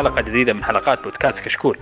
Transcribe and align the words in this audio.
حلقة 0.00 0.20
جديدة 0.20 0.52
من 0.52 0.64
حلقات 0.64 1.02
بودكاست 1.02 1.44
كشكول. 1.44 1.78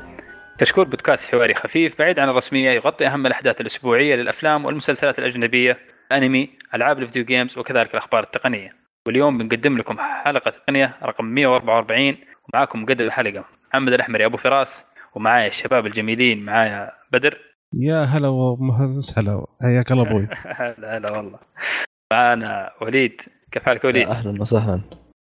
كشكول 0.58 0.84
بودكاست 0.84 1.30
حواري 1.30 1.54
خفيف 1.54 1.98
بعيد 1.98 2.18
عن 2.18 2.28
الرسمية 2.28 2.70
يغطي 2.70 3.06
أهم 3.06 3.26
الأحداث 3.26 3.60
الأسبوعية 3.60 4.14
للأفلام 4.16 4.64
والمسلسلات 4.64 5.18
الأجنبية، 5.18 5.78
أنمي، 6.12 6.50
ألعاب 6.74 6.98
الفيديو 6.98 7.24
جيمز 7.24 7.58
وكذلك 7.58 7.90
الأخبار 7.94 8.22
التقنية. 8.22 8.76
واليوم 9.06 9.38
بنقدم 9.38 9.78
لكم 9.78 9.96
حلقة 9.98 10.50
تقنية 10.50 10.96
رقم 11.04 11.24
144 11.24 12.16
ومعاكم 12.48 12.82
مقدم 12.82 13.06
الحلقة 13.06 13.44
محمد 13.70 13.92
الأحمري 13.92 14.24
أبو 14.24 14.36
فراس 14.36 14.84
ومعايا 15.14 15.48
الشباب 15.48 15.86
الجميلين 15.86 16.44
معايا 16.44 16.92
بدر. 17.12 17.38
يا 17.74 18.02
هلا 18.04 18.28
وسهلا 18.28 19.46
حياك 19.62 19.92
الله 19.92 20.06
أبوي. 20.06 20.28
هلا 20.60 20.96
هلا 20.98 21.10
والله. 21.10 21.38
معانا 22.12 22.70
وليد. 22.80 23.20
كيف 23.52 23.62
حالك 23.62 23.84
وليد؟ 23.84 24.08
أهلا 24.08 24.40
وسهلا. 24.42 24.80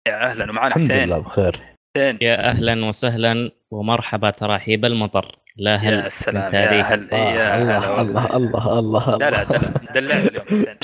يا 0.08 0.30
أهلا 0.30 0.50
ومعانا 0.50 0.68
الحمد 0.68 0.92
حسين. 0.92 1.04
لله 1.08 1.18
بخير. 1.18 1.71
حسين 1.96 2.18
يا 2.20 2.50
أهلا 2.50 2.84
وسهلا 2.84 3.50
ومرحبا 3.70 4.30
تراحيب 4.30 4.84
المطر. 4.84 5.36
لا 5.56 5.76
هل 5.76 5.92
يا 5.92 6.08
سلام 6.08 6.36
من 6.36 6.42
يا 6.42 6.50
تاريخ. 6.50 6.86
هل 6.86 7.08
يا 7.12 7.56
الله 7.56 8.00
الله 8.00 8.36
والله. 8.36 8.78
الله 8.78 8.78
الله 8.78 9.18
لا 9.18 9.30
لا 9.30 9.42
الله. 9.42 9.58
دلع 9.94 9.94
دلع 9.94 10.14
اليوم 10.16 10.44
حسين 10.46 10.76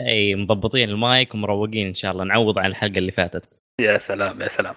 أي 0.00 0.34
مضبطين 0.34 0.88
المايك 0.88 1.34
ومروقين 1.34 1.86
إن 1.86 1.94
شاء 1.94 2.12
الله. 2.12 2.24
نعوض 2.24 2.58
عن 2.58 2.66
الحلقة 2.66 2.98
اللي 2.98 3.12
فاتت. 3.12 3.62
يا 3.80 3.98
سلام 3.98 4.40
يا 4.42 4.48
سلام. 4.48 4.74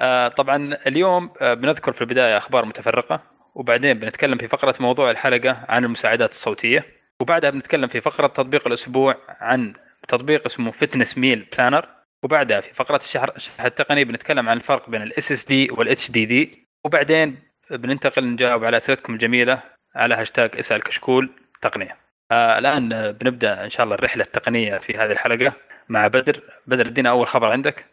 آه 0.00 0.28
طبعا 0.28 0.76
اليوم 0.86 1.30
آه 1.42 1.54
بنذكر 1.54 1.92
في 1.92 2.00
البداية 2.00 2.36
أخبار 2.36 2.64
متفرقة 2.64 3.22
وبعدين 3.54 3.98
بنتكلم 3.98 4.38
في 4.38 4.48
فقرة 4.48 4.74
موضوع 4.80 5.10
الحلقة 5.10 5.64
عن 5.68 5.84
المساعدات 5.84 6.30
الصوتية 6.30 6.84
وبعدها 7.20 7.50
بنتكلم 7.50 7.88
في 7.88 8.00
فقرة 8.00 8.26
تطبيق 8.26 8.66
الأسبوع 8.66 9.16
عن 9.28 9.74
تطبيق 10.08 10.44
اسمه 10.46 10.70
Fitness 10.70 11.18
Meal 11.18 11.46
Planner 11.52 11.95
وبعدها 12.22 12.60
في 12.60 12.74
فقرة 12.74 12.96
الشهر 12.96 13.32
الشرح 13.36 13.64
التقني 13.64 14.04
بنتكلم 14.04 14.48
عن 14.48 14.56
الفرق 14.56 14.90
بين 14.90 15.02
ال 15.02 15.32
SSD 15.32 15.70
وال 15.70 16.10
HDD 16.10 16.68
وبعدين 16.84 17.36
بننتقل 17.70 18.32
نجاوب 18.32 18.64
على 18.64 18.76
أسئلتكم 18.76 19.14
الجميلة 19.14 19.62
على 19.94 20.14
هاشتاج 20.14 20.50
إسأل 20.58 20.82
كشكول 20.82 21.30
تقنية. 21.62 21.96
آه 22.30 22.58
الآن 22.58 22.92
آه، 22.92 23.10
بنبدأ 23.10 23.64
إن 23.64 23.70
شاء 23.70 23.84
الله 23.84 23.94
الرحلة 23.94 24.24
التقنية 24.24 24.78
في 24.78 24.92
هذه 24.94 25.12
الحلقة 25.12 25.52
مع 25.88 26.06
بدر. 26.06 26.40
بدر 26.66 26.86
ادينا 26.86 27.10
أول 27.10 27.26
خبر 27.26 27.46
عندك. 27.46 27.84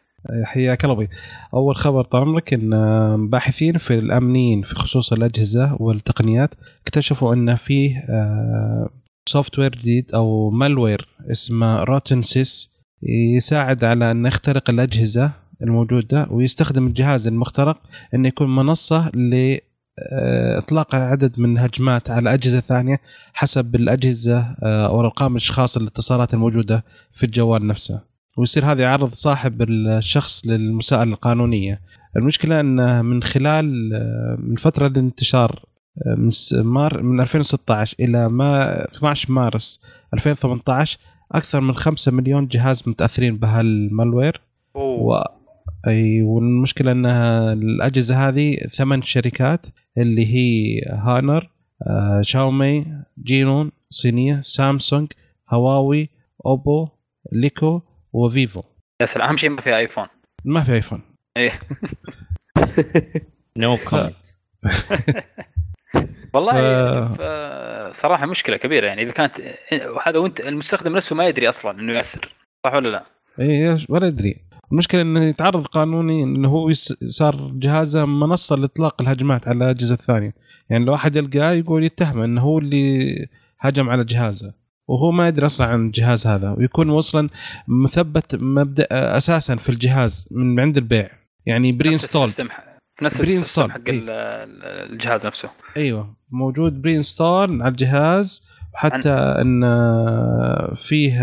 حياك 0.44 0.86
الله 0.86 1.08
أول 1.54 1.76
خبر 1.76 2.04
طال 2.04 2.22
عمرك 2.22 2.54
إن 2.54 2.74
آه، 2.74 3.16
باحثين 3.20 3.78
في 3.78 3.94
الأمنيين 3.94 4.62
في 4.62 4.76
خصوص 4.76 5.14
الأجهزة 5.14 5.78
والتقنيات 5.80 6.50
اكتشفوا 6.84 7.34
أن 7.34 7.56
فيه 7.56 8.06
software 9.30 9.72
جديد 9.72 10.12
أو 10.16 10.50
malware 10.50 11.08
اسمه 11.32 11.84
RottenSys 11.84 12.73
يساعد 13.10 13.84
على 13.84 14.12
أن 14.12 14.26
يخترق 14.26 14.70
الأجهزة 14.70 15.32
الموجودة 15.62 16.28
ويستخدم 16.32 16.88
الجهاز 16.88 17.28
المخترق 17.28 17.78
انه 18.14 18.28
يكون 18.28 18.56
منصة 18.56 19.10
ل 19.10 19.58
آه، 20.00 20.64
عدد 20.94 21.40
من 21.40 21.58
الهجمات 21.58 22.10
على 22.10 22.34
أجهزة 22.34 22.60
ثانية 22.60 22.98
حسب 23.34 23.76
الأجهزة 23.76 24.56
آه، 24.64 24.88
أو 24.88 25.00
أرقام 25.00 25.32
الأشخاص 25.32 25.78
الاتصالات 25.78 26.34
الموجودة 26.34 26.84
في 27.12 27.26
الجوال 27.26 27.68
نفسه. 27.68 28.02
ويصير 28.38 28.66
هذا 28.66 28.82
يعرض 28.82 29.14
صاحب 29.14 29.62
الشخص 29.62 30.48
للمساءلة 30.48 31.14
القانونية. 31.14 31.82
المشكلة 32.16 32.60
أن 32.60 33.06
من 33.06 33.24
خلال 33.24 33.94
آه، 33.94 34.38
من 34.40 34.56
فترة 34.56 34.88
الانتشار 34.88 35.66
من 36.06 36.32
من 37.02 37.22
2016 37.22 37.96
إلى 38.00 38.30
ما 38.30 38.84
12 38.86 39.32
مارس 39.32 39.80
2018 40.14 41.00
أكثر 41.34 41.62
من 41.62 41.76
5 41.76 42.12
مليون 42.12 42.48
جهاز 42.48 42.84
متأثرين 42.90 43.38
بهالمالوير. 43.38 44.42
و... 44.76 45.14
أي 45.88 46.22
والمشكلة 46.22 46.92
أنها 46.92 47.54
الأجهزة 47.54 48.28
هذه 48.30 48.58
ثمان 48.58 49.02
شركات 49.02 49.66
اللي 49.98 50.26
هي 50.26 50.82
هانر 50.90 51.50
آه، 51.88 52.22
شاومي 52.22 52.86
جينون 53.24 53.72
صينية 53.90 54.42
سامسونج 54.42 55.08
هواوي 55.50 56.10
أوبو 56.46 56.88
ليكو 57.32 57.82
وفيفو. 58.14 58.64
يا 59.02 59.06
سلام 59.06 59.28
أهم 59.28 59.38
شيء 59.38 59.50
ما 59.50 59.62
في 59.62 59.78
آيفون. 59.78 60.08
ما 60.46 60.62
في 60.62 60.74
آيفون. 60.74 61.02
إيه. 61.38 61.60
no 63.58 63.78
comment 63.78 64.26
والله 66.34 66.54
آه. 66.56 67.92
صراحة 67.92 68.26
مشكلة 68.26 68.58
كبيرة 68.58 68.88
يعني 68.88 69.04
إذا 69.04 69.12
كانت 69.12 69.34
وهذا 69.96 70.20
وانت 70.20 70.40
المستخدم 70.40 70.96
نفسه 70.96 71.16
ما 71.16 71.28
يدري 71.28 71.50
أصلا 71.50 71.80
إنه 71.80 71.94
ياثر 71.94 72.34
صح 72.66 72.74
ولا 72.74 72.90
لا؟ 72.90 73.04
اي 73.40 73.86
ولا 73.90 74.08
ادري 74.08 74.38
المشكلة 74.72 75.02
إنه 75.02 75.24
يتعرض 75.24 75.66
قانوني 75.66 76.24
إنه 76.24 76.50
هو 76.50 76.72
صار 77.08 77.52
جهازه 77.54 78.06
منصة 78.06 78.56
لإطلاق 78.56 79.02
الهجمات 79.02 79.48
على 79.48 79.58
الأجهزة 79.58 79.94
الثانية 79.94 80.34
يعني 80.70 80.86
لو 80.86 80.96
أحد 80.96 81.16
يلقاه 81.16 81.52
يقول 81.52 81.84
يتهم 81.84 82.22
إنه 82.22 82.42
هو 82.42 82.60
اللي 82.60 83.16
هجم 83.60 83.90
على 83.90 84.04
جهازه 84.04 84.54
وهو 84.88 85.12
ما 85.12 85.28
يدري 85.28 85.46
أصلا 85.46 85.68
عن 85.68 85.86
الجهاز 85.86 86.28
هذا 86.28 86.56
ويكون 86.58 86.90
أصلا 86.90 87.30
مثبت 87.68 88.36
مبدأ 88.36 88.88
أساسا 88.92 89.56
في 89.56 89.70
الجهاز 89.70 90.28
من 90.32 90.60
عند 90.60 90.78
البيع 90.78 91.10
يعني 91.46 91.72
pre-install 91.72 92.30
نفس 93.04 93.22
pre-install، 93.22 93.72
حق 93.72 93.80
ال- 93.88 94.10
الجهاز 94.92 95.28
نفسه. 95.28 95.50
أيوه. 95.78 96.16
موجود 96.32 96.82
pre-install 96.82 97.62
على 97.62 97.72
الجهاز. 97.72 98.54
حتى 98.76 99.10
إن 99.10 99.62
فيه 100.76 101.20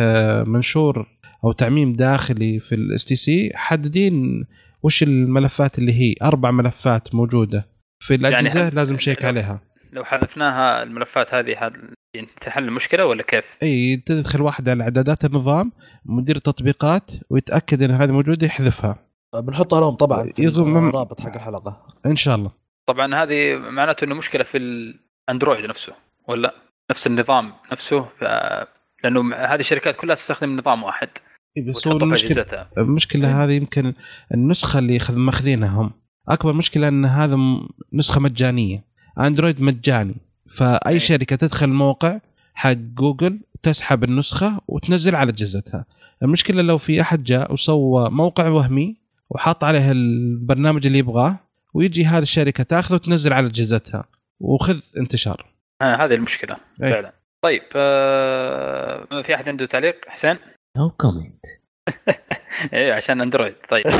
منشور 0.46 1.06
أو 1.44 1.52
تعميم 1.52 1.92
داخلي 1.92 2.60
في 2.60 2.74
ال 2.74 3.04
STC 3.04 3.50
حددين 3.54 4.44
وش 4.82 5.02
الملفات 5.02 5.78
اللي 5.78 5.92
هي. 5.92 6.14
أربع 6.22 6.50
ملفات 6.50 7.14
موجودة. 7.14 7.66
في 7.98 8.14
الأجهزة 8.14 8.60
يعني 8.60 8.74
لازم 8.74 8.94
نشيك 8.94 9.22
لو- 9.22 9.28
عليها. 9.28 9.60
لو 9.92 10.04
حذفناها 10.04 10.82
الملفات 10.82 11.34
هذه 11.34 11.50
يعني 12.14 12.28
تحل 12.40 12.64
المشكلة 12.64 13.06
ولا 13.06 13.22
كيف؟ 13.22 13.44
أي 13.62 13.96
تدخل 13.96 14.42
واحد 14.42 14.68
على 14.68 14.82
إعدادات 14.84 15.24
النظام 15.24 15.72
مدير 16.04 16.36
التطبيقات 16.36 17.10
ويتأكد 17.30 17.82
إن 17.82 17.90
هذه 17.90 18.12
موجودة 18.12 18.46
يحذفها. 18.46 19.09
بنحطها 19.34 19.80
لهم 19.80 19.94
طبعا 19.94 20.22
في 20.36 20.42
يضم- 20.42 20.88
الرابط 20.88 21.20
حق 21.20 21.34
الحلقة. 21.34 21.86
إن 22.06 22.16
شاء 22.16 22.34
الله. 22.36 22.50
طبعا 22.86 23.14
هذه 23.14 23.56
معناته 23.56 24.04
إنه 24.04 24.14
مشكلة 24.14 24.44
في 24.44 24.58
الاندرويد 24.58 25.64
نفسه 25.64 25.92
ولا؟ 26.28 26.54
نفس 26.90 27.06
النظام 27.06 27.52
نفسه 27.72 28.00
ف- 28.20 28.24
لأنه 29.04 29.34
هذه 29.34 29.60
الشركات 29.60 29.96
كلها 29.96 30.14
تستخدم 30.14 30.56
نظام 30.56 30.82
واحد. 30.82 31.08
إي 31.56 31.62
بس 31.62 31.86
هو 31.88 31.96
المشكلة 31.96 32.46
المشكلة 32.78 33.44
هذه 33.44 33.52
يمكن 33.52 33.94
النسخة 34.34 34.78
اللي 34.78 34.98
خذ 34.98 35.16
ماخذينها 35.16 35.68
هم. 35.80 35.90
أكبر 36.28 36.52
مشكلة 36.52 36.88
إن 36.88 37.04
هذا 37.04 37.36
نسخة 37.92 38.20
مجانية. 38.20 38.84
اندرويد 39.18 39.62
مجاني. 39.62 40.14
فأي 40.50 40.92
أي. 40.94 41.00
شركة 41.00 41.36
تدخل 41.36 41.66
الموقع 41.66 42.18
حق 42.54 42.72
جوجل 42.72 43.40
تسحب 43.62 44.04
النسخة 44.04 44.60
وتنزل 44.68 45.16
على 45.16 45.30
أجهزتها. 45.32 45.84
المشكلة 46.22 46.62
لو 46.62 46.78
في 46.78 47.00
أحد 47.00 47.24
جاء 47.24 47.52
وسوى 47.52 48.10
موقع 48.10 48.48
وهمي 48.48 48.99
وحط 49.30 49.64
عليه 49.64 49.92
البرنامج 49.92 50.86
اللي 50.86 50.98
يبغاه 50.98 51.38
ويجي 51.74 52.04
هذه 52.04 52.22
الشركة 52.22 52.64
تاخذه 52.64 52.94
وتنزل 52.94 53.32
على 53.32 53.46
أجهزتها. 53.46 54.04
وخذ 54.40 54.80
انتشار. 54.96 55.46
آه 55.82 55.94
هذه 55.96 56.14
المشكلة 56.14 56.56
أي. 56.82 56.90
فعلا. 56.90 57.12
طيب 57.42 57.62
آه 57.76 59.22
في 59.22 59.34
أحد 59.34 59.48
عنده 59.48 59.66
تعليق؟ 59.66 60.08
حسين؟ 60.08 60.36
no 60.76 60.90
comment 60.90 61.44
إيه 62.72 62.92
عشان 62.92 63.20
أندرويد. 63.20 63.54
طيب. 63.70 63.86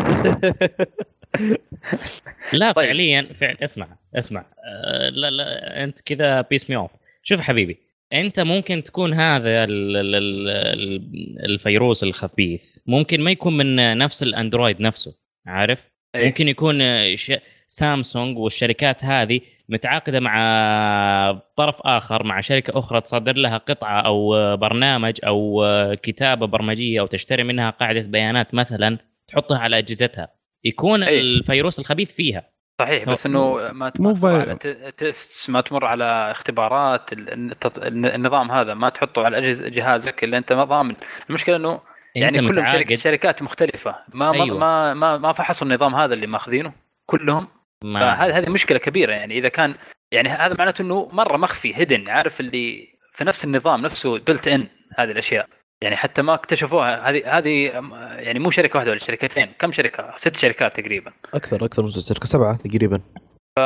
لا 2.53 2.73
طيب. 2.73 2.87
فعليا 2.87 3.29
فعل 3.41 3.57
اسمع 3.65 3.89
اسمع. 4.15 4.41
آه، 4.41 5.09
لا 5.11 5.31
لا 5.31 5.85
أنت 5.85 6.01
كذا 6.01 6.41
piss 6.41 6.71
me 6.71 6.77
off 6.77 6.91
شوف 7.23 7.41
حبيبي 7.41 7.79
أنت 8.13 8.41
ممكن 8.41 8.83
تكون 8.83 9.13
هذا 9.15 9.65
ال- 9.65 9.97
ال- 9.97 10.15
ال- 10.15 10.49
ال- 10.49 11.45
الفيروس 11.45 12.05
الخبيث 12.05 12.77
ممكن 12.87 13.21
ما 13.21 13.31
يكون 13.31 13.57
من 13.57 13.99
نفس 13.99 14.23
الأندرويد 14.23 14.81
نفسه 14.81 15.15
عارف 15.47 15.79
إيه. 16.15 16.27
ممكن 16.27 16.49
يكون 16.49 16.77
ش... 17.17 17.33
سامسونج 17.67 18.39
والشركات 18.39 19.05
هذه 19.05 19.41
متعاقدة 19.69 20.21
مع 20.21 21.41
طرف 21.57 21.75
آخر 21.81 22.23
مع 22.23 22.41
شركة 22.41 22.79
أخرى 22.79 23.01
تصدر 23.01 23.37
لها 23.37 23.59
قطعة 23.59 24.01
أو 24.01 24.57
برنامج 24.57 25.19
أو 25.27 25.65
كتابة 26.03 26.47
برمجية 26.47 27.01
أو 27.01 27.07
تشتري 27.07 27.43
منها 27.43 27.71
قاعدة 27.71 28.01
بيانات 28.01 28.55
مثلا 28.55 28.99
تحطها 29.29 29.59
على 29.59 29.79
أجهزتها 29.79 30.29
يكون 30.65 31.03
أي. 31.03 31.21
الفيروس 31.21 31.79
الخبيث 31.79 32.13
فيها 32.13 32.51
صحيح 32.85 33.05
بس 33.05 33.27
إنه 33.27 33.73
ما 33.73 33.93
مو 33.99 34.13
تمر 34.13 34.41
على 34.41 34.55
ت- 34.55 34.95
تيست 34.97 35.51
ما 35.51 35.61
تمر 35.61 35.85
على 35.85 36.05
اختبارات 36.31 37.11
النظام 37.13 38.51
هذا 38.51 38.75
ما 38.75 38.89
تحطه 38.89 39.25
على 39.25 39.53
جهازك 39.53 40.25
إلا 40.25 40.39
أنت 40.39 40.53
ما 40.53 40.65
ضامن. 40.65 40.95
المشكلة 41.29 41.57
إنه 41.57 41.81
يعني 42.15 42.41
متعاقد. 42.41 42.95
شركات 42.95 43.43
مختلفة. 43.43 43.97
ما 44.15 44.33
أيوة. 44.35 44.59
ما 44.59 44.95
ما 44.95 45.17
ما 45.17 45.33
فحصوا 45.33 45.67
النظام 45.67 45.95
هذا 45.95 46.15
اللي 46.15 46.27
ماخذينه 46.27 46.73
كلهم. 47.07 47.49
ما 47.85 48.01
فهذه 48.01 48.39
هذه 48.39 48.49
مشكلة 48.49 48.79
كبيرة. 48.79 49.13
يعني 49.13 49.39
إذا 49.39 49.49
كان 49.49 49.75
يعني 50.13 50.29
هذا 50.29 50.55
معناته 50.59 50.83
إنه 50.83 51.09
مرة 51.13 51.37
مخفي 51.37 51.77
هيدن 51.77 52.09
عارف 52.09 52.41
اللي 52.41 52.89
في 53.13 53.25
نفس 53.25 53.45
النظام 53.45 53.81
نفسه 53.83 54.19
بلت 54.19 54.49
ان 54.49 54.67
هذه 54.99 55.11
الأشياء. 55.11 55.49
يعني 55.85 55.97
حتى 55.97 56.23
ما 56.23 56.35
اكتشفوها. 56.35 57.11
هذه 57.11 57.39
هذه 57.39 57.73
يعني 58.19 58.39
مو 58.39 58.51
شركة 58.51 58.77
واحدة 58.77 58.91
ولا 58.91 59.01
شركتين 59.01 59.47
كم 59.59 59.73
شركة؟ 59.73 60.13
ست 60.17 60.37
شركات 60.37 60.81
تقريبا. 60.81 61.13
أكثر 61.35 61.65
أكثر 61.65 61.83
من 61.83 61.91
شركه 61.91 62.27
سبعة 62.27 62.57
تقريبا. 62.57 63.01
ف 63.57 63.61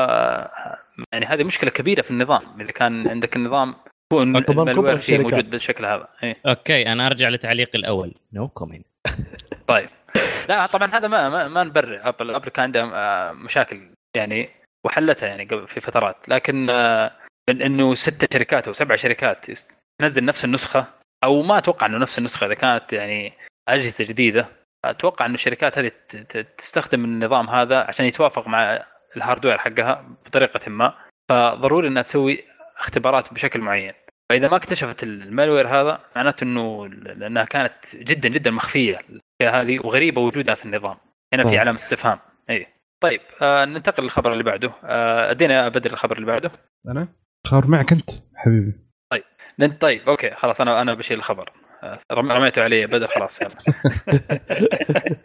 يعني 1.13 1.27
هذه 1.27 1.45
مشكلة 1.45 1.71
كبيرة 1.71 2.03
في 2.03 2.11
النظام. 2.11 2.61
اذا 2.61 2.71
كان 2.71 3.09
عندك 3.09 3.37
النظام 3.37 3.75
يكون 4.13 4.37
ال 4.37 4.41
malware 4.42 4.75
كبر 4.75 4.97
فيه. 4.97 5.19
موجود 5.19 5.51
بالشكل 5.51 5.85
هذا. 5.85 6.09
إيه. 6.23 6.37
okay 6.47 6.93
أنا 6.93 7.07
أرجع 7.07 7.29
لتعليقي 7.29 7.79
الأول. 7.79 8.15
no 8.33 8.51
no 8.51 8.59
comment 8.59 8.87
طيب. 9.67 9.89
لا 10.49 10.67
طبعا 10.67 10.89
هذا 10.89 11.09
ما 11.09 11.29
ما, 11.29 11.49
ما 11.49 11.65
نبرر. 11.65 12.01
أبل 12.09 12.35
أبل 12.35 12.49
كان 12.49 12.63
عندها 12.63 12.91
آه، 12.95 13.33
مشاكل 13.33 13.91
يعني 14.17 14.49
وحلتها 14.87 15.27
يعني 15.27 15.45
قبل 15.45 15.69
في 15.69 15.81
فترات. 15.81 16.17
لكن 16.29 16.71
آه، 16.71 17.11
من 17.51 17.63
إنه 17.63 17.95
ست 17.95 18.33
شركات 18.33 18.67
أو 18.67 18.73
سبع 18.73 18.97
شركات 18.97 19.47
تنزل 20.01 20.25
نفس 20.25 20.45
النسخة 20.45 20.87
أو 21.25 21.43
ما 21.43 21.59
أتوقع 21.59 21.87
إنه 21.87 21.99
نفس 21.99 22.19
النسخة 22.19 22.47
إذا 22.47 22.55
كانت 22.55 22.93
يعني 22.93 23.33
أجهزة 23.69 24.05
جديدة 24.05 24.49
أتوقع 24.85 25.27
إنه 25.27 25.35
الشركات 25.35 25.79
هذه 25.79 25.91
تستخدم 26.59 27.05
النظام 27.05 27.51
هذا 27.51 27.81
عشان 27.81 28.07
يتوافق 28.07 28.49
مع 28.49 28.85
ال 29.17 29.21
hardware 29.21 29.59
حقها 29.59 30.17
بطريقة 30.27 30.71
ما. 30.71 30.95
فضروري 31.29 31.89
إنها 31.89 32.03
تسوي 32.03 32.45
اختبارات 32.79 33.35
بشكل 33.35 33.61
معين. 33.61 33.93
فإذا 34.31 34.49
ما 34.49 34.57
اكتشفت 34.57 35.03
ال 35.03 35.11
malware 35.11 35.69
هذا 35.69 36.01
معناته 36.17 36.45
إنه 36.45 36.89
لأنها 36.89 37.45
كانت 37.45 37.97
جدا 37.97 38.29
جدا 38.29 38.51
مخفية 38.51 39.01
هذه 39.43 39.79
وغريبة 39.87 40.21
وجودها 40.21 40.55
في 40.55 40.65
النظام. 40.65 40.97
هنا 41.35 41.43
في. 41.43 41.59
علامة 41.59 41.77
استفهام. 41.77 42.19
اي 42.51 42.67
طيب 43.01 43.21
آه 43.43 43.65
ننتقل 43.65 44.03
للخبر 44.03 44.33
اللي 44.33 44.45
بعده. 44.45 44.73
آه 44.85 45.31
أدينا 45.31 45.69
بدر 45.69 45.93
الخبر 45.93 46.17
اللي 46.17 46.27
بعده. 46.27 46.51
أنا؟ 46.89 47.09
خبر 47.47 47.67
معك 47.67 47.93
أنت 47.93 48.11
حبيبي. 48.35 48.73
طيب 49.81 50.09
okay 50.09 50.31
خلاص 50.31 50.61
أنا 50.61 50.83
أنا 50.83 50.95
بشيل 50.95 51.19
الخبر. 51.19 51.53
آه، 51.83 51.99
رم- 52.13 52.33
رميته 52.33 52.63
علي 52.63 52.87
بدر 52.87 53.09
خلاص 53.09 53.43
يلا. 53.43 53.51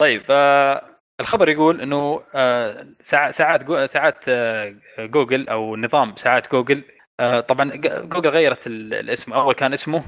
طيب 0.00 0.22
آه 0.30 0.82
الخبر 1.20 1.48
يقول 1.48 1.80
إنه 1.80 2.22
آه 2.34 2.86
ساعات 3.00 3.64
جو- 3.64 3.86
ساعات 3.86 4.24
آه 4.28 4.74
جوجل 4.98 5.48
أو 5.48 5.76
نظام 5.76 6.16
ساعات 6.16 6.52
جوجل 6.52 6.82
آه 7.20 7.40
طبعا 7.40 7.70
جوجل 7.84 8.28
غيرت 8.30 8.66
ال- 8.66 8.94
الاسم 8.94 9.32
أول 9.32 9.54
كان 9.54 9.72
اسمه 9.72 10.04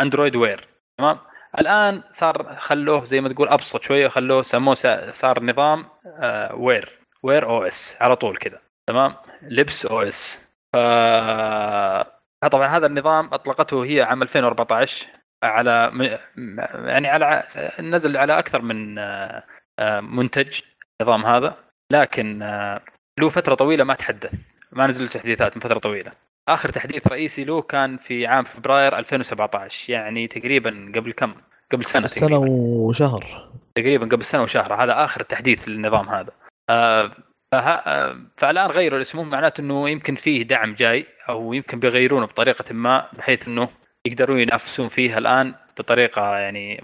Android 0.00 0.36
Wear 0.36 0.68
تمام؟ 0.98 1.18
الآن 1.58 2.02
صار 2.12 2.56
خلوه 2.56 3.04
زي 3.04 3.20
ما 3.20 3.28
تقول 3.32 3.48
أبسط 3.48 3.82
شوية 3.82 4.08
خلوه 4.08 4.42
سموه 4.42 4.74
صار 5.12 5.42
نظام 5.42 5.84
آه 6.20 6.54
Wear 6.54 6.98
Wear 7.22 7.44
OS 7.48 7.96
على 8.00 8.16
طول 8.16 8.36
كذا 8.36 8.58
تمام؟ 8.88 9.14
لبس 9.42 9.86
OS 9.86 10.46
ف 10.72 10.76
طبعا 12.48 12.66
هذا 12.66 12.86
النظام 12.86 13.34
أطلقته 13.34 13.84
هي 13.84 14.02
عام 14.02 14.22
2014 14.22 15.06
على 15.42 15.92
يعني 16.74 17.08
على 17.08 17.46
نزل 17.80 18.16
على 18.16 18.38
أكثر 18.38 18.62
من 18.62 18.98
آه، 18.98 19.44
آه، 19.78 20.00
منتج 20.00 20.60
النظام 21.00 21.26
هذا 21.26 21.54
لكن 21.92 22.42
آه، 22.42 22.80
له 23.20 23.28
فترة 23.28 23.54
طويلة 23.54 23.84
ما 23.84 23.94
تحدث 23.94 24.32
ما 24.72 24.86
نزل 24.86 25.08
تحديثات 25.08 25.56
من 25.56 25.62
فترة 25.62 25.78
طويلة. 25.78 26.12
آخر 26.48 26.68
تحديث 26.68 27.08
رئيسي 27.08 27.44
له 27.44 27.62
كان 27.62 27.96
في 27.96 28.26
عام 28.26 28.44
فبراير 28.44 28.98
2017 28.98 29.92
يعني 29.92 30.26
تقريبا 30.26 30.92
قبل 30.94 31.12
كم؟ 31.12 31.34
قبل 31.72 31.84
سنة 31.84 32.06
سنة 32.06 32.38
وشهر. 32.38 33.50
تقريبا 33.74 34.06
قبل 34.06 34.24
سنة 34.24 34.42
وشهر 34.42 34.74
هذا 34.74 35.04
آخر 35.04 35.22
تحديث 35.22 35.68
للنظام 35.68 36.08
هذا. 36.08 36.32
آه، 36.70 37.04
آه، 37.04 37.12
فالآن 38.36 38.70
غيروا 38.70 39.00
اسمه 39.00 39.22
معناته 39.22 39.60
إنه 39.60 39.90
يمكن 39.90 40.14
فيه 40.14 40.42
دعم 40.42 40.74
جاي 40.74 41.06
أو 41.28 41.52
يمكن 41.52 41.80
بيغيرونه 41.80 42.26
بطريقة 42.26 42.74
ما 42.74 43.08
بحيث 43.18 43.48
إنه 43.48 43.68
يقدرون 44.06 44.40
ينافسون 44.40 44.88
فيها 44.88 45.18
الآن 45.18 45.54
بطريقة 45.78 46.38
يعني 46.38 46.80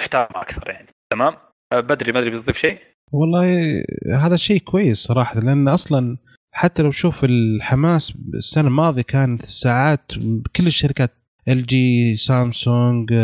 محترمة 0.00 0.42
أكثر 0.42 0.70
يعني. 0.70 0.88
تمام؟ 1.12 1.34
آه، 1.72 1.80
بدري 1.80 2.12
ما 2.12 2.18
أدري 2.18 2.30
بتضيف 2.30 2.58
شيء؟ 2.58 2.78
والله 3.12 3.82
هذا 4.14 4.36
شيء 4.36 4.60
كويس 4.60 4.98
صراحة 4.98 5.40
لأن 5.40 5.68
أصلا 5.68 6.16
حتى 6.52 6.82
لو 6.82 6.90
شوف 6.90 7.24
الحماس 7.24 8.12
السنة 8.34 8.68
الماضية 8.68 9.02
كانت 9.02 9.42
الساعات 9.42 10.12
كل 10.56 10.66
الشركات 10.66 11.10
LG 11.48 12.16
سامسونج 12.16 13.14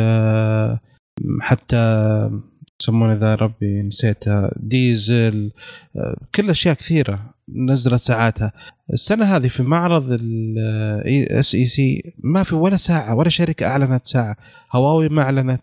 حتى 1.41 2.31
يسمونه 2.81 3.15
ذا 3.15 3.35
ربي 3.35 3.83
نسيتها 3.83 4.53
ديزل 4.57 5.51
آه، 5.97 6.17
كل 6.35 6.51
أشياء 6.51 6.75
كثيرة 6.75 7.35
نزلت 7.55 8.01
ساعاتها. 8.01 8.53
السنة 8.93 9.25
هذه 9.25 9.49
في 9.49 9.63
معرض 9.63 10.07
ال 10.11 11.55
CES 11.55 12.15
ما 12.19 12.43
في 12.43 12.55
ولا 12.55 12.77
ساعة 12.77 13.15
ولا 13.15 13.29
شركة 13.29 13.67
أعلنت 13.67 14.07
ساعة. 14.07 14.37
هواوي 14.73 15.09
ما 15.09 15.23
أعلنت 15.23 15.63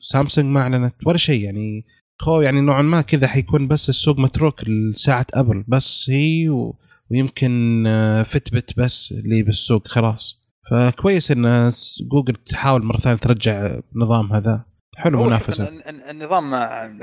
سامسونج 0.00 0.46
ما 0.46 0.60
أعلنت 0.60 0.94
ولا 1.06 1.16
شيء. 1.16 1.44
يعني 1.44 1.84
هو 2.22 2.40
يعني 2.40 2.60
نوعا 2.60 2.82
ما 2.82 3.00
كذا 3.00 3.26
حيكون 3.26 3.68
بس 3.68 3.88
السوق 3.88 4.18
متروك 4.18 4.68
لساعة 4.68 5.26
أبل 5.34 5.64
بس 5.68 6.10
هي 6.10 6.48
و... 6.48 6.76
ويمكن 7.10 7.84
آه، 7.86 8.22
Fitbit 8.22 8.78
بس 8.78 9.12
اللي 9.12 9.42
بالسوق 9.42 9.88
خلاص. 9.88 10.44
فكويس 10.70 11.30
إن 11.30 11.70
جوجل 12.12 12.34
تحاول 12.34 12.84
مرة 12.84 12.98
ثانية 12.98 13.18
ترجع 13.18 13.80
نظام 13.94 14.32
هذا. 14.32 14.73
حلو 14.96 15.24
منافسة. 15.24 15.68
ال- 15.68 15.88
ال- 15.88 16.10
النظام 16.10 16.54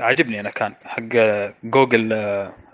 عاجبني 0.02 0.40
أنا 0.40 0.50
كان 0.50 0.74
حق 0.84 1.02
جوجل 1.64 2.12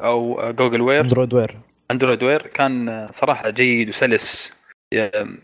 أو 0.00 0.52
Google 0.52 0.80
Wear. 0.80 1.00
Android 1.00 1.34
Wear. 1.34 1.56
Android 1.90 2.22
Wear 2.22 2.46
كان 2.46 3.08
صراحة 3.12 3.50
جيد 3.50 3.88
وسلس. 3.88 4.58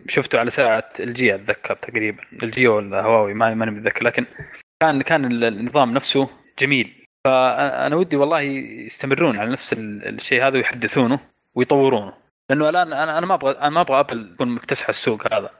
شفته 0.08 0.38
على 0.38 0.50
ساعة 0.50 0.90
ال 1.00 1.12
LG 1.12 1.34
أتذكر 1.34 1.74
تقريبا. 1.74 2.22
ال 2.42 2.51
LG 2.51 2.68
ولا 2.68 3.02
هواوي 3.02 3.34
ما- 3.34 3.54
ماني 3.54 3.70
متذكر 3.70 4.04
لكن 4.04 4.24
كان 4.82 5.02
كان 5.02 5.24
النظام 5.44 5.94
نفسه 5.94 6.28
جميل. 6.58 7.06
فأنا 7.24 7.96
ودي 7.96 8.16
والله 8.16 8.40
يستمرون 8.40 9.38
على 9.38 9.50
نفس 9.50 9.72
ال- 9.72 10.08
الشيء 10.08 10.46
هذا 10.46 10.56
ويحدثونه 10.56 11.20
ويطورونه. 11.54 12.12
لأنه 12.50 12.68
الآن 12.68 12.92
أنا 12.92 13.26
ما 13.26 13.34
أبغى 13.34 13.52
أنا 13.52 13.70
ما 13.70 13.80
أبغى 13.80 14.00
أبل 14.00 14.34
تكون 14.34 14.48
مكتسحة 14.48 14.90
السوق 14.90 15.34
هذا. 15.34 15.50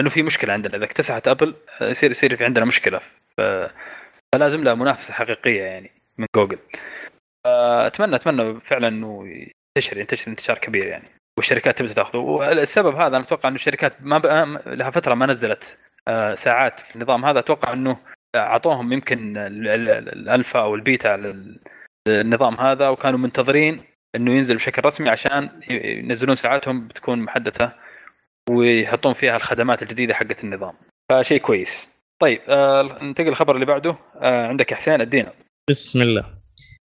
لأنه 0.00 0.10
في 0.10 0.22
مشكلة 0.22 0.52
عندنا. 0.52 0.76
إذا 0.76 0.84
اكتسحت 0.84 1.28
أبل 1.28 1.54
يصير 1.82 2.10
يصير 2.10 2.36
في 2.36 2.44
عندنا 2.44 2.64
مشكلة. 2.64 3.00
ف... 3.36 3.40
فلازم 4.34 4.64
لها 4.64 4.74
منافسة 4.74 5.14
حقيقية 5.14 5.62
يعني 5.62 5.90
من 6.18 6.26
جوجل. 6.36 6.58
اتمنى 7.46 8.16
أتمنى 8.16 8.60
فعلا 8.60 8.88
إنه 8.88 9.28
ينتشر 9.76 9.98
ينتشر 9.98 10.30
انتشار 10.30 10.58
كبير 10.58 10.86
يعني 10.86 11.08
والشركات 11.38 11.78
تبدأ 11.78 11.92
تأخذه. 11.92 12.18
والسبب 12.18 12.94
هذا 12.94 13.16
أنا 13.16 13.24
أتوقع 13.24 13.48
إنه 13.48 13.56
الشركات 13.56 13.92
ما 14.00 14.18
بقى 14.18 14.62
لها 14.66 14.90
فترة 14.90 15.14
ما 15.14 15.26
نزلت 15.26 15.78
آه، 16.08 16.34
ساعات 16.34 16.80
في 16.80 16.96
النظام 16.96 17.24
هذا. 17.24 17.38
أتوقع 17.38 17.72
إنه 17.72 17.96
أعطوهم 18.36 18.92
يمكن 18.92 19.36
ال- 19.36 19.68
ال- 19.68 20.08
الألفا 20.08 20.60
أو 20.60 20.74
البيتا 20.74 21.16
لل- 21.16 21.60
للنظام 22.08 22.54
هذا 22.54 22.88
وكانوا 22.88 23.18
منتظرين 23.18 23.80
إنه 24.14 24.34
ينزل 24.34 24.56
بشكل 24.56 24.84
رسمي 24.84 25.08
عشان 25.10 25.48
ينزلون 25.70 26.34
ساعاتهم 26.34 26.88
بتكون 26.88 27.18
محدثة 27.18 27.72
ويحطون 28.50 29.12
فيها 29.12 29.36
الخدمات 29.36 29.82
الجديدة 29.82 30.14
حقت 30.14 30.44
النظام. 30.44 30.74
فشيء 31.10 31.38
كويس. 31.38 31.88
طيب 32.20 32.40
آه 32.48 32.98
ننتقل 33.02 33.26
للخبر 33.28 33.54
اللي 33.54 33.66
بعده. 33.66 33.96
آه 34.20 34.46
عندك 34.46 34.70
يا 34.72 34.76
حسين 34.76 35.00
أدينا. 35.00 35.32
بسم 35.70 36.02
الله. 36.02 36.24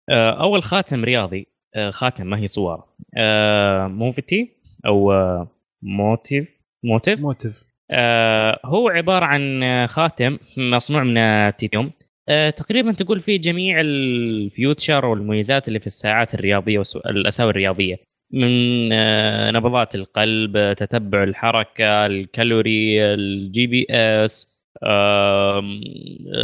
آه، 0.09 0.41
أول 0.43 0.63
خاتم 0.63 1.03
رياضي 1.03 1.47
آه، 1.75 1.91
خاتم 1.91 2.27
ما 2.27 2.37
هي 2.39 2.47
صور 2.47 2.83
آه، 3.17 3.87
موتيف 3.87 4.51
أو 4.85 5.11
آه، 5.11 5.47
Motiv 5.83 6.47
Motiv 6.83 7.19
Motiv 7.19 7.63
آه، 7.91 8.59
هو 8.65 8.89
عبارة 8.89 9.25
عن 9.25 9.63
آه، 9.63 9.85
خاتم 9.85 10.37
مصنوع 10.57 11.03
من 11.03 11.17
التيتانيوم 11.17 11.91
آه، 12.29 12.49
تقريبا 12.49 12.91
تقول 12.91 13.21
فيه 13.21 13.39
جميع 13.41 13.79
ال 13.81 13.95
features 13.95 15.05
والمميزات 15.05 15.67
اللي 15.67 15.79
في 15.79 15.87
الساعات 15.87 16.33
الرياضية 16.33 16.83
والأساور 17.05 17.49
الرياضية. 17.49 17.95
من 18.33 18.49
آه، 18.93 19.51
نبضات 19.51 19.95
القلب 19.95 20.73
تتبع 20.73 21.23
الحركة 21.23 22.05
ال 22.05 22.16
calories 22.16 23.05
ال 23.13 23.67
GPS 23.67 24.59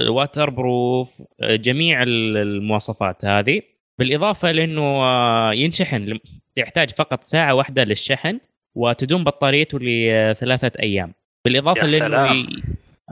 waterproof 0.09 1.21
جميع 1.41 2.03
ال- 2.03 2.37
المواصفات 2.37 3.25
هذه. 3.25 3.61
بالإضافة 3.99 4.51
لأنه 4.51 4.81
آه، 4.81 5.53
ينشحن 5.53 6.19
يحتاج 6.57 6.89
فقط 6.91 7.23
ساعة 7.23 7.53
واحدة 7.53 7.83
للشحن 7.83 8.39
وتدوم 8.77 9.23
بطاريته 9.23 9.79
لثلاثة 9.81 10.71
أيام. 10.79 11.13
بالإضافة 11.45 11.81
يا 11.81 11.85
لأنه 11.87 12.07
سلام. 12.07 12.35
ي... 12.35 12.63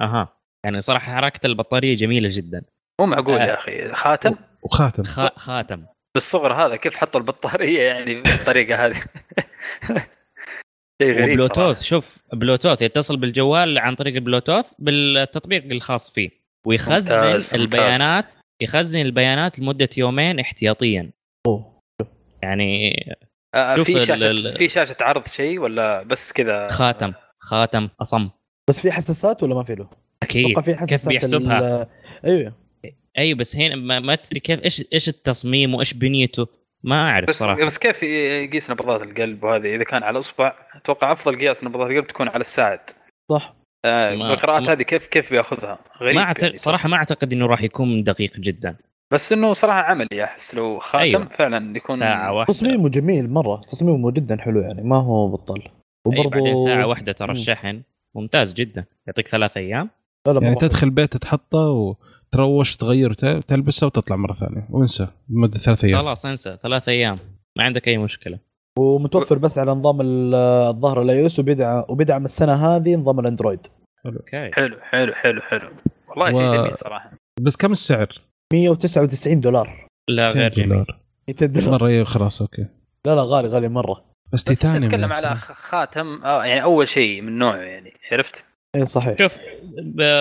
أها 0.02 0.28
يعني 0.66 0.82
صراحة 0.82 1.16
حركة 1.16 1.48
البطارية 1.48 1.96
جميلة 1.96 2.30
جدا. 2.32 2.62
مو 3.02 3.06
معقول 3.08 3.36
آه. 3.36 3.46
يا 3.46 3.54
أخي. 3.54 3.88
خاتم؟ 3.94 4.36
وخاتم 4.64 5.04
خ... 5.04 5.28
خاتم. 5.40 5.84
بالصغر 6.16 6.54
هذا 6.54 6.76
كيف 6.76 6.96
حطوا 6.96 7.20
البطارية 7.20 7.82
يعني 7.82 8.16
بالطريقة 8.16 8.86
هذه 8.86 8.96
شيء 11.02 11.12
غريب 11.14 11.30
وبلوتوث 11.40 11.56
صراحة. 11.58 11.82
شوف 11.82 12.18
بلوتوث 12.34 12.82
يتصل 12.82 13.18
بالجوال 13.18 13.78
عن 13.80 13.96
طريق 13.96 14.14
البلوتوث 14.16 14.66
بالتطبيق 14.80 15.64
الخاص 15.66 16.12
فيه 16.14 16.30
ويخزن 16.68 17.16
ممتاز، 17.16 17.26
ممتاز. 17.34 17.54
البيانات 17.54 18.26
يخزن 18.62 19.02
البيانات 19.02 19.60
لمدة 19.60 19.90
يومين 19.98 20.40
احتياطيا 20.40 21.12
أوه. 21.48 21.80
يعني 22.44 22.94
آه 23.56 23.76
شوف 23.76 23.86
في 23.86 24.00
شاشة 24.00 24.32
ال- 24.32 24.58
في 24.58 24.70
شاشة 24.70 24.96
عرض 25.02 25.28
شيء 25.28 25.60
ولا 25.60 26.04
بس 26.04 26.32
كذا 26.34 26.68
خاتم 26.70 27.14
خاتم 27.40 27.90
أصم 28.02 28.30
بس 28.70 28.82
في 28.82 28.92
حساسات 28.92 29.44
ولا 29.44 29.56
ما 29.56 29.64
في 29.64 29.76
له؟ 29.76 29.90
أكيد 30.24 30.60
في 30.60 30.74
كيف 30.74 30.78
حساسات 30.80 31.08
بيحسبها؟ 31.08 31.82
ال- 31.82 31.88
أيوه 32.26 32.54
أيوه 33.18 33.38
بس 33.38 33.56
هنا 33.56 33.76
ما, 33.76 34.00
ما 34.00 34.16
تدري 34.16 34.40
كيف 34.40 34.64
إيش 34.64 34.86
إيش 34.94 35.10
التصميم 35.10 35.76
وإيش 35.76 35.94
بنيته؟ 35.94 36.48
ما 36.84 37.10
أعرف 37.10 37.30
بس 37.30 37.40
صراحة. 37.40 37.66
بس 37.66 37.78
كيف 37.78 38.04
يقيس 38.04 38.70
نبضات 38.72 39.02
القلب 39.02 39.44
وهذه؟ 39.44 39.76
إذا 39.76 39.84
كان 39.84 40.04
على 40.04 40.14
الأصبع 40.14 40.54
أتوقع 40.76 41.12
أفضل 41.12 41.40
قياس 41.40 41.64
نبضات 41.64 41.92
القلب 41.92 42.08
تكون 42.08 42.28
على 42.28 42.42
الساعد. 42.42 42.80
صح. 43.32 43.56
آه 43.86 44.16
ما- 44.16 44.34
القراءات 44.34 44.70
هذه 44.70 44.82
كيف 44.82 45.08
كيف 45.08 45.32
بيأخذها؟ 45.32 45.80
غريب 46.02 46.16
ما 46.16 46.22
أعتقد 46.22 46.44
يعني. 46.44 46.58
صراحة 46.58 46.90
ما 46.90 46.98
أعتقد 46.98 47.34
إنه 47.34 47.46
راح 47.46 47.62
يكون 47.64 48.04
دقيق 48.04 48.38
جدا. 48.38 48.76
بس 49.14 49.32
إنه 49.32 49.54
صراحة 49.54 49.80
عملي 49.82 50.24
أحس 50.24 50.56
لو 50.56 50.80
خاتم 50.80 51.00
أيوة. 51.00 51.26
فعلا 51.26 51.78
يكون 51.78 52.00
ساعة 52.00 52.34
واحدة. 52.34 52.54
تصميمه 52.54 52.90
جميل 52.90 53.30
مرة. 53.30 53.62
تصميمه 53.72 54.12
جدا 54.12 54.38
حلو 54.42 54.62
يعني 54.62 54.82
ما 54.84 54.96
هو 54.98 55.28
بطل. 55.28 55.62
وبرضه 56.06 56.56
ساعة 56.66 56.88
واحدة 56.88 57.12
ترى. 57.12 57.32
الشحن. 57.32 57.82
ممتاز 58.16 58.54
جدا. 58.54 58.86
يعطيك 59.08 59.28
ثلاث 59.28 59.58
أيام. 59.58 59.90
لا 60.28 60.32
لا 60.32 60.44
يعني 60.44 60.56
تدخل 60.56 60.90
بيت 60.90 61.18
تحطه 61.18 61.96
وتروش 62.34 62.76
تغير 62.78 63.14
تلبسه 63.48 63.88
وتطلع 63.88 64.16
مرة 64.16 64.34
ثانية. 64.34 64.68
وانسى 64.70 65.08
لمدة 65.30 65.60
ثلاث 65.60 65.84
أيام. 65.86 66.00
خلاص 66.02 66.26
انسى. 66.26 66.58
ثلاث 66.64 66.90
أيام. 66.90 67.20
ما 67.58 67.64
عندك 67.64 67.88
أي 67.88 67.98
مشكلة. 67.98 68.40
ومتوفر 68.80 69.38
بس 69.38 69.58
على 69.58 69.72
نظام 69.72 70.02
ال- 70.02 70.36
الظاهر 70.70 71.02
ال 71.02 71.26
iOS 71.26 71.40
وبيدعم 71.40 71.84
وبيدعم 71.90 72.26
السنة 72.26 72.54
هذه 72.54 72.96
نظام 72.96 73.20
ال 73.20 73.25
Android 73.25 73.60
okay. 74.06 74.52
حلو 74.54 74.78
حلو 74.82 75.14
حلو 75.14 75.42
حلو. 75.42 75.70
والله 76.10 76.26
و- 76.36 76.40
شيء 76.40 76.62
جميل 76.62 76.78
صراحة. 76.78 77.12
بس 77.42 77.56
كم 77.56 77.72
السعر؟ 77.72 78.22
199 78.54 79.40
دولار. 79.42 79.88
لا 80.10 80.30
غير 80.30 80.44
200 80.44 80.56
جميل 80.56 80.70
دولار. 80.70 81.00
200 81.28 81.46
دولار. 81.46 81.72
مرة 81.72 81.88
أيوه 81.88 82.06
خلاص 82.06 82.42
أوكي. 82.42 82.62
لا 83.08 83.16
لا 83.16 83.22
غالي 83.24 83.48
غالي 83.48 83.68
مرة. 83.70 83.94
بس 84.34 84.40
بس 84.40 84.44
تيتانيوم 84.44 84.84
نتكلم 84.84 85.06
نفسه. 85.10 85.28
على 85.28 85.36
خ- 85.36 85.52
خاتم 85.52 86.24
آه 86.24 86.46
يعني 86.46 86.64
أول 86.64 86.88
شيء 86.88 87.22
من 87.22 87.38
نوعه 87.38 87.56
يعني 87.58 87.94
عرفت؟ 88.12 88.46
اي 88.76 88.86
صحيح. 88.86 89.18
شوف 89.20 89.32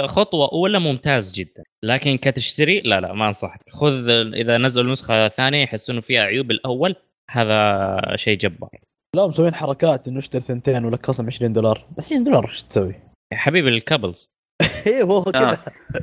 خطوة 0.06 0.52
أولى 0.52 0.78
ممتاز 0.78 1.32
جدا. 1.32 1.62
لكن 1.82 2.16
كتشتري؟ 2.16 2.80
لا 2.80 3.00
لا 3.00 3.12
ما 3.12 3.26
أنصحك. 3.26 3.60
خذ 3.70 4.08
إذا 4.34 4.58
نزلوا 4.58 4.86
النسخة 4.86 5.26
الثانية 5.26 5.62
يحسوا 5.62 5.94
انه 5.94 6.02
فيها 6.02 6.22
عيوب 6.22 6.50
الأول 6.50 6.96
هذا 7.30 8.16
شيء 8.16 8.38
جبار. 8.38 8.70
لا 9.16 9.26
مسوين 9.26 9.54
حركات 9.54 10.08
إنه 10.08 10.18
اشتري 10.18 10.40
ثنتين 10.40 10.84
ولك 10.84 11.06
خصم 11.06 11.26
20 11.26 11.52
دولار. 11.52 11.86
بس 11.98 12.06
20 12.06 12.24
دولار 12.24 12.48
إيش 12.48 12.62
تسوي؟ 12.62 12.94
يا 13.32 13.36
حبيبي 13.36 13.68
ال 13.68 13.76
cables. 13.76 14.28
إيه 14.86 15.02
هو 15.02 15.22
كذا. 15.22 15.58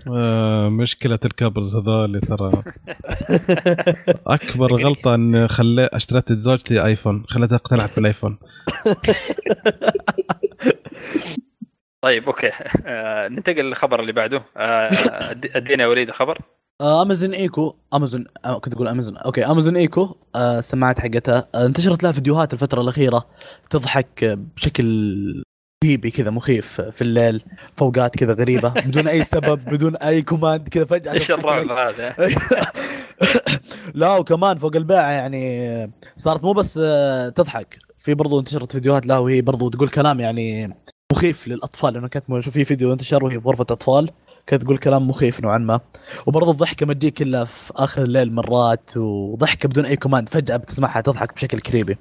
آه. 0.07 0.69
مشكلة 0.69 1.19
ال 1.25 1.33
cables 1.33 1.75
هذول 1.75 2.21
ترى. 2.21 2.63
أكبر 4.27 4.83
غلطة 4.83 5.15
إن 5.15 5.47
خلي 5.47 5.89
اشتريت 5.93 6.33
زوجتي 6.33 6.85
iPhone 6.85 7.23
خليتها 7.27 7.55
اقتنعت 7.55 7.95
بال 7.95 8.06
iPhone 8.06 8.37
طيب 12.01 12.25
okay. 12.27 12.51
آه 12.85 13.27
ننتقل 13.27 13.65
للخبر 13.65 13.99
اللي 13.99 14.11
بعده. 14.11 14.43
آه 14.57 14.89
أدينا 15.55 15.83
يا 15.83 15.87
وليد 15.87 16.07
الخبر 16.09 16.37
آه، 16.81 17.01
Amazon 17.01 17.33
Echo 17.33 17.75
Amazon 17.93 18.25
آه، 18.45 18.59
كنت 18.59 18.73
أقول 18.73 18.87
Amazon. 18.87 19.17
okay 19.17 19.45
Amazon 19.45 19.77
Echo 19.77 20.15
آه، 20.35 20.59
السماعات 20.59 20.99
حقتها. 20.99 21.47
آه، 21.55 21.65
انتشرت 21.65 22.03
لها 22.03 22.11
فيديوهات 22.11 22.53
الفترة 22.53 22.81
الأخيرة 22.81 23.25
تضحك 23.69 24.23
آه، 24.23 24.37
بشكل 24.55 25.43
بيبي 25.83 26.11
كذا 26.11 26.29
مخيف 26.31 26.81
في 26.81 27.01
الليل 27.01 27.43
في 27.77 27.90
أوقات 27.90 28.15
كذا 28.15 28.33
غريبة 28.33 28.69
بدون 28.87 29.07
أي 29.07 29.23
سبب 29.23 29.65
بدون 29.65 29.95
أي 29.95 30.21
command 30.21 30.69
كذا 30.69 30.85
فجأة 30.85 31.11
إيش 31.13 31.31
الرعب. 31.31 31.71
هذا؟ 31.71 32.15
لا 33.93 34.17
وكمان 34.17 34.57
فوق 34.57 34.75
الباعة 34.75 35.11
يعني 35.11 35.91
صارت 36.17 36.43
مو 36.43 36.53
بس 36.53 36.79
آه، 36.83 37.29
تضحك. 37.29 37.77
في 37.97 38.13
برضو 38.13 38.39
انتشرت 38.39 38.71
فيديوهات 38.71 39.05
لها 39.05 39.17
وهي 39.17 39.41
برضو 39.41 39.69
تقول 39.69 39.89
كلام 39.89 40.19
يعني 40.19 40.73
مخيف 41.11 41.47
للأطفال 41.47 41.93
لأنه 41.93 42.07
كانت 42.07 42.25
شوف 42.39 42.53
في 42.53 42.65
فيديو 42.65 42.93
انتشر 42.93 43.25
وهي 43.25 43.37
بغرفة 43.37 43.61
أطفال 43.61 44.09
كانت 44.47 44.63
تقول 44.63 44.77
كلام 44.77 45.07
مخيف 45.07 45.39
نوعا 45.39 45.57
ما 45.57 45.79
وبرضو 46.25 46.51
الضحكة 46.51 46.85
ما 46.85 46.93
تجيك 46.93 47.21
إلا 47.21 47.45
في 47.45 47.73
آخر 47.75 48.03
الليل 48.03 48.33
مرات 48.33 48.97
وضحكة 48.97 49.69
بدون 49.69 49.85
أي 49.85 49.95
command 49.95 50.29
فجأة 50.29 50.57
بتسمعها 50.57 51.01
تضحك 51.01 51.33
بشكل 51.33 51.59
creepy 51.59 51.97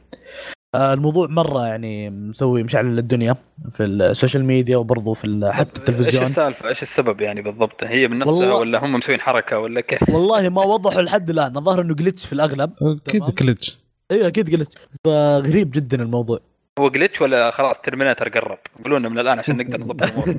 آه، 0.75 0.93
الموضوع 0.95 1.27
مرة 1.27 1.67
يعني 1.67 2.11
مسوي 2.11 2.63
مشعل 2.63 2.99
الدنيا 2.99 3.37
في 3.73 3.85
ال 3.85 3.93
social 3.93 4.45
media 4.45 4.77
وبرضو 4.77 5.15
في 5.15 5.51
حتى 5.53 5.71
إيش 5.71 5.79
التلفزيون 5.79 6.23
السالفة؟ 6.23 6.69
إيش 6.69 6.83
السبب 6.83 7.21
يعني 7.21 7.43
بالضبط؟ 7.43 7.85
هي 7.85 8.09
من 8.09 8.19
نفسها 8.19 8.33
والله- 8.35 8.55
ولا 8.55 8.85
هم 8.85 8.93
مسوين 8.93 9.21
حركة 9.21 9.59
ولا 9.59 9.81
كيف؟ 9.81 10.09
والله 10.15 10.49
ما 10.49 10.63
وضحوا 10.63 11.03
لحد 11.03 11.31
الآن 11.31 11.57
الظاهر 11.57 11.81
إنه 11.81 11.95
glitch 11.95 12.27
في 12.27 12.33
الأغلب 12.33 12.73
أكيد. 12.83 13.25
glitch 13.31 13.79
أيوه 14.11 14.27
أكيد 14.27 14.51
glitch 14.51 14.75
فغريب 15.05 15.71
جدا 15.71 16.03
الموضوع 16.03 16.41
هو 16.79 16.89
glitch 16.91 17.21
ولا 17.21 17.51
خلاص 17.51 17.81
Terminator 17.81 18.29
قرب؟ 18.29 18.59
قولوا 18.85 18.99
لنا 18.99 19.09
من 19.09 19.19
الآن 19.19 19.39
عشان 19.39 19.57
نقدر 19.57 19.81
نظبط 19.81 20.03
الأمور 20.09 20.35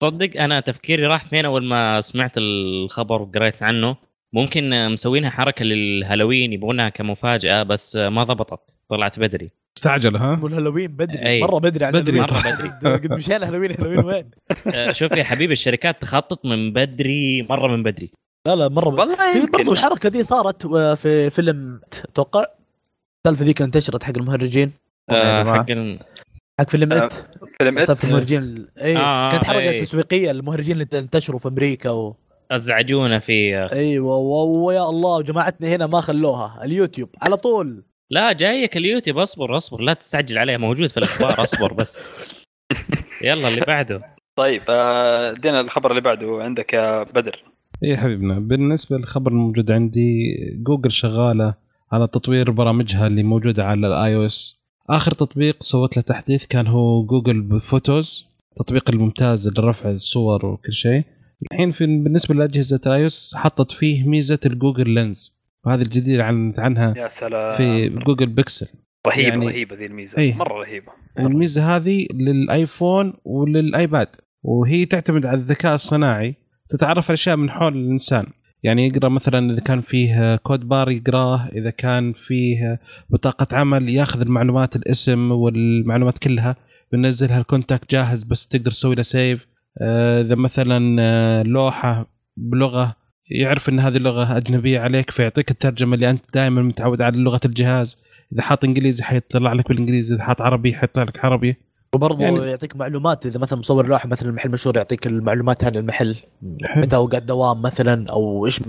تصدق 0.00 0.40
أنا 0.40 0.60
تفكيري 0.60 1.06
راح 1.06 1.24
فين 1.24 1.44
أول 1.44 1.64
ما 1.64 2.00
سمعت 2.00 2.32
الخبر 2.38 3.22
وقريت 3.22 3.62
عنه 3.62 3.96
ممكن 4.32 4.88
مسوينها 4.92 5.30
حركة 5.30 5.64
للهالوين 5.64 6.52
يبغونها 6.52 6.88
كمفاجأة 6.88 7.62
بس 7.62 7.96
ما 7.96 8.24
ضبطت 8.24 8.78
طلعت 8.88 9.18
بدري 9.18 9.50
استعجل 9.78 10.16
ها 10.16 10.34
مو 10.36 10.46
الهالوين 10.46 10.86
بدري 10.96 11.26
أي. 11.26 11.40
مرة 11.40 11.58
بدري 11.58 11.84
على 11.84 12.00
بدري 12.00 12.20
الهالوين. 12.20 12.72
مرة 12.84 12.96
قد- 12.96 13.12
مشينا 13.12 13.48
Halloween 13.48 13.70
Halloween 13.70 14.04
وين 14.04 14.30
آه، 14.74 14.92
شوف 14.92 15.12
يا 15.12 15.24
حبيبي 15.24 15.52
الشركات 15.52 16.02
تخطط 16.02 16.44
من 16.46 16.72
بدري 16.72 17.42
مرة 17.42 17.68
من 17.76 17.82
بدري 17.82 18.10
لا 18.46 18.56
لا 18.56 18.68
مرة 18.68 18.90
بدري. 18.90 19.00
والله 19.00 19.32
في 19.46 19.50
برضو 19.50 19.72
الحركة 19.72 20.08
ذي 20.08 20.22
صارت 20.22 20.64
آه، 20.66 20.94
في 20.94 21.30
فيلم 21.30 21.80
أتوقع 22.04 22.44
السالفة 23.26 23.44
ذيك 23.44 23.62
انتشرت 23.62 24.02
حق 24.04 24.12
المهرجين. 24.18 24.72
يا 25.12 25.40
آه،. 25.40 25.54
حق 25.54 25.70
ال- 25.70 25.98
حق 26.60 26.70
فيلم 26.70 26.92
آه، 26.92 27.06
It. 27.06 27.12
فيلم 27.58 27.80
سالفة 27.80 27.92
It 27.92 28.04
المهرجين 28.04 28.66
إي 28.82 28.96
آه، 28.96 29.30
كانت 29.30 29.44
حركة 29.44 29.70
أي. 29.70 29.80
تسويقية 29.80 30.30
المهرجين 30.30 30.72
اللي 30.72 30.86
انتشروا 30.94 31.38
في 31.38 31.48
أمريكا 31.48 31.90
و... 31.90 32.16
أزعجونا 32.50 33.18
فيه 33.18 33.66
إيوه 33.72 34.16
و- 34.16 34.66
ويا 34.66 34.88
الله 34.88 35.22
جماعتنا 35.22 35.68
هنا 35.68 35.86
ما 35.86 36.00
خلوها. 36.00 36.64
اليوتيوب 36.64 37.08
على 37.22 37.36
طول. 37.36 37.82
لا 38.10 38.32
جايك 38.32 38.76
اليوتيوب 38.76 39.18
اصبر 39.18 39.56
اصبر. 39.56 39.80
لا 39.80 39.94
تستعجل 39.94 40.38
عليه 40.38 40.56
موجود 40.56 40.90
في 40.90 40.96
الأخبار 40.96 41.44
اصبر 41.44 41.72
بس. 41.72 42.08
يلا 43.24 43.48
اللي 43.48 43.60
بعده. 43.66 44.00
طيب 44.38 44.62
ادينا 44.68 45.60
الخبر 45.60 45.90
اللي 45.90 46.00
بعده 46.02 46.38
عندك 46.42 46.72
يا 46.72 47.02
بدر. 47.02 47.42
اي 47.84 47.88
إيه 47.90 47.96
حبيبنا. 47.96 48.38
بالنسبة 48.38 48.96
للخبر 48.98 49.30
الموجود 49.30 49.70
عندي 49.70 50.34
جوجل 50.62 50.92
شغالة 50.92 51.63
على 51.94 52.06
تطوير 52.06 52.50
برامجها 52.50 53.06
اللي 53.06 53.22
موجودة 53.22 53.64
على 53.64 53.86
ال 53.86 54.16
iOS 54.16 54.64
آخر 54.90 55.12
تطبيق 55.12 55.62
سوت 55.62 55.96
له 55.96 56.02
تحديث 56.02 56.46
كان 56.46 56.66
هو 56.66 57.04
Google 57.04 57.60
Photos 57.60 58.26
التطبيق 58.52 58.90
الممتاز 58.90 59.48
لرفع 59.48 59.90
الصور 59.90 60.46
وكل 60.46 60.72
شيء. 60.72 61.04
الحين 61.42 61.72
في 61.72 61.86
بالنسبة 61.86 62.34
لأجهزة 62.34 62.80
iOS 62.86 63.34
حطت 63.36 63.72
فيه 63.72 64.08
ميزة 64.08 64.38
ال 64.46 64.52
Google 64.52 64.90
Lens. 64.90 65.38
وهذه 65.66 65.82
الجديدة 65.82 66.22
أعلنت 66.22 66.58
عنها 66.58 66.94
يا 66.96 67.08
سلام. 67.08 67.56
في 67.56 67.88
Google 67.88 68.26
Pixel 68.26 68.66
رهيبة 69.06 69.28
يعني- 69.28 69.46
رهيبة 69.46 69.76
ذي 69.76 69.86
الميزة. 69.86 70.18
أي. 70.18 70.34
مرة 70.34 70.54
رهيبة. 70.54 70.92
والميزه 71.18 71.76
هذه 71.76 72.06
لل 72.14 72.39
iPhone 72.39 73.12
ولل 73.24 73.56
iPad. 73.56 74.08
وهي 74.42 74.84
تعتمد 74.84 75.26
على 75.26 75.38
الذكاء 75.40 75.74
الصناعي. 75.74 76.34
تتعرف 76.70 77.10
على 77.10 77.14
أشياء 77.14 77.36
من 77.36 77.50
حول 77.50 77.76
الإنسان. 77.76 78.26
يعني 78.64 78.86
يقرأ 78.86 79.08
مثلا 79.08 79.52
إذا 79.52 79.60
كان 79.60 79.80
فيه 79.80 80.36
code 80.36 80.68
bar 80.68 80.90
يقرأه 80.90 81.48
إذا 81.48 81.70
كان 81.70 82.12
فيه 82.12 82.80
بطاقة 83.10 83.56
عمل 83.56 83.88
ياخذ 83.88 84.20
المعلومات 84.20 84.76
الاسم 84.76 85.30
والمعلومات 85.32 86.18
كلها 86.18 86.56
بينزلها 86.92 87.38
ال 87.38 87.45
contact 87.45 87.90
جاهز 87.90 88.22
بس 88.22 88.48
تقدر 88.48 88.70
تسوي 88.70 88.94
له 88.94 89.02
save 89.02 89.46
آه، 89.80 90.20
إذا 90.20 90.34
مثلا 90.34 90.96
آه، 91.02 91.42
لوحة 91.42 92.06
بلغة 92.36 92.96
يعرف 93.30 93.68
إن 93.68 93.80
هذه 93.80 93.98
لغه 93.98 94.36
أجنبية 94.36 94.80
عليك 94.80 95.10
فيعطيك 95.10 95.50
الترجمة 95.50 95.94
اللي 95.94 96.10
أنت 96.10 96.24
دائما 96.34 96.62
متعود 96.62 97.02
على 97.02 97.18
لغة 97.18 97.40
الجهاز. 97.44 97.96
إذا 98.32 98.42
حاط 98.42 98.64
إنجليزي 98.64 99.04
حيطلع 99.04 99.52
لك 99.52 99.68
بالإنجليزي 99.68 100.14
إذا 100.14 100.22
حاط 100.22 100.42
عربي 100.42 100.74
حيطلع 100.74 101.02
لك 101.02 101.24
عربي. 101.24 101.56
وبرضه 101.94 102.24
يعني- 102.24 102.38
يعطيك 102.50 102.76
معلومات 102.76 103.26
إذا 103.26 103.40
مثلا 103.40 103.58
مصور 103.58 103.86
لوحة 103.86 104.08
مثلا 104.08 104.28
المحل 104.30 104.50
مشهور 104.50 104.76
يعطيك 104.76 105.06
المعلومات 105.06 105.64
عن 105.64 105.76
المحل. 105.76 106.16
متى 106.76 106.96
اوقات 106.96 107.22
دوام 107.22 107.62
مثلا؟ 107.62 108.10
أو 108.10 108.46
إيش 108.46 108.60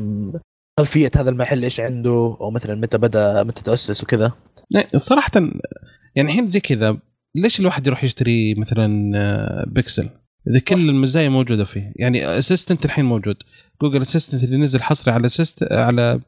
خلفية 0.80 1.12
هذا 1.16 1.30
المحل 1.30 1.64
إيش 1.64 1.80
عنده؟ 1.80 2.38
أو 2.42 2.52
مثلا 2.52 2.76
متى 2.76 2.98
بدأ 2.98 3.44
متى 3.44 3.64
تأسس 3.64 4.04
وكذا. 4.04 4.32
صراحة 4.96 5.32
يعني 6.16 6.30
الحين 6.30 6.50
زي 6.50 6.60
كذا 6.60 6.98
ليش 7.36 7.60
الواحد 7.60 7.88
يروح 7.88 8.04
يشتري 8.04 8.56
مثلا 8.56 9.12
آه، 9.16 9.66
بيكسل؟ 9.68 10.10
إذا 10.50 10.60
كل 10.60 10.90
المزايا 10.90 11.30
موجودة 11.30 11.66
فيه. 11.66 11.94
يعني 11.96 12.38
assistant 12.38 12.86
الحين 12.86 13.06
موجود. 13.06 13.36
جوجل 13.82 14.02
assistant 14.02 14.44
اللي 14.44 14.58
نزل 14.58 14.82
حصري 14.82 15.14
على 15.14 15.26
assist 15.26 15.72
على 15.72 16.20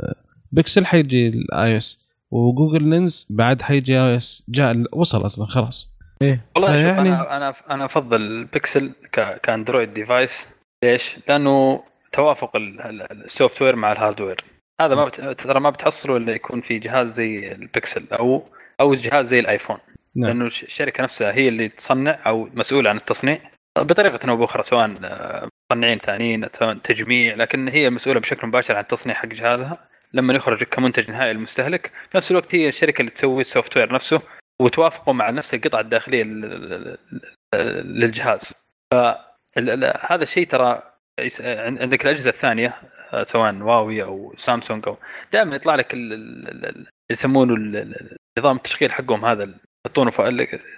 آه، 0.00 0.14
بيكسل 0.52 0.86
حيجي 0.86 1.28
ال 1.28 1.78
iOS 1.78 2.04
وجوجل 2.30 2.88
Lens 2.88 3.26
بعد 3.30 3.62
حيجي 3.62 4.00
iOS 4.00 4.42
جاء 4.48 4.84
وصل 4.92 5.26
أصلا 5.26 5.46
خلاص. 5.46 5.93
والله 6.22 6.68
شوف 6.82 6.84
يعني- 6.96 7.08
أنا 7.08 7.36
أنا 7.36 7.54
أنا 7.70 7.84
أفضل 7.84 8.22
البكسل 8.22 8.92
ك- 9.12 9.40
كأندرويد 9.40 9.94
device 9.94 10.48
ليش؟ 10.84 11.16
لأنه 11.28 11.84
توافق 12.12 12.56
ال- 12.56 12.80
ال- 12.80 13.24
ال 13.24 13.62
software 13.62 13.76
مع 13.76 13.92
ال 13.92 13.97
hardware. 13.97 14.44
هذا 14.80 14.94
ما 14.94 15.04
بت... 15.04 15.20
ترى 15.20 15.60
ما 15.60 15.70
بتحصله 15.70 16.16
إلا 16.16 16.32
يكون 16.32 16.60
في 16.60 16.78
جهاز 16.78 17.08
زي 17.12 17.52
البكسل 17.52 18.04
أو 18.12 18.48
أو 18.80 18.94
جهاز 18.94 19.26
زي 19.26 19.38
الآيفون. 19.38 19.76
نعم. 20.16 20.26
لأنه 20.26 20.46
الش- 20.46 20.62
الشركة 20.62 21.02
نفسها 21.02 21.32
هي 21.32 21.48
اللي 21.48 21.68
تصنع 21.68 22.18
أو 22.26 22.48
مسؤولة 22.54 22.90
عن 22.90 22.96
التصنيع. 22.96 23.38
بطريقة 23.78 24.30
أو 24.30 24.36
بأخرى 24.36 24.62
سواء 24.62 24.94
آه، 25.04 25.48
مصنعين 25.72 25.98
ثانيين 25.98 26.48
سواء 26.52 26.74
تجميع 26.74 27.34
لكن 27.34 27.68
هي 27.68 27.90
مسؤولة 27.90 28.20
بشكل 28.20 28.46
مباشر 28.46 28.74
عن 28.76 28.82
التصنيع 28.82 29.16
حق 29.16 29.26
جهازها. 29.26 29.78
لما 30.12 30.34
يخرج 30.34 30.62
كمنتج 30.62 31.10
نهائي 31.10 31.32
للمستهلك 31.32 31.92
في 32.10 32.16
نفس 32.16 32.30
الوقت 32.30 32.54
هي 32.54 32.68
الشركة 32.68 33.00
اللي 33.00 33.10
تسوي 33.10 33.40
ال 33.40 33.76
software 33.76 33.92
نفسه. 33.94 34.22
وتوافقوا 34.62 35.14
مع 35.14 35.30
نفس 35.30 35.54
القطعة 35.54 35.80
الداخلية 35.80 36.22
لل- 36.22 36.98
لل- 37.54 38.00
للجهاز. 38.00 38.52
فهذا 38.92 40.22
الشيء 40.22 40.46
ترى 40.46 40.82
عندك 41.50 42.04
الأجهزة 42.06 42.30
الثانية 42.30 42.74
آه، 43.12 43.22
سواء 43.24 43.54
واوي 43.54 44.02
أو 44.02 44.34
سامسونج 44.36 44.88
أو 44.88 44.96
دائما 45.32 45.56
يطلع 45.56 45.74
لك 45.74 45.96
يسمونه 47.12 47.54
نظام 48.38 48.56
التشغيل 48.56 48.92
حقهم 48.92 49.24
هذا 49.24 49.54
يحطونه 49.86 50.12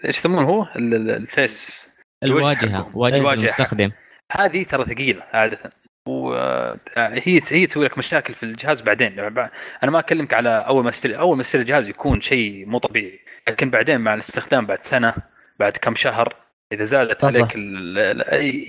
إيش 0.05 0.17
يسمونه 0.17 0.49
هو؟ 0.49 0.63
ال- 0.77 0.95
ال- 0.95 1.11
الفيس. 1.11 1.91
الواجهة. 2.25 2.97
واجهة 2.97 3.33
المستخدم. 3.33 3.93
هذه 4.33 4.63
ترى 4.65 4.85
ثقيلة 4.85 5.23
عادة. 5.33 5.59
وهي 6.07 7.41
هي 7.51 7.67
تسوي 7.67 7.85
لك 7.85 7.99
مشاكل 7.99 8.35
في 8.35 8.43
الجهاز 8.43 8.83
بعدين. 8.83 9.13
يعني 9.19 9.51
أنا 9.83 9.91
ما 9.91 9.99
أكلمك 9.99 10.35
على 10.35 10.49
أول 10.69 10.85
ما 10.85 10.91
تشتري 10.91 11.19
أول 11.19 11.37
ما 11.37 11.43
تشتري 11.43 11.63
الجهاز 11.63 11.89
يكون 11.89 12.21
شيء 12.21 12.67
مو 12.67 12.79
طبيعي. 12.79 13.19
لكن 13.49 13.71
بعدين 13.71 14.01
مع 14.01 14.15
الاستخدام 14.15 14.67
بعد 14.67 14.85
سنة 14.85 15.15
بعد 15.61 15.77
كم 15.77 15.95
شهر 15.95 16.37
إذا 16.73 16.83
زادت. 16.85 17.25
عليك 17.25 17.57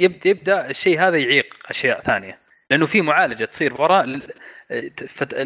يبدا 0.01 0.29
يبدأ 0.29 0.69
الشيء 0.69 0.99
هذا 0.99 1.17
يعيق 1.17 1.55
أشياء 1.69 2.01
ثانية. 2.01 2.39
لأنه 2.71 2.85
في 2.85 3.01
معالجة 3.01 3.45
تصير 3.45 3.81
وراء 3.81 4.19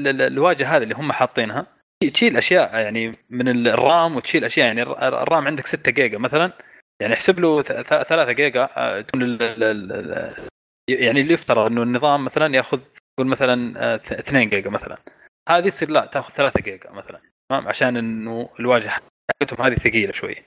الواجهة 0.05 0.77
هذه 0.77 0.83
اللي 0.83 0.95
هم 0.95 1.11
حاطينها. 1.11 1.65
تشيل 2.13 2.37
أشياء 2.37 2.75
يعني 2.79 3.15
من 3.29 3.67
ال 3.67 3.79
RAM 3.79 4.15
وتشيل 4.15 4.45
أشياء. 4.45 4.67
يعني 4.67 4.81
الر- 4.81 5.23
ال 5.23 5.29
RAM 5.29 5.47
عندك 5.47 5.67
6 5.67 5.91
جيجا 5.91 6.17
مثلا. 6.17 6.51
يعني 7.01 7.13
احسب 7.13 7.39
له 7.39 7.61
3 7.61 8.31
جيجا 8.31 8.69
آه، 8.77 9.01
تكون 9.01 9.37
يعني 10.91 11.21
اللي 11.21 11.33
يفترض 11.33 11.71
إنه 11.71 11.83
النظام 11.83 12.25
مثلا 12.25 12.55
يأخذ 12.55 12.79
قول 13.17 13.27
مثلا 13.27 13.73
آه، 13.93 13.95
2 13.95 14.49
جيجا 14.49 14.69
مثلا. 14.69 14.97
هذه 15.49 15.67
يصير 15.67 15.91
لا 15.91 16.05
تأخذ 16.05 16.33
3 16.33 16.61
جيجا 16.61 16.91
مثلا 16.91 17.21
تمام؟ 17.49 17.67
عشان 17.67 17.97
إنه 17.97 18.49
الواجهة 18.59 19.01
حقتهم 19.31 19.65
هذه 19.65 19.75
ثقيلة 19.75 20.11
شوية 20.11 20.45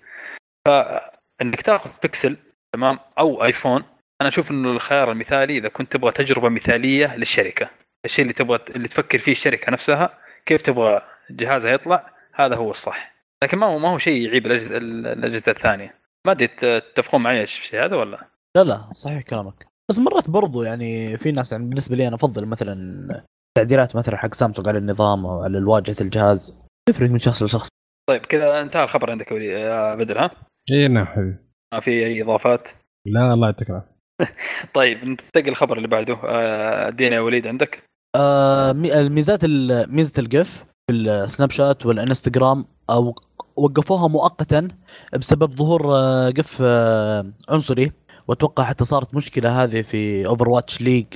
فانك 0.66 1.62
تأخذ 1.62 1.90
بيكسل 2.02 2.36
تمام؟ 2.74 2.98
أو 3.18 3.44
آيفون. 3.44 3.84
أنا 4.20 4.28
أشوف 4.28 4.50
إنه 4.50 4.70
الخيار 4.72 5.12
المثالي 5.12 5.58
إذا 5.58 5.68
كنت 5.68 5.92
تبغى 5.92 6.12
تجربة 6.12 6.48
مثالية 6.48 7.16
للشركة. 7.16 7.70
الشيء 8.04 8.22
اللي 8.22 8.32
تبغى 8.32 8.58
اللي 8.70 8.88
تفكر 8.88 9.18
فيه 9.18 9.32
الشركة 9.32 9.72
نفسها 9.72 10.18
كيف 10.46 10.62
تبغى 10.62 11.02
جهازها 11.30 11.72
يطلع 11.72 12.10
هذا 12.34 12.56
هو 12.56 12.70
الصح. 12.70 13.14
لكن 13.44 13.58
ما 13.58 13.66
هو 13.66 13.78
ما 13.78 13.88
هو 13.88 13.98
شيء 13.98 14.26
يعيب 14.26 14.46
الأجهزة 14.46 14.76
الأجهزة 14.76 15.52
الثانية. 15.52 15.94
ما 16.26 16.32
أدري 16.32 16.46
تتفقون 16.46 17.22
معي 17.22 17.46
في 17.46 17.62
الشيء 17.62 17.84
هذا 17.84 17.96
ولا؟ 17.96 18.28
لا 18.56 18.64
لا 18.64 18.92
صحيح 18.92 19.22
كلامك. 19.22 19.73
بس 19.90 19.98
مرات 19.98 20.30
برضو 20.30 20.62
يعني 20.62 21.16
في 21.18 21.32
ناس 21.32 21.52
يعني 21.52 21.64
بالنسبة 21.64 21.96
لي 21.96 22.08
أنا 22.08 22.16
أفضل 22.16 22.46
مثلا 22.46 23.24
تعديلات 23.56 23.96
مثلا 23.96 24.16
حق 24.16 24.34
سامسونج 24.34 24.68
على 24.68 24.78
النظام 24.78 25.26
أو 25.26 25.42
على 25.42 25.58
واجهه 25.64 25.96
الجهاز. 26.00 26.62
تفرق 26.88 27.10
من 27.10 27.18
شخص 27.18 27.42
لشخص. 27.42 27.68
طيب 28.10 28.20
كذا 28.26 28.60
انتهى 28.62 28.84
الخبر 28.84 29.10
عندك 29.10 29.32
يا 29.32 29.94
بدر 29.94 30.18
ها؟ 30.24 30.30
إي 30.70 30.88
نعم 30.88 31.06
حبيبي. 31.06 31.36
ما 31.74 31.80
في 31.80 31.90
أي 31.90 32.22
إضافات؟ 32.22 32.68
لا 33.06 33.32
الله 33.34 33.46
يعطيك 33.46 33.70
العافية. 33.70 33.94
طيب 34.74 35.04
ننتقل 35.04 35.48
الخبر 35.48 35.76
اللي 35.76 35.88
بعده. 35.88 36.14
آه، 36.24 36.88
ادينا 36.88 37.16
يا 37.16 37.20
وليد 37.20 37.46
عندك؟ 37.46 37.82
آه 38.16 38.72
مي- 38.72 39.00
الميزات 39.00 39.44
ال- 39.44 39.94
ميزة 39.94 40.12
ال 40.22 40.33
GIF 40.33 40.64
في 40.90 40.96
السناب 40.96 41.50
شات 41.50 41.86
والإنستغرام 41.86 42.64
أو 42.90 43.14
وقفوها 43.56 44.08
مؤقتا 44.08 44.68
بسبب 45.14 45.54
ظهور 45.56 45.96
آه، 45.96 46.30
GIF 46.30 46.58
آه، 46.62 47.32
عنصري. 47.48 47.92
وأتوقع 48.28 48.64
حتى 48.64 48.84
صارت 48.84 49.14
مشكلة 49.14 49.62
هذه 49.64 49.82
في 49.82 50.26
Overwatch 50.26 50.80
League 50.82 51.06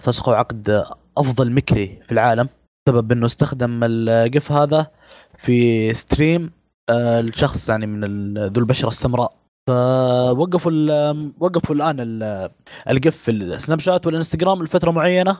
فسخوا 0.00 0.34
عقد 0.34 0.84
أفضل 1.18 1.52
مكري 1.52 1.98
في 2.06 2.12
العالم 2.12 2.48
بسبب 2.86 3.12
إنه 3.12 3.26
استخدم 3.26 3.80
ال 3.84 4.01
GIF 4.01 4.52
هذا 4.52 4.86
في 5.38 5.94
stream 5.94 6.50
آه، 6.90 7.20
الشخص 7.20 7.68
يعني 7.68 7.86
من 7.86 8.38
ذو 8.38 8.60
البشرة 8.60 8.88
السمراء. 8.88 9.32
فوقفوا 9.68 10.72
وقفوا 11.40 11.74
الآن 11.74 11.96
ال- 12.00 12.50
ال 12.88 12.95
GIF 12.95 13.16
في 13.16 13.30
السناب 13.30 13.78
شات 13.80 14.06
والإنستغرام 14.06 14.62
لفترة 14.62 14.90
معينة. 14.90 15.36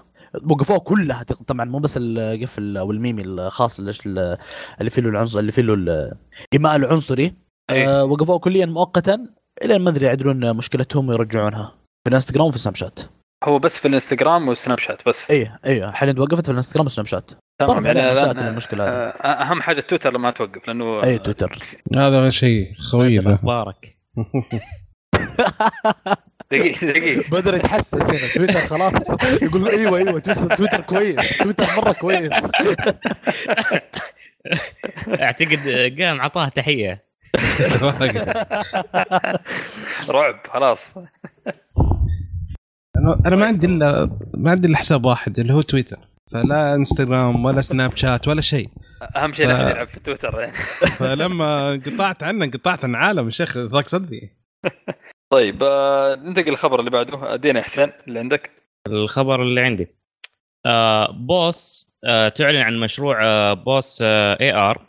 وقفوها 0.51 0.79
كلها 0.79 1.23
طبعا 1.23 1.65
مو 1.65 1.79
بس 1.79 1.95
ال 2.01 2.15
GIF 2.15 2.59
أو 2.59 2.91
الميمي 2.91 3.23
الخاص 3.23 3.79
اللي 3.81 4.91
فيه 4.91 5.03
العنصر 5.03 5.39
اللي 5.39 5.53
فيه 5.53 5.63
الايماء 5.63 6.77
العنصري. 6.77 7.35
أي. 7.71 7.89
آه 7.89 8.05
وقفوها 8.05 8.39
كليا 8.39 8.67
مؤقتا. 8.67 9.27
إلى 9.65 9.79
ما 9.79 9.91
أدري 9.91 10.07
يعدلون 10.07 10.57
مشكلتهم 10.57 11.09
ويرجعونها. 11.09 11.75
في 12.05 12.09
الانستغرام 12.09 12.47
وفي 12.47 12.57
السناب 12.57 12.77
شات. 12.77 13.01
هو 13.45 13.59
بس 13.59 13.79
في 13.79 13.89
الانستغرام 13.89 14.49
والسناب 14.49 14.79
شات 14.79 15.09
بس. 15.09 15.31
اي 15.31 15.51
اي 15.67 15.93
حاليا 15.93 16.13
توقفت 16.13 16.47
في 16.47 16.53
الانستغرام 16.53 16.85
والسناب 16.87 17.07
شات. 17.07 17.31
عليها 17.61 18.27
يعني 18.27 18.49
المشكلة 18.49 18.85
هذه. 18.85 18.91
آه، 18.93 19.27
أهم 19.27 19.63
حاجة 19.63 19.81
تويتر 19.81 20.13
لما 20.13 20.31
توقف 20.31 20.69
لأنه 20.69 21.03
اي 21.05 21.19
تويتر. 21.19 21.59
هذا 21.97 22.31
شيء 22.31 22.67
خوي 22.91 23.21
أخبارك. 23.21 23.97
دقيقة 26.53 26.87
دقيقة. 26.87 27.31
بدر 27.31 27.55
يتحسس 27.55 27.95
هنا 27.95 28.35
تويتر 28.35 28.67
خلاص. 28.67 28.93
يقول 29.43 29.69
إيوه 29.69 29.99
إيوه 29.99 30.21
تويتر 30.21 30.57
تويتر 30.57 30.81
كويس 30.81 31.37
تويتر 31.39 31.67
مرة 31.77 31.93
كويس. 31.93 32.33
أعتقد 35.21 35.59
قام 35.99 36.21
عطاه 36.21 36.49
تحية. 36.49 37.12
رعب 40.09 40.47
خلاص. 40.47 40.95
أنا 42.97 43.21
أنا 43.27 43.37
ما 43.37 43.47
عندي 43.47 43.67
الا 43.67 44.19
ما 44.35 44.51
عندي 44.51 44.69
إلا 44.69 44.77
حساب 44.77 45.05
واحد 45.05 45.39
اللي 45.39 45.53
هو 45.55 45.61
تويتر. 45.61 45.99
فلا 46.33 46.75
إنستغرام 46.75 47.45
ولا 47.45 47.61
سناب 47.61 47.97
شات 47.97 48.29
ولا 48.29 48.41
شيء. 48.41 48.69
أهم 49.17 49.33
شيء 49.33 49.47
ف- 49.47 49.51
نحن 49.51 49.61
نلعب 49.63 49.89
في 49.89 50.01
تويتر. 50.01 50.41
يعني 50.41 50.53
فلما 50.99 51.75
انقطعت 51.75 52.23
عنه 52.23 52.45
انقطعت 52.45 52.85
عن 52.85 52.95
عالم 52.95 53.27
يا 53.27 53.31
شيخ 53.31 53.59
ضاق 53.59 53.89
صدري 53.89 54.31
طيب 55.33 55.63
آه، 55.63 56.15
ننتقل 56.15 56.51
للخبر 56.51 56.81
اللي 56.81 56.91
بعده. 56.91 57.35
أدينا 57.35 57.59
يا 57.59 57.65
حسين 57.65 57.93
اللي 58.09 58.19
عندك. 58.19 58.51
الخبر 58.89 59.43
اللي 59.43 59.61
عندي. 59.61 59.89
آه 60.67 61.11
Bose 61.13 61.93
آه 62.05 62.29
تعلن 62.29 62.61
عن 62.61 62.81
مشروع 62.81 63.25
آه 63.25 63.53
Bose 63.55 64.03
AR 64.03 64.77
آه 64.77 64.87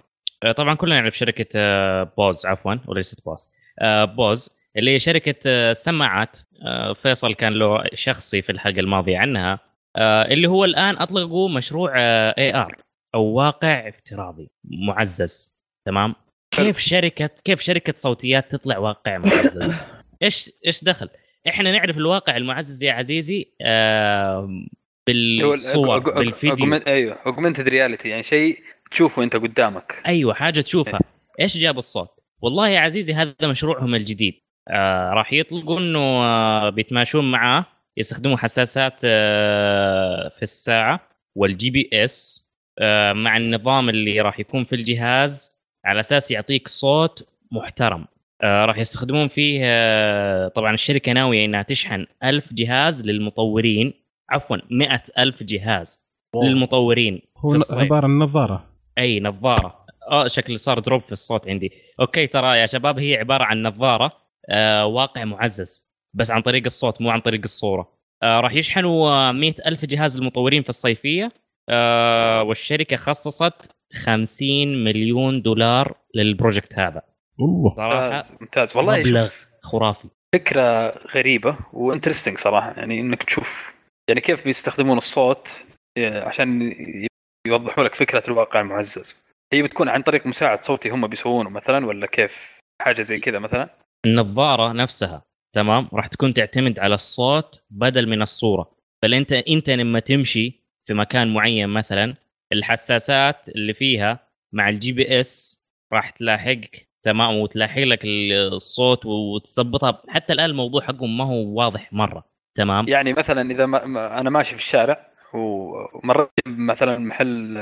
طبعا 0.51 0.75
كلنا 0.75 0.99
نعرف 1.01 1.17
شركة 1.17 1.45
آه 1.56 2.13
Bose 2.17 2.45
عفوا 2.45 2.75
وليست 2.88 3.25
بوس 3.25 3.49
آه 3.79 4.06
Bose 4.06 4.49
اللي 4.77 4.93
هي 4.93 4.99
شركة 4.99 5.36
آه 5.47 5.73
سماعات. 5.73 6.38
آه 6.67 6.93
فيصل 6.93 7.34
كان 7.34 7.53
له 7.53 7.84
شخصي 7.93 8.41
في 8.41 8.51
الحلقة 8.51 8.79
الماضية 8.79 9.17
عنها. 9.17 9.60
آه 9.95 10.25
اللي 10.25 10.47
هو 10.47 10.65
الآن 10.65 10.97
اطلقوا 10.97 11.49
مشروع 11.49 11.91
AR 11.97 12.77
أو 13.15 13.23
واقع 13.23 13.89
افتراضي 13.89 14.49
معزز. 14.63 15.60
تمام؟ 15.86 16.15
كيف 16.51 16.77
شركة 16.77 17.29
كيف 17.43 17.62
شركة 17.62 17.93
صوتيات 17.97 18.51
تطلع 18.51 18.77
واقع 18.77 19.17
معزز؟ 19.17 19.86
إيش 20.23 20.51
إيش 20.65 20.84
دخل؟ 20.84 21.10
إحنا 21.47 21.71
نعرف 21.71 21.97
الواقع 21.97 22.38
المعزز 22.38 22.84
يا 22.84 22.91
عزيزي 22.91 23.47
آه 23.62 24.65
بالصور 25.08 25.99
بالفيديو. 25.99 26.73
أيوه 26.88 27.19
augmented 27.25 27.67
reality 27.67 28.10
يعني 28.10 28.23
شيء 28.23 28.60
تشوفه 28.91 29.24
انت 29.24 29.36
قدامك. 29.36 30.02
أيوه 30.06 30.34
حاجة 30.34 30.62
تشوفها. 30.62 31.00
إيش 31.39 31.58
جاب 31.58 31.78
الصوت؟ 31.78 32.10
والله 32.41 32.67
يا 32.69 32.80
عزيزي 32.80 33.13
هذا 33.13 33.36
مشروعهم 33.43 33.96
الجديد. 33.96 34.34
آه 34.69 35.10
راح 35.10 35.34
يطلقوا 35.34 35.80
إنه 35.80 36.00
آه 36.00 36.69
بيتماشون 36.69 37.32
معاه 37.32 37.65
يستخدموا 37.98 38.38
حساسات 38.38 39.02
آه 39.06 40.30
في 40.30 40.43
الساعة 40.43 41.10
وال 41.36 41.69
GPS 41.69 42.49
آه 42.80 43.13
مع 43.13 43.38
النظام 43.38 43.89
اللي 43.89 44.22
راح 44.22 44.39
يكون 44.39 44.63
في 44.63 44.76
الجهاز 44.76 45.52
على 45.86 46.00
أساس 46.00 46.32
يعطيك 46.32 46.67
صوت 46.67 47.30
محترم. 47.52 48.06
آه 48.43 48.65
راح 48.65 48.78
يستخدمون 48.78 49.28
فيه 49.28 49.60
آه 49.63 50.48
طبعا 50.48 50.74
الشركة 50.74 51.12
ناوية 51.12 51.46
إنها 51.46 51.62
تشحن 51.62 52.06
ألف 52.24 52.54
جهاز 52.54 53.08
للمطورين 53.08 53.93
عفوا 54.30 54.58
مئة 54.72 55.04
ألف 55.17 55.43
جهاز 55.43 56.00
wow. 56.36 56.43
للمطورين 56.43 57.22
هو. 57.38 57.58
عبارة 57.72 58.06
عن 58.06 58.19
نظارة. 58.19 58.72
أي 58.97 59.19
نظارة. 59.19 59.86
أه 60.12 60.27
شكلي 60.27 60.58
صار 60.58 60.79
drop 60.79 61.01
في 61.01 61.12
الصوت 61.12 61.47
عندي. 61.47 61.71
okay 61.99 62.27
ترى 62.27 62.58
يا 62.60 62.65
شباب 62.65 62.99
هي 62.99 63.17
عبارة 63.17 63.43
عن 63.43 63.63
نظارة 63.63 64.12
آه 64.49 64.86
واقع 64.86 65.23
معزز 65.23 65.86
بس 66.15 66.32
عن 66.32 66.41
طريق 66.41 66.63
الصوت 66.65 67.01
مو 67.01 67.10
عن 67.10 67.19
طريق 67.21 67.41
الصورة. 67.43 67.93
آه 68.23 68.39
راح 68.39 68.53
يشحنوا 68.53 69.32
مئة 69.32 69.67
ألف 69.67 69.86
جهاز 69.86 70.19
للمطورين 70.19 70.63
في 70.63 70.69
الصيفية. 70.69 71.32
آه 71.69 72.43
والشركة 72.43 72.95
خصصت 72.97 73.71
50 73.93 74.84
مليون 74.84 75.41
دولار 75.41 75.95
لل 76.15 76.30
project 76.30 76.79
هذا. 76.79 77.01
والله 77.39 77.75
صراحة 77.75 78.10
ممتاز 78.10 78.36
ممتاز. 78.41 78.77
والله 78.77 78.99
مبلغ 78.99 79.29
خرافي. 79.62 80.08
فكرة 80.36 80.89
غريبة 81.15 81.58
وانترستنج 81.73 82.38
صراحة 82.38 82.73
يعني 82.77 82.99
إنك 82.99 83.23
تشوف 83.23 83.73
يعني 84.10 84.21
كيف 84.21 84.43
بيستخدمون 84.43 84.97
الصوت 84.97 85.63
آه، 85.97 86.23
عشان 86.27 86.62
ي- 86.71 87.08
يوضحوا 87.47 87.84
لك 87.84 87.95
فكرة 87.95 88.23
الواقع 88.27 88.60
المعزز. 88.62 89.23
هي 89.53 89.63
بتكون 89.63 89.89
عن 89.89 90.01
طريق 90.01 90.25
مساعد 90.27 90.63
صوتي 90.63 90.89
هم 90.89 91.08
بيسوونه 91.08 91.49
مثلا 91.49 91.86
ولا 91.86 92.08
كيف؟ 92.08 92.60
حاجة 92.82 93.01
زي 93.01 93.19
كذا 93.19 93.39
مثلا؟ 93.39 93.69
النظارة 94.06 94.71
نفسها 94.71 95.21
تمام؟ 95.56 95.88
راح 95.93 96.08
تكون 96.08 96.34
تعتمد 96.34 96.79
على 96.79 96.95
الصوت 96.95 97.62
بدل 97.69 98.10
من 98.10 98.21
الصورة. 98.21 98.71
فانت 99.01 99.34
أنت 99.34 99.69
لما 99.69 99.99
تمشي 99.99 100.62
في 100.88 100.93
مكان 100.93 101.34
معين 101.34 101.69
مثلا 101.69 102.13
الحساسات 102.53 103.49
اللي 103.49 103.73
فيها 103.73 104.19
مع 104.53 104.69
ال 104.69 104.91
GPS 104.91 105.63
راح 105.93 106.10
تلاحقك 106.10 106.88
تمام؟ 107.03 107.36
وتلاحق 107.36 107.79
لك 107.82 107.99
الصوت 108.06 109.06
وتظبطها 109.06 110.01
حتى 110.10 110.34
الآن 110.34 110.49
الموضوع 110.49 110.82
حقهم 110.82 111.17
ما 111.17 111.23
هو 111.23 111.53
واضح 111.60 111.93
مرة 111.93 112.23
تمام؟ 112.56 112.88
يعني 112.88 113.13
مثلا 113.13 113.51
إذا 113.51 113.65
ما 113.65 113.86
ما- 113.86 114.19
أنا 114.19 114.29
ماشي 114.29 114.51
في 114.51 114.62
الشارع 114.62 115.12
ومريت 115.34 116.30
مثلا 116.48 116.98
محل 116.98 117.58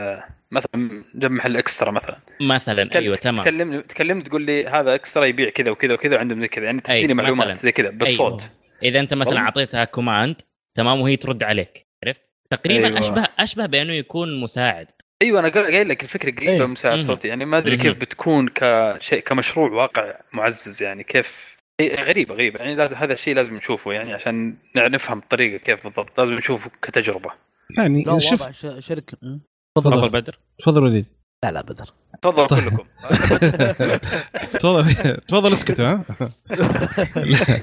مثلا 0.52 1.04
جنب 1.16 1.32
محل 1.32 1.58
إكسترا 1.58 1.92
مثلا 1.92 2.20
مثلا 2.42 2.90
أيوه 2.96 3.16
تمام 3.16 3.42
تكلمني 3.42 3.82
تكلمني 3.82 4.24
تقول 4.24 4.42
لي 4.42 4.68
هذا 4.68 4.96
إكسترا 4.96 5.26
يبيع 5.26 5.50
كذا 5.50 5.72
وكذا 5.72 5.94
وكذا 5.94 6.16
وعندهم 6.16 6.42
زي 6.42 6.48
كذا 6.48 6.66
يعني 6.66 6.82
تديني 6.82 7.00
أيوة، 7.00 7.14
معلومات 7.14 7.48
مثلاً. 7.48 7.64
زي 7.64 7.72
كذا 7.72 7.90
بالصوت 7.90 8.50
إذا 8.84 9.00
أنت 9.00 9.14
مثلا. 9.14 9.40
أعطيتها 9.40 9.86
command 9.86 10.41
تمام 10.76 11.02
وهي 11.02 11.18
ترد 11.18 11.44
عليك 11.44 11.88
عرفت 12.06 12.22
تقريبا 12.50 12.88
أيوة. 12.88 13.00
اشبه 13.00 13.28
أشبه 13.40 13.66
بأنه 13.66 13.94
يكون 13.94 14.40
مساعد 14.42 14.88
أيوه 15.22 15.40
أنا 15.40 15.50
قايل 15.50 15.90
لك 15.90 16.04
الفكرة 16.04 16.32
قريبة 16.32 16.52
إيه. 16.52 16.68
مساعد. 16.68 17.00
صوتي 17.00 17.28
يعني 17.28 17.46
ما 17.46 17.58
أدري. 17.58 17.78
كيف 17.78 17.98
بتكون 17.98 18.50
كشيء 18.56 19.20
كمشروع 19.20 19.72
واقع 19.72 20.14
معزز 20.34 20.84
يعني 20.84 21.04
كيف 21.04 21.58
إيه، 21.80 22.04
غريبة 22.04 22.36
غريبة 22.36 22.60
يعني 22.60 22.76
لازم 22.76 22.96
هذا 22.96 23.14
الشيء 23.14 23.36
لازم 23.36 23.56
نشوفه 23.56 23.94
يعني 23.94 24.14
عشان 24.14 24.56
نفهم 24.76 25.20
الطريقة 25.20 25.58
كيف 25.58 25.84
بالضبط 25.84 26.20
لازم 26.20 26.34
نشوفه 26.34 26.72
كتجربة 26.82 27.32
يعني 27.78 28.04
لا 28.04 28.20
شوف. 28.20 28.66
شركه? 28.80 29.18
تفضل. 29.78 30.10
بدر. 30.10 30.40
تفضل 30.60 30.84
وليد. 30.84 31.06
لا 31.44 31.52
لا 31.52 31.62
بدر. 31.62 31.86
تفضل 32.22 32.48
طيب. 32.48 32.70
كلكم. 32.70 32.86
تفضل. 34.62 35.18
تفضل 35.28 35.54
اسكتوا 35.54 35.86
ها؟ 35.86 36.06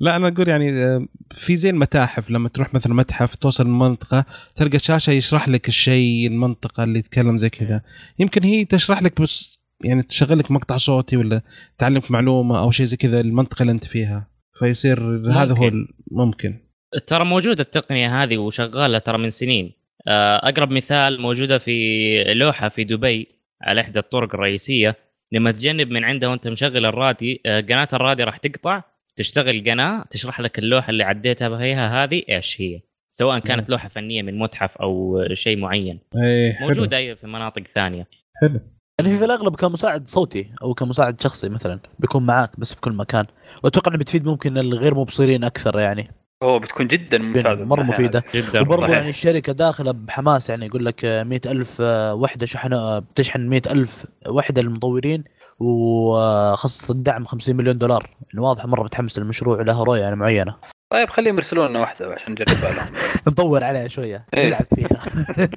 لا 0.00 0.16
أنا 0.16 0.28
أقول 0.28 0.48
يعني 0.48 0.84
آه، 0.84 1.06
في 1.34 1.56
زي 1.56 1.70
المتاحف 1.70 2.30
لما 2.30 2.48
تروح 2.48 2.74
مثلا 2.74 2.94
متحف 2.94 3.34
توصل 3.34 3.66
المنطقة 3.66 4.24
تلقى 4.56 4.78
شاشة 4.78 5.10
يشرح 5.10 5.48
لك 5.48 5.68
الشيء 5.68 6.26
المنطقة 6.26 6.84
اللي 6.84 6.98
يتكلم 6.98 7.38
زي 7.38 7.50
كذا. 7.50 7.82
يمكن 8.18 8.42
هي 8.42 8.64
تشرح 8.64 9.02
لك 9.02 9.20
بس 9.20 9.58
يعني 9.84 10.02
تشغل 10.02 10.38
لك 10.38 10.50
مقطع 10.50 10.76
صوتي 10.76 11.16
ولا 11.16 11.42
تعلمك 11.78 12.10
معلومة 12.10 12.58
أو 12.58 12.70
شيء 12.70 12.86
زي 12.86 12.96
كذا 12.96 13.20
المنطقة 13.20 13.62
اللي 13.62 13.72
أنت 13.72 13.84
فيها. 13.84 14.30
فيصير 14.58 15.00
هذا 15.32 15.54
هو 15.58 15.70
ممكن. 16.10 16.69
ترى 17.06 17.24
موجودة 17.24 17.62
التقنية 17.62 18.22
هذه 18.22 18.38
وشغالة 18.38 18.98
ترى 18.98 19.18
من 19.18 19.30
سنين. 19.30 19.72
آه، 20.08 20.48
أقرب 20.48 20.70
مثال 20.70 21.20
موجودة 21.20 21.58
في 21.58 22.24
لوحة 22.34 22.68
في 22.68 22.84
دبي 22.84 23.28
على 23.62 23.80
إحدى 23.80 23.98
الطرق 23.98 24.34
الرئيسية. 24.34 24.96
لما 25.32 25.52
تجنب 25.52 25.90
من 25.90 26.04
عندها 26.04 26.28
وأنت 26.28 26.48
مشغل 26.48 26.86
الرادي 26.86 27.40
آه، 27.46 27.60
قناة 27.60 27.88
الرادي 27.92 28.24
راح 28.24 28.36
تقطع 28.36 28.82
تشتغل 29.16 29.70
قناة 29.70 30.04
تشرح 30.10 30.40
لك 30.40 30.58
اللوحة 30.58 30.90
اللي 30.90 31.04
عديتها 31.04 31.48
بها 31.48 32.04
هذه 32.04 32.22
إيش 32.28 32.60
هي. 32.60 32.80
سواء 33.12 33.38
كانت 33.38 33.70
لوحة 33.70 33.88
فنية 33.88 34.22
من 34.22 34.38
متحف 34.38 34.76
أو 34.76 35.24
شيء 35.32 35.58
معين. 35.58 36.00
حلو. 36.14 36.66
موجودة 36.66 36.96
أيضا 36.96 37.14
في 37.14 37.26
مناطق 37.26 37.62
ثانية. 37.74 38.06
حلو. 38.40 38.60
يعني 39.00 39.18
في 39.18 39.24
الأغلب 39.24 39.56
كمساعد 39.56 40.08
صوتي 40.08 40.50
أو 40.62 40.74
كمساعد 40.74 41.20
شخصي 41.20 41.48
مثلا 41.48 41.80
بيكون 41.98 42.26
معاك 42.26 42.60
بس 42.60 42.74
في 42.74 42.80
كل 42.80 42.92
مكان. 42.92 43.26
وأتوقع 43.64 43.90
إنه 43.90 43.98
بتفيد 43.98 44.24
ممكن 44.24 44.58
الغير 44.58 44.94
مبصرين 44.94 45.44
أكثر 45.44 45.80
يعني. 45.80 46.19
هو 46.42 46.58
بتكون 46.58 46.86
جدا 46.86 47.18
ممتازة. 47.18 47.64
مرة 47.64 47.82
مفيدة. 47.82 48.24
جدا 48.34 48.60
وبرضه. 48.60 48.92
يعني 48.92 49.08
الشركة 49.10 49.52
داخلة 49.52 49.92
بحماس 49.92 50.50
يعني 50.50 50.66
يقول 50.66 50.84
لك 50.84 51.04
مئة 51.04 51.50
ألف 51.50 51.80
وحدة 52.14 52.46
شحن 52.46 53.00
بتشحن 53.00 53.48
مئة 53.48 53.72
ألف 53.72 54.06
وحدة 54.28 54.62
للمطورين 54.62 55.24
وخصص 55.58 56.90
الدعم 56.90 57.24
50 57.26 57.56
مليون 57.56 57.78
دولار. 57.78 58.10
يعني 58.32 58.40
واضح 58.46 58.66
مرة 58.66 58.82
متحمس 58.82 59.18
للمشروع 59.18 59.62
له 59.62 59.82
رؤية 59.82 60.00
يعني 60.00 60.16
معينة. 60.16 60.56
طيب 60.92 61.08
خليهم 61.08 61.36
يرسلون 61.36 61.68
لنا 61.70 61.80
واحدة 61.80 62.14
عشان 62.14 62.32
نجربها 62.32 62.72
لهم 62.76 62.92
نطور 63.28 63.64
عليها 63.64 63.88
شوية. 63.88 64.26
إيه. 64.34 64.46
نلعب 64.46 64.66
فيها. 64.74 65.02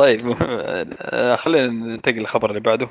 طيب 0.00 0.36
آه، 0.42 1.36
خلينا 1.36 1.66
ننتقل 1.66 2.14
للخبر 2.18 2.50
اللي 2.50 2.60
بعده. 2.60 2.88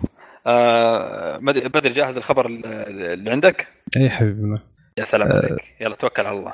آه، 0.47 1.37
بدر 1.37 1.91
جاهز 1.91 2.17
الخبر 2.17 2.45
اللي 2.45 3.31
عندك؟ 3.31 3.67
اي 3.97 4.09
حبيبنا 4.09 4.57
يا 4.97 5.04
سلام 5.04 5.32
عليك. 5.32 5.75
يلا 5.82 5.95
توكل 5.95 6.25
على 6.25 6.39
الله. 6.39 6.51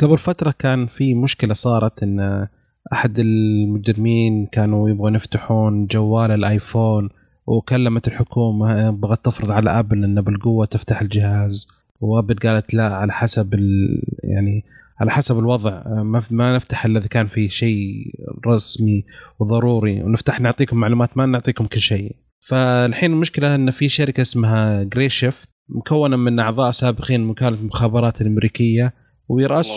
قبل 0.00 0.18
فترة 0.18 0.54
كان 0.58 0.86
في 0.86 1.14
مشكلة 1.14 1.54
صارت 1.54 2.02
إن 2.02 2.48
أحد 2.92 3.18
المجرمين 3.18 4.46
كانوا 4.46 4.90
يبغون 4.90 5.14
يفتحون 5.14 5.86
جوال 5.86 6.30
الآيفون 6.30 7.08
وكلمت 7.46 8.08
الحكومة 8.08 8.90
بغت 8.90 9.24
تفرض 9.24 9.50
على 9.50 9.70
أبل 9.70 10.04
انه 10.04 10.20
بالقوة 10.20 10.66
تفتح 10.66 11.00
الجهاز. 11.00 11.68
وأبل 12.00 12.34
قالت 12.34 12.74
لا 12.74 12.94
على 12.94 13.12
حسب 13.12 13.54
ال 13.54 14.02
يعني 14.24 14.64
على 15.00 15.10
حسب 15.10 15.38
الوضع. 15.38 15.82
ما 15.86 16.22
ما 16.30 16.56
نفتح 16.56 16.84
الا 16.84 16.98
اذا 16.98 17.06
كان 17.06 17.26
في 17.26 17.48
شيء 17.48 18.14
رسمي 18.46 19.04
وضروري 19.38 20.02
ونفتح 20.02 20.40
نعطيكم 20.40 20.76
معلومات 20.76 21.16
ما 21.16 21.26
نعطيكم 21.26 21.66
كل 21.66 21.80
شيء. 21.80 22.16
فالحين 22.40 23.12
المشكلة 23.12 23.54
إن 23.54 23.70
في 23.70 23.88
شركة 23.88 24.20
اسمها 24.20 24.82
جري 24.82 25.08
شيفت 25.08 25.48
مكونه 25.74 26.16
من 26.16 26.40
أعضاء 26.40 26.70
سابقين 26.70 27.20
من 27.20 27.30
وكاله 27.30 27.56
المخابرات 27.56 28.20
الامريكيه 28.20 28.94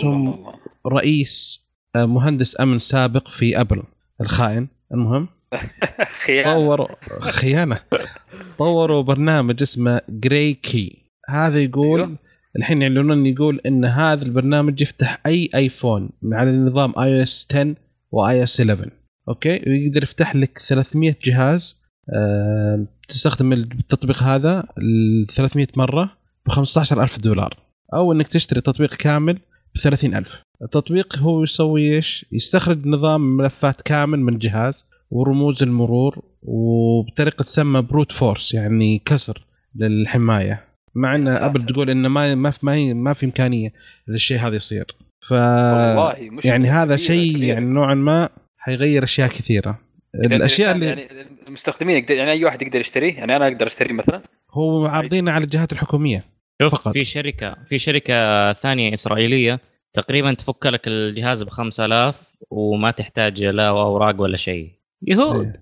والله. 0.04 0.54
رئيس 0.86 1.64
آه، 1.96 2.06
مهندس 2.06 2.60
أمن 2.60 2.78
سابق 2.78 3.28
في 3.28 3.60
أبل 3.60 3.82
الخائن. 4.20 4.68
المهم 4.94 5.28
خيانة. 6.24 6.54
طوروا 6.54 6.88
خيانة. 7.20 7.80
طوروا 8.58 9.02
برنامج 9.02 9.62
اسمه 9.62 10.00
GrayKey 10.08 11.10
هذا 11.28 11.58
يقول 11.58 12.00
أيوه. 12.00 12.18
الحين 12.56 12.82
يعلنون 12.82 13.26
يقول 13.26 13.60
إن 13.66 13.84
هذا 13.84 14.22
البرنامج 14.24 14.80
يفتح 14.80 15.20
أي 15.26 15.50
آيفون 15.54 16.10
من 16.22 16.34
على 16.34 16.52
نظام 16.52 16.98
iOS 16.98 17.46
10 17.50 17.74
و 18.10 18.42
iOS 18.42 18.60
11 18.60 18.90
okay؟ 19.28 19.48
ويقدر 19.66 20.02
يفتح 20.02 20.36
لك 20.36 20.58
300 20.58 21.16
جهاز. 21.24 21.83
تستخدم 23.08 23.52
التطبيق 23.52 24.22
هذا 24.22 24.64
ال 24.78 25.26
300 25.26 25.66
مرة 25.76 26.10
ب 26.46 26.50
15000 26.50 27.20
دولار 27.20 27.56
أو 27.94 28.12
إنك 28.12 28.28
تشتري 28.28 28.60
تطبيق 28.60 28.94
كامل 28.94 29.38
ب 29.74 29.78
30000 29.78 30.42
التطبيق 30.62 31.18
هو 31.18 31.42
يسوي 31.42 31.96
إيش؟ 31.96 32.26
يستخرج 32.32 32.86
نظام 32.86 33.36
ملفات 33.36 33.82
كامل 33.82 34.20
من 34.20 34.34
الجهاز 34.34 34.86
ورموز 35.10 35.62
المرور 35.62 36.22
وبطريقة 36.42 37.42
تسمى 37.42 37.82
brute 37.82 38.12
force 38.12 38.54
يعني 38.54 39.02
كسر 39.04 39.46
للحماية 39.74 40.64
مع 40.94 41.14
إن. 41.14 41.30
أبل 41.30 41.62
تقول 41.62 41.90
إنه 41.90 42.08
ما 42.08 42.34
ما 42.34 42.50
في 42.50 42.94
ما, 42.94 43.12
في 43.12 43.26
إمكانية 43.26 43.72
للشيء 44.08 44.38
هذا 44.38 44.56
يصير 44.56 44.96
ف 45.28 45.32
والله 45.32 46.14
يعني 46.44 46.68
هذا 46.68 46.96
شيء. 46.96 47.42
يعني 47.42 47.66
نوعا 47.66 47.94
ما 47.94 48.28
حيغير 48.58 49.04
أشياء 49.04 49.28
كثيرة 49.28 49.78
الأشياء 50.14 50.74
اللي 50.74 50.86
يعني 50.86 51.06
المستخدمين 51.46 51.96
يقدر 51.96 52.14
يعني 52.14 52.30
أي 52.30 52.44
واحد 52.44 52.62
يقدر 52.62 52.80
يشتريه؟ 52.80 53.14
يعني 53.14 53.36
أنا 53.36 53.46
أقدر 53.48 53.66
اشتريه 53.66 53.92
مثلا؟ 53.92 54.22
هو 54.50 54.86
عارضينه 54.86 55.32
على 55.32 55.44
الجهات 55.44 55.72
الحكومية 55.72 56.24
شوف 56.62 56.72
فقط. 56.72 56.92
في 56.92 57.04
شركه 57.04 57.56
في 57.68 57.78
شركة 57.78 58.52
ثانية 58.52 58.94
إسرائيلية 58.94 59.60
تقريبا 59.92 60.34
تفك 60.34 60.66
لك 60.66 60.80
الجهاز 60.86 61.42
ب 61.42 61.48
5000 61.48 62.14
وما 62.50 62.90
تحتاج 62.90 63.42
لا 63.42 63.68
أوراق 63.68 64.20
ولا 64.20 64.36
شيء. 64.36 64.70
يهود. 65.02 65.56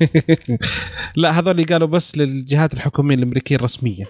لا 1.16 1.30
هذول 1.30 1.50
اللي 1.50 1.62
قالوا 1.64 1.88
بس 1.88 2.18
للجهات 2.18 2.74
الحكومية 2.74 3.14
الأمريكية 3.14 3.56
الرسمية 3.56 4.04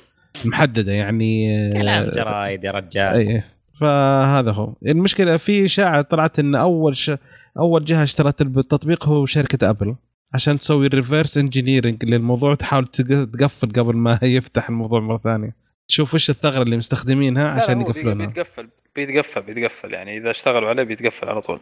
محدده 0.44 0.92
يعني 0.92 1.70
كلام 1.72 2.11
جرايد 2.11 2.64
يا 2.64 2.70
رجال. 2.70 3.14
اي 3.14 3.42
فهذا 3.80 4.52
هو. 4.52 4.72
المشكلة 4.87 5.37
في 5.37 5.64
إشاعة 5.64 6.02
طلعت 6.02 6.38
إن 6.38 6.54
أول 6.54 6.96
ش... 6.96 7.11
أول 7.58 7.84
جهة 7.84 8.02
اشترت 8.02 8.40
التطبيق 8.42 9.06
هو 9.08 9.26
شركة 9.26 9.70
أبل 9.70 9.94
عشان 10.34 10.58
تسوي 10.58 10.86
reverse 10.86 11.38
engineering 11.38 12.04
للموضوع 12.04 12.50
وتحاول 12.50 12.86
تق- 12.86 13.24
تقفل 13.38 13.68
قبل 13.72 13.96
ما 13.96 14.18
يفتح 14.22 14.68
الموضوع 14.68 15.00
مرة 15.00 15.18
ثانية. 15.24 15.56
تشوف 15.88 16.14
إيش 16.14 16.30
الثغرة 16.30 16.62
اللي 16.62 16.76
مستخدمينها 16.76 17.48
عشان 17.48 17.80
يقفلونها. 17.80 18.26
بيتقفل 18.26 18.68
بيتقفل 18.96 19.42
بيتقفل. 19.42 19.94
يعني 19.94 20.16
إذا 20.16 20.30
اشتغلوا 20.30 20.68
عليه 20.68 20.82
بيتقفل 20.82 21.28
على 21.28 21.40
طول. 21.40 21.60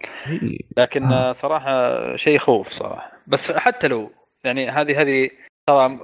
لكن 0.79 1.05
آه. 1.05 1.33
صراحة 1.33 2.17
شيء 2.17 2.37
يخوف 2.37 2.69
صراحة. 2.69 3.13
بس 3.27 3.53
حتى 3.53 3.89
لو 3.89 4.11
يعني 4.45 4.69
هذه 4.71 5.01
هذه 5.01 5.31
ترى 5.67 5.99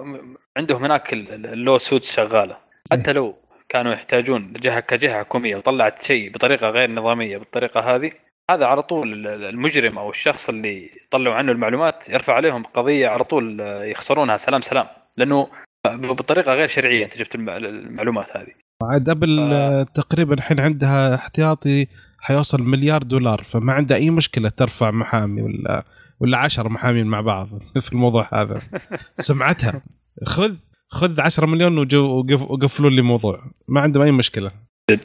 عندهم 0.56 0.84
هناك 0.84 1.12
ال- 1.12 1.32
ال- 1.34 1.46
ال 1.46 1.78
lawsuits 1.78 2.16
شغالة. 2.16 2.56
حتى 2.92 3.12
لو 3.12 3.34
كانوا 3.68 3.92
يحتاجون 3.92 4.52
جهة 4.52 4.80
كجهة 4.80 5.18
حكومية 5.18 5.56
وطلعت 5.56 6.02
شيء 6.02 6.30
بطريقة 6.32 6.68
غير 6.70 6.90
نظامية 6.90 7.38
بالطريقة 7.38 7.80
هذه 7.80 8.12
هذا 8.50 8.66
على 8.66 8.82
طول 8.82 9.12
ال- 9.12 9.26
ال- 9.26 9.44
المجرم 9.44 9.98
أو 9.98 10.10
الشخص 10.10 10.48
اللي 10.48 10.90
طلعوا 11.10 11.34
عنه 11.34 11.52
المعلومات 11.52 12.08
يرفع 12.08 12.32
عليهم 12.34 12.62
قضية 12.62 13.08
على 13.08 13.24
طول 13.24 13.60
آه، 13.60 13.84
يخسرونها. 13.84 14.36
سلام 14.36 14.60
سلام. 14.60 14.86
لأنه 15.16 15.48
بطريقة 15.86 16.54
غير 16.54 16.68
شرعية 16.68 17.04
أنت 17.04 17.18
جبت 17.18 17.34
الم- 17.34 17.48
المعلومات 17.50 18.36
هذه. 18.36 18.52
عاد 18.82 19.08
ابل 19.08 19.38
آه. 19.52 19.80
آه، 19.80 19.82
تقريبا 19.94 20.34
الحين 20.34 20.60
عندها 20.60 21.14
احتياطي 21.14 21.86
حيوصل 22.20 22.62
مليار 22.62 23.02
دولار 23.02 23.42
فما 23.42 23.72
عندها 23.72 23.96
أي 23.96 24.10
مشكلة 24.10 24.48
ترفع 24.48 24.90
محامي 24.90 25.42
ولا 25.42 25.84
ولا 26.20 26.38
عشرة 26.38 26.68
محامين 26.68 27.06
مع 27.06 27.20
بعض 27.20 27.48
في 27.84 27.92
الموضوع 27.92 28.28
هذا. 28.32 28.58
سمعتها. 29.18 29.82
خذ 30.26 30.54
خذ 30.88 31.20
10 31.20 31.46
مليون 31.46 31.78
وقفلوا 31.78 32.90
لي 32.90 33.00
الموضوع. 33.00 33.44
ما 33.68 33.80
عندهم 33.80 34.02
أي 34.02 34.10
مشكلة. 34.10 34.50
جد. 34.90 35.04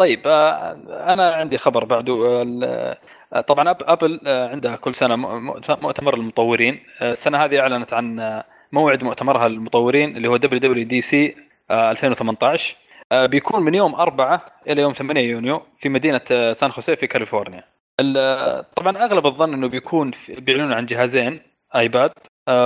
طيب 0.00 0.20
آه، 0.26 0.72
أنا 1.12 1.32
عندي 1.34 1.58
خبر 1.58 1.84
بعده 1.84 2.12
آه، 2.64 2.98
آه، 3.32 3.40
طبعا 3.40 3.70
أبل 3.70 4.20
عندها 4.26 4.76
كل 4.76 4.94
سنة 4.94 5.16
مؤتمر 5.76 6.14
المطورين 6.14 6.80
السنة 7.02 7.38
هذه 7.44 7.60
أعلنت 7.60 7.92
عن 7.92 8.42
موعد 8.72 9.04
مؤتمرها 9.04 9.48
للمطورين 9.48 10.16
اللي 10.16 10.28
هو 10.28 10.38
WWDC 10.38 11.14
آه، 11.70 11.90
2018 11.90 12.76
آه، 13.12 13.26
بيكون 13.26 13.62
من 13.62 13.74
يوم 13.74 13.94
4 13.94 14.44
إلى 14.68 14.82
يوم 14.82 14.92
8 14.92 15.20
يونيو 15.20 15.62
في 15.78 15.88
مدينة 15.88 16.20
سان 16.52 16.72
خوسيه 16.72 16.94
في 16.94 17.06
كاليفورنيا. 17.06 17.64
ال- 18.00 18.64
طبعا 18.76 19.04
أغلب 19.04 19.26
الظن 19.26 19.52
إنه 19.54 19.68
بيكون 19.68 20.10
بيعلنون 20.28 20.72
عن 20.72 20.86
جهازين 20.86 21.40
آيباد 21.76 22.12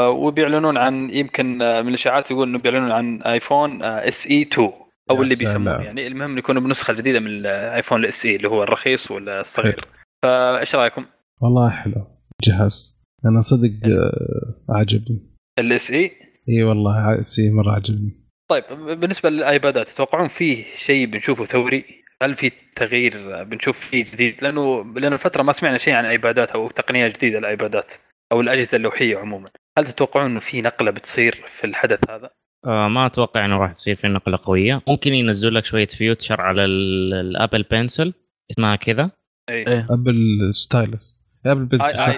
وبيعلنون 0.09 0.77
عن 0.77 1.11
يمكن 1.11 1.47
من 1.59 1.89
الإشاعات 1.89 2.31
يقول 2.31 2.49
إنه 2.49 2.59
بيعلنون 2.59 2.93
عن 2.93 3.23
آيفون 3.23 3.83
SE 3.83 4.43
2 4.43 4.73
أو 5.11 5.23
اللي. 5.23 5.35
بيسموه 5.35 5.83
يعني 5.83 6.07
المهم 6.07 6.31
إنه 6.31 6.39
يكون 6.39 6.61
بنسخة 6.61 6.93
جديدة 6.95 7.21
من 7.21 7.27
الآيفون 7.27 8.01
ال 8.05 8.27
SE 8.27 8.37
اللي 8.37 8.49
هو 8.49 8.63
الرخيص 8.63 9.11
ولا 9.11 9.41
الصغير 9.41 9.73
حلو. 9.73 9.93
فإيش 10.23 10.75
رأيكم؟ 10.75 11.05
والله 11.41 11.71
حلو 11.71 12.07
جهاز 12.45 13.01
أنا 13.25 13.41
صدق 13.41 13.71
آه، 13.85 14.55
عجبني 14.69 15.31
ال 15.59 15.91
SE 15.91 16.13
إي 16.49 16.63
والله 16.63 16.95
ع- 16.95 17.21
سي 17.21 17.51
مرة 17.51 17.73
عجبني 17.73 18.21
طيب 18.51 18.65
بالنسبة 19.01 19.31
للآيبادات 19.31 19.89
تتوقعون 19.89 20.29
فيه 20.29 20.65
شيء 20.77 21.07
بنشوفه 21.07 21.45
ثوري؟ 21.45 21.85
هل 22.23 22.37
في 22.37 22.51
تغيير 22.77 23.43
بنشوف 23.45 23.79
فيه 23.81 24.05
جديد؟ 24.05 24.45
لأنه 24.45 24.85
لأن 24.95 25.13
الفترة 25.13 25.43
ما 25.43 25.53
سمعنا 25.53 25.79
شيء 25.79 25.95
عن 25.95 26.05
آيبادات 26.05 26.51
أو 26.51 26.71
تقنية 26.71 27.09
جديدة 27.09 27.39
للايبادات 27.39 27.93
أو 28.33 28.41
الأجهزة 28.41 28.77
اللوحية 28.77 29.17
عموما. 29.19 29.49
هل 29.79 29.87
تتوقعون 29.87 30.31
إنه 30.31 30.41
في 30.41 30.63
نقلة 30.63 30.91
بتصير 30.91 31.45
في 31.53 31.65
الحدث 31.67 32.11
هذا؟ 32.11 32.31
آه 32.67 32.89
ما 32.89 33.07
أتوقع 33.07 33.45
إنه 33.45 33.57
راح 33.57 33.73
تصير 33.73 33.95
في 33.97 34.09
نقله 34.09 34.39
قوية. 34.45 34.83
ممكن 34.89 35.13
ينزلوا 35.15 35.53
لك 35.53 35.65
شوية 35.65 35.87
features 35.87 36.41
على 36.41 36.65
ال- 36.65 37.15
ال 37.15 37.23
Apple 37.23 37.63
Pencil 37.71 38.15
اسمها 38.51 38.77
كذا. 38.77 39.11
اي 39.51 39.55
إيه. 39.69 39.87
Apple 39.91 40.15
stylus 40.55 41.17
Apple 41.47 41.65
Pencil 41.65 42.11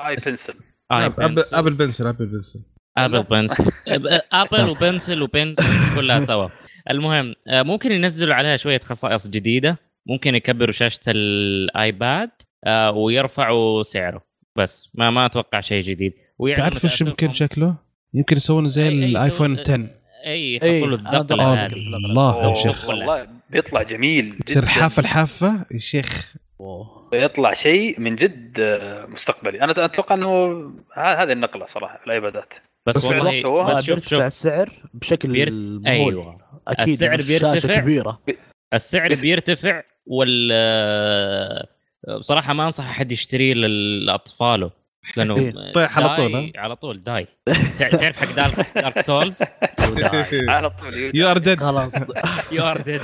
اي 0.00 0.14
Pencil 0.14 0.54
اي 0.92 1.06
Apple 1.06 1.28
Pencil. 1.34 1.56
Apple 1.56 1.72
Pencil 1.74 2.06
Apple 2.06 2.26
Pencil 2.26 2.60
Apple 2.98 3.22
Pencil 3.22 3.64
Apple 4.32 4.68
و 4.70 4.77
Pencil 4.77 5.22
و 5.22 5.32
Pencil 5.32 5.94
كلها 5.96 6.20
سوا. 6.20 6.48
المهم 6.90 7.34
آه، 7.48 7.62
ممكن 7.62 7.92
ينزلوا 7.92 8.34
عليها 8.34 8.56
شوية 8.56 8.78
خصائص 8.80 9.28
جديدة. 9.30 9.78
ممكن 10.06 10.34
يكبروا 10.34 10.72
شاشة 10.72 11.00
الايباد 11.08 12.30
آه، 12.66 12.90
ويرفعوا 12.90 13.82
سعره. 13.82 14.22
بس 14.58 14.90
ما 14.94 15.10
ما 15.10 15.26
أتوقع 15.26 15.60
شيء 15.60 15.82
جديد. 15.84 16.12
تعرف 16.56 16.84
وش 16.84 17.00
يمكن 17.00 17.28
تأسفهم- 17.28 17.32
شكله؟ 17.32 17.74
يمكن 18.14 18.36
يسوونه 18.36 18.68
زي 18.68 18.88
الايفون 18.88 19.58
يسوون- 19.58 19.60
10 19.60 19.86
اي 20.26 20.54
يحطوا 20.56 20.86
له. 20.96 21.20
هذه 21.20 21.26
الله 21.32 22.50
يا 22.50 22.54
شيخ. 22.54 22.88
والله 22.88 23.26
بيطلع 23.50 23.82
جميل 23.82 24.38
تصير. 24.46 24.66
حافة 24.66 25.00
الحافة 25.00 25.66
يا 25.70 25.78
شيخ. 25.78 26.34
بيطلع 27.12 27.52
شيء 27.52 28.00
من 28.00 28.16
جد 28.16 28.60
مستقبلي. 29.08 29.60
أنا 29.62 29.84
أتوقع 29.84 30.14
إنه 30.14 30.54
هذه 30.94 31.32
النقلة 31.32 31.66
صراحة 31.66 31.98
في 31.98 32.06
الايبادات 32.06 32.54
بس 32.86 32.96
بس 32.96 33.04
والله. 33.04 33.70
بس 33.70 33.82
شوف 33.84 34.08
شوف. 34.08 34.20
السعر 34.22 34.70
بشكل 34.94 35.32
بير- 35.32 35.80
أيوه. 35.86 36.38
أكيد 36.68 36.88
السعر 36.88 37.16
بيرتفع. 37.16 37.80
كبيرة. 37.80 38.20
السعر 38.74 39.08
بس- 39.10 39.20
بيرتفع 39.20 39.82
وال 40.06 40.52
بصراحه 42.18 42.52
ما 42.52 42.64
أنصح 42.64 42.88
أحد 42.88 43.12
يشتريه 43.12 43.54
لاطفاله 43.54 44.70
لأنه 45.16 45.36
إيه. 45.36 45.72
طيح 45.72 45.98
على 45.98 46.16
طول، 46.16 46.52
على 46.56 46.76
طول 46.76 47.02
die. 47.02 47.26
تع- 47.78 47.88
تعرف 47.88 48.16
حق 48.16 48.34
Dark 48.36 48.72
Dark 48.74 49.00
Souls؟ 49.00 49.42
على 50.48 50.70
طول 50.70 51.10
you 51.14 51.30
are 51.30 51.38
dead 51.38 51.60
خلاص. 51.60 51.92
you 52.52 52.64
are 52.64 52.80
dead 52.80 53.00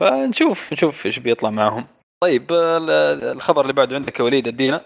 فنشوف 0.00 0.72
نشوف 0.72 1.06
إيش 1.06 1.18
بيطلع 1.18 1.50
معهم. 1.50 1.86
طيب 2.22 2.52
آه، 2.52 2.78
ال- 2.78 2.90
الخبر 3.36 3.62
اللي 3.62 3.72
بعده 3.72 3.96
عندك 3.96 4.18
يا 4.20 4.24
وليد 4.24 4.48
أدينا. 4.48 4.80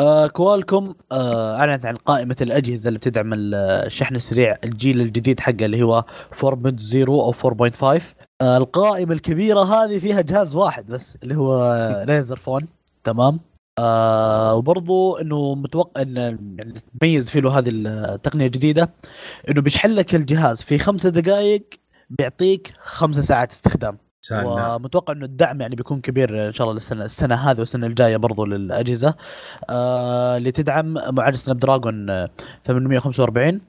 آه 0.00 0.26
كوالكوم 0.26 0.94
آه 1.12 1.56
أعلنت 1.56 1.86
عن 1.86 1.96
قائمة 1.96 2.36
الأجهزة 2.40 2.88
اللي 2.88 2.98
بتدعم 2.98 3.30
الشحن 3.34 4.14
السريع 4.16 4.56
الجيل 4.64 5.00
الجديد 5.00 5.40
حقه 5.40 5.64
اللي 5.64 5.82
هو 5.82 6.04
4.0 6.40 7.08
أو 7.08 7.32
4.5 7.32 8.02
آه 8.42 8.56
القائمة 8.56 9.12
الكبيرة 9.14 9.62
هذه 9.62 9.98
فيها 9.98 10.20
جهاز 10.20 10.56
واحد 10.56 10.86
بس 10.86 11.18
اللي 11.22 11.34
هو 11.36 11.72
Razer 12.08 12.36
Phone. 12.36 12.68
تمام. 13.04 13.40
آه 13.78 14.54
وبرضو 14.54 15.16
إنه 15.16 15.54
متوقع 15.54 16.02
إن 16.02 16.16
يعني 16.16 16.74
تميز 17.00 17.30
فيه 17.30 17.40
له 17.40 17.58
هذه 17.58 17.68
التقنيه 17.70 18.46
الجديده 18.46 18.90
إنه 19.48 19.62
بيشحن 19.62 19.88
لك 19.90 20.14
الجهاز 20.14 20.62
في 20.62 20.78
خمسة 20.78 21.08
دقائق 21.10 21.64
بيعطيك 22.10 22.72
خمسة 22.80 23.22
ساعات 23.22 23.50
استخدام. 23.50 23.98
ومتوقع 24.76 25.12
إنه 25.12 25.24
الدعم 25.24 25.60
يعني 25.60 25.76
بيكون 25.76 26.00
كبير 26.00 26.46
إن 26.48 26.52
شاء 26.52 26.64
الله 26.64 26.74
للسنه 26.74 27.04
السنة 27.04 27.34
هذه 27.34 27.58
والسنة 27.58 27.86
الجاية 27.86 28.16
برضو 28.16 28.44
للأجهزة. 28.44 29.14
آه 29.70 30.36
اللي 30.36 30.52
تدعم 30.52 30.92
معالج 31.14 31.36
Snapdragon 31.36 32.10
آه، 32.10 32.30
845 32.64 33.60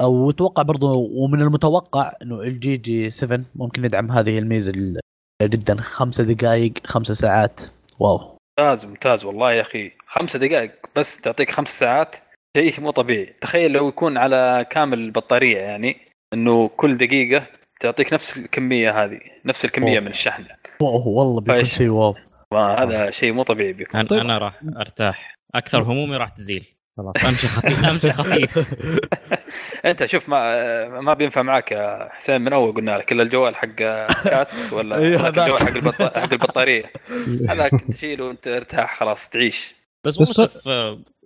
أو 0.00 0.30
أتوقع 0.30 0.62
برضو 0.62 1.08
ومن 1.12 1.42
المتوقع 1.42 2.12
إنه 2.22 2.40
ال 2.40 2.76
G 2.76 3.10
G7 3.10 3.40
ممكن 3.54 3.84
يدعم 3.84 4.10
هذه 4.12 4.38
الميزة 4.38 4.72
ال- 4.72 5.00
جدا. 5.42 5.80
خمسة 5.80 6.24
دقائق 6.24 6.72
خمسة 6.86 7.14
ساعات. 7.14 7.60
واو. 8.00 8.33
ممتاز 8.58 8.84
ممتاز 8.84 9.24
والله 9.24 9.52
يا 9.52 9.60
أخي. 9.60 9.92
خمسة 10.06 10.38
دقائق 10.38 10.70
بس 10.96 11.20
تعطيك 11.20 11.50
خمس 11.50 11.68
ساعات. 11.68 12.16
شيء 12.56 12.80
مو 12.80 12.90
طبيعي. 12.90 13.34
تخيل 13.40 13.72
لو 13.72 13.88
يكون 13.88 14.16
على 14.16 14.66
كامل 14.70 14.98
البطارية 14.98 15.58
يعني 15.58 15.96
إنه 16.34 16.68
كل 16.68 16.96
دقيقة 16.96 17.46
تعطيك 17.80 18.12
نفس 18.12 18.36
الكمية 18.36 19.04
هذه 19.04 19.20
نفس 19.44 19.64
الكمية 19.64 19.92
أوه. 19.98 20.00
من 20.00 20.10
الشحن 20.10 20.44
واو 20.80 21.08
والله 21.08 21.40
بيكون 21.40 21.54
فايش؟ 21.54 21.74
شيء 21.74 21.88
واو. 21.88 22.14
هذا 22.54 23.10
شيء 23.10 23.32
مو 23.32 23.42
طبيعي 23.42 23.72
بيكون. 23.72 24.00
أنا 24.00 24.08
طيب. 24.08 24.20
أنا 24.20 24.38
راح 24.38 24.60
أرتاح. 24.76 25.34
أكثر 25.54 25.82
همومي 25.82 26.16
راح 26.16 26.28
تزيل. 26.28 26.64
خلاص. 26.96 27.24
أمشي 27.24 27.46
خفيف 27.48 27.84
أمشي 27.84 28.12
خفيف. 28.12 28.58
انت 29.84 30.04
شوف 30.04 30.28
ما 30.28 31.00
ما 31.00 31.14
بينفع 31.14 31.42
معك 31.42 31.72
يا 31.72 32.08
حسين 32.12 32.40
من 32.40 32.52
أول 32.52 32.72
قلنا 32.74 32.98
لك 32.98 33.12
إلا 33.12 33.22
الجوال 33.22 33.56
حق 33.56 33.66
كات 33.68 34.72
ولا 34.72 34.96
هذاك. 35.28 35.38
الجوال 35.38 35.58
حق 35.60 35.76
البط... 35.76 36.02
حق 36.02 36.32
البطارية. 36.32 36.84
هذاك 37.50 37.72
تشيله 37.92 38.24
وانت 38.24 38.48
ارتاح 38.48 38.98
خلاص 38.98 39.28
تعيش. 39.28 39.74
بس 40.06 40.16
بس- 40.18 40.66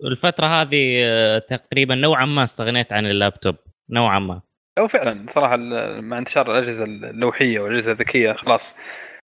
الفترة 0.04 0.46
هذه 0.46 0.98
آه، 1.04 1.38
تقريبا 1.38 1.94
نوعا 1.94 2.26
ما 2.26 2.44
استغنيت 2.44 2.92
عن 2.92 3.06
اللابتوب 3.06 3.56
نوعا 3.90 4.18
ما. 4.18 4.40
هو 4.78 4.88
فعلا 4.88 5.26
صراحة 5.28 5.56
مع 6.00 6.18
انتشار 6.18 6.52
الأجهزة 6.58 6.84
اللوحيه 6.84 7.60
والأجهزة 7.60 7.92
الذكية 7.92 8.32
خلاص. 8.32 8.76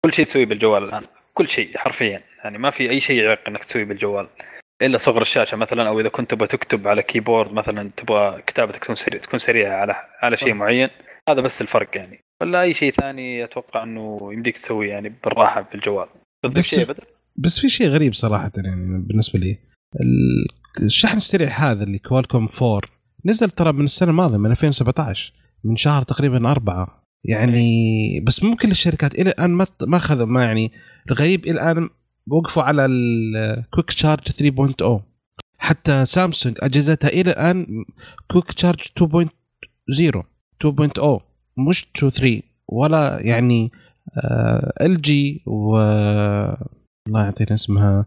كل 0.05 0.13
شيء 0.13 0.25
تسويه 0.25 0.45
بالجوال 0.47 0.85
الآن 0.85 1.03
كل 1.35 1.49
شيء 1.49 1.79
حرفيا. 1.79 2.23
يعني 2.45 2.59
ما 2.59 2.71
في 2.71 2.91
أي 2.91 3.01
شيء 3.01 3.23
يعيق 3.23 3.39
إنك 3.49 3.65
تسويه 3.65 3.85
بالجوال. 3.85 4.29
إلا 4.83 4.99
صغر 4.99 5.23
الشاشة 5.23 5.57
مثلا 5.57 5.89
أو 5.89 6.01
إذا 6.01 6.09
كنت 6.09 6.31
تبغى 6.31 6.47
تكتب 6.47 6.89
على 6.89 7.03
keyboard 7.03 7.53
مثلا 7.53 7.91
تبغى 7.97 8.43
كتابتك 8.47 8.85
تكون 8.85 8.97
سريع 8.97 9.21
تكون 9.21 9.39
سريعه 9.39 9.77
على 9.77 9.95
على 10.23 10.37
شيء 10.37 10.55
معين 10.55 10.89
هذا 11.29 11.41
بس 11.41 11.63
الفرق 11.63 11.97
يعني. 11.97 12.21
ولا 12.43 12.63
أي 12.63 12.75
شيء 12.75 12.93
ثاني 12.93 13.45
أتوقع 13.45 13.83
إنه 13.83 14.19
يمديك 14.33 14.55
تسويه 14.59 14.91
يعني 14.91 15.09
بالراحة 15.25 15.69
بالجوال 15.73 16.07
تضيف 16.43 16.59
بس- 16.59 16.65
شيء 16.75 16.85
بدل 16.85 17.03
بس 17.37 17.59
في 17.61 17.69
شيء 17.69 17.89
غريب 17.89 18.15
صراحة 18.15 18.53
يعني 18.57 19.03
بالنسبة 19.09 19.39
لي. 19.39 19.59
ال- 20.01 20.85
الشحن 20.85 21.17
السريع 21.17 21.49
هذا 21.49 21.85
اللي 21.85 21.99
كوالكوم 21.99 22.49
4 22.63 22.81
نزل 23.25 23.51
ترى 23.51 23.73
من 23.73 23.85
السنة 23.85 24.11
الماضية 24.11 24.37
من 24.37 24.51
2017 24.51 25.33
من 25.65 25.77
شهر 25.77 26.03
تقريبا 26.03 26.51
أربعة. 26.51 27.05
يعني 27.25 28.21
بس 28.27 28.43
مو 28.45 28.57
كل 28.57 28.71
الشركات 28.71 29.15
إلى 29.15 29.31
الآن 29.31 29.51
ما 29.51 29.67
ما 29.87 29.97
اخذوا 29.97 30.27
ما 30.27 30.45
يعني 30.45 30.73
الغريب 31.11 31.45
إلى 31.45 31.53
الآن 31.53 31.89
وقفوا 32.31 32.63
على 32.63 32.87
الكويك 32.87 33.87
تشارج 33.93 34.29
3.0 34.29 35.01
حتى 35.59 36.05
سامسونج 36.05 36.57
أجهزتها 36.61 37.09
إلى 37.09 37.31
الآن 37.31 37.85
كويك 38.29 38.53
تشارج 38.53 38.81
2.0 38.81 40.23
2.0 40.65 41.21
مش 41.57 41.87
2.3 42.05 42.27
ولا 42.69 43.19
يعني 43.21 43.73
ال 44.81 45.01
جي 45.03 45.43
و 45.47 45.77
الله 47.09 47.25
يعطينا 47.25 47.55
اسمها 47.55 48.07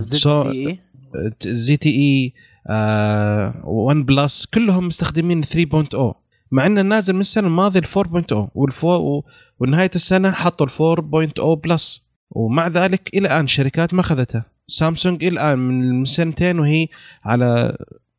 تي 0.00 0.16
إي. 0.50 0.78
زي 1.42 1.76
تي 1.76 1.90
إي 1.90 2.32
ون 3.64 4.04
بلس 4.04 4.46
كلهم 4.46 4.86
مستخدمين 4.86 5.44
3.0 5.44 6.14
مع 6.50 6.66
إنه 6.66 6.82
نازل 6.82 7.12
من 7.14 7.20
السنة 7.20 7.46
الماضية 7.46 7.80
ال 7.80 7.86
4.0 7.86 8.48
والفو 8.54 9.22
ونهاية 9.60 9.90
السنة 9.94 10.30
حطوا 10.30 10.66
ال 10.66 10.98
4.0 11.40 11.42
بلس 11.42 12.03
ومع 12.30 12.68
ذلك 12.68 13.10
إلى 13.14 13.28
الآن 13.28 13.44
الشركات 13.44 13.94
ما 13.94 14.00
أخذتها. 14.00 14.44
سامسونج 14.66 15.24
إلى 15.24 15.32
الآن 15.32 15.58
من 15.58 16.04
سنتين 16.04 16.58
وهي 16.58 16.88
على 17.24 17.76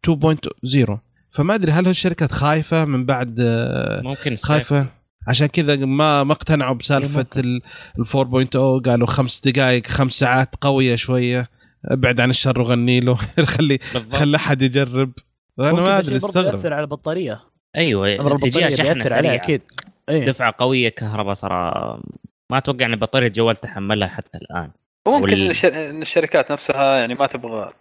2.0 0.07 0.97
فما 1.31 1.55
أدري 1.55 1.71
هل 1.71 1.87
الشركات 1.87 2.31
خايفة 2.31 2.85
من 2.85 3.05
بعد 3.05 3.35
آه، 3.39 4.01
ممكن 4.03 4.35
خايفة؟ 4.35 4.87
عشان 5.27 5.47
كذا 5.47 5.75
ما 5.75 6.23
ما 6.23 6.33
اقتنعوا 6.33 6.75
بسالفة. 6.75 7.25
ال 7.37 7.61
4.0 7.99 8.81
قالوا 8.85 9.07
خمس 9.07 9.41
دقائق 9.45 9.87
خمس 9.87 10.13
ساعات 10.13 10.55
قوية 10.61 10.95
شوية. 10.95 11.49
ابعد 11.85 12.19
عن 12.19 12.29
الشر 12.29 12.61
وغني 12.61 12.99
له. 12.99 13.15
خلي 13.55 13.77
خلي 14.11 14.37
أحد 14.37 14.61
يجرب. 14.61 15.11
أنا 15.59 15.71
ما 15.71 15.99
أدري 15.99 16.15
أستغرب. 16.15 16.45
يأثر 16.45 16.73
على 16.73 16.83
البطارية. 16.83 17.41
أيوه 17.75 18.07
البطارية 18.07 18.69
شحنة 18.69 19.03
سريعة. 19.03 19.35
أكيد. 19.35 19.61
إيه. 20.09 20.25
دفعة 20.25 20.55
قوية 20.59 20.89
كهرباء 20.89 21.33
صراحة 21.33 22.01
ما 22.51 22.57
أتوقع 22.57 22.85
إن 22.85 22.95
بطاريه 22.95 23.27
الجوال 23.27 23.55
تحملها 23.61 24.07
حتى 24.07 24.37
الآن. 24.37 24.71
وممكن 25.07 25.23
وال- 25.33 25.49
الش- 25.49 25.65
ان 25.65 26.01
الشركات 26.01 26.51
نفسها 26.51 26.97
يعني 26.99 27.13
ما 27.15 27.27
تبغى 27.27 27.73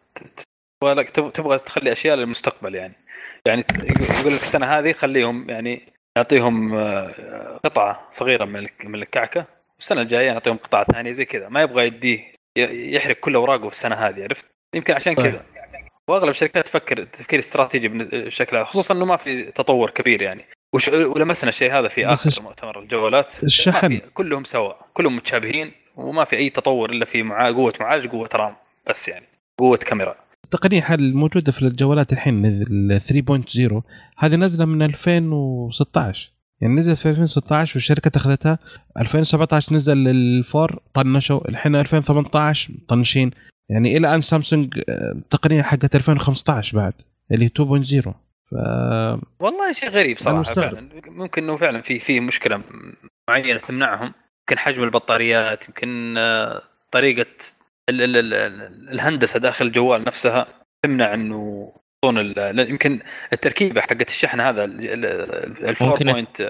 تبغى 1.34 1.58
تخلي 1.58 1.92
أشياء 1.92 2.16
للمستقبل 2.16 2.74
يعني. 2.74 2.94
يعني 3.46 3.64
يقول 4.20 4.34
لك 4.34 4.40
السنة 4.42 4.66
هذه 4.66 4.92
خليهم 4.92 5.50
يعني 5.50 5.82
يعطيهم 6.16 6.74
آه، 6.74 7.60
قطعة 7.64 8.08
صغيرة 8.10 8.44
من 8.44 8.66
من 8.84 8.94
الكعكة 9.02 9.44
والسنة 9.76 10.00
الجاية 10.02 10.32
نعطيهم 10.32 10.56
قطعة 10.56 10.84
ثانية 10.92 11.12
زي 11.12 11.24
كذا. 11.24 11.48
ما 11.48 11.62
يبغى 11.62 11.86
يديه 11.86 12.18
ي- 12.58 12.94
يحرق 12.94 13.16
كل 13.16 13.34
أوراقه 13.34 13.68
في 13.68 13.74
السنة 13.74 13.94
هذه 13.94 14.22
عرفت؟ 14.22 14.44
يمكن 14.74 14.94
عشان. 14.94 15.14
كذا. 15.14 15.44
وأغلب 16.10 16.30
الشركات 16.30 16.64
تفكر 16.66 17.04
تفكير 17.04 17.38
استراتيجي 17.38 17.88
بشكل 17.88 18.64
خصوصا 18.64 18.94
إنه 18.94 19.04
ما 19.04 19.16
في 19.16 19.44
تطور 19.44 19.90
كبير 19.90 20.22
يعني. 20.22 20.44
وش 20.74 20.88
ولمسنا 20.88 21.50
الشيء 21.50 21.78
هذا 21.78 21.88
في 21.88 22.06
آخر 22.06 22.42
مؤتمر 22.42 22.80
الجوالات 22.80 23.44
الشحن. 23.44 24.00
كلهم 24.14 24.44
سوا. 24.44 24.72
كلهم 24.94 25.16
متشابهين 25.16 25.72
وما 25.96 26.24
في 26.24 26.36
أي 26.36 26.50
تطور 26.50 26.90
إلا 26.90 27.04
في 27.04 27.22
مع 27.22 27.50
قوة 27.50 27.72
معالج 27.80 28.06
قوة 28.06 28.28
رام. 28.34 28.56
بس 28.88 29.08
يعني 29.08 29.26
قوة 29.58 29.76
كاميرا. 29.76 30.14
التقنيه 30.44 30.94
الموجوده 30.94 31.52
في 31.52 31.62
الجوالات 31.62 32.12
الحين 32.12 32.46
ال 32.46 33.00
3.0 33.00 33.82
هذه 34.18 34.34
نازله 34.34 34.64
من 34.64 34.82
2016 34.82 36.32
يعني 36.60 36.74
نزلت 36.74 36.98
في 36.98 37.10
2016 37.10 37.72
والشركة 37.76 38.10
أخذتها. 38.16 38.58
2017 38.98 39.74
نزل 39.74 40.08
الفور 40.08 40.78
طنشوا. 40.94 41.48
الحين 41.48 41.76
2018 41.76 42.74
مطنشين 42.74 43.30
يعني 43.70 43.96
إلى 43.96 44.14
ان 44.14 44.20
سامسونج 44.20 44.80
آه، 44.88 45.12
التقنيه 45.12 45.62
حقت 45.62 45.96
2015 45.96 46.76
بعد 46.76 46.92
اللي 47.32 47.44
هي 47.44 47.50
2.0 48.02 48.24
ف 48.54 48.56
والله 49.40 49.72
شيء 49.72 49.88
غريب 49.90 50.18
صراحة. 50.18 50.42
فعلا. 50.42 50.88
ممكن 51.06 51.42
إنه 51.42 51.56
فعلا 51.56 51.80
في 51.82 51.98
في 51.98 52.20
مشكلة 52.20 52.60
معينة 53.28 53.58
تمنعهم. 53.58 54.12
يمكن 54.40 54.58
حجم 54.58 54.82
البطاريات 54.82 55.68
يمكن 55.68 56.14
آه، 56.18 56.62
طريقة 56.90 57.26
ال 57.90 58.02
ال 58.02 58.16
ال 58.16 58.34
ال 58.34 58.90
الهندسة 58.92 59.38
داخل 59.40 59.66
الجوال 59.66 60.04
نفسها 60.04 60.46
تمنع 60.84 61.14
إنه 61.14 61.72
يمكن 62.58 63.00
التركيبة 63.32 63.80
حقت 63.80 64.08
الشحن 64.08 64.40
هذا 64.40 64.64
ال- 64.64 64.80
ال- 65.04 65.64
ال 65.68 65.76
4 65.76 65.88
ممكن- 65.92 66.12
point 66.12 66.40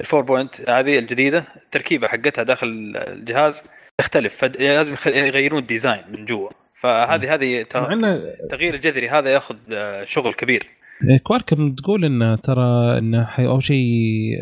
ال 0.00 0.06
4 0.06 0.22
point 0.22 0.70
هذه 0.70 0.98
الجديدة 0.98 1.44
التركيبة 1.56 2.08
حقتها 2.08 2.42
داخل 2.42 2.92
الجهاز 2.96 3.68
تختلف 3.98 4.36
فد- 4.36 4.56
لازم 4.56 4.94
يخ- 4.94 5.06
يغيرون 5.06 5.58
الديزاين 5.58 6.02
من 6.08 6.24
جوا. 6.24 6.50
فهذه 6.80 7.34
هذه 7.34 7.66
التغيير 7.74 8.74
الجذري 8.74 9.08
هذا 9.08 9.30
ياخذ 9.32 9.56
آه، 9.72 10.04
شغل 10.04 10.34
كبير. 10.34 10.66
كوالكم 11.22 11.74
تقول 11.74 12.04
إن 12.04 12.38
ترى 12.42 12.98
انه 12.98 13.22
أول 13.38 13.62
شيء 13.64 13.84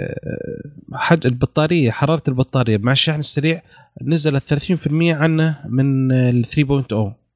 آه، 0.01 0.97
حد 0.97 1.27
البطارية 1.27 1.91
حرارة 1.91 2.23
البطارية 2.29 2.77
مع 2.79 2.93
الشحن 2.93 3.19
السريع 3.19 3.63
نزلت 4.03 4.55
30% 4.55 4.89
عنه 4.93 5.59
من 5.69 6.13
ال 6.13 6.45
3.0 6.47 6.61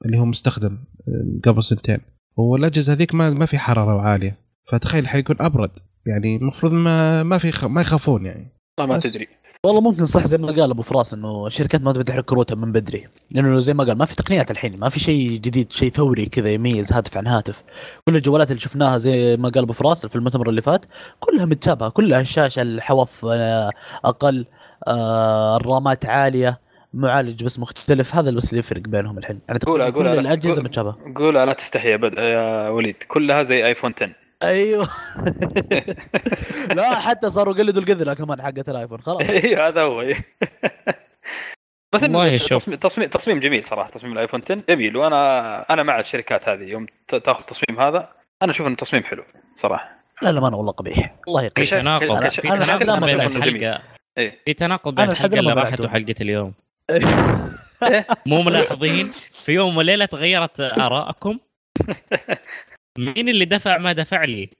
اللي 0.04 0.18
هو 0.18 0.24
مستخدم 0.24 0.78
آه، 1.08 1.48
قبل 1.50 1.64
سنتين. 1.64 1.98
والأجهزة 2.36 2.92
هذيك 2.92 3.14
ما 3.14 3.30
ما 3.30 3.46
في 3.46 3.58
حرارة 3.58 4.00
عالية. 4.00 4.36
فتخيل 4.72 5.08
حيكون 5.08 5.36
أبرد. 5.40 5.70
يعني 6.06 6.36
المفروض 6.36 6.72
ما 6.72 7.22
ما 7.22 7.38
في 7.38 7.52
خ- 7.52 7.64
ما 7.64 7.80
يخافون 7.80 8.26
يعني. 8.26 8.46
والله 8.78 8.94
ما. 8.94 9.00
تدري. 9.00 9.28
والله 9.66 9.80
ممكن 9.80 10.06
صح 10.06 10.24
زي 10.24 10.38
ما 10.38 10.46
قال 10.46 10.70
أبو 10.70 10.82
فراس 10.82 11.14
إنه 11.14 11.46
الشركات 11.46 11.82
ما 11.82 11.92
تبي 11.92 12.04
تحرق 12.04 12.24
كروتها 12.24 12.54
من 12.54 12.72
بدري. 12.72 13.04
لأنه 13.30 13.60
زي 13.60 13.74
ما 13.74 13.84
قال 13.84 13.98
ما 13.98 14.04
في 14.04 14.16
تقنيات 14.16 14.50
الحين 14.50 14.80
ما 14.80 14.88
في 14.88 15.00
شيء 15.00 15.30
جديد 15.30 15.72
شيء 15.72 15.90
ثوري 15.90 16.26
كذا 16.26 16.50
يميز 16.50 16.92
هاتف 16.92 17.16
عن 17.16 17.26
هاتف. 17.26 17.62
كل 18.08 18.16
الجوالات 18.16 18.50
اللي 18.50 18.60
شفناها 18.60 18.98
زي 18.98 19.36
ما 19.36 19.48
قال 19.48 19.62
أبو 19.62 19.72
فراس 19.72 20.06
في 20.06 20.16
المؤتمر 20.16 20.48
اللي 20.48 20.62
فات 20.62 20.84
كلها 21.20 21.44
متشابهة 21.44 21.88
كلها 21.88 22.20
الشاشة 22.20 22.62
الحواف 22.62 23.24
آه، 23.24 23.70
أقل 24.04 24.46
آه، 24.88 25.56
الرامات 25.56 26.06
عالية 26.06 26.60
معالج 26.94 27.44
بس 27.44 27.58
مختلف. 27.58 28.14
هذا 28.14 28.30
بس 28.30 28.48
اللي 28.50 28.58
يفرق 28.58 28.82
بينهم 28.82 29.18
الحين. 29.18 29.40
يعني 29.48 29.58
كل 29.60 30.04
لا 30.04 30.12
الأجهزة 30.12 30.62
متشابهة. 30.62 30.96
قول 31.14 31.34
لا 31.34 31.52
تستحي 31.52 31.90
يا. 31.90 32.10
يا 32.18 32.68
وليد. 32.68 32.96
كلها 33.08 33.42
زي 33.42 33.66
ايفون 33.66 33.92
10 33.96 34.25
أيوه. 34.42 34.88
لا 36.76 36.94
حتى 37.00 37.30
صاروا 37.30 37.54
قلدوا 37.54 37.82
القذله 37.82 38.14
كمان 38.14 38.42
حقت 38.42 38.68
الآيفون. 38.68 39.00
خلاص. 39.00 39.30
أيوه 39.44 39.68
هذا 39.68 39.82
هو. 39.82 40.00
إيه. 40.00 40.14
بس 41.94 42.04
انه 42.04 42.18
والله 42.18 42.36
شوف. 42.36 42.48
تصميم 42.48 42.78
تصميم 42.78 43.08
تصميم 43.08 43.40
جميل 43.40 43.64
صراحة 43.64 43.90
تصميم 43.90 44.12
الآيفون 44.12 44.42
10 44.44 44.62
جميل. 44.68 44.96
وأنا 44.96 45.72
أنا 45.72 45.82
مع 45.82 46.00
الشركات 46.00 46.48
هذه. 46.48 46.62
يوم 46.62 46.86
ت- 47.08 47.14
تأخذ 47.14 47.40
التصميم 47.40 47.80
هذا 47.80 48.08
أنا 48.42 48.50
أشوف 48.50 48.66
إنه 48.66 48.76
تصميم 48.76 49.02
حلو 49.04 49.24
صراحة. 49.56 49.96
لا 50.22 50.32
لا 50.32 50.40
ما 50.40 50.48
أنا 50.48 50.56
والله 50.56 50.72
قبيح. 50.72 51.14
والله 51.26 51.42
في 51.42 51.48
قبيح 51.48 51.70
تناقض. 51.70 52.24
كش- 52.26 52.40
في 52.40 52.48
أنا 52.52 52.64
تناقض 52.64 52.82
الحمد 52.82 53.08
لله 53.10 53.28
بين. 53.28 53.36
الحلقة 53.36 53.82
إيه. 54.18 54.38
في 54.46 54.54
تناقض 54.54 54.94
بين 54.94 55.08
الحلقة 55.10 55.38
اللي 55.38 55.52
راحت. 55.52 55.80
وحلقه 55.80 56.14
اليوم 56.20 56.52
مو 58.26 58.42
ملاحظين 58.42 59.12
في 59.44 59.52
يوم 59.52 59.76
وليلة 59.76 60.04
تغيرت 60.04 60.60
آرائكم. 60.60 61.38
مين 62.98 63.28
اللي 63.28 63.44
دفع 63.44 63.78
ما 63.78 63.92
دفع 63.92 64.24
لي؟ 64.24 64.50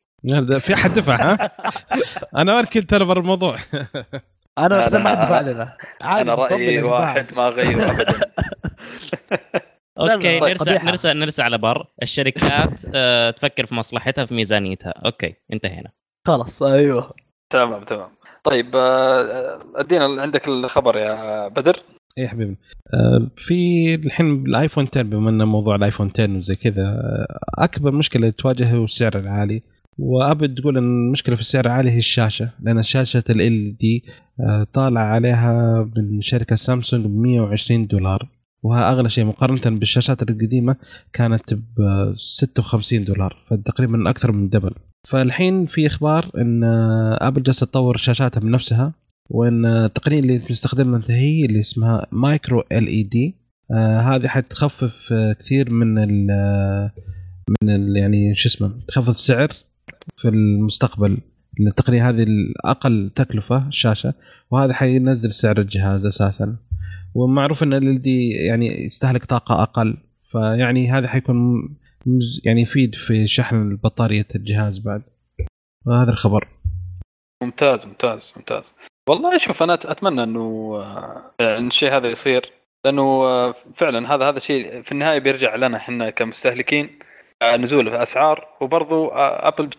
في 0.61 0.75
أحد 0.75 0.95
دفع 0.95 1.17
ها؟ 1.17 1.51
أنا 2.41 2.55
ما 2.55 2.63
كنت 2.63 2.93
أنا 2.93 3.05
برا 3.05 3.21
الموضوع. 3.21 3.57
أنا 4.59 4.69
أنا- 4.69 4.73
احسن 4.73 5.03
ما 5.03 5.15
دفع 5.15 5.41
لنا. 5.41 5.77
عادي 6.03 6.23
أنا 6.23 6.35
رأيي. 6.35 6.83
واحد 6.83 7.35
ما 7.35 7.49
غير 7.49 7.91
ابدا. 7.91 8.21
okay 9.99 10.41
نرسى. 10.41 10.71
نرسى 10.85 11.13
نرسى 11.13 11.43
على 11.43 11.59
بر. 11.59 11.87
الشركات 12.03 12.83
آه، 12.95 13.31
تفكر 13.31 13.67
في 13.67 13.75
مصلحتها 13.75 14.27
في 14.27 14.35
ميزانيتها. 14.35 14.91
okay 15.07 15.35
انتهينا. 15.53 15.91
خلاص 16.27 16.63
أيوه. 16.63 17.15
تمام 17.51 17.85
تمام. 17.85 18.09
طيب 18.45 18.77
آه، 18.77 19.59
أدينا 19.77 20.23
عندك 20.23 20.49
الخبر 20.49 20.97
يا 20.97 21.49
بدر. 21.49 21.77
يا 22.19 22.29
حبيبي. 22.29 22.57
آه، 22.95 23.31
في 23.37 23.55
الحين 23.95 24.47
الآيفون 24.47 24.87
10 24.93 25.03
بما 25.03 25.31
إنه 25.31 25.45
موضوع 25.45 25.77
الآيفون 25.77 26.11
10 26.15 26.37
وزي 26.39 26.55
كذا 26.55 26.83
آه، 26.83 27.39
أكبر 27.59 27.91
مشكلة 27.91 28.31
تواجه 28.31 28.71
هو 28.77 28.85
السعر 28.85 29.19
العالي. 29.19 29.63
وأبد 29.99 30.61
تقول 30.61 30.79
إن 30.79 30.85
المشكلة 30.85 31.35
في 31.35 31.41
السعر 31.41 31.67
العالي 31.67 31.91
هي 31.91 31.99
الشاشة 31.99 32.51
لأن 32.61 32.83
شاشة 32.83 33.25
ال 33.31 33.77
دي 33.77 34.05
طالع 34.73 35.01
عليها 35.01 35.89
من 35.97 36.21
شركة 36.21 36.57
سامسونج 36.57 37.07
ب 37.07 37.17
120 37.17 37.87
دولار. 37.87 38.29
وها 38.63 38.93
أغلى 38.93 39.11
شيء 39.11 39.25
مقارنة 39.25 39.79
بالشاشات 39.79 40.23
القديمة 40.23 40.77
كانت 41.13 41.55
ب 41.55 42.13
56 42.17 43.05
دولار 43.05 43.37
فتقريبا 43.51 44.11
أكثر 44.11 44.33
من 44.33 44.49
double 44.49 44.71
فالحين 45.09 45.67
في 45.67 45.87
إخبار 45.87 46.31
إن 46.37 46.65
آه، 46.65 47.19
Apple 47.21 47.43
جالسة 47.43 47.67
تطور 47.67 47.97
شاشاتها 47.97 48.41
بنفسها. 48.41 48.93
وان 49.31 49.67
التقنية 49.67 50.21
اللي 50.21 50.39
بنستخدمها 50.39 51.03
هي 51.09 51.45
اللي 51.45 51.61
اسمها 51.61 52.07
مايكرو 52.13 52.61
ال 52.73 52.87
اي 52.87 53.03
دي 53.03 53.47
هذه 54.01 54.27
حتخفف 54.29 55.13
آه، 55.13 55.33
كثير 55.33 55.71
من 55.71 55.99
ال 55.99 56.27
من 57.63 57.71
ال 57.71 57.97
يعني 57.97 58.35
شو 58.35 58.49
اسمه 58.49 58.73
تخفض 58.89 59.09
السعر 59.09 59.49
في 60.17 60.29
المستقبل. 60.29 61.19
التقنية 61.61 62.09
هذه 62.09 62.23
الأقل 62.23 63.11
تكلفة 63.15 63.69
الشاشه 63.69 64.15
وهذا 64.51 64.73
حينزل 64.73 65.33
سعر 65.33 65.61
الجهاز 65.61 66.07
أساسا. 66.07 66.57
ومعروف 67.15 67.63
إن 67.63 67.73
ال 67.73 68.03
دي 68.03 68.31
يعني 68.31 68.85
يستهلك 68.85 69.25
طاقة 69.25 69.63
أقل 69.63 69.97
فيعني 70.33 70.91
هذا 70.91 71.09
حيكون 71.09 71.69
يعني 72.45 72.63
يفيد 72.63 72.95
في 72.95 73.27
شحن 73.27 73.77
بطارية 73.77 74.27
الجهاز 74.35 74.79
بعد. 74.79 75.03
وهذا 75.87 76.11
الخبر. 76.11 76.49
ممتاز 77.43 77.87
ممتاز 77.87 78.33
ممتاز. 78.37 78.75
والله 79.09 79.39
شوف 79.39 79.63
أنا 79.63 79.75
أتمنى 79.75 80.23
إنه 80.23 80.77
آه، 81.41 81.59
إن 81.59 81.67
الشيء 81.67 81.97
هذا 81.97 82.09
يصير 82.09 82.53
لأنه 82.85 83.03
آه، 83.03 83.55
فعلا 83.77 84.15
هذا 84.15 84.29
هذا 84.29 84.39
شيء 84.39 84.83
في 84.83 84.93
النهاية 84.93 85.19
بيرجع 85.19 85.55
لنا 85.55 85.77
إحنا 85.77 86.11
كمستهلكين 86.11 86.99
آه، 87.43 87.57
نزول 87.57 87.91
في 87.91 88.03
أسعار 88.03 88.49
وبرضو 88.61 89.09
أبل 89.09 89.71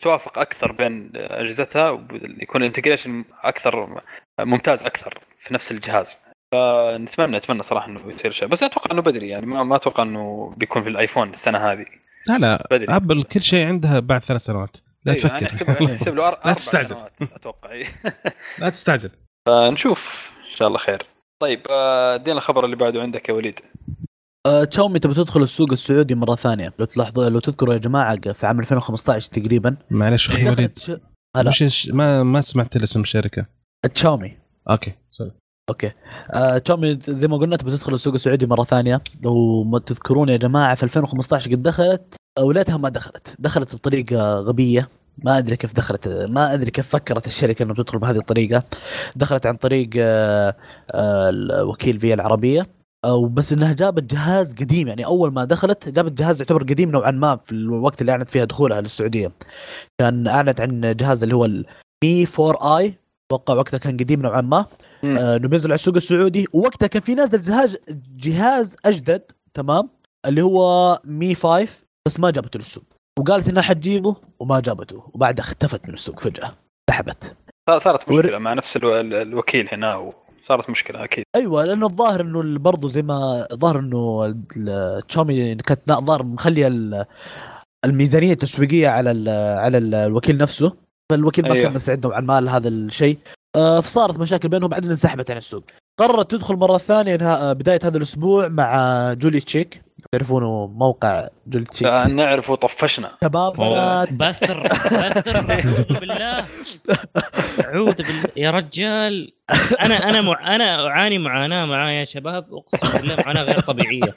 توافق 0.00 0.38
أكثر 0.38 0.72
بين 0.72 1.10
أجهزتها 1.14 1.90
ويكون 1.90 2.60
ال 2.60 2.65
integration 2.65 3.24
أكثر 3.42 4.00
ممتاز 4.40 4.86
أكثر 4.86 5.18
في 5.40 5.54
نفس 5.54 5.72
الجهاز. 5.72 6.24
فنتمنى 6.52 7.36
نتمنى 7.36 7.62
صراحة 7.62 7.88
إنه 7.88 8.00
يصير 8.06 8.32
شيء 8.32 8.48
بس 8.48 8.62
أتوقع 8.62 8.92
إنه 8.92 9.02
بدري 9.02 9.28
يعني 9.28 9.46
ما 9.46 9.62
ما 9.62 9.76
أتوقع 9.76 10.02
إنه 10.02 10.54
بيكون 10.56 10.82
في 10.82 10.88
الآيفون 10.88 11.30
السنة 11.30 11.58
هذه. 11.58 11.86
لا 12.26 12.38
لا 12.38 12.68
بدري. 12.70 12.96
أبل 12.96 13.22
كل 13.22 13.42
شيء 13.42 13.66
عندها 13.66 14.00
بعد 14.00 14.24
ثلاث 14.24 14.40
سنوات. 14.40 14.76
لا 15.06 15.12
أيوة، 15.12 15.22
تفكر. 15.22 15.46
احسب 15.46 15.70
احسب 15.70 16.14
له 16.14 16.26
أربع 16.28 16.52
تستعجل. 16.52 16.88
سنوات 16.88 17.22
أتوقع. 17.22 17.70
لا 18.58 18.70
تستعجل. 18.70 19.10
فنشوف. 19.48 20.30
إن 20.50 20.56
شاء 20.56 20.68
الله 20.68 20.78
خير. 20.78 21.02
طيب 21.42 21.60
آه، 21.70 22.14
ادينا 22.14 22.36
الخبر 22.38 22.64
اللي 22.64 22.76
بعده 22.76 23.02
عندك 23.02 23.28
يا 23.28 23.34
وليد. 23.34 23.60
آه، 24.46 24.64
شاومي 24.64 24.98
تبي 24.98 25.14
تدخل 25.14 25.42
السوق 25.42 25.72
السعودي 25.72 26.14
مرة 26.14 26.34
ثانية؟ 26.34 26.72
لو 26.78 26.84
تلاحظوا 26.84 27.28
لو 27.28 27.38
تذكروا 27.40 27.74
يا 27.74 27.78
جماعة 27.78 28.32
في 28.32 28.46
عام 28.46 28.60
2015 28.60 29.30
تقريبا. 29.30 29.76
معلش 29.90 30.28
أخي 30.28 30.48
وليد 30.48 30.78
ش... 30.78 30.92
الش- 31.62 31.88
ما 31.88 32.22
ما 32.22 32.40
سمعت 32.40 32.76
الاسم 32.76 33.00
الشركة. 33.00 33.46
تشاومي 33.94 34.36
أوكي 34.70 34.92
sorry. 35.08 35.30
أوكي. 35.70 35.92
آه 36.30 36.58
شاومي 36.58 36.98
زي 37.02 37.28
ما 37.28 37.36
قلنا 37.36 37.56
تبي 37.56 37.70
تدخل 37.70 37.94
السوق 37.94 38.14
السعودي 38.14 38.46
مرة 38.46 38.64
ثانية. 38.64 39.00
لو 39.24 39.64
ما 39.64 39.78
تذكرون 39.78 40.28
يا 40.28 40.36
جماعة 40.36 40.74
في 40.74 40.82
2015 40.82 41.50
قد 41.50 41.62
دخلت 41.62 42.14
وليتها 42.38 42.76
ما 42.76 42.88
دخلت. 42.88 43.34
دخلت 43.38 43.74
بطريقة 43.74 44.34
غبية. 44.40 44.88
ما 45.18 45.38
أدري 45.38 45.56
كيف 45.56 45.74
دخلت 45.74 46.08
ما 46.08 46.54
أدري 46.54 46.70
كيف 46.70 46.88
فكرت 46.88 47.26
الشركة 47.26 47.62
انه 47.62 47.74
تدخل 47.74 47.98
بهذه 47.98 48.16
الطريقة. 48.16 48.62
دخلت 49.16 49.46
عن 49.46 49.54
طريق 49.54 49.90
آه، 49.98 50.56
آه، 50.94 51.28
الوكيل 51.28 52.00
فيا 52.00 52.14
العربية. 52.14 52.66
أو 53.04 53.26
بس 53.26 53.52
إنها 53.52 53.72
جابت 53.72 54.02
جهاز 54.02 54.54
قديم 54.54 54.88
يعني 54.88 55.06
أول 55.06 55.32
ما 55.32 55.44
دخلت 55.44 55.88
جابت 55.88 56.12
جهاز 56.12 56.40
يعتبر 56.40 56.62
قديم 56.62 56.90
نوعا 56.90 57.10
ما 57.10 57.38
في 57.46 57.52
الوقت 57.52 58.00
اللي 58.00 58.12
أعلنت 58.12 58.28
فيها 58.28 58.44
دخولها 58.44 58.80
للسعودية. 58.80 59.32
كان 60.00 60.26
أعلنت 60.28 60.60
عن 60.60 60.96
جهاز 60.96 61.22
اللي 61.22 61.34
هو 61.34 61.44
المي 61.44 62.26
4 62.40 62.78
آي. 62.78 62.94
أتوقع 63.26 63.54
وقتها 63.54 63.78
كان 63.78 63.96
قديم 63.96 64.22
نوعا 64.22 64.40
ما. 64.40 64.66
آه، 65.04 65.36
انه 65.36 65.48
بينزل 65.48 65.66
على 65.66 65.74
السوق 65.74 65.94
السعودي. 65.96 66.46
ووقتها 66.52 66.86
كان 66.86 67.02
في 67.02 67.14
نازل 67.14 67.40
جهاز 67.40 67.76
جهاز 68.16 68.76
أجدد 68.84 69.22
تمام 69.54 69.88
اللي 70.26 70.42
هو 70.42 71.00
مي 71.04 71.34
5 71.34 71.68
بس 72.08 72.20
ما 72.20 72.30
جابته 72.30 72.58
للسوق. 72.58 72.84
وقالت 73.18 73.48
إنها 73.48 73.62
حتجيبه 73.62 74.16
وما 74.40 74.60
جابته. 74.60 75.10
وبعدها 75.14 75.44
اختفت 75.44 75.88
من 75.88 75.94
السوق 75.94 76.20
فجأة. 76.20 76.52
سحبت. 76.90 77.36
صارت 77.78 78.08
ور- 78.08 78.22
مشكلة 78.24 78.38
مع 78.38 78.52
نفس 78.54 78.76
الو- 78.76 79.00
ال- 79.00 79.14
الوكيل 79.14 79.68
هنا 79.72 79.96
وصارت 79.96 80.70
مشكلة 80.70 81.04
أكيد. 81.04 81.24
أيوه 81.36 81.64
لأنه 81.64 81.86
الظاهر 81.86 82.20
إنه 82.20 82.58
برضه 82.58 82.88
زي 82.88 83.02
ما 83.02 83.46
الظاهر 83.52 83.78
إنه 83.78 84.34
تشاومي 85.08 85.54
كانت 85.54 85.90
الظاهر 85.90 86.22
مخلية 86.22 86.66
ال- 86.66 87.04
الميزانية 87.84 88.32
التسويقية 88.32 88.88
على 88.88 89.10
ال 89.10 89.28
على 89.58 89.78
ال- 89.78 89.94
الوكيل 89.94 90.38
نفسه. 90.38 90.76
فالوكيل 91.12 91.44
ما 91.48 91.52
أيوه. 91.52 91.64
كان 91.64 91.74
مستعد 91.74 92.06
نوعا 92.06 92.20
ما 92.20 92.40
لهذا 92.40 92.68
الشيء. 92.68 93.18
آه، 93.56 93.80
فصارت 93.80 94.18
مشاكل 94.18 94.48
بينهم 94.48 94.68
بعدين 94.70 94.90
انسحبت 94.90 95.30
عن 95.30 95.36
السوق. 95.36 95.64
قررت 96.00 96.30
تدخل 96.30 96.56
مرة 96.56 96.78
ثانية 96.78 97.14
انها 97.14 97.50
آه، 97.50 97.52
بداية 97.52 97.78
هذا 97.84 97.96
الأسبوع 97.96 98.48
مع 98.48 99.12
جولي 99.12 99.40
شيك. 99.40 99.82
تعرفونه 100.18 100.66
موقع 100.66 101.28
شيك 101.72 101.86
آه، 101.88 102.06
نعرف 102.08 102.50
وطفشنا 102.50 103.10
شباب 103.24 103.52
بثر 103.52 104.62
بثر 104.62 105.36
أعوذ 105.36 106.00
بالله. 106.00 106.46
أعوذ 107.64 107.94
بالله. 107.96 108.24
يا 108.36 108.50
رجال 108.50 109.32
أنا 109.82 110.08
أنا 110.08 110.20
مع... 110.20 110.54
أنا 110.56 110.86
أعاني 110.86 111.18
معاناة 111.18 111.66
معايا 111.66 112.00
يا 112.00 112.04
شباب 112.04 112.46
اقسم 112.54 112.98
بالله 112.98 113.16
معاناة 113.16 113.42
غير 113.42 113.60
طبيعية. 113.60 114.14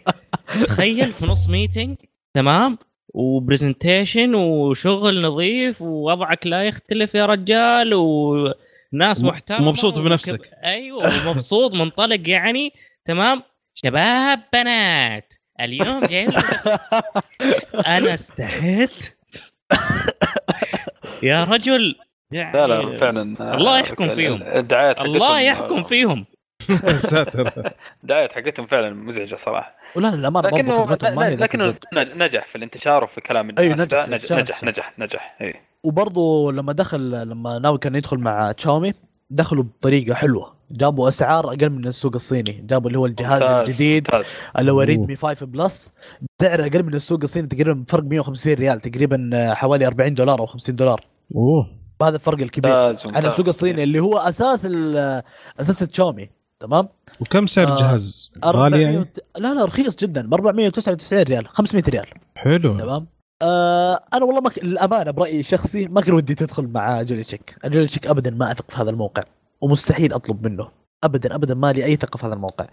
تخيل 0.65 1.11
في 1.13 1.25
نص 1.25 1.49
meeting 1.49 1.95
تمام؟ 2.33 2.77
و 3.13 3.22
presentation 3.22 4.35
وشغل 4.35 5.21
نظيف 5.21 5.81
ووضعك 5.81 6.47
لا 6.47 6.63
يختلف 6.63 7.15
يا 7.15 7.25
رجال 7.25 7.93
وناس 7.93 9.23
محترمة 9.23 9.67
ومبسوط 9.67 9.99
بنفسك. 9.99 10.33
وكب- 10.33 10.45
أيوه 10.63 11.27
ومبسوط 11.27 11.73
منطلق 11.73 12.29
يعني 12.29 12.73
تمام؟ 13.05 13.43
شباب 13.75 14.39
بنات 14.53 15.33
اليوم 15.61 16.05
جايب 16.05 16.29
لكم- 16.29 16.77
أنا 17.97 18.13
استحيت. 18.13 19.17
يا 21.23 21.43
رجل. 21.43 21.95
يعني 22.31 22.57
لا 22.57 22.67
لا 22.67 22.97
فعلا 22.97 23.21
الله 23.55 23.79
يحكم 23.79 24.15
فيهم. 24.15 24.43
الدعايات 24.43 24.97
حقتهم 24.99 25.15
الله 25.15 25.39
يحكم 25.39 25.83
فيهم. 25.83 26.25
يا 26.69 26.97
ساتر 27.11 27.71
الدعايات 28.03 28.33
حقتهم 28.33 28.65
فعلا 28.67 28.89
مزعجة 28.93 29.35
صراحة. 29.35 29.75
ولا 29.95 30.07
للامانه 30.07 30.49
لكنه 30.49 30.95
لكنه. 31.29 31.75
نجح 31.93 32.47
في 32.47 32.55
الانتشار 32.55 33.03
وفي 33.03 33.21
كلام 33.21 33.49
الناس. 33.49 33.63
أيوة، 33.65 33.75
نجح 33.75 34.07
نجح. 34.09 34.31
نجح 34.37 34.63
نجح 34.63 34.93
نجح 34.99 35.35
اي 35.41 35.53
وبرضه 35.83 36.51
لما 36.51 36.73
دخل 36.73 37.11
لما 37.29 37.59
ناوي 37.59 37.77
كان 37.77 37.95
يدخل 37.95 38.17
مع 38.17 38.51
تشاومي 38.51 38.93
دخلوا 39.29 39.63
بطريقة 39.63 40.13
حلوة. 40.13 40.56
جابوا 40.71 41.07
أسعار 41.07 41.47
أقل 41.49 41.69
من 41.69 41.87
السوق 41.87 42.11
الصيني. 42.15 42.51
جابوا 42.69 42.87
اللي 42.87 42.99
هو 42.99 43.05
الجهاز 43.05 43.41
ممتاز، 43.41 43.67
الجديد 43.69 44.07
ممتاز. 44.13 44.41
اللي 44.59 44.71
هو. 44.71 44.81
ريدمي 44.81 45.15
5 45.15 45.45
plus. 45.45 45.93
سعره 46.41 46.65
أقل 46.65 46.83
من 46.83 46.93
السوق 46.93 47.19
الصيني 47.23 47.47
تقريبا 47.47 47.83
فرق 47.87 48.03
150 48.03 48.53
ريال 48.53 48.81
تقريبا 48.81 49.29
آه، 49.33 49.53
حوالي 49.53 49.87
40 49.87 50.13
دولار 50.13 50.39
أو 50.39 50.45
50 50.45 50.75
دولار. 50.75 51.01
أوه. 51.35 51.67
هذا 52.03 52.15
الفرق 52.15 52.41
الكبير. 52.41 52.71
ممتاز 52.87 53.05
عن. 53.15 53.25
السوق 53.25 53.47
الصيني 53.47 53.83
اللي 53.83 53.99
هو 53.99 54.17
أساس 54.17 54.65
ال- 54.65 55.23
أساس 55.59 55.79
شاومي 55.79 56.29
تمام؟ 56.59 56.87
وكم 57.19 57.45
سعر 57.45 57.67
آه، 57.67 57.73
الجهاز؟ 57.73 58.31
غالي 58.45 58.57
400 58.59 58.81
يعني؟ 58.85 58.97
وت- 58.97 59.19
لا 59.37 59.53
لا 59.53 59.65
رخيص 59.65 59.95
جدا. 59.95 60.27
ب 60.29 60.33
499 60.33 61.21
ريال 61.23 61.47
500 61.47 61.83
ريال. 61.89 62.05
حلو. 62.35 62.77
تمام؟ 62.77 63.07
آه 63.41 64.01
أنا 64.13 64.25
والله 64.25 64.41
ما 64.41 64.49
ك... 64.49 64.63
للأمانة 64.63 65.11
برأيي 65.11 65.39
الشخصي 65.39 65.87
ما 65.87 66.01
كان 66.01 66.13
ودي 66.13 66.35
تدخل 66.35 66.67
مع 66.67 67.01
جولي 67.01 67.23
شيك 67.23 67.55
جولي 67.65 67.87
شيك 67.87 68.07
ابدا 68.07 68.31
ما 68.31 68.51
أثق 68.51 68.71
في 68.71 68.77
هذا 68.81 68.89
الموقع. 68.89 69.21
ومستحيل 69.61 70.13
أطلب 70.13 70.47
منه. 70.47 70.69
ابدا 71.03 71.35
ابدا 71.35 71.53
ما 71.55 71.73
لي 71.73 71.85
أي 71.85 71.95
ثقة 71.95 72.17
في 72.17 72.25
هذا 72.25 72.33
الموقع. 72.33 72.65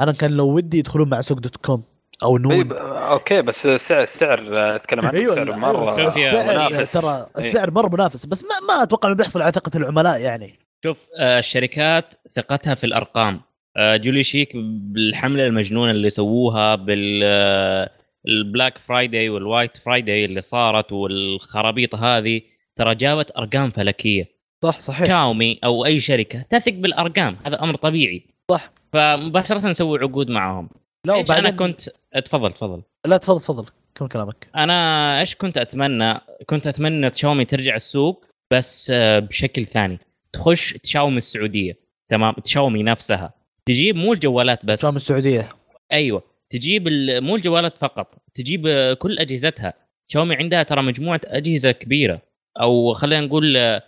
أنا 0.00 0.12
كان 0.12 0.30
لو 0.30 0.48
ودي 0.48 0.78
يدخلون 0.78 1.08
مع 1.08 1.20
سوق 1.20 1.38
دوت 1.38 1.56
كوم 1.56 1.82
أو 2.22 2.38
نون. 2.38 2.68
ب- 2.68 2.72
أوكي 2.72 3.42
بس 3.42 3.66
السعر 3.66 4.02
السعر 4.02 4.40
أتكلم 4.76 5.06
عنه 5.06 5.18
أيوه 5.18 5.34
سعر 5.34 5.56
مرة 5.56 6.06
السعر 6.08 6.44
منافس. 6.44 6.92
ترى. 6.92 7.26
السعر 7.38 7.70
مرة 7.70 7.88
منافس 7.88 8.26
بس 8.26 8.42
ما, 8.44 8.74
ما 8.74 8.82
أتوقع 8.82 9.08
إنه 9.08 9.16
بيحصل 9.16 9.42
على 9.42 9.52
ثقة 9.52 9.76
العملاء 9.76 10.20
يعني. 10.20 10.52
شوف 10.84 10.96
آه، 11.18 11.38
الشركات 11.38 12.14
ثقتها 12.36 12.74
في 12.74 12.84
الأرقام. 12.84 13.40
آه، 13.76 13.96
جولي 13.96 14.22
شيك 14.22 14.50
بالحملة 14.54 15.46
المجنونة 15.46 15.90
اللي 15.90 16.10
سووها 16.10 16.74
بال 16.74 17.20
آه، 17.24 17.90
ال 18.28 18.36
Black 18.36 18.78
Friday 18.78 19.28
وال 19.28 19.42
White 19.42 19.76
Friday 19.76 20.24
اللي 20.24 20.40
صارت 20.40 20.92
والخرابيط 20.92 21.94
هذه 21.94 22.40
ترى 22.76 22.94
جابت 22.94 23.36
أرقام 23.36 23.70
فلكية. 23.70 24.37
صح 24.64 24.80
صحيح. 24.80 25.06
شاومي 25.06 25.58
أو 25.64 25.86
أي 25.86 26.00
شركة 26.00 26.42
تثق 26.50 26.72
بالأرقام 26.72 27.36
هذا 27.46 27.62
أمر 27.62 27.76
طبيعي. 27.76 28.22
صح. 28.50 28.72
فمباشرة 28.92 29.68
نسوي 29.68 29.98
عقود 29.98 30.30
معهم 30.30 30.68
لا 31.06 31.14
إيش 31.14 31.30
أنا 31.30 31.50
كنت 31.50 31.80
تفضل 32.24 32.52
تفضل. 32.52 32.82
لا 33.06 33.16
تفضل 33.16 33.40
تفضل. 33.40 33.66
كمل 33.94 34.08
كلامك؟ 34.08 34.48
أنا 34.56 35.20
إيش 35.20 35.34
كنت 35.34 35.58
أتمنى؟ 35.58 36.14
كنت 36.46 36.66
أتمنى 36.66 37.10
تشاومي 37.10 37.44
ترجع 37.44 37.74
السوق 37.74 38.24
بس 38.52 38.90
آه، 38.94 39.18
بشكل 39.18 39.66
ثاني. 39.66 39.98
تخش 40.32 40.72
تشاومي 40.72 41.18
السعودية. 41.18 41.78
تمام؟ 42.08 42.34
تشاومي 42.44 42.82
نفسها. 42.82 43.32
تجيب 43.66 43.96
مو 43.96 44.12
الجوالات 44.12 44.66
بس. 44.66 44.82
شام 44.82 44.96
السعودية. 44.96 45.48
أيوه. 45.92 46.22
تجيب 46.50 46.88
مو 47.22 47.36
الجوالات 47.36 47.76
فقط. 47.76 48.14
تجيب 48.34 48.66
آه، 48.66 48.94
كل 48.94 49.18
أجهزتها. 49.18 49.74
شاومي 50.08 50.34
عندها 50.34 50.62
ترى 50.62 50.82
مجموعة 50.82 51.20
أجهزة 51.24 51.72
كبيرة. 51.72 52.22
أو 52.60 52.94
خلينا 52.94 53.26
نقول 53.26 53.56
آه، 53.56 53.82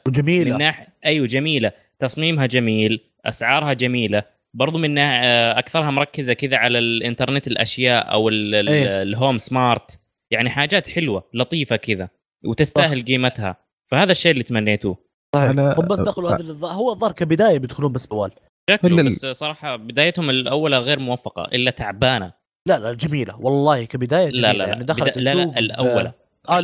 من 0.53 0.59
ناحيه 0.59 0.87
أيوه 1.07 1.27
جميلة. 1.27 1.73
تصميمها 1.99 2.47
جميل 2.47 3.01
أسعارها 3.27 3.73
جميلة. 3.73 4.23
برضو 4.55 4.79
من 4.79 4.91
ناح- 4.95 5.21
آه، 5.25 5.59
أكثرها 5.59 5.91
مركزة 5.91 6.33
كذا 6.33 6.57
على 6.57 6.79
الإنترنت 6.79 7.47
الأشياء 7.47 8.13
أو 8.13 8.29
ال- 8.29 8.69
إيه. 8.69 9.03
الهوم 9.03 9.39
سمارت. 9.39 10.01
يعني 10.31 10.51
حاجات 10.51 10.89
حلوة 10.89 11.25
لطيفة 11.35 11.77
كذا 11.77 12.09
وتستاهل 12.45 13.05
قيمتها. 13.05 13.57
فهذا 13.91 14.13
الشيء 14.13 14.33
اللي 14.33 14.43
تمنيتوه 14.43 14.97
صحيح. 15.35 15.51
أنا- 15.53 15.59
هم 15.79 15.89
بس 15.89 16.01
دخلوا 16.01 16.31
هذا 16.31 16.43
الظ- 16.53 16.65
هو 16.65 16.93
الظاهر 16.93 17.13
كبداية 17.13 17.59
بيدخلون 17.59 17.93
بس 17.93 18.07
بوال. 18.07 18.31
شكله 18.71 19.03
بس 19.03 19.27
صراحة 19.27 19.77
بدايتهم 19.77 20.31
الأولى 20.31 20.79
غير 20.79 20.99
موفقة 20.99 21.45
إلا 21.45 21.71
تعبانة. 21.71 22.33
لا 22.69 22.79
لا 22.79 22.93
جميلة. 22.93 23.37
والله 23.41 23.85
كبداية 23.85 24.29
لا 24.31 24.49
جميلة. 24.53 24.53
لا. 24.65 24.69
يعني 24.69 24.85
بدا- 24.85 24.93
دخلت 24.95 25.19
لا 25.19 25.33
السوق 25.33 25.53
لا 25.53 25.59
الأولى. 25.59 26.13
آه 26.49 26.59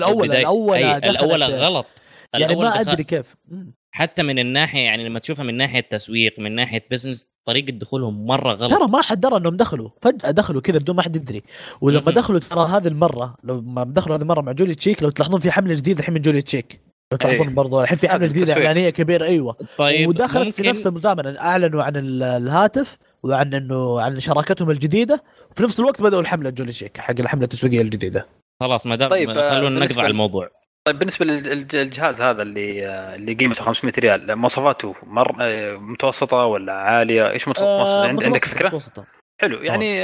أي 0.75 1.01
دخلت- 1.01 1.05
الاولى 1.05 1.47
غلط. 1.47 1.87
يعني 2.35 2.53
الأول 2.53 2.65
ما 2.65 2.71
دخل- 2.83 2.91
أدري 2.91 3.05
كيف. 3.05 3.35
حتى 3.91 4.23
من 4.23 4.39
الناحية 4.39 4.81
يعني 4.81 5.09
لما 5.09 5.19
تشوفها 5.19 5.45
من 5.45 5.57
ناحية 5.57 5.81
تسويق 5.91 6.39
من 6.39 6.55
ناحية 6.55 6.85
business 6.91 7.27
طريقة 7.47 7.71
دخولهم 7.79 8.27
مرة 8.27 8.53
غلط. 8.55 8.71
ترى 8.79 8.89
ما 8.89 9.03
حد 9.03 9.21
درى 9.21 9.37
إنهم 9.37 9.57
دخلوا. 9.57 9.91
فجأة 10.03 10.31
دخلوا 10.31 10.61
كذا 10.61 10.79
بدون 10.79 10.97
ما 10.97 11.03
حد 11.03 11.17
يدري. 11.17 11.43
ولما. 11.81 12.13
دخلوا 12.13 12.39
ترى 12.39 12.67
هذه 12.69 12.89
المرة 12.89 13.35
لما 13.45 13.85
دخلوا 13.85 14.17
هذه 14.17 14.23
المرة 14.23 14.41
مع 14.41 14.53
جولي 14.53 14.75
شيك 14.75 15.03
لو 15.03 15.11
تلاحظون 15.11 15.41
في 15.41 15.51
حملة 15.51 15.75
جديدة 15.75 16.01
الحين 16.01 16.15
من 16.15 16.21
جولي 16.23 16.43
شيك. 16.43 16.81
لو 17.13 17.19
تلاحظون 17.19 17.49
إيه. 17.49 17.55
برضو 17.55 17.81
الحين 17.83 17.99
في 17.99 18.09
حملة 18.09 18.27
جديدة 18.27 18.47
تسويق. 18.47 18.67
إعلانية 18.67 18.91
كبيرة 18.91 19.25
أيوه. 19.25 19.57
طيب 19.79 20.09
ودخلت 20.09 20.55
في 20.55 20.63
ممكن- 20.63 20.71
نفس 20.77 20.87
المزامنة 20.87 21.41
أعلنوا 21.41 21.83
عن 21.83 21.97
ال- 21.97 22.23
الهاتف 22.23 22.99
وعن 23.23 23.55
انه 23.55 24.01
عن 24.01 24.21
شراكتهم 24.21 24.71
الجديدة. 24.71 25.23
وفي 25.51 25.63
نفس 25.63 25.81
الوقت 25.81 26.03
بدأوا 26.03 26.21
الحملة 26.23 26.51
جولي 26.51 26.73
تشيك 26.73 26.99
حق 26.99 27.15
الحملة 27.21 27.45
التسويقية 27.45 27.81
الجديدة. 27.83 28.27
خلاص 28.63 28.87
ما 28.87 28.97
دام 28.97 29.09
طيب، 29.11 29.31
آه، 29.31 29.51
خلونا 29.51 29.75
بالنسبة 29.79 29.95
نقطع 29.97 30.07
ل- 30.07 30.11
الموضوع. 30.11 30.51
طيب 30.87 30.99
بالنسبة 30.99 31.25
للجهاز 31.27 32.23
هذا 32.23 32.43
اللي 32.43 32.87
آه، 32.87 33.15
اللي 33.15 33.35
قيمته 33.35 33.63
500 33.65 33.93
ريال 33.99 34.37
مواصفاته 34.37 34.95
مر 35.03 35.37
آه، 35.41 35.77
متوسطة 35.77 36.45
ولا 36.45 36.73
عالية؟ 36.73 37.31
إيش 37.31 37.49
متوسط 37.49 37.63
آه، 37.97 38.07
عند- 38.09 38.23
عندك 38.25 38.45
متوسطة- 38.45 38.49
فكرة؟ 38.49 38.67
متوسطة. 38.69 39.05
حلو 39.41 39.63
يعني 39.63 39.97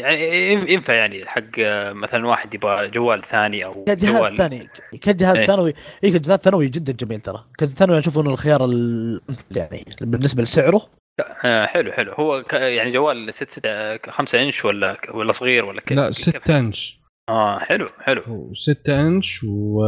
يعني 0.00 0.52
ينفع 0.72 0.94
يعني 0.94 1.26
حق 1.26 1.42
آه، 1.58 1.92
مثلا 1.92 2.26
واحد 2.26 2.54
يبغى 2.54 2.88
جوال 2.88 3.22
ثاني 3.22 3.64
أو 3.64 3.84
كجهاز 3.84 4.16
جوال 4.16 4.36
ثاني 4.36 4.68
كجهاز 5.00 5.36
إيه. 5.36 5.46
ثانوي. 5.46 5.74
اي 6.04 6.10
كجهاز 6.10 6.38
ثانوي 6.38 6.68
جدا 6.68 6.92
جميل 6.92 7.20
ترى. 7.20 7.44
كجهاز 7.58 7.74
ثانوي 7.74 7.98
أشوف 7.98 8.18
إنه 8.18 8.30
الخيار 8.30 8.64
ال... 8.64 9.20
يعني 9.50 9.84
بالنسبة 10.00 10.42
لسعره. 10.42 10.86
آه، 11.44 11.66
حلو 11.66 11.92
حلو. 11.92 12.12
هو 12.12 12.42
ك- 12.42 12.52
يعني 12.52 12.90
جوال 12.92 13.34
6 13.34 13.50
6 13.50 14.10
5 14.10 14.42
إنش 14.42 14.64
ولا 14.64 14.96
ولا 15.14 15.32
صغير 15.32 15.64
ولا 15.64 15.80
كيف 15.80 15.96
لا 15.98 16.04
كيف؟ 16.06 16.14
6 16.16 16.58
إنش. 16.58 16.99
آه 17.30 17.58
حلو 17.58 17.86
حلو. 18.00 18.22
و6 18.54 18.88
إنش 18.90 19.44
و 19.44 19.82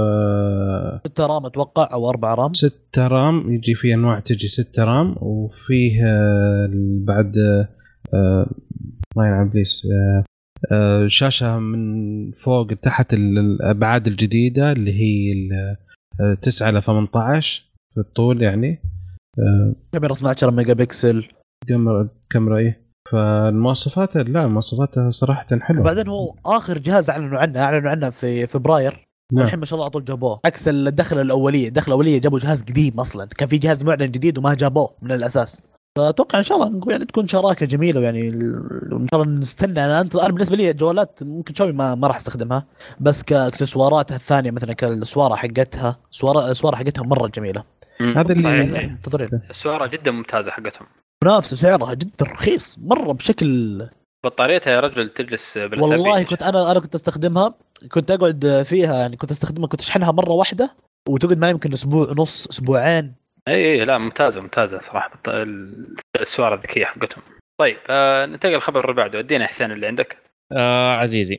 6 1.07 1.27
رام 1.27 1.47
أتوقع 1.47 1.89
أو 1.93 2.11
4 2.11 2.35
رام. 2.35 2.53
6 2.53 3.07
رام 3.09 3.53
يجي 3.53 3.75
فيه 3.75 3.95
أنواع 3.95 4.21
تجي 4.21 4.49
6 4.49 4.85
رام 4.85 5.15
وفيه 5.21 6.07
آه، 6.07 6.69
بعد 7.07 7.37
آه، 8.15 8.47
الله 9.17 9.27
يلعن 9.29 9.47
ابليس 9.47 9.83
آه، 9.93 10.25
آه، 10.73 11.07
شاشة 11.07 11.59
من 11.59 12.31
فوق 12.33 12.67
تحت 12.67 13.15
ال- 13.15 13.39
الابعاد 13.39 14.07
الجديدة 14.07 14.73
اللي 14.73 14.93
هي 14.93 15.33
ال- 15.33 15.77
آه، 16.21 16.35
9 16.35 16.71
ل 16.71 16.83
18 16.83 17.65
في 17.95 18.01
الطول 18.01 18.43
يعني 18.43 18.79
آه، 19.39 19.75
كاميرا 19.93 20.13
12 20.13 20.51
ميجا 20.51 20.73
بكسل. 20.75 21.25
كاميرا 21.69 22.09
كاميرا 22.31 22.59
إيه؟ 22.59 22.83
فالمواصفات 23.13 24.17
لا 24.17 24.47
مواصفاتها 24.47 25.11
صراحة 25.11 25.47
حلوة. 25.61 25.81
وبعدين 25.81 26.09
هو 26.09 26.35
آخر 26.47 26.79
جهاز 26.79 27.11
أعلنوا 27.11 27.39
عنه 27.39 27.61
أعلنوا 27.61 27.91
عنه 27.91 28.11
في 28.11 28.47
فبراير. 28.47 29.09
نعم. 29.33 29.45
الحين 29.45 29.59
ما 29.59 29.65
شاء 29.65 29.75
الله 29.75 29.85
على 29.85 29.91
طول 29.91 30.05
جابوه. 30.05 30.41
عكس 30.45 30.69
الدخلة 30.69 31.23
الأولية 31.23 31.69
الدخلة 31.69 31.95
الأولية 31.95 32.21
جابوا 32.21 32.39
جهاز 32.39 32.63
قديم 32.63 33.01
أصلا. 33.01 33.27
كان 33.27 33.49
في 33.49 33.59
جهاز 33.59 33.85
معلن 33.85 34.11
جديد 34.11 34.39
وما 34.39 34.55
جابوه 34.55 34.91
من 35.03 35.13
الأساس. 35.13 35.63
فأتوقع 35.99 36.39
إن 36.39 36.45
شاء 36.45 36.59
الله 36.59 36.69
نقول 36.79 36.93
يعني 36.93 37.05
تكون 37.05 37.29
شراكة 37.29 37.67
جميلة 37.67 38.01
يعني 38.01 38.29
ال- 38.29 38.93
ان 38.93 39.07
شاء 39.11 39.23
الله 39.23 39.39
نستنى. 39.39 39.85
أنا 39.85 40.01
انت 40.01 40.17
أنا 40.17 40.29
بالنسبة 40.33 40.57
لي 40.57 40.71
الجوالات 40.71 41.19
ممكن 41.23 41.55
شوي 41.55 41.73
ما, 41.73 41.95
ما 41.95 42.09
راح 42.09 42.17
أستخدمها. 42.17 42.65
بس 43.01 43.23
كاكسسواراتها 43.23 44.17
الثانية 44.17 44.51
مثلا 44.51 44.73
كالسوارة 44.73 45.35
حقتها. 45.35 45.97
سواره 46.11 46.51
السواره 46.51 46.77
حقتها 46.77 47.03
مرة 47.03 47.27
جميلة. 47.29 47.65
هذا 48.01 48.33
اللي- 48.33 48.87
منتظرين 48.89 49.29
السوارة 49.51 49.87
جدا 49.87 50.11
ممتازة 50.11 50.51
حقتهم. 50.51 50.87
منافسه 51.23 51.57
سعرها 51.57 51.95
جدا 51.95 52.25
رخيص 52.27 52.79
مرة 52.79 53.13
بشكل 53.13 53.89
بطاريتها 54.25 54.73
يا 54.73 54.81
رجل 54.81 55.09
تجلس 55.09 55.59
بالأسابيع. 55.59 55.99
والله 55.99 56.23
كنت 56.23 56.43
أنا 56.43 56.71
أنا 56.73 56.81
كنت 56.81 56.95
أستخدمها 56.95 57.55
كنت 57.91 58.11
أقعد 58.11 58.63
فيها 58.69 58.95
يعني 59.01 59.17
كنت 59.17 59.31
أستخدمها 59.31 59.69
كنت 59.69 59.81
أشحنها 59.81 60.13
مرة 60.13 60.31
واحدة 60.33 60.77
وتقعد 61.09 61.39
معي 61.39 61.51
يمكن 61.51 61.73
أسبوع 61.73 62.09
ونص 62.11 62.47
أسبوعين. 62.47 63.15
إي 63.49 63.55
إي 63.73 63.85
لا 63.85 63.99
ممتازة 63.99 64.41
ممتازة 64.41 64.81
صراحة. 64.81 65.11
بط- 65.15 65.29
ال- 65.29 65.95
السواره 66.21 66.55
الذكيه 66.55 66.85
حقتهم. 66.85 67.23
طيب 67.61 67.77
آه 67.91 68.27
ننتقل 68.27 68.55
الخبر 68.55 68.85
اللي 68.85 68.97
بعده. 68.97 69.19
ادينا 69.19 69.45
احسان 69.45 69.73
اللي 69.73 69.87
عندك. 69.87 70.17
آه 70.53 70.97
عزيزي. 70.97 71.39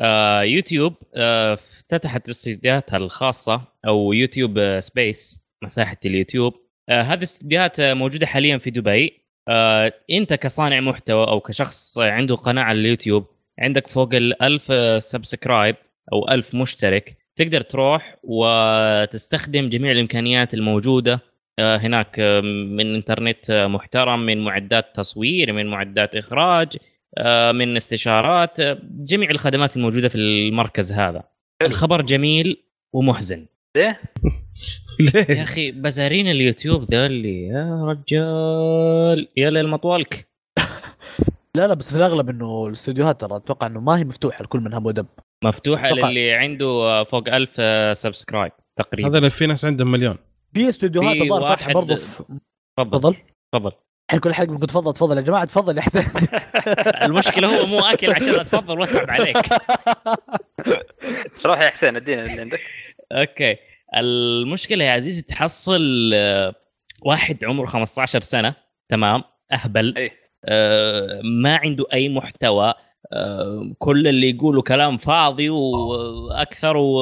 آه 0.00 0.42
يوتيوب 0.42 0.94
آه 1.16 1.54
افتتحت 1.54 2.28
استديوهاتها 2.28 2.96
الخاصة 2.96 3.60
أو 3.86 4.12
يوتيوب 4.12 4.58
آه 4.58 4.80
space 4.80 5.44
مساحة 5.64 5.96
اليوتيوب. 6.04 6.54
آه 6.88 7.02
هذه 7.02 7.18
الاستديوهات 7.18 7.80
آه، 7.80 7.94
موجودة 7.94 8.26
حاليا 8.26 8.58
في 8.58 8.70
دبي. 8.70 9.19
آه 9.50 9.92
أنت 10.10 10.34
كصانع 10.34 10.80
محتوى 10.80 11.26
أو 11.28 11.40
كشخص 11.40 11.98
عنده 11.98 12.34
قناة 12.34 12.62
على 12.62 12.78
اليوتيوب 12.80 13.26
عندك 13.58 13.88
فوق 13.88 14.14
الألف 14.14 14.72
subscribe 15.04 15.76
أو 16.12 16.28
ألف 16.28 16.54
مشترك 16.54 17.16
تقدر 17.36 17.60
تروح 17.60 18.16
وتستخدم 18.22 19.68
جميع 19.68 19.92
الإمكانيات 19.92 20.54
الموجودة 20.54 21.20
آه، 21.58 21.76
هناك 21.76 22.20
آه، 22.20 22.40
من 22.40 22.94
انترنت 22.94 23.50
آه، 23.50 23.66
محترم 23.66 24.26
من 24.26 24.44
معدات 24.44 24.96
تصوير 24.96 25.52
من 25.52 25.66
معدات 25.66 26.16
إخراج 26.16 26.76
آه، 27.18 27.52
من 27.52 27.76
استشارات 27.76 28.60
جميع 28.82 29.30
الخدمات 29.30 29.76
الموجودة 29.76 30.08
في 30.08 30.14
المركز 30.18 30.92
هذا. 30.92 31.22
الخبر 31.62 32.02
جميل 32.02 32.62
ومحزن 32.92 33.46
ليه؟ 33.76 34.00
يا 35.00 35.10
ليه؟ 35.14 35.42
أخي 35.42 35.70
بزارين 35.72 36.28
اليوتيوب 36.28 36.94
ذول 36.94 37.24
يا 37.26 37.84
رجال 37.84 39.28
يا 39.36 39.50
ليل 39.50 39.68
مطولك 39.68 40.28
لا 41.56 41.66
لا 41.68 41.74
بس 41.74 41.90
في 41.90 41.96
الأغلب 41.96 42.30
إنه 42.30 42.66
الاستديوهات 42.66 43.20
ترى 43.20 43.36
أتوقع 43.36 43.66
إنه 43.66 43.80
ما 43.80 43.98
هي 43.98 44.04
مفتوحة 44.04 44.42
لكل 44.42 44.60
من 44.60 44.74
هم 44.74 44.86
ودب 44.86 45.06
مفتوحة 45.44 45.88
أتوقع. 45.88 46.08
للي 46.10 46.32
عنده 46.36 47.04
فوق 47.04 47.28
ألف 47.28 47.54
سبسكرايب 47.98 48.52
تقريبا 48.76 49.08
هذا 49.08 49.18
اللي 49.18 49.30
في 49.30 49.46
ناس 49.46 49.64
عندهم 49.64 49.90
مليون 49.92 50.16
في 50.54 50.68
استديوهات 50.68 51.16
الظاهر 51.20 51.46
فاتحة 51.48 51.72
برضه. 51.72 51.94
تفضل 51.94 52.38
تفضل 52.78 53.16
تفضل 53.54 53.72
الحين 54.10 54.20
كل 54.20 54.34
حلقة 54.34 54.50
بنقول 54.50 54.66
تفضل 54.66 54.92
تفضل 54.92 55.16
يا 55.16 55.22
جماعة 55.22 55.44
تفضل 55.44 55.76
يا 55.76 55.82
حسين 55.82 56.04
المشكلة 57.06 57.60
هو 57.60 57.66
مو 57.66 57.80
أكل 57.80 58.10
عشان 58.10 58.34
اتفضل 58.34 58.80
واسحب 58.80 59.10
عليك 59.10 59.36
روح 61.46 61.60
يا 61.60 61.70
حسين 61.70 61.96
ادينا 61.96 62.22
اللي 62.22 62.40
عندك 62.40 62.60
أوكي. 63.12 63.56
المشكلة 63.96 64.84
يا 64.84 64.90
عزيزي 64.90 65.22
تحصل 65.22 66.10
آه، 66.14 66.54
واحد 67.02 67.44
عمره 67.44 67.66
15 67.66 68.20
سنة 68.20 68.54
تمام؟ 68.88 69.22
أهبل. 69.52 69.96
اي 69.96 70.10
آه، 70.44 71.20
ما 71.24 71.56
عنده 71.56 71.84
أي 71.92 72.08
محتوى. 72.08 72.74
آه، 73.12 73.72
كل 73.78 74.08
اللي 74.08 74.30
يقوله 74.30 74.62
كلام 74.62 74.98
فاضي 74.98 75.50
وأكثر 75.50 76.76
و 76.76 77.00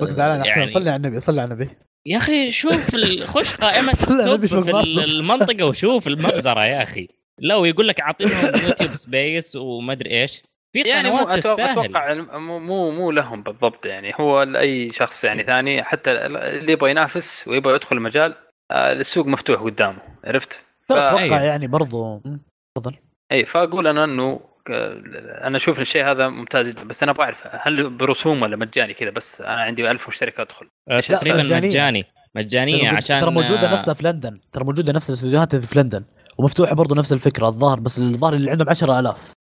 بك 0.00 0.08
زعلان 0.08 0.44
يا 0.44 0.52
حسين 0.52 0.66
صلي 0.66 0.90
على 0.90 0.96
النبي 0.96 1.20
صلي 1.20 1.40
على 1.40 1.54
النبي. 1.54 1.70
يا 2.06 2.16
أخي 2.16 2.52
شوف 2.52 2.94
ال... 2.94 3.28
خش 3.28 3.56
قائمة 3.64 3.92
ال 3.92 4.06
top 4.06 4.46
في 4.46 5.04
المنطقة 5.04 5.64
وشوف 5.64 6.06
المبزرة 6.06 6.64
يا 6.64 6.82
أخي. 6.82 7.08
لو 7.38 7.64
يقول 7.64 7.88
لك 7.88 8.00
اعطيهم 8.00 8.30
يوتيوب 8.68 8.94
space 8.94 9.56
وما 9.56 9.92
أدري 9.92 10.22
إيش. 10.22 10.42
في 10.72 10.80
يعني 10.80 11.10
مو 11.10 11.16
أتوقع 11.18 11.36
تستاهل 11.36 11.78
أتوقع 11.78 12.14
مو 12.38 12.58
مو 12.58 12.90
مو 12.90 13.10
لهم 13.10 13.42
بالضبط 13.42 13.86
يعني 13.86 14.12
هو 14.20 14.42
لأي 14.42 14.92
شخص 14.92 15.24
يعني 15.24 15.42
ثاني 15.42 15.82
حتى 15.82 16.10
اللي 16.12 16.72
يبغى 16.72 16.90
ينافس 16.90 17.48
ويبغى 17.48 17.74
يدخل 17.74 17.96
المجال 17.96 18.34
آه، 18.70 18.92
السوق 18.92 19.26
مفتوح 19.26 19.60
قدامه 19.60 19.98
عرفت؟ 20.24 20.62
أتوقع 20.90 21.18
أيوه. 21.18 21.40
يعني 21.42 21.66
برضه 21.66 22.20
مم. 22.24 22.40
تفضل 22.76 22.96
اي 23.32 23.44
فأقول 23.44 23.86
أنا 23.86 24.04
إنه 24.04 24.40
آه، 24.70 25.02
أنا 25.46 25.56
أشوف 25.56 25.80
الشيء 25.80 26.04
هذا 26.04 26.28
ممتاز 26.28 26.66
جدا 26.68 26.84
بس 26.84 27.02
أنا 27.02 27.12
أبغى 27.12 27.24
اعرف 27.24 27.46
هل 27.50 27.90
برسوم 27.90 28.42
ولا 28.42 28.56
مجاني 28.56 28.94
كذا 28.94 29.10
بس 29.10 29.40
أنا 29.40 29.60
عندي 29.62 29.90
ألف 29.90 30.08
مشترك 30.08 30.40
أدخل 30.40 30.66
آه، 30.90 31.00
تقريبا. 31.00 31.42
مجاني 31.42 32.04
مجانية 32.34 32.90
ترى- 32.90 32.94
عشان 32.96 33.20
ترى 33.20 33.30
موجودة 33.30 33.72
نفسها 33.72 33.94
في 33.94 34.04
لندن 34.04 34.40
ترى 34.52 34.64
موجودة 34.64 34.92
نفس 34.92 35.10
الاستديوهات 35.10 35.56
في 35.56 35.78
لندن 35.78 36.04
ومفتوحة 36.38 36.74
برضه 36.74 36.96
نفس 36.96 37.12
الفكرة 37.12 37.48
الظاهر 37.48 37.80
بس 37.80 37.98
الظاهر 37.98 38.34
اللي 38.34 38.50
عندهم 38.50 38.68
10000 38.70 39.16
شركه 39.16 39.41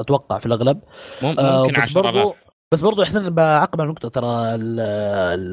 أتوقع 0.00 0.38
في 0.38 0.46
الأغلب. 0.46 0.80
آه 1.22 1.62
ممكن 1.62 1.72
بس 1.72 1.82
10000 1.82 2.04
برضو 2.04 2.34
بس 2.74 2.80
برضو 2.80 3.02
يا 3.02 3.06
حسين 3.06 3.30
بعقب 3.30 3.80
على 3.80 3.90
نقطه 3.90 4.08
ترى 4.08 4.58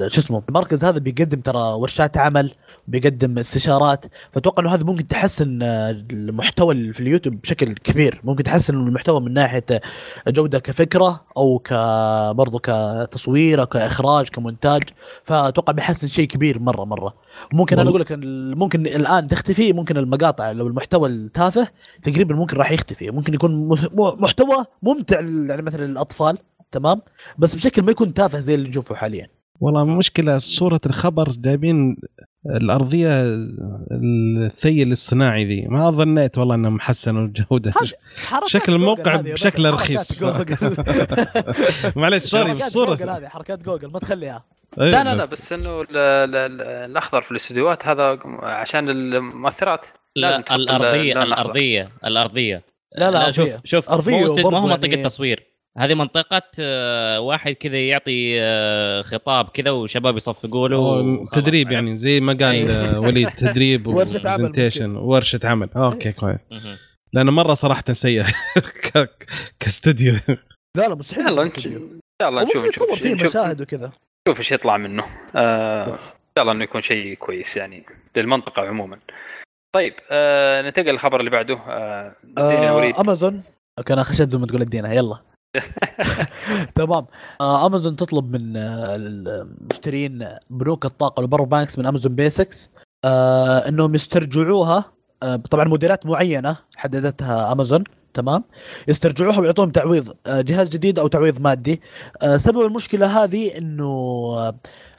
شو 0.09 0.21
اسمه 0.21 0.43
المركز 0.49 0.85
هذا 0.85 0.99
بيقدم 0.99 1.41
ترى 1.41 1.61
ورشات 1.61 2.17
عمل 2.17 2.51
بيقدم 2.87 3.39
استشارات. 3.39 4.05
فأتوقع 4.33 4.63
إنه 4.63 4.73
هذا 4.73 4.83
ممكن 4.83 5.07
تحسن 5.07 5.59
المحتوى 5.61 6.93
في 6.93 6.99
اليوتيوب 6.99 7.41
بشكل 7.41 7.73
كبير. 7.73 8.21
ممكن 8.23 8.43
تحسن 8.43 8.73
المحتوى 8.73 9.21
من 9.21 9.33
ناحية 9.33 9.65
جودة 10.27 10.59
كفكرة 10.59 11.21
أو 11.37 11.59
ك 11.59 11.73
برضو 12.35 12.59
كتصوير 12.59 13.61
أو 13.61 13.65
كإخراج 13.65 14.29
كمونتاج. 14.29 14.83
فأتوقع 15.23 15.73
بيحسن 15.73 16.07
شيء 16.07 16.27
كبير 16.27 16.59
مرة 16.59 16.85
مرة. 16.85 17.13
ممكن 17.53 17.79
أنا. 17.79 17.89
أقول 17.89 18.01
لك 18.01 18.11
ممكن 18.57 18.87
الآن 18.87 19.27
تختفي 19.27 19.73
ممكن 19.73 19.97
المقاطع 19.97 20.51
لو 20.51 20.67
المحتوى 20.67 21.09
التافه 21.09 21.67
تقريبا 22.03 22.35
ممكن 22.35 22.57
راح 22.57 22.71
يختفي. 22.71 23.11
ممكن 23.11 23.33
يكون 23.33 23.67
محتوى 23.95 24.65
ممتع 24.83 25.19
يعني 25.19 25.61
مثلا 25.61 25.85
للأطفال. 25.85 26.37
تمام؟ 26.71 27.01
بس 27.37 27.55
بشكل 27.55 27.81
ما 27.81 27.91
يكون 27.91 28.13
تافه 28.13 28.39
زي 28.39 28.55
اللي 28.55 28.69
نشوفه 28.69 28.95
حاليا. 28.95 29.27
والله 29.59 29.85
مشكلة 29.85 30.37
صورة 30.37 30.81
الخبر 30.85 31.29
جايبين 31.29 31.97
الأرضية 32.45 33.09
الثي 33.91 34.83
الاصطناعي 34.83 35.45
ذي. 35.45 35.67
ما 35.67 35.89
ظنيت 35.91 36.37
والله 36.37 36.55
انهم 36.55 36.79
حسنوا 36.79 37.25
الجودة. 37.25 37.73
شكل 38.45 38.73
الموقع 38.73 39.15
هذه، 39.15 39.33
بشكل 39.33 39.67
حركات 39.67 39.73
رخيص. 39.73 40.19
جوجل. 40.19 40.75
معلش 41.95 42.23
سوري 42.23 42.43
حركات 42.43 42.57
بالصورة. 42.63 42.95
جوجل 42.95 43.09
هذه 43.09 43.27
حركات 43.27 43.63
جوجل 43.63 43.87
ما 43.91 43.99
تخليها. 43.99 44.43
إيه، 44.79 44.89
لا 44.89 45.03
لا 45.03 45.15
لا 45.15 45.25
بس 45.25 45.53
إنه 45.53 45.81
ال- 45.81 45.97
ال- 45.97 46.35
ال- 46.35 46.61
الأخضر 46.61 47.21
في 47.21 47.31
الاستديوهات 47.31 47.87
هذا 47.87 48.19
عشان 48.43 48.89
المؤثرات. 48.89 49.85
لازم 50.15 50.43
لا 50.49 50.55
الأرضية. 50.55 51.23
الأرضية 51.23 51.89
الأرضية. 52.05 52.63
لا 52.97 53.11
لا 53.11 53.31
شوف 53.31 53.45
أرضية. 53.45 53.61
شوف 53.63 54.09
مو, 54.09 54.25
است- 54.25 54.39
ما 54.39 54.59
هو 54.59 54.67
منطقة 54.67 54.87
يعني- 54.89 55.03
تصوير 55.03 55.43
هذه 55.77 55.93
منطقة 55.93 56.41
آه، 56.59 57.19
واحد 57.19 57.53
كذا 57.53 57.79
يعطي 57.79 58.41
آه، 58.41 59.01
خطاب 59.01 59.49
كذا 59.49 59.71
وشباب 59.71 60.17
يصفقوا 60.17 60.67
له 60.67 61.25
تدريب؟ 61.33 61.71
يعني 61.71 61.97
زي 61.97 62.19
ما 62.19 62.33
قال 62.33 62.43
إيه. 62.55 62.69
آه، 62.71 62.99
وليد 62.99 63.29
تدريب 63.45 63.87
ورشة 63.87 64.29
عمل 64.29 64.71
ورشة 64.97 65.39
عمل. 65.43 65.69
أوكي 65.75 66.11
كويس. 66.11 66.37
لأنه 67.13 67.31
مرة 67.31 67.53
صراحة 67.53 67.83
سيء 67.93 68.23
ك- 68.93 69.27
كاستوديو. 69.59 70.13
لا 70.77 70.87
لا 70.87 70.95
مستحيل 70.95 71.27
يلا. 71.27 71.41
ان 71.43 71.51
شاء 72.21 72.29
الله 72.29 72.43
نشوف 72.43 72.65
نشوف. 72.65 72.91
فيه 73.03 73.13
مشاهد 73.15 73.61
وكذا. 73.61 73.91
نشوف 74.27 74.39
إيش 74.39 74.51
يطلع 74.51 74.77
منه. 74.77 75.03
آه 75.35 75.85
إن 75.87 75.97
شاء 76.37 76.41
الله 76.41 76.51
إنه 76.51 76.63
يكون 76.63 76.81
شيء 76.81 77.13
كويس 77.13 77.57
يعني 77.57 77.83
للمنطقة 78.15 78.61
عموما. 78.67 78.99
طيب 79.75 79.93
آه 80.11 80.61
ننتقل 80.61 80.91
للخبر 80.91 81.19
اللي 81.19 81.31
بعده. 81.31 81.55
آه 81.67 82.15
ادينا 82.37 82.71
وليد 82.73 82.95
امازون 82.95 83.43
أوكي 83.79 83.93
أنا 83.93 84.03
خشيت 84.03 84.27
بدون 84.27 84.41
ما 84.41 84.47
تقول 84.47 84.61
ادينا 84.61 84.93
يلا. 84.93 85.17
تمام. 86.75 87.05
آه 87.41 87.65
امازون 87.65 87.95
تطلب 87.95 88.35
من 88.35 88.57
آه 88.57 88.95
المشترين 88.95 90.27
بنوك 90.49 90.85
الطاقة 90.85 91.19
وال 91.21 91.28
power 91.28 91.43
banks 91.43 91.79
من 91.79 91.85
امازون 91.85 92.15
Basics 92.15 92.69
آه 93.05 93.67
إنهم 93.67 93.95
يسترجعوها 93.95 94.85
آه 95.23 95.35
طبعا 95.35 95.63
موديلات 95.65 96.05
معينة 96.05 96.57
حددتها 96.75 97.51
امازون 97.51 97.83
تمام؟ 98.13 98.43
يسترجعوها 98.87 99.39
ويعطوهم 99.39 99.71
تعويض 99.71 100.13
آه، 100.27 100.41
جهاز 100.41 100.69
جديد 100.69 100.99
أو 100.99 101.07
تعويض 101.07 101.41
مادي. 101.41 101.81
آه، 102.21 102.37
سبب 102.37 102.61
المشكلة 102.61 103.23
هذه 103.23 103.57
إنه 103.57 103.85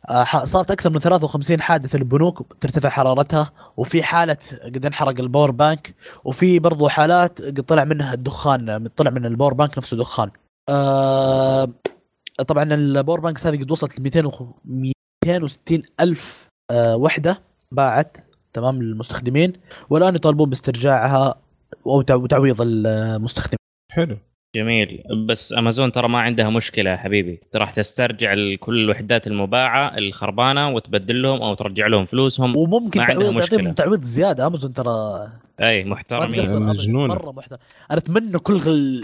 آه، 0.08 0.44
صارت 0.44 0.70
أكثر 0.70 0.90
من 0.90 0.98
53 1.00 1.60
حادثة 1.60 1.98
للبنوك 1.98 2.56
ترتفع 2.60 2.88
حرارتها 2.88 3.52
وفي 3.76 4.02
حالة 4.02 4.36
قد 4.64 4.86
انحرق 4.86 5.20
ال 5.20 5.25
power 5.25 5.50
bank 5.50 5.94
وفي 6.24 6.58
برضو 6.58 6.88
حالات 6.88 7.42
قد 7.42 7.60
طلع 7.60 7.84
منها 7.84 8.14
الدخان 8.14 8.86
طلع 8.96 9.10
من 9.10 9.26
ال 9.26 9.31
power 9.31 9.54
bank 9.54 9.78
نفسه 9.78 9.96
دخان. 9.96 10.30
آه، 10.72 11.68
طبعا 12.48 12.74
ال 12.74 12.82
power 12.82 13.20
banks 13.20 13.46
هذه 13.46 13.60
قد 13.60 13.70
وصلت 13.70 13.98
ل 13.98 14.02
200 14.02 14.26
وخ- 14.26 14.52
260 14.64 15.82
ألف 16.00 16.48
آه، 16.70 16.96
وحدة 16.96 17.40
باعت 17.72 18.16
تمام 18.52 18.82
للمستخدمين. 18.82 19.52
والآن 19.90 20.14
يطالبون 20.14 20.48
باسترجاعها 20.50 21.34
أو 21.86 22.02
تع- 22.02 22.14
وتعويض 22.14 22.56
المستخدم 22.60 23.56
حلو. 23.92 24.16
جميل. 24.56 25.02
بس 25.28 25.52
أمازون 25.52 25.92
ترى 25.92 26.08
ما 26.08 26.18
عندها 26.20 26.50
مشكلة 26.50 26.90
يا 26.90 26.96
حبيبي. 26.96 27.40
راح 27.54 27.70
تسترجع 27.74 28.34
كل 28.60 28.84
الوحدات 28.84 29.26
المباعة 29.26 29.98
الخربانة 29.98 30.70
وتبدل 30.70 31.22
لهم 31.22 31.42
أو 31.42 31.54
ترجع 31.54 31.86
لهم 31.86 32.04
فلوسهم. 32.06 32.56
وممكن 32.56 33.00
ما 33.00 33.06
عندها 33.10 33.30
تعويض. 33.30 33.40
تعطيهم 33.44 33.72
تعويض 33.72 34.02
زيادة. 34.02 34.46
أمازون 34.46 34.72
ترى 34.72 35.28
أي 35.60 35.84
محترمين. 35.84 36.62
مجنونة. 36.62 37.14
مرة 37.14 37.32
محترم 37.32 37.58
أنا 37.90 37.98
أتمنى 37.98 38.38
كل 38.38 38.56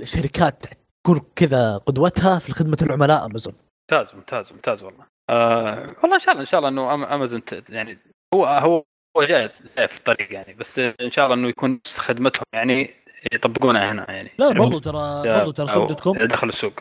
الشركات 0.02 0.66
تكون 1.08 1.20
كذا 1.36 1.76
قدوتها 1.76 2.38
في 2.38 2.52
خدمة 2.52 2.76
العملاء 2.82 3.26
أمازون. 3.26 3.54
ممتاز 3.92 4.14
ممتاز 4.14 4.52
ممتاز 4.52 4.82
والله. 4.84 5.04
آه 5.30 5.94
والله 6.02 6.14
إن 6.14 6.20
شاء 6.20 6.30
الله 6.32 6.40
إن 6.40 6.46
شاء 6.46 6.58
الله 6.60 6.68
إنه 6.70 7.14
أمازون 7.14 7.44
ت- 7.44 7.70
يعني 7.70 7.98
هو 8.34 8.44
هو 8.46 8.84
هو 9.16 9.22
جاي 9.22 9.48
في 9.88 9.96
الطريق 9.98 10.32
يعني 10.32 10.54
بس 10.54 10.78
إن 10.78 11.10
شاء 11.10 11.24
الله 11.24 11.36
إنه 11.36 11.48
يكون 11.48 11.80
خدمتهم 11.98 12.44
يعني 12.52 12.94
يطبقونها 13.32 13.92
هنا 13.92 14.10
يعني. 14.10 14.30
لا 14.38 14.52
برضو 14.52 14.78
ترى 14.78 15.22
برضو 15.38 15.50
ترى 15.50 15.66
سوق 15.66 15.88
دوت 15.88 16.00
كوم. 16.00 16.18
دخلوا 16.18 16.52
السوق. 16.52 16.72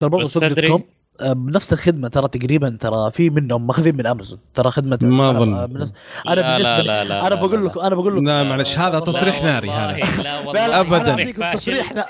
ترى 0.00 0.10
برضو 0.10 0.24
سوق 0.24 0.46
دوت 0.46 0.64
كوم. 0.64 0.84
بنفس 1.22 1.72
الخدمة 1.72 2.08
ترى 2.08 2.28
تقريبا 2.28 2.76
ترى 2.80 3.10
في 3.10 3.30
منهم 3.30 3.66
ماخذين 3.66 3.96
من 3.96 4.06
امازون 4.06 4.38
ترى 4.54 4.70
خدمة 4.70 4.98
ما 5.02 5.32
أنا- 5.32 5.36
أظن. 5.36 5.66
بالنسبة- 5.66 5.92
لا 6.26 6.32
أنا 6.32 6.58
لا 6.58 6.58
لي 6.58 6.82
لا 6.86 7.04
لا 7.04 7.20
أنا 7.20 7.28
لا 7.28 7.34
بقول 7.34 7.60
لا. 7.62 7.66
لكم 7.68 7.80
أنا 7.80 7.94
بقول 7.94 8.16
لكم 8.16 8.26
لا 8.28 8.42
معلش 8.42 8.78
هذا 8.78 8.84
والله- 8.98 9.00
تصريح 9.12 9.42
لا 9.42 9.52
ناري 9.52 9.70
هذا. 9.70 9.92
لا 9.96 10.22
لا 10.22 10.38
والله 10.38 10.66
لا. 10.66 11.10
أعطيكم 11.10 11.52
تصريح. 11.52 11.92
لا 11.92 12.06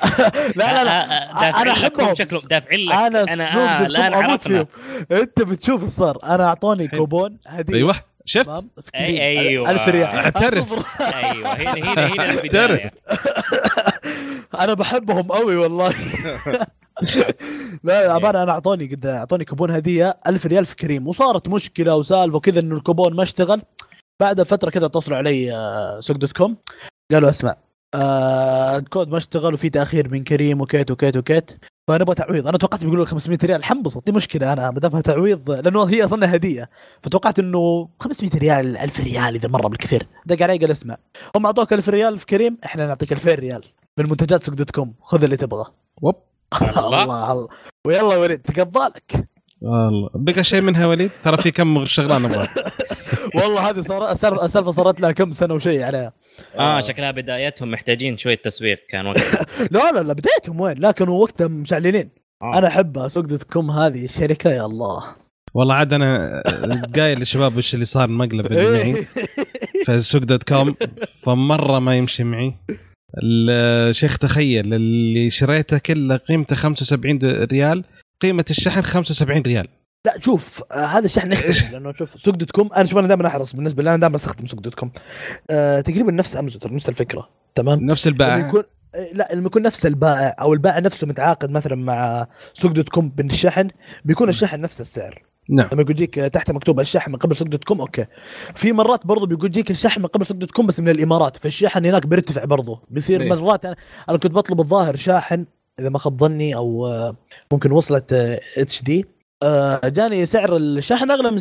لا 0.57 0.85
لا, 0.85 0.85
لا. 0.85 1.51
لكم 1.51 1.71
أحبهم. 1.71 2.15
شكله 2.15 2.41
دافع 2.51 2.75
لك. 2.77 2.93
أنا 2.93 3.23
أنا 3.33 3.83
آه 3.83 3.87
الان 3.87 4.15
عرفنا 4.15 4.37
فيهم. 4.37 4.67
أنت 5.21 5.43
بتشوف 5.43 5.83
الصار. 5.83 6.19
أنا 6.25 6.45
أعطوني. 6.45 6.89
كوبون 6.89 7.37
هدية. 7.47 7.75
أيوه. 7.75 7.95
شفت؟ 8.25 8.51
كريم. 8.95 9.17
أيوة. 9.21 9.71
1000 9.71 9.89
ريال. 9.89 10.07
اعترف. 10.09 10.73
أيوه. 11.01 11.53
هنا 11.53 11.93
هنا 11.93 12.07
هنا. 12.07 12.31
البداية. 12.33 12.91
أنا 14.61 14.75
بحبهم 14.75 15.23
قوي 15.23 15.57
والله. 15.57 15.95
لا 17.85 18.17
امانه 18.17 18.43
أنا 18.43 18.53
أعطوني 18.53 18.87
قد 18.87 19.07
أعطوني 19.07 19.45
كوبون 19.45 19.71
هدية 19.71 20.17
1000 20.27 20.47
ريال 20.47 20.65
في 20.67 20.77
كريم. 20.77 21.09
وصارت 21.09 21.49
مشكلة 21.49 21.97
وسالفة 21.97 22.37
وكذا 22.37 22.61
إنه 22.61 22.77
الكوبون 22.77 23.17
ما 23.17 23.23
اشتغل. 23.23 23.63
بعد 24.21 24.43
فترة 24.43 24.71
كذا 24.71 24.87
اتصلوا 24.87 25.19
علي 25.19 25.55
آه، 25.55 26.01
سوق 26.01 26.17
دوت 26.17 26.33
كوم. 26.33 26.57
قالوا 27.13 27.29
اسمع 27.29 27.57
آه 27.95 28.79
الكود 28.79 29.09
ما 29.09 29.17
اشتغل 29.17 29.55
وفي 29.55 29.71
تأخير 29.71 30.09
من 30.09 30.25
كريم 30.25 30.61
وكيت 30.61 30.91
وكيت 30.91 31.17
وكيت. 31.17 31.51
فنبغى 31.89 32.15
تعويض. 32.15 32.49
أنا 32.49 32.59
توقعت 32.59 32.81
بيقولوا 32.85 33.05
لي 33.05 33.11
500 33.11 33.39
ريال. 33.45 33.65
حنبسط 33.65 34.07
دي 34.07 34.13
مشكلة 34.13 34.53
أنا 34.53 34.71
ما 34.71 34.81
دامها 34.81 35.01
تعويض 35.01 35.51
لأنه 35.51 35.85
هي 35.85 36.05
أصلا 36.05 36.35
هدية. 36.37 36.71
فتوقعت 37.03 37.39
إنه 37.39 37.89
500 38.01 38.31
ريال 38.39 38.77
1000 38.77 39.01
ريال 39.01 39.35
إذا 39.35 39.49
مره 39.49 39.69
بالكثير. 39.69 40.07
دق 40.27 40.43
علي 40.43 40.59
قال 40.59 40.71
اسمع 40.71 40.97
هم 41.37 41.47
أعطوك 41.47 41.73
1000 41.73 41.89
ريال 41.89 42.19
في 42.19 42.27
كريم 42.27 42.59
إحنا 42.65 42.87
نعطيك 42.87 43.13
2000 43.13 43.35
ريال 43.35 43.65
من 43.99 44.11
منتجات 44.11 44.43
سوق 44.43 44.55
دوت 44.55 44.71
كوم. 44.71 44.95
خذ 45.01 45.25
اللي 45.25 45.37
تبغاه 45.37 45.73
الله. 46.61 47.03
الله 47.03 47.33
الله. 47.33 47.49
ويلا 47.87 48.03
وليد 48.17 48.39
تقضى 48.39 48.87
لك. 48.87 49.29
والله 49.63 50.11
بقى 50.15 50.45
شيء 50.45 50.61
منها 50.61 50.87
وليد؟ 50.87 51.11
ترى 51.25 51.37
في 51.37 51.51
كم 51.51 51.85
شغله 51.85 52.19
نبغى 52.19 52.49
والله 53.37 53.71
هذه 53.71 53.81
صار 53.81 54.13
السالفه 54.13 54.71
صارت 54.71 55.01
لها 55.01 55.13
كم 55.13 55.33
سنة 55.33 55.55
وشيء 55.55 55.83
عليها 55.83 56.13
آه 56.59 56.81
شكلها 56.81 57.11
بدايتهم 57.11 57.71
محتاجين 57.71 58.19
شوية 58.19 58.35
تسويق 58.45 58.79
كان 58.91 59.07
وقتها. 59.07 59.47
لا 59.71 59.93
لا 59.93 60.01
لا 60.01 60.13
بدايتهم 60.13 60.61
وين؟ 60.61 60.79
لا 60.79 60.91
كانوا 60.91 61.23
وقتها 61.23 61.49
مشعللين. 61.49 62.11
آه. 62.43 62.59
أنا 62.59 62.69
احبها 62.69 63.09
سوق 63.09 63.25
دوت 63.25 63.43
كوم 63.43 63.71
هذه 63.71 64.05
الشركة 64.05 64.51
يا 64.51 64.67
الله. 64.67 65.05
والله 65.55 65.75
عاد 65.75 65.93
أنا 65.93 66.43
قايل 66.97 67.19
للشباب 67.19 67.57
وش 67.57 67.75
اللي 67.75 67.85
صار 67.85 68.05
المقلب 68.09 68.47
اللي 68.47 68.71
معي. 68.71 69.07
في 69.85 70.01
سوق 70.01 70.23
دوت 70.23 70.43
كوم 70.43 70.75
فمرة 71.23 71.79
ما 71.79 71.97
يمشي 71.97 72.25
معي. 72.25 72.55
الشيخ 73.19 74.19
تخيل 74.19 74.75
اللي 74.75 75.31
شريته 75.31 75.79
كله 75.79 76.17
قيمته 76.17 76.57
75 76.57 77.19
ريال 77.23 77.85
قيمة 78.23 78.45
الشحن 78.51 78.83
75 78.83 79.43
ريال. 79.43 79.69
لا 80.07 80.21
شوف 80.21 80.63
آه 80.73 80.87
هذا 80.87 81.07
الشحن 81.07 81.33
يختلف 81.33 81.73
لأنه 81.73 81.93
شوف 81.93 82.21
سوق 82.21 82.35
دوت 82.35 82.51
كوم 82.51 82.73
أنا 82.73 82.85
شوف 82.85 82.99
أنا 82.99 83.09
دائما 83.09 83.27
أحرص 83.27 83.57
بالنسبة 83.57 83.83
لي 83.83 83.91
أنا 83.91 84.01
دائما 84.01 84.17
أستخدم 84.17 84.47
سوق 84.47 84.61
دوت 84.61 84.75
كوم. 84.75 84.93
آه 85.51 85.81
تقريبا 85.81 86.13
نفس 86.13 86.37
أمازون 86.37 86.75
نفس 86.75 86.89
الفكرة 86.89 87.29
تمام؟ 87.55 87.81
نفس 87.87 88.07
البائع. 88.07 88.39
يكون 88.39 88.63
آه، 88.95 89.09
لا 89.13 89.29
لما 89.33 89.47
يكون 89.47 89.63
نفس 89.63 89.87
البائع 89.87 90.35
أو 90.41 90.53
البائع 90.53 90.79
نفسه 90.79 91.07
متعاقد 91.07 91.51
مثلا 91.51 91.75
مع 91.77 92.27
سوق 92.55 92.73
دوت 92.73 92.89
كوم 92.89 93.09
بالشحن 93.09 93.69
بيكون 94.05 94.29
الشحن 94.29 94.61
نفس 94.61 94.81
السعر. 94.81 95.23
نعم. 95.51 95.69
لما 95.73 95.83
يقول 95.83 95.91
يجيك 95.91 96.15
تحت 96.15 96.51
مكتوب 96.51 96.81
الشحن 96.81 97.11
من 97.11 97.17
قبل 97.17 97.37
سوق 97.37 97.49
دوت 97.49 97.65
كوم 97.65 97.81
okay. 97.81 98.07
في 98.55 98.73
مرات 98.73 99.07
برضو 99.07 99.27
بيقول 99.27 99.47
يجيك 99.47 99.71
الشحن 99.71 100.01
من 100.01 100.07
قبل 100.07 100.27
سوق 100.27 100.37
دوت 100.37 100.51
كوم 100.51 100.67
بس 100.67 100.81
من 100.81 100.89
الإمارات 100.89 101.37
فالشحن 101.37 101.87
هناك 101.87 102.07
بيرتفع 102.07 102.45
برضو. 102.45 102.79
بيصير 102.91 103.21
إيه. 103.21 103.29
مرات 103.29 103.65
أنا 103.65 103.77
أنا 104.09 104.19
كنت 104.19 104.33
بطلب 104.33 104.61
الظاهر 104.61 104.97
شاحن 104.97 105.47
إذا 105.81 105.89
ما 105.89 105.99
خاب 105.99 106.21
ظني 106.21 106.57
أو 106.57 106.87
آه، 106.87 107.17
ممكن 107.53 107.73
وصلة 107.73 108.83
HD. 108.83 109.07
جاني 109.85 110.27
سعر 110.27 110.57
الشحن 110.57 111.11
أغلى 111.11 111.31
من 111.31 111.39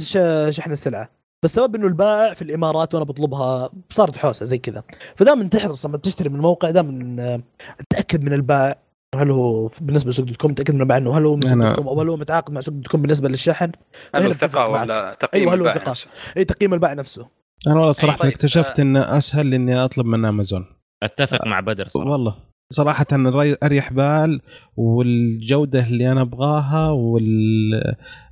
شحن 0.51 0.72
السلعة. 0.72 1.10
بسبب 1.43 1.76
إنه 1.76 1.88
البائع 1.88 2.34
في 2.34 2.41
الإمارات 2.41 2.93
وأنا 2.93 3.05
بطلبها 3.05 3.70
صارت 3.89 4.18
حوسة 4.18 4.45
زي 4.45 4.57
كذا. 4.57 4.84
فدائما 5.16 5.43
تحرص 5.43 5.86
لما 5.86 5.97
تشتري 5.97 6.30
من 6.30 6.36
الموقع 6.36 6.70
دائما 6.70 7.41
تأكد 7.89 8.24
من 8.24 8.34
البائع. 8.34 8.88
هل 9.16 9.32
هو 9.32 9.70
بالنسبة 9.82 10.10
لسوق 10.10 10.26
دوت 10.26 10.36
كوم 10.38 10.53
تاكد 10.53 10.76
من 10.76 10.91
انه 10.91 11.18
هل 11.18 11.26
هو 11.26 11.36
من 11.36 11.41
سوق 11.41 11.53
دوت 11.53 11.76
كوم 11.76 11.88
أو 11.88 12.01
هل 12.01 12.10
هو 12.10 12.18
متعاقد 12.18 12.53
مع 12.53 12.62
سوق 12.62 12.74
دوت 12.74 12.88
كوم 12.88 13.01
بالنسبة 13.01 13.30
للشحن 13.30 13.72
هل 14.16 14.24
هو 14.26 14.34
ثقة. 14.34 14.68
ولا 14.68 15.18
تقييم 15.20 15.49
أيوة، 15.49 15.72
هل 15.72 15.78
هو؟ 15.78 15.84
نفسه؟ 15.88 16.07
أي 16.38 16.45
تقييم 16.45 16.74
البائع 16.74 16.93
نفسه 16.93 17.28
أنا 17.68 17.76
والله 17.76 17.91
صراحة 17.91 18.18
طيب، 18.18 18.32
اكتشفت 18.32 18.80
آه. 18.80 18.84
إن 18.84 18.97
أسهل 18.97 19.53
إني 19.53 19.84
أطلب 19.86 20.05
من 20.05 20.26
أمازون 20.26 20.66
أتفق 21.03 21.47
مع 21.47 21.60
بدر 21.60 21.88
صراحة 21.88 22.10
والله 22.12 22.36
صراحة 22.72 23.05
الري- 23.12 23.57
أريح 23.64 23.93
بال 23.93 24.41
والجودة 24.78 25.88
اللي 25.88 26.12
أنا 26.12 26.22
أبغاها 26.22 26.89
وال 26.89 27.74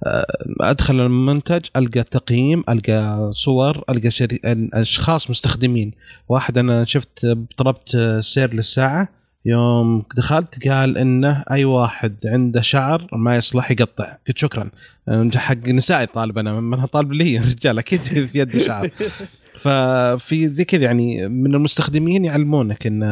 آه، 0.05 0.25
أدخل 0.61 1.01
المنتج 1.01 1.65
ألقى 1.75 2.03
تقييم 2.03 2.63
ألقى 2.69 3.29
صور 3.33 3.83
ألقى 3.89 4.11
شري... 4.11 4.39
أشخاص 4.73 5.29
مستخدمين 5.29 5.91
واحد 6.29 6.57
أنا 6.57 6.85
شفت 6.85 7.37
طلبت 7.57 7.97
سير 8.19 8.53
للساعة 8.53 9.16
يوم 9.47 10.03
دخلت 10.15 10.67
قال 10.67 10.97
إنه 10.97 11.43
أي 11.51 11.65
واحد 11.65 12.15
عنده 12.25 12.61
شعر 12.61 13.07
ما 13.13 13.35
يصلح 13.35 13.71
يقطع. 13.71 14.17
قلت 14.27 14.37
شكرا. 14.37 14.69
حق 15.35 15.67
نسائي 15.67 16.05
طالب 16.05 16.37
أنا 16.37 16.59
ما 16.59 16.85
طالب 16.85 17.13
لي 17.13 17.37
رجال 17.37 17.79
أكيد 17.79 17.99
في 18.01 18.39
يدي 18.39 18.59
شعر. 18.59 18.89
ففي 19.63 20.49
زي 20.49 20.65
كذا 20.65 20.83
يعني 20.83 21.27
من 21.27 21.55
المستخدمين 21.55 22.25
يعلمونك 22.25 22.87
إن 22.87 23.03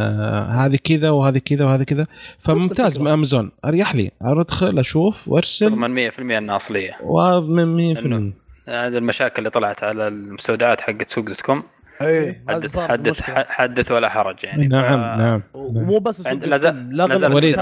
هذه 0.51 0.77
كذا 0.83 1.09
وهذه 1.09 1.37
كذا 1.37 1.65
وهذه 1.65 1.83
كذا. 1.83 2.07
فممتاز. 2.39 2.99
من 2.99 3.07
أمازون. 3.07 3.51
أريح 3.65 3.95
لي. 3.95 4.11
أدخل 4.21 4.79
أشوف 4.79 5.27
وأرسل. 5.27 5.69
تضمن 5.69 6.09
100% 6.11 6.19
انها 6.19 6.55
اصليه 6.55 6.97
ومن 7.03 7.95
100% 7.95 7.99
إنه 7.99 8.33
هذه 8.67 8.97
المشاكل 8.97 9.37
اللي 9.37 9.49
طلعت 9.49 9.83
على 9.83 10.07
المستودعات 10.07 10.81
حقت 10.81 11.09
سوق 11.09 11.25
دوت 11.25 11.41
كوم. 11.41 11.63
اي 12.01 12.41
هذا 12.49 12.87
حدث 12.87 13.21
حدث 13.29 13.91
ولا 13.91 14.09
حرج 14.09 14.43
يعني. 14.43 14.67
نعم 14.67 14.83
ف- 14.83 14.87
نعم 14.91 15.19
نعم. 15.21 15.43
ومو 15.53 15.99
بس 15.99 16.27
عند- 16.27 16.45
لا 16.45 16.57
زال 16.57 17.33
وليد. 17.33 17.59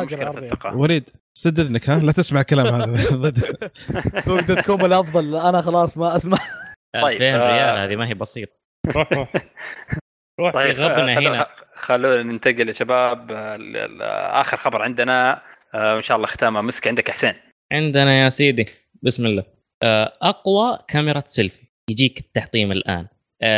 وليد. 0.73 1.09
سد 1.37 1.59
اذنك 1.59 1.89
ها؟ 1.89 1.99
لا 1.99 2.11
تسمع 2.11 2.41
الكلام 2.41 2.65
هذا. 2.67 2.85
ضد. 3.15 3.39
سوق 4.25 4.39
دوت 4.39 4.59
كوم 4.65 4.85
الأفضل. 4.85 5.35
أنا 5.35 5.61
خلاص 5.61 5.97
ما 5.97 6.15
أسمع. 6.15 6.37
طيب، 7.01 7.21
2000 7.21 7.35
آه. 7.35 7.51
ريال 7.51 7.89
هذه 7.89 7.95
ما 7.95 8.07
هي 8.07 8.13
بسيط 8.13 8.49
روح 8.95 9.13
روح. 9.13 9.29
روح 10.39 10.53
طيب 10.53 10.75
غبنا 10.75 11.15
خ- 11.15 11.17
هنا. 11.17 11.47
خلونا 11.73 12.23
ننتقل 12.23 12.67
يا 12.67 12.73
شباب. 12.73 13.31
آه، 13.31 14.41
آخر 14.41 14.57
خبر 14.57 14.81
عندنا. 14.81 15.41
آه، 15.73 15.97
إن 15.97 16.01
شاء 16.01 16.17
الله 16.17 16.27
ختامه. 16.27 16.61
مسك 16.61 16.87
عندك 16.87 17.07
يا 17.07 17.13
حسين. 17.13 17.33
عندنا 17.73 18.23
يا 18.23 18.29
سيدي. 18.29 18.65
بسم 19.03 19.25
الله. 19.25 19.43
آه، 19.83 20.13
أقوى 20.21 20.79
كاميرا 20.87 21.23
سيلفي. 21.27 21.63
يجيك 21.89 22.19
التحطيم 22.19 22.71
الآن. 22.71 22.95
آه، 22.99 23.09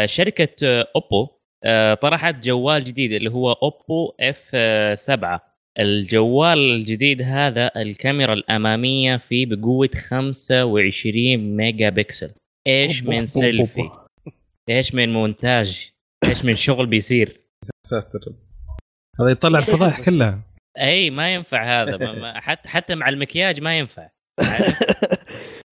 شركة 0.05 0.55
آه، 0.63 0.87
Oppo 0.95 1.27
آه، 1.63 1.93
طرحت 1.93 2.43
جوال 2.43 2.83
جديد 2.83 3.11
اللي 3.11 3.31
هو 3.31 3.51
Oppo 3.51 4.13
F 4.19 4.49
7 4.99 5.55
الجوال 5.79 6.57
الجديد 6.57 7.21
هذا 7.21 7.71
الكاميرا 7.75 8.33
الأمامية 8.33 9.17
فيه 9.17 9.45
بقوة 9.45 9.89
25 10.09 11.37
ميجا 11.57 11.89
بكسل 11.89 12.31
إيش 12.67 13.03
من 13.03 13.25
سيلفي. 13.25 13.89
إيش 14.69 14.95
من 14.95 15.13
مونتاج؟ 15.13 15.91
إيش 16.29 16.45
من 16.45 16.55
شغل 16.55 16.85
بيصير؟ 16.85 17.41
ساتر. 17.85 18.19
هذا 19.19 19.29
يطلع 19.29 19.59
الفضائح 19.59 20.01
كلها. 20.05 20.41
إي 20.79 21.09
ما 21.09 21.33
ينفع 21.33 21.81
هذا. 21.81 22.33
حتى 22.39 22.69
حتى 22.69 22.95
مع 22.95 23.09
المكياج 23.09 23.61
ما 23.61 23.77
ينفع. 23.77 24.09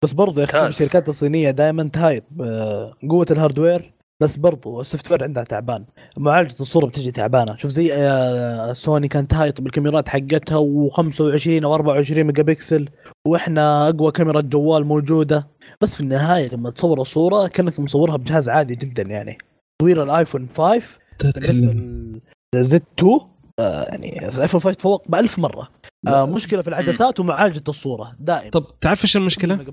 بس 0.05 0.12
برضو 0.12 0.40
يا 0.40 0.44
أخي. 0.44 0.66
الشركات 0.66 1.09
الصينية 1.09 1.51
دائما 1.51 1.90
تهايط 1.92 2.24
بقوه 2.30 3.26
ال 3.31 3.37
hardware 3.37 3.93
بس 4.22 4.36
برضو 4.36 4.80
ال 4.81 5.11
software 5.11 5.22
عندها 5.24 5.44
تعبان. 5.44 5.84
معالجة 6.16 6.55
الصورة 6.61 6.86
بتجي 6.86 7.11
تعبانة. 7.11 7.57
شوف 7.57 7.70
زي 7.70 7.92
آه، 7.94 8.72
سوني 8.72 9.09
كانت 9.09 9.30
تهايط 9.30 9.61
بالكاميرات 9.61 10.09
حقتها 10.09 10.59
و25 10.59 11.64
أو 11.64 11.74
24 11.74 12.24
ميجا 12.24 12.42
بكسل 12.42 12.88
وإحنا 13.26 13.88
أقوى 13.88 14.12
كاميرا 14.12 14.40
جوال 14.40 14.84
موجودة. 14.86 15.47
بس 15.80 15.94
في 15.94 16.01
النهاية 16.01 16.49
لما 16.55 16.70
تصور 16.70 17.01
الصورة 17.01 17.47
كأنك 17.47 17.80
مصورها 17.80 18.16
بجهاز 18.16 18.49
عادي 18.49 18.74
جدا 18.74 19.03
يعني. 19.03 19.38
تصوير 19.78 20.03
الايفون 20.03 20.49
5 20.57 20.62
بالنسبة 20.62 20.82
تتكلم 21.18 22.20
لل 22.55 22.73
Z 22.73 22.83
2 22.99 23.20
آه 23.61 23.84
يعني 23.90 24.28
الايفون 24.28 24.61
5 24.61 24.74
تفوق 24.76 25.09
ب 25.09 25.14
1000 25.14 25.38
مرة. 25.38 25.68
آه 26.09 26.26
مشكلة 26.26 26.62
في 26.62 26.68
العدسات 26.68 27.20
ومعالجة 27.20 27.62
الصورة 27.68 28.16
دائما 28.20 28.51
طب 28.51 28.66
تعرف 28.80 29.05
إيش 29.05 29.16
المشكلة؟ 29.16 29.64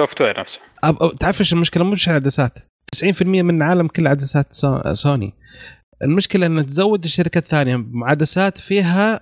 software 0.00 0.40
نفسه. 0.40 0.60
تعرف 1.20 1.40
إيش 1.40 1.52
المشكلة؟ 1.52 1.84
مش 1.84 2.08
العدسات 2.08 2.52
90% 2.96 3.22
من 3.22 3.56
العالم 3.56 3.88
كله 3.88 4.10
عدسات 4.10 4.54
سو... 4.54 4.94
سوني. 4.94 5.34
المشكلة 6.02 6.46
ان 6.46 6.66
تزود 6.66 7.04
الشركة 7.04 7.38
الثانية. 7.38 7.76
بعدسات 7.76 8.58
فيها 8.58 9.20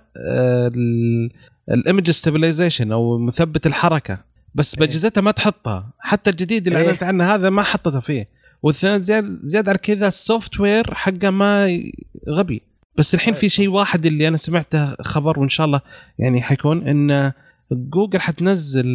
ال 1.71 1.78
image 1.78 2.11
stabilization 2.11 2.91
أو 2.91 3.17
مثبت 3.17 3.65
الحركة. 3.67 4.17
بس 4.55 4.73
إيه. 4.73 4.79
باجهزتها 4.79 5.21
ما 5.21 5.31
تحطها. 5.31 5.93
حتى 5.99 6.29
الجديد 6.29 6.67
اللي 6.67 6.79
إيه. 6.79 6.85
اعلنت 6.85 7.03
عنه 7.03 7.23
هذا 7.35 7.49
ما 7.49 7.61
حطتها 7.61 7.99
فيه. 7.99 8.29
والثاني 8.63 8.99
زياد 8.99 9.39
زياد 9.43 9.69
على 9.69 9.77
كذا 9.77 10.07
ال 10.07 10.59
software 10.59 10.93
حقه 10.93 11.29
ما 11.29 11.79
غبي. 12.29 12.61
بس 12.97 13.15
الحين 13.15 13.33
في 13.33 13.49
شيء 13.49 13.69
واحد 13.69 14.05
اللي 14.05 14.27
أنا 14.27 14.37
سمعته 14.37 14.95
خبر 14.95 15.39
وإن 15.39 15.49
شاء 15.49 15.65
الله 15.65 15.81
يعني 16.19 16.41
حيكون 16.41 16.87
إن 16.87 17.31
جوجل 17.71 18.21
حتنزل 18.21 18.85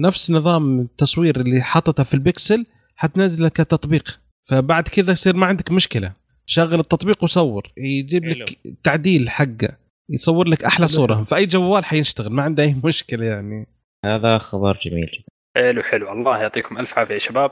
نفس 0.00 0.30
نظام 0.30 0.80
التصوير 0.80 1.40
اللي 1.40 1.62
حاطته 1.62 2.04
في 2.04 2.14
البكسل 2.14 2.66
حتنزله 2.96 3.48
كتطبيق. 3.48 4.20
فبعد 4.48 4.88
كذا 4.88 5.12
يصير 5.12 5.36
ما 5.36 5.46
عندك 5.46 5.72
مشكلة. 5.72 6.12
شغل 6.46 6.80
التطبيق 6.80 7.24
وصور. 7.24 7.72
يجيب 7.76 8.24
لك 8.24 8.58
تعديل 8.84 9.30
حقه. 9.30 9.68
يصور 10.10 10.48
لك 10.48 10.64
أحلى. 10.64 10.88
صورة. 10.88 11.24
في 11.24 11.36
اي 11.36 11.46
جوال 11.46 11.84
حيشتغل. 11.84 12.32
ما 12.32 12.42
عنده 12.42 12.62
أي 12.62 12.76
مشكلة 12.84 13.24
يعني. 13.24 13.66
هذا 14.04 14.38
خبر 14.38 14.78
جميل 14.84 15.06
جدا. 15.06 15.28
حلو 15.56 15.82
حلو. 15.82 16.12
الله 16.12 16.42
يعطيكم 16.42 16.78
ألف 16.78 16.98
عافية 16.98 17.14
يا 17.14 17.18
شباب. 17.18 17.50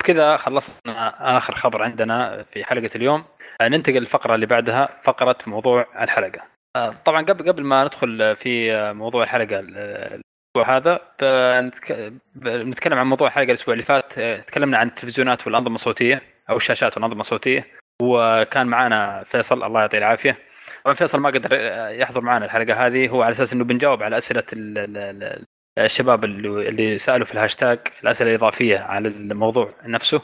بكذا 0.00 0.36
خلصنا 0.36 1.36
آخر 1.36 1.54
خبر 1.54 1.82
عندنا 1.82 2.44
في 2.52 2.64
حلقة 2.64 2.90
اليوم. 2.96 3.24
ننتقل 3.62 3.94
للفقرة 3.98 4.34
اللي 4.34 4.46
بعدها 4.46 4.88
فقرة 5.02 5.36
موضوع 5.46 5.86
الحلقة. 6.00 6.40
آه، 6.76 6.94
طبعا 7.04 7.22
قبل 7.22 7.48
قبل 7.48 7.62
ما 7.62 7.84
ندخل 7.84 8.36
في 8.36 8.72
آه، 8.72 8.92
موضوع 8.92 9.22
الحلقة 9.24 9.60
ال- 9.60 9.76
الأسبوع 9.76 10.76
هذا 10.76 11.00
بنتك- 11.20 12.12
بنتكلم 12.34 12.98
عن 12.98 13.06
موضوع 13.06 13.28
الحلقة 13.28 13.44
الأسبوع 13.44 13.72
اللي 13.72 13.84
فات. 13.84 14.18
آه، 14.18 14.36
تكلمنا 14.40 14.78
عن 14.78 14.86
التلفزيونات 14.86 15.46
والأنظمة 15.46 15.74
الصوتية 15.74 16.22
أو 16.50 16.56
الشاشات 16.56 16.96
والأنظمة 16.96 17.20
الصوتية. 17.20 17.66
وكان 18.02 18.66
معنا 18.66 19.24
فيصل 19.28 19.62
الله 19.62 19.80
يعطيه 19.80 19.98
العافية. 19.98 20.38
طبعا 20.84 20.94
فيصل 20.94 21.20
ما 21.20 21.30
قدر 21.30 21.48
آه، 21.52 21.88
يحضر 21.88 22.20
معنا 22.20 22.44
الحلقة 22.44 22.86
هذه. 22.86 23.08
هو 23.08 23.22
على 23.22 23.32
أساس 23.32 23.52
إنه 23.52 23.64
بنجاوب 23.64 24.02
على 24.02 24.18
أسئلة 24.18 24.44
ال- 24.52 24.78
ال- 24.78 25.22
ال- 25.22 25.44
الشباب 25.78 26.24
اللي 26.24 26.98
سألوا 26.98 27.26
في 27.26 27.34
الهاشتاج 27.34 27.78
الأسئلة 28.02 28.30
الإضافية 28.30 28.78
على 28.78 29.08
الموضوع 29.08 29.70
نفسه. 29.84 30.22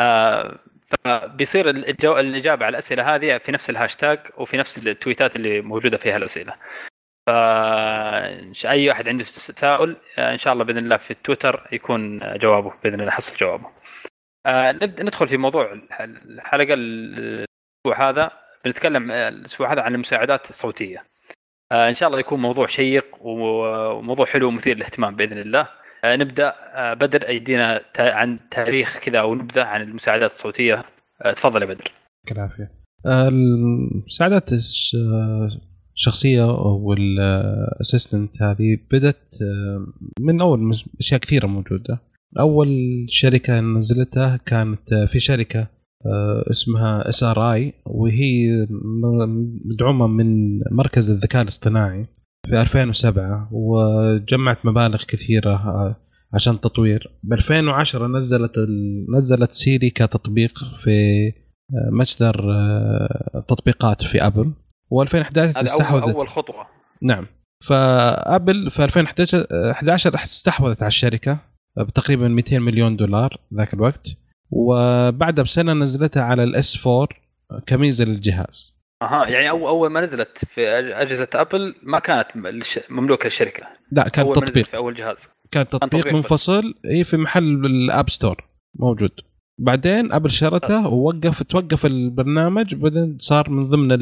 آه، 0.00 0.58
فبيصير 1.04 1.70
الجو... 1.70 2.18
الإجابة 2.18 2.66
على 2.66 2.74
الأسئلة 2.74 3.14
هذه 3.14 3.38
في 3.38 3.52
نفس 3.52 3.70
الهاشتاج 3.70 4.18
وفي 4.36 4.56
نفس 4.56 4.78
التويتات 4.78 5.36
اللي 5.36 5.60
موجودة 5.60 5.98
فيها 5.98 6.16
الأسئلة. 6.16 6.54
ف 7.26 7.30
أي 8.66 8.92
احد 8.92 9.08
عنده 9.08 9.24
تساؤل 9.24 9.96
آه، 10.18 10.32
إن 10.32 10.38
شاء 10.38 10.52
الله 10.52 10.64
بإذن 10.64 10.78
الله 10.78 10.96
في 10.96 11.10
التويتر 11.10 11.68
يكون 11.72 12.18
جوابه 12.38 12.72
بإذن 12.84 13.00
الله 13.00 13.10
حصل 13.10 13.36
جوابه. 13.36 13.70
آه، 14.46 14.72
نبدا 14.72 15.02
ندخل 15.02 15.28
في 15.28 15.36
موضوع 15.36 15.72
الح- 15.72 16.00
الحلقة 16.00 16.74
الأسبوع 16.74 18.08
هذا. 18.08 18.30
بنتكلم 18.64 19.10
آه، 19.10 19.28
الأسبوع 19.28 19.72
هذا 19.72 19.82
عن 19.82 19.94
المساعدات 19.94 20.50
الصوتية. 20.50 21.04
آه، 21.72 21.88
إن 21.88 21.94
شاء 21.94 22.08
الله 22.08 22.20
يكون 22.20 22.40
موضوع 22.40 22.66
شيق 22.66 23.06
وموضوع 23.20 24.26
حلو 24.26 24.48
ومثير 24.48 24.76
للاهتمام 24.76 25.16
بإذن 25.16 25.38
الله. 25.38 25.60
آه، 25.60 25.83
نبدأ 26.04 26.52
آه، 26.74 26.94
بدر 26.94 27.30
يدينا 27.30 27.80
تا- 27.94 28.12
عن 28.14 28.38
تاريخ 28.50 28.98
كذا 28.98 29.18
أو 29.18 29.34
نبذه 29.34 29.62
عن 29.62 29.82
المساعدات 29.82 30.30
الصوتية. 30.30 30.84
آه، 31.24 31.32
تفضل 31.32 31.62
يا 31.62 31.66
بدر. 31.66 31.84
يعطيك 31.84 32.32
العافية. 32.32 32.70
المساعدات 33.06 34.52
الش- 34.52 34.96
الشخصية 35.94 36.44
والاسيستنت 37.30 38.42
هذه 38.42 38.74
آه، 39.42 39.86
من 40.20 40.40
أول 40.40 40.72
أشياء 41.00 41.20
كثيرة 41.20 41.46
موجودة. 41.46 42.00
أول 42.38 42.68
شركة 43.08 43.60
نزلتها 43.60 44.36
كانت 44.46 44.92
آه، 44.92 45.06
في 45.06 45.18
شركة 45.18 45.60
آه، 46.06 46.44
اسمها 46.50 47.08
SRI 47.08 47.72
وهي 47.86 48.66
مدعومة 49.64 50.06
من 50.06 50.58
مركز 50.70 51.10
الذكاء 51.10 51.42
الاصطناعي. 51.42 52.06
في 52.46 52.60
2007 52.60 53.48
وجمعت 53.52 54.66
مبالغ 54.66 55.04
كثيرة 55.04 55.54
آه، 55.54 55.96
عشان 56.34 56.60
تطوير. 56.60 57.10
ب 57.22 57.32
2010 57.32 58.06
نزلت 58.06 58.58
ال... 58.58 59.06
نزلت 59.16 59.54
سيري 59.54 59.90
كتطبيق 59.90 60.58
في 60.82 61.26
آه، 61.28 61.90
متجر 61.92 62.52
آه، 62.52 63.44
تطبيقات 63.48 64.04
في 64.04 64.26
أبل. 64.26 64.52
و2011 64.94 65.16
هذا 65.38 65.52
اول 65.56 65.66
استحوذت. 65.66 66.14
أول 66.14 66.28
خطوة. 66.28 66.66
نعم. 67.02 67.26
فأبل 67.64 68.70
في 68.70 68.84
2011 68.84 69.46
11 69.70 70.14
استحوذت 70.14 70.82
على 70.82 70.88
الشركة 70.88 71.38
بتقريبا 71.78 72.28
200 72.28 72.58
مليون 72.58 72.96
دولار 72.96 73.40
ذاك 73.54 73.74
الوقت. 73.74 74.16
وبعدها 74.50 75.44
بسنة 75.44 75.72
نزلتها 75.72 76.22
على 76.22 76.44
ال 76.44 76.65
S 76.65 76.86
4 76.86 77.08
كميزة 77.66 78.04
للجهاز. 78.04 78.73
أها 79.02 79.28
يعني 79.28 79.50
اول 79.50 79.62
أول 79.68 79.90
ما 79.90 80.00
نزلت 80.00 80.38
في 80.44 80.68
أجهزة 80.70 81.28
أبل 81.34 81.74
ما 81.82 81.98
كانت 81.98 82.26
مملوكة 82.90 83.24
للشركة. 83.24 83.62
لا 83.92 84.08
كان 84.08 84.24
نزلت 84.30 84.44
تطبيق. 84.48 84.64
في 84.66 84.76
أول 84.76 84.94
جهاز. 84.94 85.28
كان 85.50 85.68
تطبيق 85.68 86.00
تطبيق. 86.00 86.14
منفصل 86.14 86.74
اي 86.90 87.04
في 87.04 87.16
محل 87.16 87.66
ال 87.66 87.77
App 87.77 88.10
Store. 88.10 88.44
موجود. 88.78 89.10
بعدين 89.58 90.12
أبل 90.12 90.30
شرته 90.30 90.88
ووقف 90.88 91.42
توقف 91.42 91.86
البرنامج 91.86 92.74
بعدين 92.74 93.16
صار 93.20 93.50
من 93.50 93.58
ضمن 93.60 93.98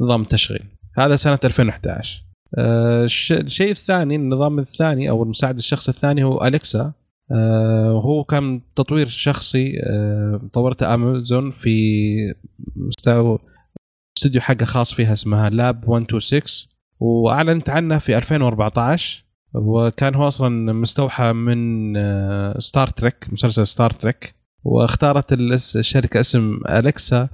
نظام 0.00 0.22
التشغيل. 0.22 0.62
هذا 0.98 1.16
سنة 1.16 1.38
2011 1.44 2.22
آه، 2.58 3.04
الش- 3.04 3.32
الشيء 3.32 3.70
الثاني 3.70 4.16
النظام 4.16 4.58
الثاني 4.58 5.10
أو 5.10 5.22
المساعد 5.22 5.56
الشخصي 5.58 5.90
الثاني 5.90 6.24
هو 6.24 6.44
أليكسا. 6.46 6.92
آه، 7.32 7.90
هو 8.04 8.24
كان 8.24 8.60
تطوير 8.76 9.06
شخصي 9.06 9.80
آه، 9.82 10.40
طورته 10.52 10.94
أمازون 10.94 11.50
في 11.50 12.12
مستوى 12.76 13.38
استوديو 14.16 14.40
حقه 14.40 14.64
خاص 14.64 14.94
فيها 14.94 15.12
اسمها 15.12 15.50
Lab 15.50 15.90
126 15.90 16.42
واعلنت 17.00 17.70
عنه 17.70 17.98
في 17.98 18.18
2014 18.18 19.24
وكان 19.54 20.14
هو 20.14 20.28
أصلا 20.28 20.72
مستوحى 20.72 21.32
من 21.32 21.92
آه، 21.96 22.58
Star 22.58 22.88
Trek 22.88 23.26
مسلسل 23.32 23.66
Star 23.66 23.90
Trek 23.90 24.34
واختارت 24.64 25.32
الشركة 25.32 26.20
اسم 26.20 26.60
أليكسا 26.68 27.28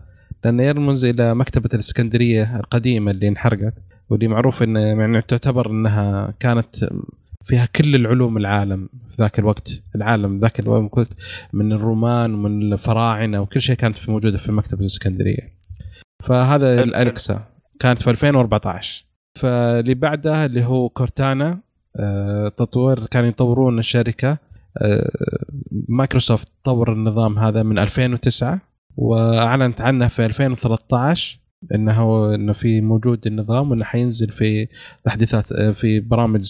لأنه 0.44 0.62
يرمز 0.62 1.04
إلى 1.04 1.34
مكتبة 1.34 1.70
الإسكندرية 1.74 2.56
القديمة 2.56 3.10
اللي 3.10 3.28
انحرقت. 3.28 3.74
واللي 4.10 4.28
معروف 4.28 4.62
إن 4.62 4.76
يعني 4.76 5.22
تعتبر 5.22 5.70
إنها 5.70 6.34
كانت 6.40 6.90
فيها 7.44 7.66
كل 7.76 7.94
العلوم 7.94 8.36
العالم 8.36 8.88
في 9.10 9.16
ذاك 9.22 9.38
الوقت. 9.38 9.82
العالم 9.94 10.36
ذاك 10.36 10.60
الوقت 10.60 11.08
من 11.52 11.72
الرومان 11.72 12.34
ومن 12.34 12.72
الفراعنة 12.72 13.40
وكل 13.40 13.62
شيء 13.62 13.76
كانت 13.76 14.08
موجودة 14.08 14.38
في 14.38 14.52
مكتبة 14.52 14.80
الإسكندرية. 14.80 15.61
فهذا. 16.22 16.82
الالكسا 16.82 17.44
كانت 17.80 18.02
في 18.02 18.10
2014 18.10 19.04
فاللي 19.38 19.94
بعدها 19.94 20.46
اللي 20.46 20.64
هو 20.64 20.88
كورتانا 20.88 21.60
آه، 21.96 22.48
تطوير 22.48 23.06
كانوا 23.06 23.28
يطورون 23.28 23.78
الشركة. 23.78 24.38
آه، 24.78 25.10
مايكروسوفت 25.88 26.52
طور 26.64 26.92
النظام 26.92 27.38
هذا 27.38 27.62
من 27.62 27.78
2009 27.78 28.60
وأعلنت 28.96 29.80
عنه 29.80 30.08
في 30.08 30.26
2013 30.26 31.38
إنه 31.74 32.34
إنه 32.34 32.52
في 32.52 32.80
موجود 32.80 33.26
النظام 33.26 33.70
وإنه 33.70 33.84
حينزل 33.84 34.28
في 34.28 34.68
تحديثات 35.04 35.52
آه، 35.52 35.72
في 35.72 36.00
برامج 36.00 36.46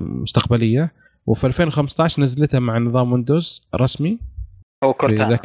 مستقبلية. 0.00 0.92
وفي 1.26 1.46
2015 1.46 2.22
نزلتها 2.22 2.60
مع 2.60 2.78
نظام 2.78 3.12
ويندوز 3.12 3.68
رسمي. 3.74 4.18
في 4.84 4.92
كورتانا 4.92 5.40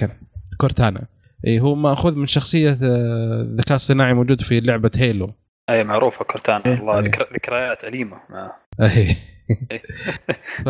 كورتانا. 0.58 1.08
اي 1.48 1.60
هو 1.60 1.76
مأخوذ 1.76 2.16
من 2.16 2.28
شخصية 2.28 2.70
آه، 2.84 3.42
الذكاء 3.42 3.76
الصناعي 3.76 4.14
موجود 4.14 4.42
في 4.42 4.60
لعبة 4.60 4.92
هيلو 4.96 5.32
أي 5.70 5.84
معروفه 5.84 6.26
كورتانا 6.26 6.64
إيه. 6.66 6.74
الله 6.74 7.00
إيه. 7.00 7.06
ذكر- 7.06 7.34
ذكريات 7.34 7.84
أليمة. 7.84 8.18
آه. 8.32 8.52
اي 8.82 9.16
ف 10.66 10.70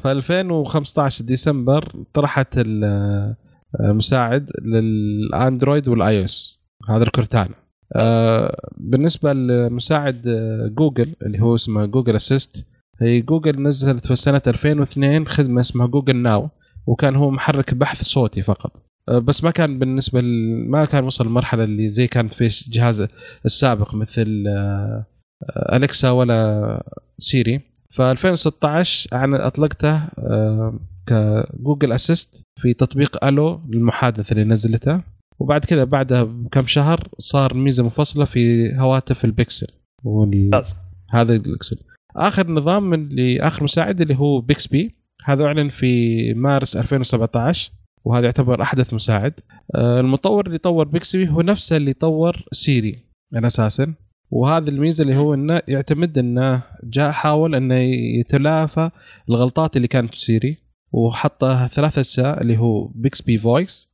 في 0.00 0.12
2015 0.12 1.24
ديسمبر 1.24 1.92
طرحت 2.14 2.58
ال- 2.58 3.34
المساعد 3.80 4.50
للأندرويد 4.62 5.88
وال 5.88 6.18
iOS 6.20 6.60
هذا 6.88 7.02
الكورتانا 7.02 7.54
آه 7.96 8.68
بالنسبة 8.76 9.32
لمساعد 9.32 10.26
آه، 10.28 10.68
جوجل 10.74 11.14
اللي 11.22 11.40
هو 11.40 11.54
اسمه 11.54 11.86
Google 11.86 12.16
Assist 12.16 12.66
هي 13.00 13.20
جوجل 13.20 13.62
نزلت 13.62 14.06
في 14.06 14.16
سنه 14.16 14.42
2002 14.46 15.26
خدمة 15.26 15.60
اسمها 15.60 15.86
Google 15.86 16.16
Now 16.16 16.48
وكان 16.86 17.16
هو 17.16 17.30
محرك 17.30 17.74
بحث 17.74 18.02
صوتي 18.02 18.42
فقط. 18.42 18.72
آه، 18.76 18.93
بس 19.10 19.44
ما 19.44 19.50
كان 19.50 19.78
بالنسبة 19.78 20.20
ل... 20.20 20.24
ما 20.68 20.84
كان 20.84 21.04
وصل 21.04 21.26
المرحلة 21.26 21.64
اللي 21.64 21.88
زي 21.88 22.06
كانت 22.06 22.34
في 22.34 22.44
الجهاز 22.66 23.06
السابق 23.44 23.94
مثل 23.94 24.44
آه، 24.48 25.04
أليكسا 25.76 26.10
ولا 26.10 26.82
سيري. 27.18 27.60
ف 27.90 28.00
2016 28.00 29.08
أنا 29.12 29.46
أطلقته 29.46 29.96
آه، 30.18 30.78
ك 31.06 31.18
Google 31.18 31.92
Assist 31.92 32.42
في 32.60 32.74
تطبيق 32.74 33.24
ألو 33.24 33.60
للمحادثة 33.68 34.32
اللي 34.32 34.44
نزلتها 34.44 35.02
وبعد 35.38 35.64
كذا 35.64 35.84
بعدها 35.84 36.22
بكم 36.22 36.66
شهر 36.66 37.08
صار 37.18 37.54
ميزة 37.54 37.82
منفصلة 37.82 38.24
في 38.24 38.72
هواتف 38.76 39.24
البكسل 39.24 39.66
وال... 40.04 40.62
هذا 41.10 41.34
الاكسل 41.34 41.76
آخر 42.16 42.50
نظام 42.50 42.94
اللي 42.94 43.40
آخر 43.40 43.64
مساعد 43.64 44.00
اللي 44.00 44.14
هو 44.14 44.40
Bixby 44.40 44.94
هذا 45.24 45.44
أعلن 45.44 45.68
في 45.68 46.34
مارس 46.34 46.76
2017 46.76 47.72
وهذا 48.04 48.24
يعتبر 48.24 48.62
أحدث 48.62 48.94
مساعد. 48.94 49.34
آه، 49.74 50.00
المطور 50.00 50.46
اللي 50.46 50.58
طور 50.58 50.88
Bixby 50.88 51.28
هو 51.28 51.40
نفسه 51.40 51.76
اللي 51.76 51.92
طور 51.92 52.44
سيري. 52.52 53.04
من 53.32 53.44
أساسا 53.44 53.94
وهذا 54.30 54.70
الميزة 54.70 55.02
اللي 55.02 55.16
هو 55.16 55.34
إنه 55.34 55.62
يعتمد 55.68 56.18
إنه 56.18 56.62
جاء 56.84 57.10
حاول 57.10 57.54
إنه 57.54 57.74
يتلافى 58.20 58.90
الغلطات 59.28 59.76
اللي 59.76 59.88
كانت 59.88 60.10
في 60.10 60.20
سيري 60.20 60.58
وحطها 60.92 61.68
ثلاث 61.68 61.98
أجزاء 61.98 62.42
اللي 62.42 62.56
هو 62.56 62.86
Bixby 62.86 63.38
Voice 63.38 63.93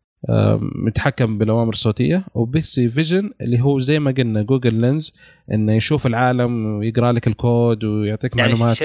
متحكم 0.60 1.38
بالأوامر 1.38 1.72
الصوتية 1.72 2.24
و 2.34 2.43
Bixby 2.43 2.88
Vision 2.88 3.30
اللي 3.40 3.60
هو 3.60 3.80
زي 3.80 3.98
ما 3.98 4.10
قلنا 4.10 4.42
Google 4.42 4.74
Lens 4.74 5.14
إنه 5.52 5.72
يشوف 5.72 6.06
العالم 6.06 6.66
ويقرأ 6.66 7.12
لك 7.12 7.26
الكود 7.26 7.84
ويعطيك 7.84 8.36
يعني 8.36 8.52
معلومات. 8.52 8.76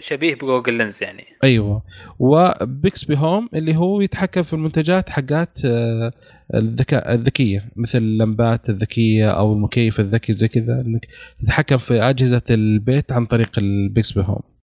شبيه 0.00 0.34
ب 0.34 0.40
Google 0.40 0.74
Lens 0.74 1.02
يعني. 1.02 1.24
أيوه. 1.44 1.82
و 2.18 2.34
Bixby 2.34 3.16
Home 3.16 3.48
اللي 3.54 3.76
هو 3.76 4.00
يتحكم 4.00 4.42
في 4.42 4.52
المنتجات 4.52 5.10
حقات 5.10 5.58
آه، 5.64 6.12
الذكاء 6.54 7.14
الذكية 7.14 7.68
مثل 7.76 7.98
اللمبات 7.98 8.70
الذكية 8.70 9.30
أو 9.30 9.52
المكيف 9.52 10.00
الذكي 10.00 10.36
زي 10.36 10.48
كذا 10.48 10.80
إنك 10.80 11.06
تتحكم 11.42 11.78
في 11.78 12.02
أجهزة 12.02 12.42
البيت 12.50 13.12
عن 13.12 13.26
طريق 13.26 13.58
ال 13.58 13.69
Bixby 13.69 14.24
Home. 14.26 14.55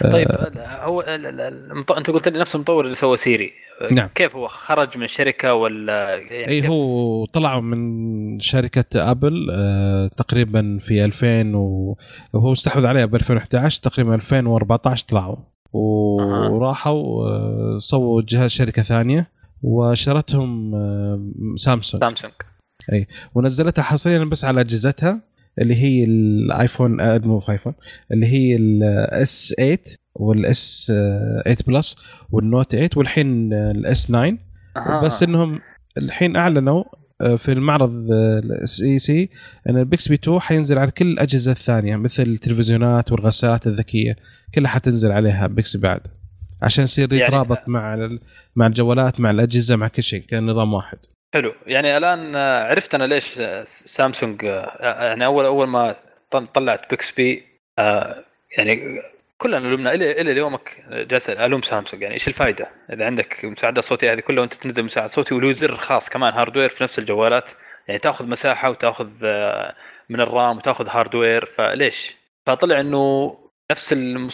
طيب 0.00 0.28
هو 0.66 1.00
ال- 1.00 1.40
المط... 1.40 1.92
أنت 1.92 2.10
قلت 2.10 2.28
لي 2.28 2.38
نفس 2.38 2.54
المطور 2.54 2.84
اللي 2.84 2.94
سوى 2.94 3.16
سيري. 3.16 3.52
نعم. 3.90 4.08
كيف 4.14 4.36
هو؟ 4.36 4.48
خرج 4.48 4.98
من 4.98 5.04
الشركة 5.04 5.54
ولا 5.54 6.14
يعني 6.16 6.48
اي؟ 6.48 6.68
هو 6.68 7.24
طلع 7.24 7.60
من 7.60 8.40
شركة 8.40 9.10
أبل 9.10 9.50
آه، 9.54 10.10
تقريبا 10.16 10.78
في 10.80 11.04
2000 11.04 11.54
و- 11.56 11.96
وهو 12.32 12.52
استحوذ 12.52 12.86
عليها 12.86 13.06
ب 13.06 13.14
2011 13.14 13.82
تقريبا 13.82 14.14
2014 14.14 15.04
طلعوا. 15.08 15.36
وراحوا 15.72 17.28
آه، 17.28 17.78
سووا 17.80 18.22
جهاز 18.28 18.50
شركة 18.50 18.82
ثانية 18.82 19.30
وشرتهم 19.62 20.74
آه، 20.74 21.20
سامسونج. 21.56 22.02
سامسونج. 22.04 22.32
ونزلتها 23.34 23.82
حصريا 23.82 24.24
بس 24.24 24.44
على 24.44 24.60
أجهزتها. 24.60 25.20
اللي 25.58 25.74
هي 25.74 26.04
الايفون 26.04 27.00
آه، 27.00 27.18
مو 27.18 27.40
ايفون 27.50 27.72
اللي 28.12 28.26
هي 28.26 28.56
ال 28.56 29.05
S 29.05 29.54
8 29.58 29.78
وال 30.14 30.62
S 30.62 30.86
8 31.44 31.56
Plus 31.66 31.96
وال 32.30 32.44
Note 32.44 32.72
8 32.72 32.88
والحين 32.96 33.52
ال 33.52 33.79
S 33.79 34.06
9 34.06 34.38
أها. 34.76 35.00
بس 35.04 35.22
إنهم 35.22 35.60
الحين 35.98 36.36
أعلنوا 36.36 36.84
آه، 37.20 37.36
في 37.36 37.52
المعرض 37.52 38.10
ال 38.12 38.82
CES 38.82 39.28
إن 39.68 39.76
ال 39.78 39.84
Bixby 39.84 40.14
2 40.14 40.40
حينزل 40.40 40.78
على 40.78 40.90
كل 40.90 41.06
الأجهزة 41.06 41.52
الثانية 41.52 41.96
مثل 41.96 42.22
التلفزيونات 42.22 43.12
والغسالات 43.12 43.66
الذكية. 43.66 44.16
كلها 44.54 44.70
حتنزل 44.70 45.12
عليها 45.12 45.46
Bixby 45.46 45.82
بعد 45.82 46.00
عشان 46.62 46.84
يصير 46.84 47.12
يعني- 47.12 47.24
يترابط 47.24 47.58
مع 47.68 47.94
ال- 47.94 48.20
مع 48.56 48.66
الجوالات 48.66 49.20
مع 49.20 49.30
الأجهزة 49.30 49.76
مع 49.76 49.88
كل 49.88 50.02
شيء 50.02 50.22
كان 50.28 50.46
نظام 50.46 50.74
واحد. 50.74 50.98
حلو 51.34 51.54
يعني 51.66 51.96
الآن 51.96 52.36
آه، 52.36 52.64
عرفت 52.64 52.94
أنا 52.94 53.04
ليش 53.04 53.38
آه، 53.38 53.64
سامسونج 53.64 54.44
آه، 54.44 55.06
يعني 55.08 55.26
أول 55.26 55.44
أول 55.44 55.68
ما 55.68 55.96
طل- 56.30 56.46
طلعت 56.46 56.90
Bixby 56.90 57.46
يعني 58.58 59.02
كلنا 59.38 59.56
لومنا 59.56 59.94
إلى 59.94 60.20
إلى 60.20 60.36
يومك 60.36 60.84
جالس 60.90 61.30
ألوم 61.30 61.62
سامسونج 61.62 62.02
يعني 62.02 62.14
إيش 62.14 62.28
الفائده؟ 62.28 62.68
إذا 62.92 63.06
عندك 63.06 63.44
مساعدات 63.44 63.84
صوتية 63.84 64.12
هذه 64.12 64.20
كلها 64.20 64.40
وأنت 64.40 64.54
تنزل 64.54 64.82
مساعد 64.84 65.08
صوتي 65.08 65.34
وله 65.34 65.52
زر 65.52 65.76
خاص 65.76 66.08
كمان 66.08 66.32
hardware 66.32 66.68
في 66.68 66.84
نفس 66.84 66.98
الجوالات 66.98 67.50
يعني 67.88 68.00
تأخذ 68.00 68.26
مساحة 68.26 68.70
وتأخذ 68.70 69.08
من 70.08 70.20
ال 70.20 70.29
RAM 70.29 70.56
وتأخذ 70.56 70.88
hardware 70.88 71.44
فليش؟ 71.44 72.16
فطلع 72.46 72.80
إنه 72.80 73.36
نفس 73.70 73.92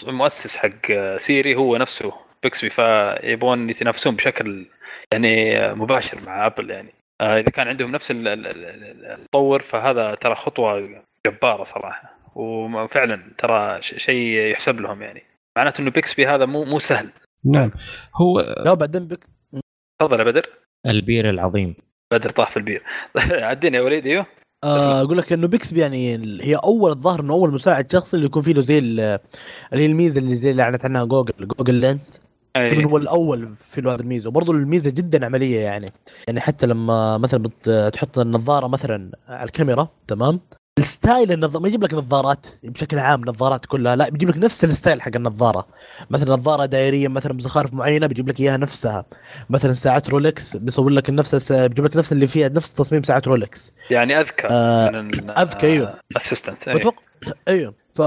المؤسس 0.09 0.57
حق 0.57 0.93
سيري 1.17 1.55
هو 1.55 1.77
نفسه 1.77 2.13
Bixby 2.43 2.71
فيبغون 2.71 3.71
يتنافسون 3.71 4.17
بشكل 4.17 4.67
يعني 5.13 5.55
مباشر 5.75 6.19
مع 6.27 6.47
ابل 6.47 6.71
يعني. 6.71 6.95
آه، 7.21 7.39
إذا 7.39 7.51
كان 7.51 7.69
عندهم 7.69 7.91
نفس 7.93 8.11
ال- 8.11 8.29
ال- 8.29 8.47
ال- 8.47 9.07
المطور 9.07 9.63
فهذا 9.63 10.15
ترى 10.15 10.35
خطوة 10.35 10.89
جبارة 11.27 11.63
صراحة. 11.63 12.17
وفعلا 12.35 13.23
ترى 13.39 13.83
شيء 13.83 14.51
يحسب 14.53 14.81
لهم 14.81 15.03
يعني. 15.03 15.23
معناته 15.59 15.83
إنه 15.83 15.91
Bixby 15.91 16.27
هذا 16.27 16.47
مو 16.47 16.65
مو 16.65 16.79
سهل. 16.79 17.09
نعم. 17.45 17.71
هو 18.15 18.41
لا 18.65 18.75
بعدين 18.75 19.07
بك 19.09 19.25
تفضل 20.01 20.19
يا 20.19 20.25
بدر. 20.25 20.49
البير 20.87 21.31
العظيم. 21.31 21.75
بدر 22.13 22.31
طاح 22.31 22.51
في 22.51 22.57
البير. 22.57 22.83
عديني 23.51 23.77
يا 23.77 23.83
وليد 23.83 24.07
أيوه 24.07 24.27
آه، 24.65 25.01
أقول 25.03 25.19
لك 25.19 25.33
إنه 25.33 25.49
Bixby 25.49 25.81
يعني 25.81 26.15
هي 26.43 26.55
أول 26.57 26.91
الظاهر 26.91 27.21
إنه 27.21 27.33
أول 27.33 27.51
مساعد 27.53 27.93
شخصي 27.93 28.17
اللي 28.17 28.27
يكون 28.27 28.43
فيه 28.43 28.53
له 28.53 28.61
زي 28.61 28.79
ال- 28.79 29.01
اللي 29.73 29.83
هي 29.83 29.87
الميزة 29.87 30.21
اللي 30.21 30.35
زي 30.37 30.51
اللي 30.51 30.63
أعلنت 30.63 30.85
عنها 30.85 31.05
جوجل 31.05 31.33
Google 31.41 31.75
Lens 31.75 32.23
أي. 32.57 32.71
من 32.71 32.85
هو 32.85 32.97
الأول 32.97 33.55
في 33.71 33.81
هذه 33.81 34.01
الميزة 34.01 34.29
وبرضه 34.29 34.53
الميزة 34.53 34.91
جدا 34.91 35.27
عملية 35.27 35.61
يعني. 35.61 35.93
يعني 36.27 36.41
حتى 36.41 36.67
لما 36.67 37.19
مثلا 37.19 37.51
تحط 37.91 38.19
النظارة 38.19 38.67
مثلا 38.67 39.11
على 39.29 39.45
الكاميرا 39.47 39.89
تمام؟ 40.09 40.41
ال 40.79 40.88
style 40.88 41.33
النظارة 41.33 41.63
ما 41.63 41.69
يجيب 41.69 41.85
لك 41.85 41.95
نظارات 41.95 42.47
بشكل 42.63 42.99
عام 42.99 43.21
نظارات 43.25 43.67
كلها 43.67 43.97
لا 43.97 44.09
بيجيب 44.09 44.29
لك 44.29 44.37
نفس 44.37 44.65
ال 44.65 44.71
style 44.71 45.03
حق 45.03 45.11
النظارة. 45.17 45.67
مثلا 46.11 46.35
نظارة 46.35 46.67
دائرية 46.67 47.09
مثلا 47.09 47.33
بزخارف 47.33 47.75
معينة 47.75 48.07
بيجيب 48.07 48.29
لك 48.29 48.41
إياها 48.41 48.57
نفسها. 48.57 49.05
مثلا 49.51 49.73
ساعات 49.73 50.11
رولكس 50.11 50.57
بيصور 50.57 50.91
لك 50.91 51.11
نفس 51.11 51.53
بيجيب 51.53 51.85
لك 51.85 51.97
نفس 51.97 52.13
اللي 52.13 52.27
فيها 52.27 52.49
نفس 52.49 52.75
تصميم 52.75 53.03
ساعات 53.03 53.29
رولكس. 53.29 53.73
يعني 53.91 54.21
أذكى 54.21 54.47
آه، 54.51 54.91
من 54.91 55.31
أذكى، 55.31 55.67
أيوه. 55.67 55.95
assistant 56.17 56.69
أيوه. 57.49 57.75
ف 57.95 58.01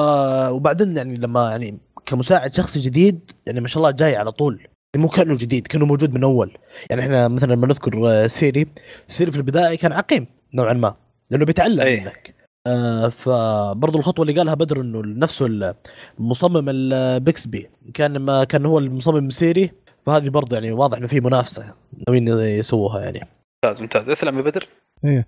وبعدين 0.49 0.97
يعني 0.97 1.15
لما 1.15 1.49
يعني 1.51 1.77
كمساعد 2.05 2.55
شخصي 2.55 2.79
جديد 2.79 3.31
يعني 3.45 3.61
ما 3.61 3.67
شاء 3.67 3.77
الله 3.77 3.91
جاي 3.91 4.15
على 4.15 4.31
طول. 4.31 4.55
يعني 4.57 5.05
مو 5.05 5.07
كأنه 5.07 5.37
جديد 5.37 5.67
كأنه 5.67 5.85
موجود 5.85 6.13
من 6.13 6.23
أول. 6.23 6.57
يعني 6.89 7.01
إحنا 7.01 7.27
مثلا 7.27 7.53
لما 7.53 7.67
نذكر 7.67 8.09
آه، 8.09 8.27
سيري 8.27 8.67
سيري 9.07 9.31
في 9.31 9.37
البداية 9.37 9.77
كان 9.77 9.93
عقيم 9.93 10.27
نوعا 10.53 10.73
ما 10.73 10.95
لأنه 11.29 11.45
بيتعلم 11.45 11.81
أي. 11.81 11.99
منك 11.99 12.35
آه 12.67 13.09
فبرضه 13.09 13.99
الخطوة 13.99 14.25
اللي 14.25 14.39
قالها 14.39 14.53
بدر 14.53 14.81
إنه 14.81 15.01
نفسه 15.05 15.73
المصمم 16.19 16.69
ال 16.69 16.86
Bixby 16.86 17.69
كان 17.93 18.17
ما 18.17 18.43
كان 18.43 18.65
هو 18.65 18.79
المصمم 18.79 19.29
Siri 19.29 19.71
فهذه 20.05 20.29
برضه 20.29 20.55
يعني 20.55 20.71
واضح 20.71 20.97
إنه 20.97 21.07
في 21.07 21.19
منافسة 21.19 21.73
ناويين 22.07 22.27
يسووها 22.27 23.01
يعني. 23.01 23.27
ممتاز 23.63 23.81
ممتاز. 23.81 24.09
اسلم 24.09 24.37
يا 24.37 24.43
بدر. 24.43 24.67
إيه. 25.05 25.25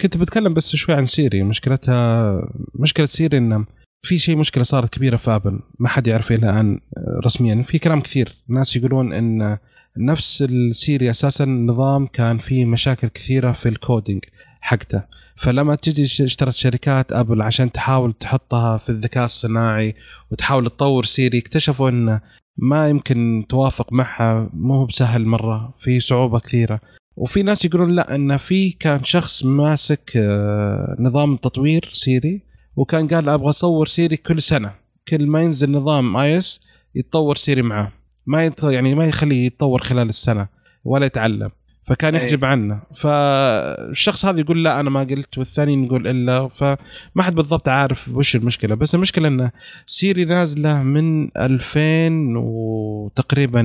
كنت 0.00 0.16
بتكلم 0.16 0.54
بس 0.54 0.76
شوي 0.76 0.94
عن 0.94 1.06
Siri. 1.06 1.42
مشكلتها 1.42 2.32
مشكلة 2.74 3.06
Siri 3.06 3.38
إنه 3.38 3.64
في 4.04 4.18
شيء 4.18 4.36
مشكلة 4.36 4.64
صارت 4.64 4.90
كبيرة 4.90 5.16
في 5.16 5.30
Apple. 5.30 5.60
ما 5.78 5.88
حد 5.88 6.06
يعرف 6.06 6.32
لها 6.32 6.38
الآن 6.38 6.80
رسميا. 7.26 7.62
في 7.62 7.78
كلام 7.78 8.00
كثير. 8.00 8.36
ناس 8.48 8.76
يقولون 8.76 9.12
إن 9.12 9.58
نفس 9.96 10.42
ال 10.42 10.56
Siri 10.56 11.10
أساسا 11.10 11.44
النظام 11.44 12.06
كان 12.06 12.38
فيه 12.38 12.64
مشاكل 12.64 13.08
كثيرة 13.08 13.52
في 13.52 13.68
ال 13.68 13.75
coding 13.75 14.20
حقته. 14.60 15.02
فلما 15.36 15.74
تجي 15.74 16.24
اشترت 16.24 16.54
شركات 16.54 17.12
Apple 17.12 17.42
عشان 17.42 17.72
تحاول 17.72 18.12
تحطها 18.12 18.78
في 18.78 18.88
الذكاء 18.88 19.24
الصناعي 19.24 19.94
وتحاول 20.30 20.70
تطور 20.70 21.04
Siri 21.04 21.38
اكتشفوا 21.38 21.88
انه 21.88 22.20
ما 22.56 22.88
يمكن 22.88 23.46
توافق 23.48 23.92
معها. 23.92 24.50
مو 24.52 24.84
بسهل 24.84 25.26
مرة. 25.26 25.74
في 25.78 26.00
صعوبة 26.00 26.38
كثيرة. 26.38 26.80
وفي 27.16 27.42
ناس 27.42 27.64
يقولون 27.64 27.90
لا 27.90 28.14
إن 28.14 28.36
في 28.36 28.70
كان 28.70 29.04
شخص 29.04 29.44
ماسك 29.44 30.12
آه، 30.16 30.96
نظام 31.00 31.36
تطوير 31.36 31.90
Siri 31.92 32.53
وكان 32.76 33.08
قال 33.08 33.28
أبغى 33.28 33.48
أطور 33.48 33.86
Siri 33.86 34.16
كل 34.16 34.42
سنة. 34.42 34.72
كل 35.08 35.26
ما 35.26 35.42
ينزل 35.42 35.72
نظام 35.72 36.16
iOS 36.16 36.60
يتطور 36.94 37.36
Siri 37.36 37.62
معاه. 37.62 37.92
ما 38.26 38.44
يت... 38.44 38.62
يعني 38.62 38.94
ما 38.94 39.06
يخليه 39.06 39.46
يتطور 39.46 39.82
خلال 39.82 40.08
السنة 40.08 40.48
ولا 40.84 41.06
يتعلم. 41.06 41.50
فكان 41.86 42.16
أي. 42.16 42.24
يحجب 42.24 42.44
عنه. 42.44 42.82
فالشخص 42.96 44.26
هذا 44.26 44.40
يقول 44.40 44.64
لا 44.64 44.80
أنا 44.80 44.90
ما 44.90 45.00
قلت. 45.00 45.38
والثاني 45.38 45.86
يقول 45.86 46.06
إلا. 46.06 46.48
فما 46.48 46.76
حد 47.22 47.34
بالضبط 47.34 47.68
عارف 47.68 48.08
وش 48.08 48.36
المشكلة. 48.36 48.74
بس 48.74 48.94
المشكلة 48.94 49.28
انه 49.28 49.50
Siri 49.86 50.24
نازلة 50.24 50.82
من 50.82 51.36
2000 51.36 52.34
وتقريبا 52.36 53.60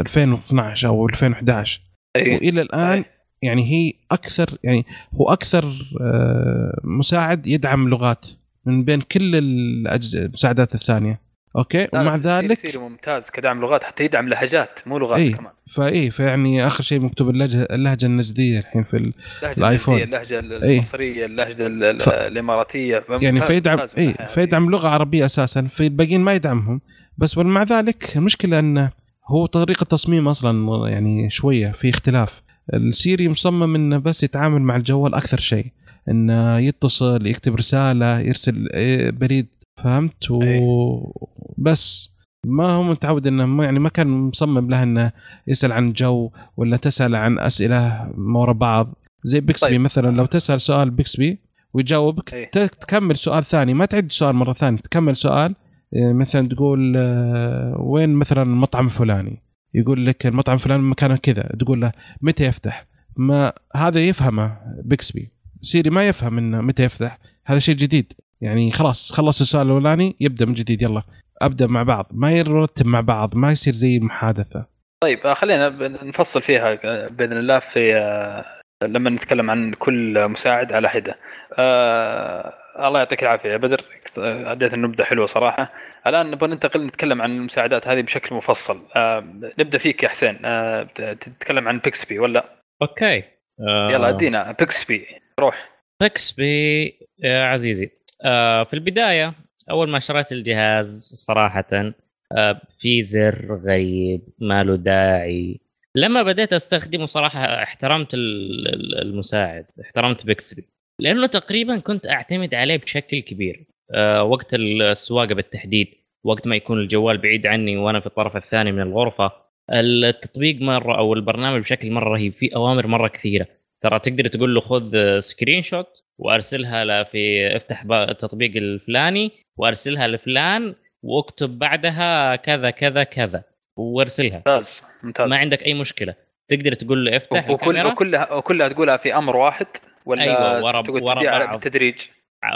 2012 0.00 0.88
أو 0.88 1.06
2011 1.06 1.80
اي 2.16 2.34
وإلى 2.34 2.62
الآن 2.62 3.02
صحيح. 3.02 3.14
يعني 3.42 3.62
هي 3.70 3.92
أكثر 4.10 4.58
يعني 4.64 4.86
هو 5.14 5.32
أكثر 5.32 5.64
آه، 6.00 6.80
مساعد 6.84 7.46
يدعم 7.46 7.88
لغات. 7.88 8.26
من 8.66 8.84
بين 8.84 9.00
كل 9.00 9.30
الأجز- 9.40 10.14
المساعدات 10.16 10.74
الثانية. 10.74 11.20
أوكي؟ 11.56 11.88
ومع 11.92 12.16
ذلك 12.16 12.58
Siri 12.58 12.78
ممتاز 12.78 13.30
كدعم 13.30 13.60
لغات 13.60 13.84
حتى 13.84 14.04
يدعم 14.04 14.28
لهجات 14.28 14.80
مو 14.86 14.98
لغات 14.98 15.18
اي 15.18 15.30
كمان. 15.30 15.52
فاي 15.74 16.10
فيعني 16.10 16.66
آخر 16.66 16.84
شيء 16.84 17.00
مكتوب 17.00 17.30
اللهجة 17.30 17.62
اللهجة 17.70 18.06
النجدية 18.06 18.58
الحين 18.58 18.84
في 18.84 18.96
ال... 18.96 19.12
اللهجة 19.42 19.58
ال 19.58 19.62
iPhone. 19.62 19.94
النجدية، 20.02 20.38
اللهجه 20.40 20.64
إي. 20.64 20.74
المصرية 20.74 21.26
اللهجة 21.26 21.66
ال- 21.66 21.84
ال- 21.84 22.00
ف- 22.00 22.08
الإماراتية. 22.08 23.04
يعني 23.10 23.40
فيدعم 23.40 23.78
اي. 23.98 24.14
فيدعم 24.34 24.70
لغة 24.70 24.88
عربية 24.88 25.24
أساسا 25.24 25.62
في 25.62 25.84
الباقيين 25.84 26.20
ما 26.20 26.34
يدعمهم. 26.34 26.80
بس 27.18 27.38
مع 27.38 27.62
ذلك 27.62 28.16
المشكلة 28.16 28.58
انه 28.58 28.90
هو 29.28 29.46
طريقة 29.46 29.84
تصميم 29.84 30.28
أصلا 30.28 30.88
يعني 30.88 31.30
شوية 31.30 31.72
في 31.72 31.90
اختلاف. 31.90 32.42
ال 32.74 32.85
Siri 32.85 33.28
مصمم 33.28 33.74
إنه 33.74 33.98
بس 33.98 34.22
يتعامل 34.22 34.60
مع 34.62 34.76
الجوال 34.76 35.14
أكثر 35.14 35.40
شيء. 35.40 35.66
انه 36.08 36.58
يتصل 36.58 37.26
يكتب 37.26 37.54
رسالة 37.54 38.20
يرسل 38.20 38.68
إيه، 38.74 39.10
بريد 39.10 39.46
فهمت؟ 39.84 40.30
وبس 40.30 42.14
ما 42.46 42.70
هو 42.70 42.82
متعود 42.82 43.26
إنه 43.26 43.46
ما 43.46 43.64
يعني 43.64 43.78
ما 43.78 43.88
كان 43.88 44.08
مصمم 44.08 44.70
له 44.70 44.82
إنه 44.82 45.12
يسأل 45.46 45.72
عن 45.72 45.92
جو 45.92 46.30
ولا 46.56 46.76
تسأل 46.76 47.14
عن 47.14 47.38
أسئلة 47.38 48.12
ورا 48.18 48.52
بعض. 48.52 48.94
زي 49.24 49.40
بيكسبي 49.40 49.70
طيب. 49.70 49.80
مثلا 49.80 50.16
لو 50.16 50.26
تسأل 50.26 50.60
سؤال 50.60 50.90
بيكسبي 50.90 51.38
ويجاوبك 51.74 52.34
إيه. 52.34 52.50
ت- 52.50 52.58
تكمل 52.58 53.16
سؤال 53.16 53.44
ثاني. 53.44 53.74
ما 53.74 53.84
تعيد 53.84 54.12
سؤال 54.12 54.34
مرة 54.36 54.52
ثانية 54.52 54.78
تكمل 54.78 55.16
سؤال. 55.16 55.54
إيه، 55.96 56.12
مثلا 56.12 56.48
تقول 56.48 56.94
آه، 56.96 57.76
وين 57.80 58.14
مثلا 58.14 58.42
المطعم 58.42 58.84
الفلاني؟ 58.86 59.42
يقول 59.74 60.06
لك 60.06 60.26
المطعم 60.26 60.54
الفلاني 60.54 60.82
مكانه 60.82 61.16
كذا. 61.16 61.42
تقول 61.42 61.80
له 61.80 61.92
متى 62.22 62.44
يفتح؟ 62.44 62.86
ما 63.16 63.52
هذا 63.76 64.00
يفهمه 64.06 64.56
بيكسبي. 64.84 65.33
سيري 65.64 65.90
ما 65.90 66.08
يفهم 66.08 66.38
إنه 66.38 66.60
متى 66.60 66.84
يفتح. 66.84 67.18
هذا 67.46 67.58
شيء 67.58 67.74
جديد. 67.74 68.12
يعني 68.40 68.72
خلاص 68.72 69.12
خلص 69.12 69.40
السؤال 69.40 69.66
الأولاني 69.66 70.16
يبدأ 70.20 70.46
من 70.46 70.52
جديد 70.52 70.82
يلا. 70.82 71.02
أبدأ 71.42 71.66
مع 71.66 71.82
بعض. 71.82 72.06
ما 72.10 72.32
يرتب 72.32 72.86
مع 72.86 73.00
بعض 73.00 73.36
ما 73.36 73.52
يصير 73.52 73.72
زي 73.72 73.96
المحادثه 73.96 74.66
طيب 75.02 75.26
آه، 75.26 75.34
خلينا 75.34 75.68
نفصل 75.88 76.42
فيها 76.42 76.78
آه، 76.84 77.08
بإذن 77.08 77.36
الله 77.36 77.58
في 77.58 77.94
آه، 77.94 78.44
لما 78.82 79.10
نتكلم 79.10 79.50
عن 79.50 79.72
كل 79.74 80.28
مساعد 80.28 80.72
على 80.72 80.88
حدة. 80.88 81.18
آه 81.58 82.54
الله 82.78 82.98
يعطيك 82.98 83.22
العافية 83.22 83.48
يا 83.48 83.56
بدر. 83.56 83.80
اديت 84.18 84.74
النبذة 84.74 85.04
حلوة 85.04 85.26
صراحة. 85.26 85.72
الآن 86.06 86.30
نبغى 86.30 86.50
ننتقل 86.50 86.86
نتكلم 86.86 87.22
عن 87.22 87.36
المساعدات 87.36 87.88
هذه 87.88 88.00
بشكل 88.00 88.34
مفصل. 88.34 88.82
آه 88.96 89.20
نبدأ 89.58 89.78
فيك 89.78 90.02
يا 90.02 90.08
حسين. 90.08 90.38
آه 90.44 90.82
تتكلم 91.12 91.68
عن 91.68 91.78
Bixby 91.78 92.18
ولا؟ 92.18 92.44
أوكي. 92.82 93.18
آه، 93.60 93.90
يلا 93.92 94.08
أدينا 94.08 94.52
Bixby. 94.58 95.06
روح. 95.40 95.68
Bixby 96.02 96.84
يا 97.18 97.44
عزيزي. 97.44 97.90
آه، 98.24 98.64
في 98.64 98.74
البداية 98.74 99.34
أول 99.70 99.88
ما 99.88 99.98
شريت 99.98 100.32
الجهاز 100.32 101.14
صراحة 101.26 101.94
آه، 102.36 102.60
في 102.80 103.02
زر 103.02 103.60
غريب 103.66 104.20
ما 104.38 104.64
له 104.64 104.76
داعي. 104.76 105.60
لما 105.96 106.22
بديت 106.22 106.52
أستخدمه 106.52 107.06
صراحة 107.06 107.62
احترمت 107.62 108.14
ال- 108.14 108.68
ال- 108.74 108.98
المساعد 109.02 109.66
احترمت 109.80 110.26
Bixby. 110.26 110.64
لأنه 111.00 111.26
تقريبا 111.26 111.78
كنت 111.78 112.06
أعتمد 112.06 112.54
عليه 112.54 112.76
بشكل 112.76 113.20
كبير. 113.20 113.64
آه، 113.94 114.22
وقت 114.22 114.54
السواقة 114.54 115.34
بالتحديد 115.34 115.88
وقت 116.24 116.46
ما 116.46 116.56
يكون 116.56 116.80
الجوال 116.80 117.18
بعيد 117.18 117.46
عني 117.46 117.76
وأنا 117.76 118.00
في 118.00 118.06
الطرف 118.06 118.36
الثاني 118.36 118.72
من 118.72 118.80
الغرفة 118.80 119.32
التطبيق 119.72 120.60
مرة 120.60 120.98
أو 120.98 121.14
البرنامج 121.14 121.60
بشكل 121.60 121.90
مرة 121.90 122.08
رهيب 122.08 122.32
في 122.32 122.56
أوامر 122.56 122.86
مرة 122.86 123.08
كثيرة. 123.08 123.46
ترى 123.84 123.98
تقدر 123.98 124.26
تقول 124.26 124.54
له 124.54 124.60
خذ 124.60 125.18
سكرين 125.18 125.62
شوت 125.62 126.02
وأرسلها 126.18 126.84
له 126.84 127.02
في 127.02 127.56
افتح 127.56 127.84
التطبيق 127.90 128.56
الفلاني 128.56 129.30
وأرسلها 129.56 130.06
لفلان 130.08 130.74
واكتب 131.02 131.58
بعدها 131.58 132.36
كذا 132.36 132.70
كذا 132.70 133.04
كذا 133.04 133.44
وارسلها 133.76 134.36
ممتاز 134.36 134.82
ممتاز. 135.02 135.28
ما 135.30 135.36
عندك 135.36 135.62
أي 135.62 135.74
مشكلة 135.74 136.14
تقدر 136.48 136.72
تقول 136.74 137.04
له 137.04 137.16
افتح 137.16 137.50
وكل 137.50 137.86
وكلها 137.86 138.32
وكلها 138.32 138.68
تقولها 138.68 138.96
في 138.96 139.14
أمر 139.16 139.36
واحد 139.36 139.66
ولا 140.06 140.22
أيوة، 140.22 140.64
ورا- 140.64 140.90
ورا 140.90 141.22
بعض. 141.38 141.50
بالتدريج؟ 141.52 141.94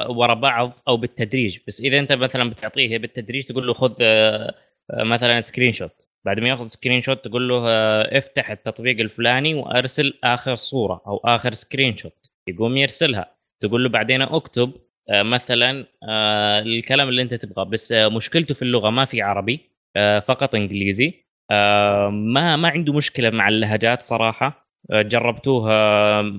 ورا 0.09 0.35
بعض 0.35 0.73
أو 0.89 0.97
بالتدريج 0.97 1.59
بس 1.69 1.81
إذا 1.81 1.99
أنت 1.99 2.13
مثلا 2.13 2.51
بتعطيه 2.51 2.99
بالتدريج 2.99 3.45
تقول 3.45 3.67
له 3.67 3.73
خذ 3.73 3.95
آه، 4.01 4.55
مثلا 4.91 5.41
screenshot 5.41 6.08
بعد 6.27 6.41
ما 6.41 6.49
ياخذ 6.49 6.67
سكرين 6.67 7.03
شوت 7.03 7.25
تقول 7.25 7.49
له 7.49 7.63
آه، 7.69 8.19
افتح 8.19 8.51
التطبيق 8.51 9.01
الفلاني 9.01 9.55
وأرسل 9.55 10.15
آخر 10.25 10.57
صورة 10.57 11.03
أو 11.07 11.17
آخر 11.25 11.53
screenshot 11.53 12.31
يقوم 12.49 12.77
يرسلها. 12.77 13.35
تقول 13.61 13.83
له 13.83 13.89
بعدين 13.89 14.23
اكتب 14.23 14.73
آه، 15.11 15.23
مثلا 15.23 15.87
آه، 16.09 16.59
الكلام 16.61 17.09
اللي 17.09 17.23
انت 17.23 17.35
تبغاه. 17.35 17.65
بس 17.65 17.93
مشكلته 17.93 18.55
في 18.55 18.63
اللغة 18.63 18.91
ما 18.91 19.05
في 19.05 19.23
عربي 19.23 19.61
فقط 20.29 20.55
إنجليزي. 20.55 21.15
ما 21.51 22.57
ما 22.57 22.69
عنده 22.69 22.93
مشكلة 22.93 23.31
مع 23.31 23.49
اللهجات 23.49 24.03
صراحة. 24.03 24.69
آه، 24.91 25.03
جربتوه 25.03 25.71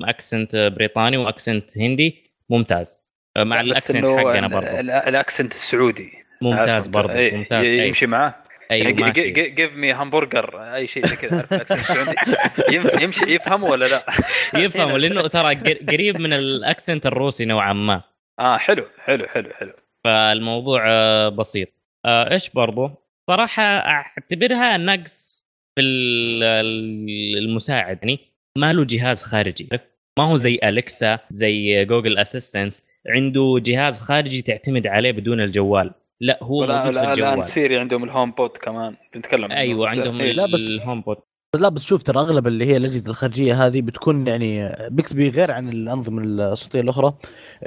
accent 0.10 0.56
بريطاني 0.56 1.18
و 1.18 1.26
accent 1.26 1.78
هندي. 1.78 2.30
ممتاز. 2.50 3.10
مع 3.38 3.62
ال 3.62 3.68
accent 3.68 4.06
حقنا 4.06 4.48
برضه 4.48 4.80
ال- 4.80 4.90
ال 4.90 4.99
accent 4.99 5.52
السعودي. 5.52 6.12
ممتاز. 6.42 6.88
برضه 6.88 7.14
ممتاز. 7.14 7.74
يمشي 7.74 8.08
معاه؟ 8.08 8.36
أيوه 8.72 8.94
ماشي. 8.94 9.32
give 9.32 9.74
me 9.76 9.94
hamburger 9.94 10.74
أي 10.76 10.88
شيء 10.88 11.06
زي 11.06 11.16
كذا 11.16 11.48
يمشي 13.04 13.26
يفهم 13.36 13.64
ولا 13.64 13.86
لا؟ 13.88 14.06
يفهم 14.64 14.98
لأنه 14.98 15.28
ترى 15.28 15.56
قر- 15.56 15.86
قريب 15.92 16.22
من 16.22 16.34
ال 16.34 16.44
accent 16.44 17.06
الروسي 17.06 17.46
نوعا 17.46 17.74
ما. 17.74 18.02
آه 18.40 18.58
حلو 18.58 18.86
حلو 19.04 19.28
حلو 19.28 19.50
حلو. 19.54 19.74
فالموضوع 20.04 20.86
آه، 20.90 21.30
بسيط. 21.30 21.68
آه، 22.06 22.32
إيش 22.32 22.50
برضو؟ 22.50 22.90
صراحة 23.30 23.64
أعتبرها 23.64 24.78
نقص 24.78 25.50
في 25.76 25.82
ال- 25.82 26.44
ال- 26.44 27.38
المساعد. 27.38 28.00
يعني 28.04 28.20
ما 28.58 28.74
له 28.74 28.84
جهاز 28.86 29.22
خارجي. 29.24 29.70
ما 30.20 30.26
هو 30.26 30.38
زي 30.38 30.60
Alexa 30.64 31.20
زي 31.30 31.86
Google 31.86 32.18
Assistant 32.18 32.84
عنده 33.08 33.56
جهاز 33.62 34.00
خارجي 34.00 34.42
تعتمد 34.42 34.88
عليه 34.88 35.12
بدون 35.12 35.42
الجوال. 35.42 35.92
لا 36.22 36.40
هو 36.44 36.62
في 36.68 36.92
لا 36.92 37.14
الآن 37.14 37.42
Siri 37.42 37.78
عندهم 37.80 38.04
ال 38.04 38.32
HomePod 38.32 38.50
كمان. 38.50 38.96
بنتكلم. 39.14 39.52
أيوه 39.52 39.84
بس- 39.86 39.90
عندهم 39.98 40.22
إيه. 40.22 40.32
لا، 40.32 40.46
بس- 40.46 40.60
ال 40.62 41.02
HomePod 41.02 41.18
لا 41.56 41.70
بس 41.70 41.82
شوف 41.84 42.04
ترى 42.04 42.20
أغلب 42.20 42.48
اللي 42.48 42.66
هي 42.66 42.78
الأجهزة 42.78 43.10
الخارجية 43.12 43.66
هذه 43.66 43.82
بتكون 43.82 44.28
يعني 44.28 44.76
Bixby 44.90 45.30
غير 45.30 45.52
عن 45.52 45.70
الأنظمة 45.70 46.24
الصوتية 46.24 46.82
الأخرى 46.82 47.14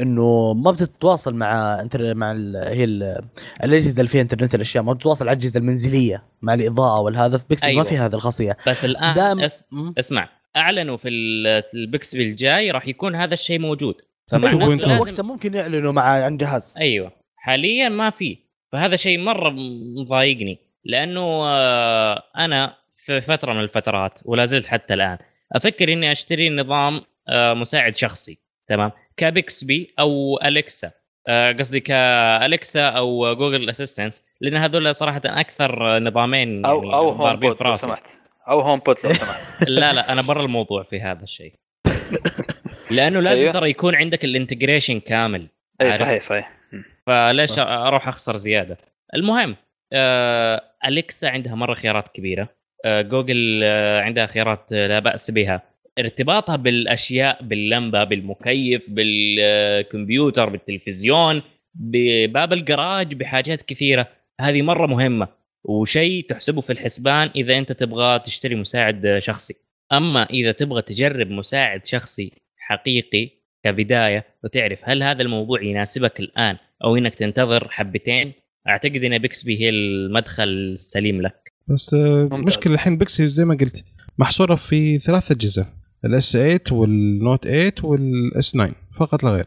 إنه 0.00 0.54
ما 0.54 0.70
بتتواصل 0.70 1.34
مع 1.34 1.80
انتر 1.80 2.14
مع 2.14 2.32
ال... 2.32 2.56
هي 2.56 2.84
ال... 2.84 3.22
الأجهزة 3.64 4.00
اللي 4.00 4.08
فيها 4.08 4.20
إنترنت 4.22 4.54
الأشياء 4.54 4.84
ما 4.84 4.92
بتتواصل 4.92 5.28
على 5.28 5.32
الأجهزة 5.36 5.60
المنزلية 5.60 6.22
مع 6.42 6.54
الإضاءة 6.54 7.00
والهذا 7.00 7.38
في 7.38 7.44
بيكسبي 7.48 7.68
أيوة. 7.68 7.82
ما 7.82 7.88
في 7.88 7.96
هذه 7.96 8.14
الخاصية. 8.14 8.56
بس 8.68 8.84
الآن 8.84 9.12
دام 9.12 9.40
أس... 9.40 9.64
اسمع 9.98 10.28
أعلنوا 10.56 10.96
في 10.96 11.08
ال- 11.08 11.62
البيكسبي 11.74 12.22
الجاي 12.22 12.70
راح 12.70 12.88
يكون 12.88 13.14
هذا 13.14 13.34
الشيء 13.34 13.58
موجود. 13.58 13.94
فمعناته 14.30 14.58
لازم 14.86 15.00
وقتها 15.00 15.22
ممكن 15.22 15.54
يعلنوا 15.54 15.92
مع 15.92 16.02
عن 16.02 16.36
جهاز. 16.36 16.74
أيوه 16.80 17.12
حاليا 17.36 17.88
ما 17.88 18.10
في. 18.10 18.38
فهذا 18.72 18.96
شيء 18.96 19.18
مرة 19.18 19.50
مضايقني 19.98 20.58
لأنه 20.84 21.20
آه، 21.46 22.22
أنا 22.36 22.74
في 23.04 23.20
فترة 23.20 23.52
من 23.52 23.60
الفترات 23.60 24.20
ولا 24.24 24.44
زلت 24.44 24.66
حتى 24.66 24.94
الآن 24.94 25.18
أفكر 25.52 25.92
إني 25.92 26.12
أشتري 26.12 26.50
نظام 26.50 27.00
آه، 27.28 27.54
مساعد 27.54 27.96
شخصي 27.96 28.38
تمام 28.68 28.92
ك 29.16 29.29
Bixby 29.29 29.94
أو 29.98 30.40
Alexa 30.44 30.90
آه، 31.28 31.52
قصدي 31.52 31.80
ك 31.80 31.98
Alexa 31.98 32.88
أو 32.88 33.34
Google 33.34 33.70
Assistant 33.70 34.22
لأن 34.40 34.56
هذول 34.56 34.94
صراحة 34.94 35.22
أكثر 35.24 35.98
نظامين 35.98 36.66
أو 36.66 36.82
يعني 36.82 36.94
أو 36.94 37.08
هوم 37.08 37.54
في 37.54 37.64
لو. 37.64 37.74
سمحت 37.74 38.08
أو 38.48 38.60
HomePod 38.60 38.96
لو 39.04 39.12
سمحت 39.22 39.68
لا 39.68 39.92
لا 39.92 40.12
أنا 40.12 40.22
برا 40.22 40.42
الموضوع 40.42 40.82
في 40.82 41.00
هذا 41.00 41.22
الشيء 41.22 41.52
لأنه 42.90 43.20
لازم 43.20 43.40
أيوه. 43.40 43.52
ترى 43.52 43.70
يكون 43.70 43.94
عندك 43.94 44.24
ال 44.24 44.30
integration 44.30 45.00
كامل 45.00 45.48
أي؟ 45.80 45.92
صحيح 45.92 46.20
صحيح. 46.20 46.61
فليش 47.06 47.58
أروح 47.58 48.08
أخسر 48.08 48.36
زيادة؟ 48.36 48.78
المهم 49.14 49.56
آه 49.92 50.62
Alexa 50.86 51.26
عندها 51.26 51.54
مرة 51.54 51.74
خيارات 51.74 52.08
كبيرة. 52.08 52.48
آه 52.84 53.02
جوجل 53.02 53.60
آه 53.64 54.00
عندها 54.00 54.26
خيارات 54.26 54.72
آه 54.72 54.86
لا 54.86 54.98
بأس 54.98 55.30
بها. 55.30 55.62
ارتباطها 55.98 56.56
بالأشياء 56.56 57.42
باللمبة 57.42 58.04
بالمكيف 58.04 58.82
بالكمبيوتر 58.88 60.48
بالتلفزيون 60.48 61.42
بباب 61.74 62.52
الجراج 62.52 63.14
بحاجات 63.14 63.62
كثيرة. 63.62 64.08
هذه 64.40 64.62
مرة 64.62 64.86
مهمة 64.86 65.28
وشيء 65.64 66.26
تحسبه 66.28 66.60
في 66.60 66.72
الحسبان 66.72 67.30
إذا 67.36 67.58
أنت 67.58 67.72
تبغى 67.72 68.18
تشتري 68.18 68.54
مساعد 68.54 69.06
آه، 69.06 69.18
شخصي. 69.18 69.54
أما 69.92 70.22
إذا 70.22 70.52
تبغى 70.52 70.82
تجرب 70.82 71.30
مساعد 71.30 71.86
شخصي 71.86 72.32
حقيقي 72.58 73.30
كبداية 73.64 74.24
وتعرف 74.44 74.78
هل 74.82 75.02
هذا 75.02 75.22
الموضوع 75.22 75.62
يناسبك 75.62 76.20
الآن 76.20 76.56
أو 76.84 76.96
إنك 76.96 77.14
تنتظر 77.14 77.68
حبتين. 77.70 78.32
أعتقد 78.68 79.04
إن 79.04 79.18
بيكسبي 79.18 79.60
هي 79.60 79.68
المدخل 79.68 80.42
السليم 80.48 81.22
لك. 81.22 81.52
بس 81.68 81.94
آه، 81.94 82.22
ممتاز. 82.22 82.40
مشكلة 82.40 82.74
الحين 82.74 82.98
بيكسي 82.98 83.28
زي 83.28 83.44
ما 83.44 83.54
قلت 83.60 83.84
محصورة 84.18 84.54
في 84.54 84.98
ثلاث 84.98 85.30
أجهزة 85.30 85.66
ال 86.04 86.18
S 86.18 86.32
8 86.32 86.60
وال 86.72 86.96
Note 86.96 87.44
8 87.48 87.72
وال 87.82 88.29
S 88.29 88.52
9 88.52 88.70
فقط 89.00 89.22
لا 89.24 89.30
غير. 89.30 89.46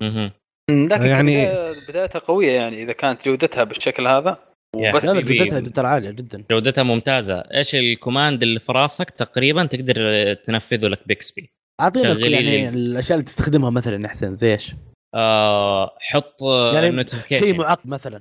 مهم. 0.00 0.30
لكن 0.70 1.02
يعني- 1.06 1.46
بدايتها 1.88 2.18
قوية 2.18 2.52
يعني 2.52 2.82
إذا 2.82 2.92
كانت 2.92 3.24
جودتها 3.28 3.64
بالشكل 3.64 4.06
هذا. 4.06 4.38
وبس. 4.76 5.04
لا 5.04 5.20
جودتها 5.20 5.60
جدا 5.60 5.86
عالية 5.88 6.10
جدا. 6.10 6.44
جودتها 6.50 6.82
ممتازة. 6.82 7.38
إيش 7.40 7.74
ال 7.74 7.82
command 7.82 8.42
اللي 8.42 8.60
في 8.60 8.72
راسك؟ 8.72 9.10
تقريبا 9.10 9.64
تقدر 9.66 9.94
تنفذه 10.34 10.86
لك 10.88 11.08
Bixby. 11.08 11.52
أعطينا 11.80 12.26
يعني 12.26 12.68
ال- 12.68 12.74
الأشياء 12.74 13.18
اللي 13.18 13.24
تستخدمها 13.26 13.70
مثلا 13.70 14.02
يا 14.02 14.08
حسين 14.08 14.36
زي 14.36 14.52
إيش؟ 14.52 14.74
آه 15.14 15.96
حط 16.00 16.42
يعني 16.74 16.90
notification 16.90 17.46
شيء 17.46 17.58
معقد 17.58 17.88
مثلا. 17.88 18.20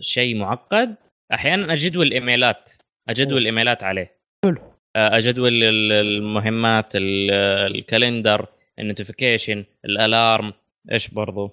شيء 0.00 0.36
معقد. 0.36 0.94
أحيانا 1.32 1.72
أجدول 1.72 2.06
ال 2.06 2.15
emailات 2.15 2.70
أجدول. 3.08 3.38
ال 3.38 3.44
emailات 3.44 3.82
عليه. 3.82 4.12
حلو. 4.44 4.56
آه، 4.96 5.16
أجدول 5.16 5.62
ال- 5.64 5.92
المهمات 5.92 6.96
ال- 6.96 7.30
ال 7.76 7.84
calendar 7.84 8.46
ال 8.78 8.85
notification 8.85 9.64
ال 9.84 9.94
alarm. 9.94 10.52
إيش 10.92 11.08
برضو؟ 11.08 11.50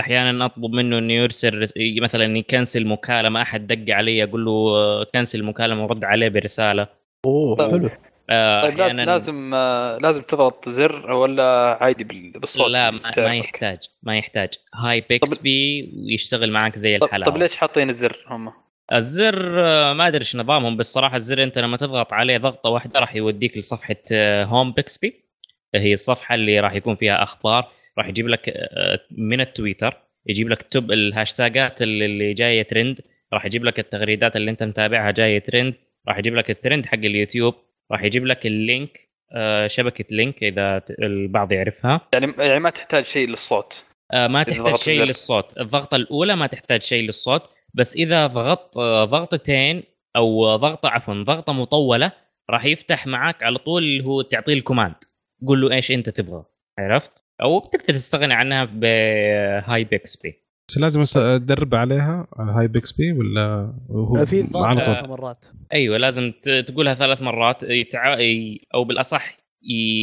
أحيانا 0.00 0.44
أطلب 0.46 0.72
منه 0.72 0.98
إنه 0.98 1.12
يرسل 1.12 1.62
رس... 1.62 1.74
مثلا 2.02 2.38
ي 2.38 2.45
cancel 2.45 2.86
مكالمة. 2.86 3.42
أحد 3.42 3.66
دق 3.66 3.94
علي 3.94 4.24
أقول 4.24 4.44
له 4.44 4.50
آه، 4.52 5.04
cancel 5.14 5.40
المكالمه 5.40 5.84
ورد 5.84 6.04
عليه 6.04 6.28
برسالة. 6.28 6.86
أوه. 7.26 7.70
حلو. 7.70 7.90
آه، 8.30 8.62
طيب 8.62 8.78
لازم 8.78 9.00
لازم 9.00 9.50
آه، 9.54 9.98
لازم 9.98 10.22
تضغط 10.22 10.68
زر 10.68 11.12
ولا 11.12 11.78
عادي 11.80 12.04
بال- 12.04 12.30
بالصوت 12.40 12.70
لا 12.70 12.90
ما, 12.90 13.00
ما؟ 13.16 13.34
يحتاج 13.36 13.78
ما 14.02 14.18
يحتاج. 14.18 14.48
Hi 14.74 15.00
Bixby 15.08 15.92
ويشتغل 15.96 16.50
معك 16.50 16.78
زي 16.78 16.96
الحلاوة. 16.96 17.24
طب 17.32 17.36
ليش 17.36 17.56
حاطين 17.56 17.90
الزر 17.90 18.24
هم؟ 18.26 18.52
الزر 18.92 19.60
آه، 19.64 19.92
ما 19.92 20.06
أدري 20.08 20.20
إيش 20.20 20.36
نظامهم 20.36 20.76
بس 20.76 20.92
صراحة 20.92 21.16
الزر 21.16 21.42
أنت 21.42 21.58
لما 21.58 21.76
تضغط 21.76 22.12
عليه 22.12 22.38
ضغطة 22.38 22.70
واحدة 22.70 23.00
راح 23.00 23.16
يوديك 23.16 23.56
لصفحة 23.58 23.96
home 24.44 24.72
Bixby 24.72 25.24
هي 25.74 25.92
الصفحة 25.92 26.34
اللي 26.34 26.60
راح 26.60 26.72
يكون 26.74 26.96
فيها 26.96 27.22
أخبار 27.22 27.68
راح 27.98 28.08
يجيب 28.08 28.28
لك 28.28 28.54
من 29.10 29.40
التويتر 29.40 29.96
يجيب 30.26 30.48
لك 30.48 30.62
top 30.70 30.92
الهاشتاجات 30.92 31.82
اللي 31.82 32.34
جاية 32.34 32.62
ترند 32.62 33.00
راح 33.32 33.44
يجيب 33.46 33.64
لك 33.64 33.78
التغريدات 33.78 34.36
اللي 34.36 34.50
أنت 34.50 34.62
متابعها 34.62 35.10
جاية 35.10 35.38
ترند 35.38 35.74
راح 36.08 36.18
يجيب 36.18 36.34
لك 36.36 36.50
الترند 36.50 36.86
حق 36.86 36.94
اليوتيوب. 36.94 37.54
راح 37.92 38.02
يجيب 38.02 38.26
لك 38.26 38.46
ال 38.46 38.59
link 38.59 39.12
آه، 39.34 39.68
شبكة 39.68 40.04
link 40.10 40.42
إذا 40.42 40.82
البعض 41.02 41.52
يعرفها. 41.52 42.00
يعني 42.12 42.34
يعني 42.38 42.60
ما 42.60 42.70
تحتاج 42.70 43.04
شيء 43.04 43.28
للصوت. 43.28 43.84
آه، 44.12 44.26
ما 44.26 44.42
تحتاج 44.42 44.74
شيء 44.76 44.94
الزر. 44.94 45.04
للصوت. 45.04 45.58
الضغطة 45.60 45.96
الأولى 45.96 46.36
ما 46.36 46.46
تحتاج 46.46 46.82
شيء 46.82 47.06
للصوت 47.06 47.42
بس 47.74 47.96
إذا 47.96 48.26
ضغطت 48.26 48.78
آه، 48.78 49.04
ضغطتين 49.04 49.82
أو 50.16 50.56
ضغطة 50.56 50.88
عفوا 50.88 51.14
ضغطة 51.14 51.52
مطولة 51.52 52.12
راح 52.50 52.64
يفتح 52.64 53.06
معك 53.06 53.42
على 53.42 53.58
طول 53.58 53.82
اللي 53.82 54.04
هو 54.04 54.22
تعطيه 54.22 54.52
ال 54.52 54.57
command. 54.57 54.94
قول 55.46 55.60
له 55.60 55.72
إيش 55.72 55.90
أنت 55.90 56.10
تبغى. 56.10 56.44
عرفت؟ 56.78 57.24
أو 57.42 57.60
بتقدر 57.60 57.94
تستغني 57.94 58.34
عنها 58.34 58.64
ب 58.64 59.84
Hi 59.84 60.00
Bixby 60.00 60.41
بس 60.72 60.78
لازم 60.78 61.04
أدرب 61.16 61.74
عليها 61.74 62.26
Hi 62.38 62.68
Bixby 62.68 63.12
ولا 63.12 63.72
هو 63.90 64.26
في 64.26 64.48
على 64.54 65.00
طول 65.00 65.08
مرات. 65.08 65.44
أيوه 65.72 65.96
لازم 65.98 66.32
ت- 66.42 66.64
تقولها 66.68 66.94
ثلاث 66.94 67.22
مرات 67.22 67.62
يتع... 67.62 68.16
أو 68.74 68.84
بالأصح 68.84 69.38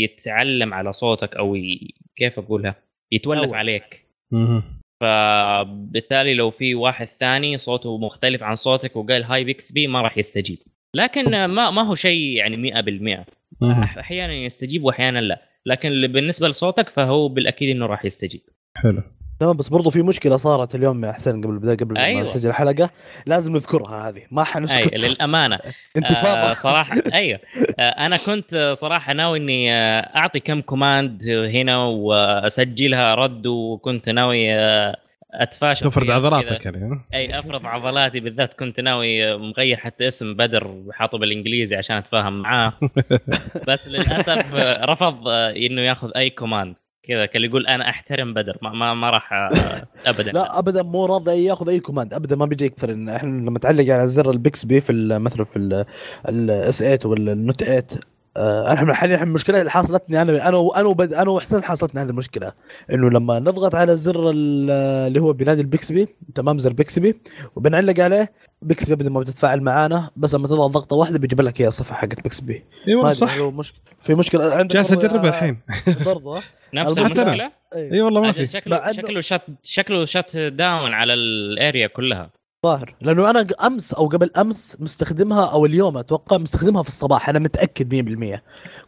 يتعلم 0.03 0.73
على 0.73 0.93
صوتك 0.93 1.35
أو 1.35 1.55
ي... 1.55 1.93
كيف 2.15 2.39
أقولها؟ 2.39 2.75
يتولف 3.11 3.43
أول. 3.43 3.55
عليك. 3.55 4.05
مهم. 4.31 4.63
فبالتالي 5.01 6.33
لو 6.33 6.51
في 6.51 6.75
واحد 6.75 7.07
ثاني 7.19 7.57
صوته 7.57 7.97
مختلف 7.97 8.43
عن 8.43 8.55
صوتك 8.55 8.95
وقال 8.95 9.23
هاي 9.23 9.43
بيكس 9.43 9.71
بي 9.71 9.87
ما 9.87 10.01
راح 10.01 10.17
يستجيب. 10.17 10.57
لكن 10.95 11.45
ما 11.45 11.69
ما 11.69 11.81
هو 11.81 11.95
شيء 11.95 12.37
يعني 12.37 12.71
100% 12.71 13.25
مهم. 13.61 13.83
أحيانا 13.83 14.33
يستجيب 14.33 14.83
واحيانا 14.83 15.19
لا. 15.21 15.41
لكن 15.65 15.89
اللي 15.89 16.07
بالنسبة 16.07 16.47
لصوتك 16.47 16.89
فهو 16.89 17.27
بالأكيد 17.29 17.75
إنه 17.75 17.85
راح 17.85 18.05
يستجيب. 18.05 18.41
حلو. 18.77 19.01
تمام 19.39 19.57
بس 19.57 19.69
برضو 19.69 19.89
في 19.89 20.01
مشكلة 20.01 20.37
صارت 20.37 20.75
اليوم 20.75 21.05
يا 21.05 21.11
حسين 21.11 21.41
قبل 21.41 21.53
البداية 21.53 21.77
قبل 21.77 21.97
أيوة. 21.97 22.19
ما 22.19 22.25
نسجل 22.25 22.49
الحلقة 22.49 22.89
لازم 23.25 23.53
نذكرها 23.53 24.09
هذه. 24.09 24.21
ما 24.31 24.41
اي 24.41 24.45
حنسكت 24.45 25.01
للأمانة. 25.01 25.59
انتفاضة. 25.97 26.51
آه 26.51 26.53
صراحة 26.53 26.95
أيوه. 27.13 27.39
آه 27.79 27.89
أنا 27.89 28.17
كنت 28.17 28.53
آه، 28.53 28.73
صراحة 28.73 29.13
ناوي 29.13 29.37
إني 29.37 29.73
آه 29.73 29.99
أعطي 29.99 30.39
كم 30.39 30.61
command 30.61 31.23
هنا 31.29 31.77
وأسجلها 31.77 33.15
رد 33.15 33.47
وكنت 33.47 34.09
ناوي 34.09 34.53
آه 34.53 34.95
أتفاشى 35.33 35.83
تفرض 35.83 36.05
فيها 36.05 36.15
عضلاتك. 36.15 36.65
يعني؟ 36.65 37.01
أي 37.13 37.39
أفرض 37.39 37.65
عضلاتي 37.65 38.19
بالذات. 38.19 38.53
كنت 38.53 38.79
ناوي 38.79 39.37
مغير 39.37 39.77
حتى 39.77 40.07
اسم 40.07 40.33
بدر 40.33 40.83
حاطه 40.91 41.17
بالإنجليزي 41.17 41.75
عشان 41.75 41.95
أتفاهم 41.95 42.41
معاه. 42.41 42.73
بس 43.67 43.87
للأسف 43.87 44.53
رفض 44.83 45.27
إنه 45.27 45.81
ياخذ 45.81 46.11
أي 46.15 46.29
command 46.29 46.75
كذا 47.03 47.25
كان 47.25 47.43
يقول 47.43 47.67
أنا 47.67 47.89
أحترم 47.89 48.33
بدر 48.33 48.57
ما 48.61 48.73
ما, 48.73 48.93
ما 48.93 49.09
راح 49.09 49.33
ابدا. 50.05 50.31
لا 50.31 50.59
ابدا 50.59 50.83
مو 50.83 51.05
راضي 51.05 51.45
ياخذ 51.45 51.69
أي 51.69 51.79
command 51.79 52.13
ابدا 52.13 52.35
ما 52.35 52.45
بيجي 52.45 52.65
يكثر. 52.65 52.91
إحنا 53.15 53.27
لما 53.29 53.59
تعلق 53.59 53.93
على 53.93 54.07
زر 54.07 54.31
ال 54.31 54.65
Bixby 54.65 54.81
في 54.81 55.19
مثلا 55.19 55.45
في 55.45 55.85
ال 56.29 56.54
S 56.54 56.79
8 56.79 56.99
ولا 57.05 57.31
ال 57.31 57.38
Note 57.38 57.63
8 57.63 57.77
آه، 57.79 57.85
إحنا 58.37 58.93
حاليا 58.93 59.15
الحين 59.15 59.27
المشكلة 59.27 59.59
اللي 59.59 59.71
حصلتني 59.71 60.21
أنا 60.21 60.49
أنا 60.49 60.59
أنا 60.79 61.21
أنا 61.21 61.29
وحسين 61.29 61.63
حصلتنا 61.63 62.01
هذه 62.03 62.09
المشكلة. 62.09 62.51
إنه 62.93 63.09
لما 63.09 63.39
نضغط 63.39 63.75
على 63.75 63.95
زر 63.95 64.29
ال- 64.29 64.71
اللي 65.07 65.19
هو 65.21 65.33
بينادي 65.33 65.61
ال 65.61 65.69
Bixby 65.69 66.07
تمام 66.35 66.57
زر 66.59 66.73
Bixby 66.73 67.21
وبنعلق 67.55 67.99
عليه 67.99 68.31
Bixby 68.61 68.93
ابدا 68.93 69.09
ما 69.09 69.19
بتتفاعل 69.19 69.61
معانا 69.61 70.09
بس 70.15 70.35
لما 70.35 70.47
تضغط 70.47 70.69
ضغطة 70.71 70.95
واحدة 70.95 71.19
بيجيب 71.19 71.41
لك 71.41 71.61
هي 71.61 71.67
الصفحة 71.67 71.95
حقت 71.95 72.21
Bixby. 72.23 72.53
اي 72.53 72.95
ما 72.95 72.95
والله 72.95 73.09
أدري 73.09 73.13
صح. 73.13 73.37
مشكله 73.37 73.79
في 74.01 74.15
مشكلة 74.15 74.53
عندك 74.55 74.73
جالس 74.73 74.91
أجربها 74.91 75.29
الحين. 75.29 75.57
برضو؟ 76.05 76.33
ها؟ 76.35 76.43
نفس. 76.73 76.97
المشكلة؟ 76.97 77.51
اي 77.75 78.01
والله 78.01 78.21
ما 78.21 78.31
في. 78.31 78.47
شكله 78.47 78.91
شكله 78.91 79.21
shut 79.21 79.41
شكله 79.63 80.05
shut 80.05 80.37
down 80.37 80.93
على 80.93 81.13
ال 81.13 81.28
area 81.28 81.87
كلها. 81.87 82.29
ظاهر 82.65 82.95
لأنه 83.01 83.29
أنا 83.29 83.47
أمس 83.65 83.93
أو 83.93 84.07
قبل 84.07 84.29
أمس 84.37 84.77
مستخدمها 84.79 85.45
أو 85.45 85.65
اليوم 85.65 85.97
أتوقع 85.97 86.37
مستخدمها 86.37 86.83
في 86.83 86.89
الصباح. 86.89 87.29
أنا 87.29 87.39
متأكد 87.39 87.95
100% 88.35 88.41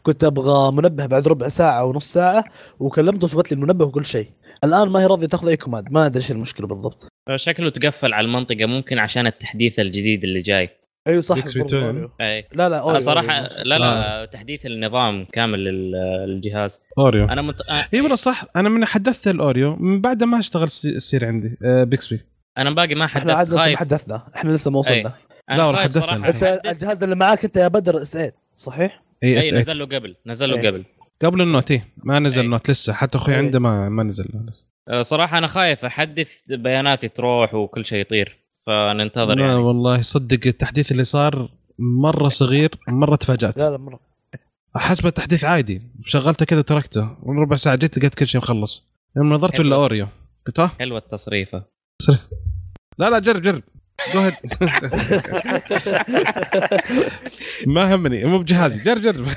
كنت 0.04 0.24
أبغى 0.24 0.72
منبه 0.72 1.06
بعد 1.06 1.28
ربع 1.28 1.48
ساعة 1.48 1.80
أو 1.80 1.94
نص 1.94 2.14
ساعة 2.14 2.44
وكلمته 2.80 3.26
وثبت 3.26 3.52
لي 3.52 3.56
المنبه 3.56 3.86
وكل 3.86 4.06
شيء. 4.06 4.28
الآن 4.64 4.90
ما 4.90 5.02
هي 5.02 5.06
راضية 5.06 5.28
تأخذ 5.28 5.48
أي 5.48 5.58
command 5.58 5.92
ما 5.92 6.06
أدري 6.06 6.24
إيش 6.24 6.32
المشكلة 6.32 6.68
بالضبط. 6.68 7.08
شكله 7.36 7.70
تقفل 7.70 8.14
على 8.14 8.26
المنطقة 8.26 8.66
ممكن 8.66 9.00
عشان 9.00 9.28
التحديث 9.28 9.80
الجديد 9.80 10.24
اللي 10.24 10.42
جاي. 10.42 10.70
أيوه 11.08 11.22
صح. 11.22 11.38
أوريو. 11.74 12.10
أي. 12.22 12.40
لا 12.54 12.56
لا 12.56 12.68
أنا 12.68 12.80
Oreo، 12.80 13.00
صراحة 13.00 13.34
Oreo. 13.34 13.64
لا 13.66 13.80
لا 13.80 14.26
تحديث 14.26 14.66
النظام 14.66 15.26
كامل 15.34 15.60
لل- 15.64 16.26
للجهاز. 16.28 16.80
Oreo. 16.98 17.26
أنا 17.26 17.42
مت... 17.42 17.62
آه، 17.70 17.88
إي 17.94 18.02
والله 18.02 18.16
صح. 18.16 18.46
أنا 18.56 18.70
من 18.70 18.86
حدثت 18.86 19.28
ال 19.28 19.36
Oreo. 19.36 19.76
من 19.76 20.02
بعد 20.02 20.24
ما 20.24 20.40
اشتغل 20.40 20.70
سي- 20.70 20.96
يصير 20.96 21.26
عندي 21.26 21.58
آه، 21.66 21.84
Bixby 21.84 22.20
أنا 22.58 22.72
باقي 22.72 22.96
ما 22.96 23.06
إحنا 23.06 23.34
عاد 23.34 23.48
حدثت. 23.48 23.54
لسه 23.54 23.58
ما 23.58 23.64
خايف. 23.64 23.80
حدثنا. 23.80 24.28
إحنا 24.36 24.52
لسه 24.52 24.72
ما 24.72 24.80
وصلنا. 24.80 25.14
لا 25.50 25.66
والله 25.66 25.74
خايف 25.82 25.98
حدثنا. 25.98 26.30
أنت. 26.30 26.62
الجهاز 26.66 27.04
اللي 27.04 27.16
معاك 27.16 27.46
أنت 27.46 27.58
يا 27.58 27.68
بدر 27.68 28.02
إس 28.02 28.12
8 28.12 28.34
صحيح؟ 28.56 29.04
إي 29.24 29.40
إس 29.40 29.44
إي 29.46 29.50
8 29.50 29.60
نزل 29.62 29.80
له 29.80 29.86
قبل 29.86 30.16
نزل 30.26 30.50
له 30.50 30.62
إيه. 30.62 30.70
قبل. 30.70 30.86
قبل 31.22 31.42
النوت 31.42 31.72
إيه. 31.72 31.88
ما 31.98 32.20
نزل 32.20 32.40
إيه. 32.40 32.46
النوت 32.46 32.72
لسه. 32.72 32.94
حتى 32.94 33.18
أخوي 33.18 33.34
إيه. 33.34 33.40
عنده 33.40 33.60
ما 33.60 33.90
ما 33.90 34.04
نزل. 34.04 34.26
لسه 34.50 34.66
آه، 34.90 35.02
صراحة 35.02 35.38
أنا 35.38 35.48
خايف 35.48 35.86
أحدث 35.86 36.32
بياناتي 36.50 37.08
تروح 37.08 37.54
وكل 37.54 37.86
شيء 37.86 38.02
يطير. 38.02 38.38
فننتظر 38.68 39.36
لا 39.36 39.46
يعني. 39.46 39.56
والله 39.56 40.02
صدق 40.02 40.40
التحديث 40.48 40.92
اللي 40.92 41.04
صار 41.04 41.50
مرة 41.80 42.28
صغير 42.28 42.70
مرة 42.88 43.16
تفاجأت. 43.16 43.58
لا 43.58 43.70
لا 43.70 43.78
مرة. 43.78 44.00
حسب 44.76 45.08
التحديث 45.08 45.44
عادي. 45.44 45.82
شغلته 46.06 46.46
كذا 46.46 46.62
تركته. 46.62 47.18
ربع 47.26 47.56
ساعة 47.56 47.76
جيت 47.76 47.98
لقيت 47.98 48.16
كل 48.16 48.28
شيء 48.28 48.42
مخلص. 48.42 48.92
يوم 49.18 49.34
نظرت. 49.34 49.60
ولا 49.60 49.76
Oreo. 49.76 50.08
قلت 50.48 50.60
ها؟ 50.60 50.72
حلوة 50.80 50.98
التصريفة. 50.98 51.64
لا 52.98 53.10
لا 53.10 53.20
جرب 53.20 53.42
جرب. 53.42 53.64
Ahead. 54.02 54.34
ما 57.68 57.96
همني 57.96 58.26
مو 58.26 58.40
بجهازي. 58.40 58.84
جرب 58.84 59.02
جرب. 59.02 59.28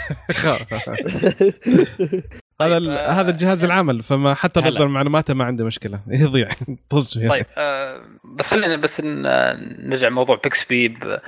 هذا 2.60 2.76
ال- 2.76 2.90
آه، 2.90 3.10
هذا 3.10 3.30
الجهاز 3.30 3.64
العمل 3.64 4.02
فما 4.02 4.34
حتى. 4.34 4.60
رد 4.60 4.82
معلوماته 4.82 5.34
ما 5.34 5.44
عنده 5.44 5.64
مشكلة. 5.64 6.00
يضيع 6.22 6.48
طز 6.90 7.18
فيها. 7.18 7.28
طيب 7.28 7.46
آه 7.58 8.02
بس 8.24 8.46
خلينا 8.46 8.76
بس 8.76 9.00
نرجع 9.04 10.08
موضوع 10.08 10.40
Bixby 10.44 10.88
ب- 10.88 11.20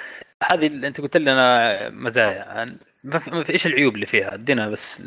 هذه 0.53 0.67
اللي 0.67 0.87
انت 0.87 1.01
قلت 1.01 1.17
لنا 1.17 1.89
مزايا. 1.91 2.45
عن- 2.49 2.79
ما 3.05 3.19
في 3.19 3.31
ما 3.31 3.45
في- 3.45 3.53
إيش 3.53 3.67
العيوب 3.67 3.95
اللي 3.95 4.07
فيها؟ 4.07 4.35
ادينا 4.35 4.69
بس 4.69 5.03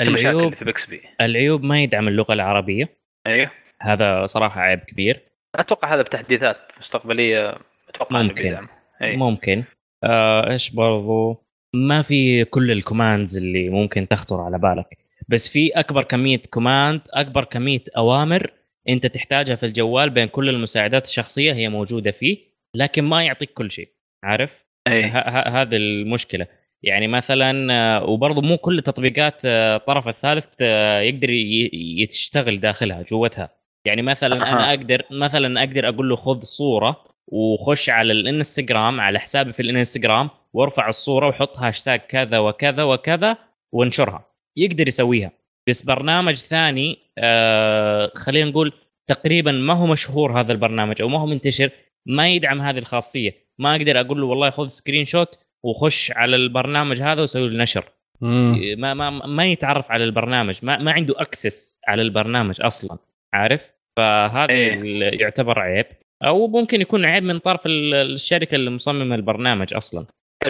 العيوب 0.00 0.42
اللي 0.44 0.56
في 0.56 0.64
Bixby 0.64 1.02
العيوب 1.20 1.62
ما 1.62 1.82
يدعم 1.82 2.08
اللغة 2.08 2.32
العربية. 2.32 2.96
أيوه 3.26 3.50
هذا 3.82 4.26
صراحة 4.26 4.60
عيب 4.60 4.78
كبير. 4.78 5.31
أتوقع 5.54 5.94
هذا 5.94 6.02
بتحديثات 6.02 6.56
مستقبلية 6.78 7.54
أتوقع 7.88 8.22
ممكن. 8.22 8.66
ممكن. 9.02 9.64
آه 10.04 10.50
إيش 10.50 10.70
برضو؟ 10.70 11.44
ما 11.74 12.02
في 12.02 12.44
كل 12.44 12.70
ال 12.70 12.77
commands 12.77 13.36
اللي 13.36 13.68
ممكن 13.68 14.08
تخطر 14.08 14.40
على 14.40 14.58
بالك. 14.58 14.98
بس 15.28 15.48
في 15.48 15.70
أكبر 15.70 16.02
كمية 16.02 16.40
command 16.50 17.00
أكبر 17.12 17.44
كمية 17.44 17.84
أوامر 17.96 18.50
أنت 18.88 19.06
تحتاجها 19.06 19.56
في 19.56 19.66
الجوال 19.66 20.10
بين 20.10 20.28
كل 20.28 20.48
المساعدات 20.48 21.04
الشخصية 21.04 21.52
هي 21.52 21.68
موجودة 21.68 22.10
فيه 22.10 22.38
لكن 22.74 23.04
ما 23.04 23.24
يعطيك 23.24 23.50
كل 23.52 23.70
شيء. 23.70 23.88
عارف؟ 24.24 24.64
هذه 24.88 25.76
المشكلة. 25.76 26.46
يعني 26.82 27.08
مثلا 27.08 27.72
آه، 27.74 28.04
وبرضه 28.04 28.40
مو 28.40 28.56
كل 28.58 28.82
تطبيقات 28.82 29.42
آه، 29.44 29.76
الطرف 29.76 30.08
الثالث 30.08 30.46
آه، 30.60 31.00
يقدر 31.00 31.30
ي- 31.30 31.70
يشتغل 31.98 32.60
داخلها 32.60 33.02
جوتها. 33.02 33.50
يعني 33.84 34.02
مثلا 34.02 34.36
أها. 34.36 34.52
أنا 34.52 34.70
أقدر 34.70 35.02
مثلا 35.10 35.60
أقدر 35.60 35.88
أقول 35.88 36.08
له 36.08 36.16
خذ 36.16 36.42
صورة 36.42 37.04
وخش 37.26 37.90
على 37.90 38.12
الإنستغرام 38.12 39.00
على 39.00 39.18
حسابي 39.18 39.52
في 39.52 39.62
الإنستغرام 39.62 40.30
وارفع 40.52 40.88
الصورة 40.88 41.28
وحط 41.28 41.56
هاشتاج 41.56 42.00
كذا 42.00 42.38
وكذا 42.38 42.82
وكذا 42.82 43.36
وانشرها. 43.72 44.24
يقدر 44.56 44.88
يسويها. 44.88 45.30
بس 45.68 45.82
برنامج 45.82 46.36
ثاني 46.36 46.98
آه 47.18 48.12
خلينا 48.14 48.50
نقول 48.50 48.72
تقريبا 49.06 49.52
ما 49.52 49.74
هو 49.74 49.86
مشهور 49.86 50.40
هذا 50.40 50.52
البرنامج 50.52 51.02
أو 51.02 51.08
ما 51.08 51.20
هو 51.20 51.26
منتشر 51.26 51.70
ما 52.06 52.28
يدعم 52.28 52.60
هذه 52.60 52.78
الخاصية. 52.78 53.34
ما 53.58 53.76
أقدر 53.76 54.00
أقول 54.00 54.20
له 54.20 54.26
والله 54.26 54.50
خذ 54.50 54.68
screenshot 54.68 55.38
وخش 55.62 56.12
على 56.12 56.36
البرنامج 56.36 57.02
هذا 57.02 57.22
وسوي 57.22 57.48
له 57.48 57.62
نشر. 57.62 57.84
ما 58.20 58.94
ما 58.94 59.10
ما 59.10 59.44
يتعرف 59.44 59.90
على 59.90 60.04
البرنامج. 60.04 60.58
ما 60.62 60.78
ما 60.78 60.92
عنده 60.92 61.14
access 61.18 61.80
على 61.88 62.02
البرنامج 62.02 62.60
أصلا. 62.60 62.98
عارف؟ 63.34 63.60
فهذا 63.98 64.50
إيه. 64.50 65.20
يعتبر 65.20 65.58
عيب. 65.58 65.86
أو 66.24 66.46
ممكن 66.46 66.80
يكون 66.80 67.04
عيب 67.04 67.22
من 67.22 67.38
طرف 67.38 67.66
ال- 67.66 67.94
الشركة 67.94 68.54
اللي 68.54 68.70
مصممة 68.70 69.14
البرنامج 69.14 69.74
أصلا. 69.74 70.06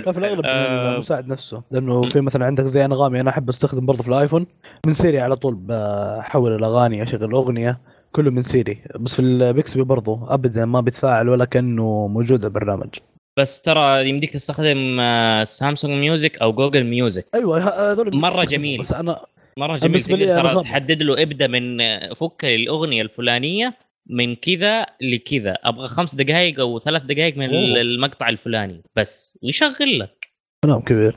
لا 0.07 0.13
في 0.13 0.19
الأغلب 0.19 0.41
آه، 0.45 0.93
المساعد 0.93 1.29
نفسه. 1.29 1.63
لأنه. 1.71 2.03
في 2.03 2.21
مثلا 2.21 2.47
عندك 2.47 2.65
زي 2.65 2.85
انغامي 2.85 3.21
أنا 3.21 3.31
أحب 3.31 3.49
أستخدم 3.49 3.87
برضه 3.87 4.03
في 4.03 4.09
الآيفون. 4.09 4.47
من 4.87 4.93
Siri 4.93 5.21
على 5.21 5.37
طول 5.37 5.55
بحول 5.55 6.55
الاغاني 6.57 7.03
أشغل 7.03 7.33
أغنية 7.33 7.81
كله 8.13 8.31
من 8.31 8.43
Siri. 8.43 8.79
بس 9.01 9.15
في 9.15 9.23
ال 9.23 9.33
Bixby 9.33 9.85
برضه. 9.85 10.35
ابدا 10.35 10.65
ما 10.65 10.81
بيتفاعل 10.81 11.29
ولا 11.29 11.45
كأنه 11.45 12.07
موجود 12.09 12.45
البرنامج. 12.45 12.91
بس 13.39 13.61
ترى 13.61 14.09
يمديك 14.09 14.33
تستخدم 14.33 15.01
آه، 15.01 15.45
Samsung 15.45 15.93
Music 15.95 16.39
أو 16.39 16.53
Google 16.53 16.85
Music 16.85 17.27
أيوه 17.35 17.59
هذول 17.93 18.17
مرة 18.17 18.31
بيستخدموا، 18.31 18.45
جميل. 18.45 18.81
بس 18.81 18.93
أنا 18.93 19.25
مرة 19.59 19.77
جميل 19.77 20.01
ترى. 20.03 20.63
تحدد 20.63 21.03
له 21.03 21.23
ابدأ 21.23 21.47
من 21.47 21.81
آه، 21.81 22.15
فك 22.15 22.45
الأغنية 22.45 23.03
الفلانية 23.03 23.75
من 24.07 24.37
كذا 24.37 24.87
لكذا. 25.01 25.57
أبغى 25.65 25.89
خمس 25.89 26.15
دقائق 26.15 26.61
أو 26.61 26.81
ثلاث 26.81 27.03
دقائق 27.03 27.37
من 27.37 27.51
أوه. 27.55 27.81
المقطع 27.81 28.29
الفلاني 28.29 28.83
بس 28.97 29.39
ويشغل 29.43 29.99
لك. 29.99 30.29
كلام 30.65 30.81
كبير. 30.81 31.15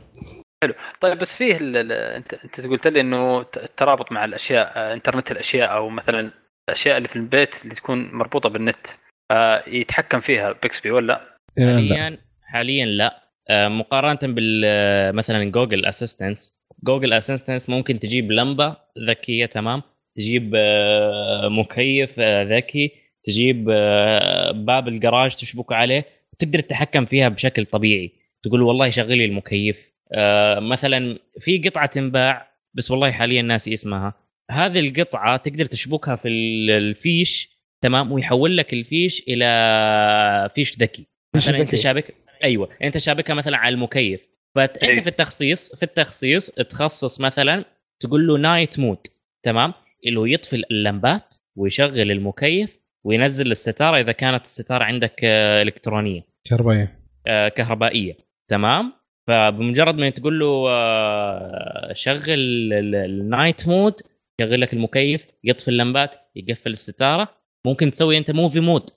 طيب 1.02 1.18
بس 1.18 1.36
فيه 1.38 1.58
ال- 1.58 1.78
ال- 1.78 1.92
أنت 1.92 2.34
أنت 2.34 2.68
قلت 2.68 2.88
لي 2.88 3.02
إنه 3.02 3.44
ت- 3.44 3.58
الترابط 3.58 4.12
مع 4.12 4.26
الأشياء 4.26 4.72
آه، 4.76 4.94
إنترنت 4.94 5.32
الأشياء 5.32 5.74
أو 5.76 5.90
مثلا 5.90 6.32
الأشياء 6.70 6.98
اللي 6.98 7.08
في 7.08 7.16
البيت 7.16 7.64
اللي 7.64 7.76
تكون 7.76 8.12
مربوطة 8.12 8.50
بالنت 8.50 8.88
آه، 9.32 9.64
يتحكم 9.68 10.20
فيها 10.20 10.52
Bixby 10.64 10.92
ولا 10.92 11.38
إيه، 11.58 11.66
لا. 11.66 11.74
حاليا 11.96 12.18
حاليا 12.44 12.86
لا. 12.86 13.25
مقارنة 13.52 14.34
بال 14.34 14.62
آه، 14.66 15.12
مثلا 15.12 15.44
Google 15.52 15.86
Assistant 15.86 16.54
Google 16.84 17.14
Assistant 17.14 17.70
ممكن 17.70 18.00
تجيب 18.00 18.32
لمبة 18.32 18.76
ذكية 19.10 19.46
تمام؟ 19.46 19.82
تجيب 20.16 20.54
آه، 20.56 21.48
مكيف 21.50 22.16
آه، 22.20 22.44
ذكي. 22.44 22.92
تجيب 23.24 23.68
آه، 23.72 24.52
باب 24.52 24.88
الجراج 24.88 25.36
تشبكه 25.36 25.76
عليه. 25.76 26.06
وتقدر 26.34 26.60
تتحكم 26.60 27.06
فيها 27.06 27.30
بشكل 27.30 27.66
طبيعي. 27.66 28.12
تقول 28.44 28.62
والله 28.62 28.90
شغل 28.90 29.18
لي 29.18 29.26
المكيف. 29.26 29.92
آه، 30.14 30.60
مثلا 30.60 31.18
في 31.40 31.58
قطعة 31.58 31.86
تنباع 31.86 32.52
بس 32.74 32.92
والله 32.92 33.12
حاليا 33.12 33.42
ناسي 33.42 33.74
اسمها. 33.74 34.14
هذه 34.52 34.80
القطعة 34.80 35.38
تقدر 35.38 35.66
تشبكها 35.66 36.16
في 36.16 36.28
ال- 36.28 36.72
الفيش 36.72 37.50
تمام؟ 37.82 38.12
ويحول 38.12 38.58
لك 38.58 38.74
الفيش 38.74 39.24
إلى 39.28 40.50
فيش 40.56 40.78
ذكي. 40.78 41.06
مثلا 41.36 41.58
أنت. 41.62 41.76
شابك 41.76 42.16
أيوه. 42.46 42.70
أنت 42.84 42.98
شابكها 42.98 43.34
مثلا 43.34 43.58
على 43.58 43.74
المكيف. 43.74 44.22
فانت 44.56 44.78
أي. 44.78 45.02
في 45.02 45.10
التخصيص 45.10 45.76
في 45.76 45.84
التخصيص 45.84 46.50
تخصص 46.52 47.22
مثلا 47.22 47.66
تقول 48.00 48.28
له 48.28 48.38
night 48.38 48.80
mode 48.80 48.98
تمام؟ 49.44 49.74
اللي 50.08 50.20
هو 50.20 50.26
يطفي 50.26 50.56
اللمبات 50.72 51.36
ويشغل 51.56 52.12
المكيف 52.12 52.80
وينزل 53.06 53.52
الستارة 53.52 53.98
إذا 54.00 54.12
كانت 54.12 54.46
الستارة 54.46 54.84
عندك 54.84 55.20
آه، 55.24 55.62
إلكترونية. 55.62 56.22
كهربائية. 56.44 57.00
آه، 57.28 57.48
كهربائية. 57.48 58.18
تمام؟ 58.48 58.94
فبمجرد 59.28 59.96
ما 59.96 60.10
تقول 60.10 60.40
له 60.40 60.66
آه، 60.70 61.94
شغل 61.94 62.24
ال- 62.30 62.96
ال 62.96 63.08
night 63.08 63.68
mode 63.68 63.94
يشغل 64.42 64.62
لك 64.62 64.74
المكيف 64.74 65.22
يطفي 65.44 65.68
اللمبات 65.68 66.12
يقفل 66.36 66.72
الستارة. 66.72 67.30
ممكن 67.66 67.92
تسوي 67.92 68.18
أنت 68.18 68.32
movie 68.32 68.60
mode 68.60 68.90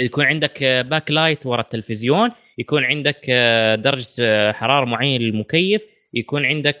يكون 0.00 0.24
عندك 0.24 0.64
backlight 0.64 1.46
ورا 1.46 1.60
التلفزيون 1.60 2.30
يكون 2.58 2.84
عندك 2.84 3.26
آه، 3.30 3.74
درجة 3.74 4.08
آه، 4.20 4.52
حرارة 4.52 4.84
معينه 4.84 5.24
للمكيف 5.24 5.82
يكون 6.14 6.44
عندك 6.44 6.80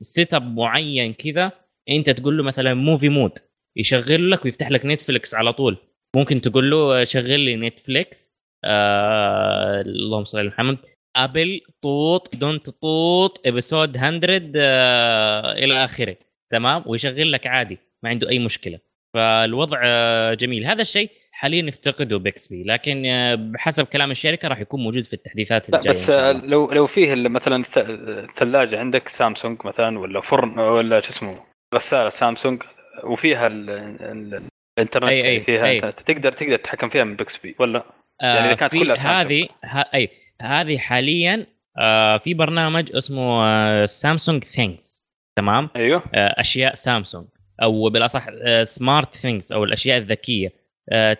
setup 0.00 0.56
معين 0.56 1.12
كذا 1.12 1.52
انت 1.88 2.10
تقول 2.10 2.36
له 2.36 2.42
مثلا 2.42 2.74
movie 2.74 3.08
mode 3.08 3.32
يشغل 3.76 4.30
لك 4.30 4.44
ويفتح 4.44 4.70
لك 4.70 4.86
Netflix 4.86 5.34
على 5.34 5.52
طول. 5.52 5.76
ممكن 6.16 6.40
تقول 6.40 6.70
له 6.70 7.00
آه، 7.00 7.04
شغل 7.04 7.40
لي 7.40 7.56
Netflix 7.56 8.42
آه 8.64 9.80
اللهم 9.80 10.24
صل 10.24 10.38
على 10.38 10.48
محمد. 10.48 10.78
أبل 11.16 11.60
طوط 11.82 12.36
دونت 12.36 12.70
طوط 12.70 13.46
episode 13.46 13.96
100 13.96 14.52
آه 14.56 15.52
إلى 15.52 15.84
آخره. 15.84 16.16
تمام؟ 16.50 16.82
ويشغل 16.86 17.32
لك 17.32 17.46
عادي 17.46 17.78
ما 18.02 18.10
عنده 18.10 18.28
أي 18.28 18.38
مشكلة. 18.38 18.78
فالوضع 19.14 19.80
آه 19.84 20.34
جميل. 20.34 20.66
هذا 20.66 20.82
الشيء 20.82 21.10
حاليا 21.42 21.62
نفتقده 21.62 22.18
بيكسبي 22.18 22.64
لكن 22.64 23.06
آه 23.06 23.34
بحسب 23.34 23.84
كلام 23.84 24.10
الشركة 24.10 24.48
راح 24.48 24.60
يكون 24.60 24.82
موجود 24.82 25.04
في 25.04 25.12
التحديثات 25.12 25.68
الجاية 25.68 25.88
بس 25.88 26.10
آه،. 26.10 26.32
لو 26.32 26.72
لو 26.72 26.86
فيه 26.86 27.14
مثلا 27.14 27.64
الثلاجة 27.76 28.78
عندك 28.78 29.08
سامسونج 29.08 29.58
مثلا 29.64 29.98
ولا 29.98 30.20
فرن 30.20 30.58
ولا 30.58 31.00
شو 31.00 31.08
اسمه 31.08 31.36
غسالة 31.74 32.08
سامسونج 32.08 32.62
وفيها 33.04 33.46
ال- 33.46 33.70
ال- 33.70 34.42
الإنترنت 34.78 35.10
أي- 35.10 35.42
أي- 35.42 35.46
فيها 35.46 35.66
أي. 35.66 35.76
إنترنت 35.76 36.00
تقدر 36.00 36.32
تقدر 36.32 36.56
تتحكم 36.56 36.88
فيها 36.88 37.04
من 37.04 37.16
بيكسبي 37.16 37.54
ولا 37.58 37.84
يعني 38.22 38.46
إذا 38.46 38.52
آه، 38.52 38.54
كانت 38.54 38.72
كلها 38.72 38.96
سامسونج. 38.96 39.32
هذه 39.32 39.48
أي 39.94 40.08
هذه 40.42 40.78
حاليا 40.78 41.46
آه 41.78 42.18
في 42.18 42.34
برنامج 42.34 42.96
اسمه 42.96 43.44
آه 43.44 43.86
سامسونج 43.86 44.44
Things 44.44 45.12
تمام 45.36 45.70
أيوه 45.76 46.02
آه، 46.14 46.34
أشياء 46.40 46.74
سامسونج 46.74 47.26
أو 47.62 47.90
بالأصح 47.90 48.26
SmartThings 48.62 49.52
أو 49.52 49.64
الأشياء 49.64 49.98
الذكية 49.98 50.46
آه، 50.48 50.61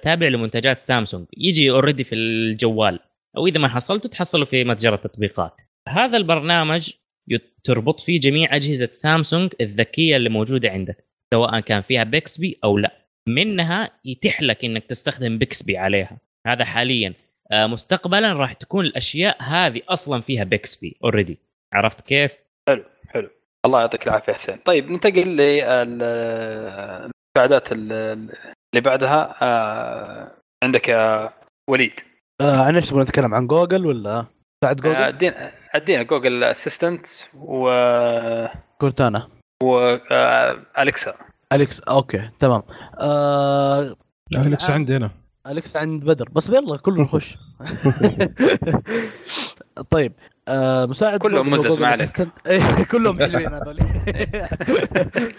تابع 0.02 0.28
لمنتجات 0.28 0.84
سامسونج. 0.84 1.26
يجي 1.36 1.70
already 1.70 2.04
في 2.04 2.14
الجوال. 2.14 2.98
أو 3.36 3.46
إذا 3.46 3.58
ما 3.58 3.68
حصلته 3.68 4.08
تحصله 4.08 4.44
في 4.44 4.64
متجر 4.64 4.94
التطبيقات. 4.94 5.60
هذا 5.88 6.16
البرنامج 6.16 6.92
تربط 7.64 8.00
فيه 8.00 8.20
جميع 8.20 8.56
أجهزة 8.56 8.88
سامسونج 8.92 9.52
الذكية 9.60 10.16
اللي 10.16 10.28
موجودة 10.28 10.70
عندك 10.70 11.04
سواء 11.34 11.60
كان 11.60 11.82
فيها 11.82 12.04
Bixby 12.04 12.58
أو 12.64 12.78
لا. 12.78 12.92
منها 13.28 13.90
يتيح 14.04 14.42
لك 14.42 14.64
إنك 14.64 14.84
تستخدم 14.84 15.38
Bixby 15.38 15.78
عليها. 15.78 16.18
هذا 16.46 16.64
حاليا. 16.64 17.14
آه، 17.52 17.66
مستقبلا 17.66 18.32
راح 18.32 18.52
تكون 18.52 18.84
الأشياء 18.84 19.42
هذه 19.42 19.82
أصلا 19.88 20.22
فيها 20.22 20.44
Bixby 20.44 20.96
already 21.04 21.38
عرفت 21.72 22.00
كيف؟ 22.00 22.32
حلو 23.08 23.30
الله 23.66 23.80
يعطيك 23.80 24.06
العافية 24.06 24.32
حسين. 24.32 24.56
طيب 24.56 24.90
ننتقل 24.90 25.36
للمساعدات 25.36 26.32
اللي 28.74 28.80
بعدها 28.90 29.34
آه، 29.42 30.30
عندك 30.64 30.88
يا 30.88 31.30
وليد. 31.70 32.00
آه 32.40 32.64
عن 32.66 32.74
إيش 32.74 32.90
تبغى 32.90 33.02
نتكلم؟ 33.02 33.34
عن 33.34 33.46
جوجل 33.46 33.86
ولا 33.86 34.24
بعد 34.64 34.78
آه، 34.80 34.82
جوجل؟ 34.82 34.96
ادينا 35.02 35.50
أدينا 35.74 36.02
Google 36.02 36.44
Assistant 36.44 37.06
و 37.34 37.70
Cortana. 38.80 39.28
و 39.62 39.87
Alexa 39.87 41.14
Alexa 41.52 41.80
okay 41.80 42.30
تمام. 42.38 42.62
آه 43.00 43.96
لا 44.30 44.40
Alexa 44.40 44.66
الآن- 44.66 44.70
عندي 44.70 44.96
أنا. 44.96 45.10
Alexa 45.46 45.76
عند 45.76 46.04
بدر. 46.04 46.28
بس 46.32 46.48
يلا 46.48 46.76
كله 46.76 47.02
نخش 47.02 47.38
طيب 49.90 50.12
آه 50.48 50.86
مساعد 50.86 51.18
كلهم 51.18 51.50
مزز، 51.50 51.80
ما 51.80 51.86
عليك. 51.86 52.28
كلهم 52.92 53.18
حلوين 53.18 53.54
هذول. 53.54 53.78
آه 53.80 54.48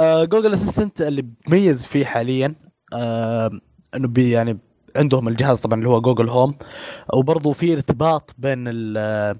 Google 0.00 0.52
Assistant 0.52 1.02
اللي 1.02 1.22
بيميز 1.22 1.86
فيه 1.86 2.04
حاليا 2.04 2.54
آه 2.92 3.50
إنه 3.96 4.08
بي 4.08 4.30
يعني 4.30 4.58
عندهم 4.96 5.28
الجهاز 5.28 5.60
طبعا 5.60 5.78
اللي 5.78 5.88
هو 5.88 6.00
Google 6.00 6.28
Home 6.28 6.54
وبرضه 7.14 7.52
في 7.52 7.72
ارتباط 7.72 8.34
بين 8.38 8.68
ال- 8.68 9.36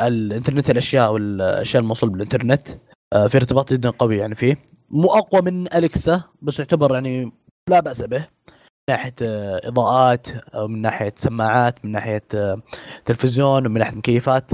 الإنترنت 0.00 0.70
الأشياء 0.70 1.12
والأشياء 1.12 1.82
الموصول 1.82 2.10
بالإنترنت 2.10 2.68
آه 3.12 3.28
في 3.28 3.36
ارتباط 3.36 3.72
جدا 3.72 3.90
قوي 3.90 4.16
يعني 4.16 4.34
فيه. 4.34 4.56
مو 4.90 5.08
أقوى 5.08 5.42
من 5.42 5.74
اليكسا 5.74 6.22
بس 6.42 6.58
يعتبر 6.58 6.94
يعني 6.94 7.32
لا 7.70 7.80
بأس 7.80 8.02
به 8.02 8.18
من 8.18 8.24
ناحية 8.96 9.14
آه، 9.22 9.60
إضاءات 9.68 10.26
من 10.56 10.82
ناحية 10.82 11.12
سماعات 11.16 11.84
من 11.84 11.92
ناحية 11.92 12.22
آه، 12.34 12.62
تلفزيون 13.04 13.66
ومن 13.66 13.78
ناحية 13.78 13.96
مكيفات 13.96 14.50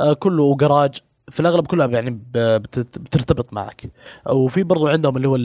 آه، 0.00 0.12
كله 0.12 0.42
وجراج 0.42 0.98
في 1.30 1.40
الأغلب 1.40 1.66
كلها 1.66 1.86
يعني 1.86 2.20
بترتبط 2.34 3.52
معك. 3.52 3.90
وفي 4.30 4.62
برضو 4.62 4.88
عندهم 4.88 5.16
اللي 5.16 5.28
هو 5.28 5.36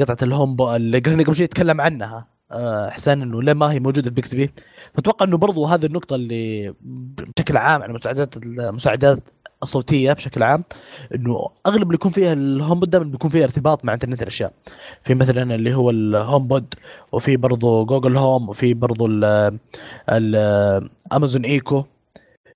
قطعة 0.00 0.16
الهوم 0.22 0.56
بو 0.56 0.76
اللي 0.76 0.98
قبل 0.98 1.34
شوي 1.34 1.46
نتكلم 1.46 1.80
عنها. 1.80 2.26
آه، 2.52 2.90
حسين 2.90 3.22
إنه 3.22 3.42
ليه 3.42 3.52
ما 3.52 3.72
هي 3.72 3.80
موجودة 3.80 4.02
في 4.02 4.14
بيكسبي 4.14 4.50
فأتوقع 4.94 5.26
إنه 5.26 5.36
برضو 5.36 5.66
هذه 5.66 5.86
النقطة 5.86 6.14
اللي 6.14 6.74
بشكل 7.36 7.56
عام 7.56 7.82
على 7.82 7.90
المساعدات 7.90 8.36
المساعدات 8.36 9.18
الصوتية 9.62 10.12
بشكل 10.12 10.42
عام 10.42 10.64
إنه 11.14 11.48
أغلب 11.66 11.82
اللي 11.82 11.94
يكون 11.94 12.10
فيها 12.12 12.32
ال 12.32 12.80
HomePod 12.80 12.90
دائما 12.90 13.06
بيكون 13.06 13.30
فيها 13.30 13.44
ارتباط 13.44 13.84
مع 13.84 13.94
إنترنت 13.94 14.22
الأشياء. 14.22 14.52
في 15.04 15.14
مثلا 15.14 15.54
اللي 15.54 15.74
هو 15.74 15.90
ال 15.90 16.48
HomePod 16.48 16.74
وفي 17.12 17.36
برضو 17.36 17.84
Google 17.84 18.16
Home 18.16 18.48
وفي 18.48 18.74
برضو 18.74 19.06
ال 20.08 20.27
Amazon 20.27 21.44
Echo 21.44 21.84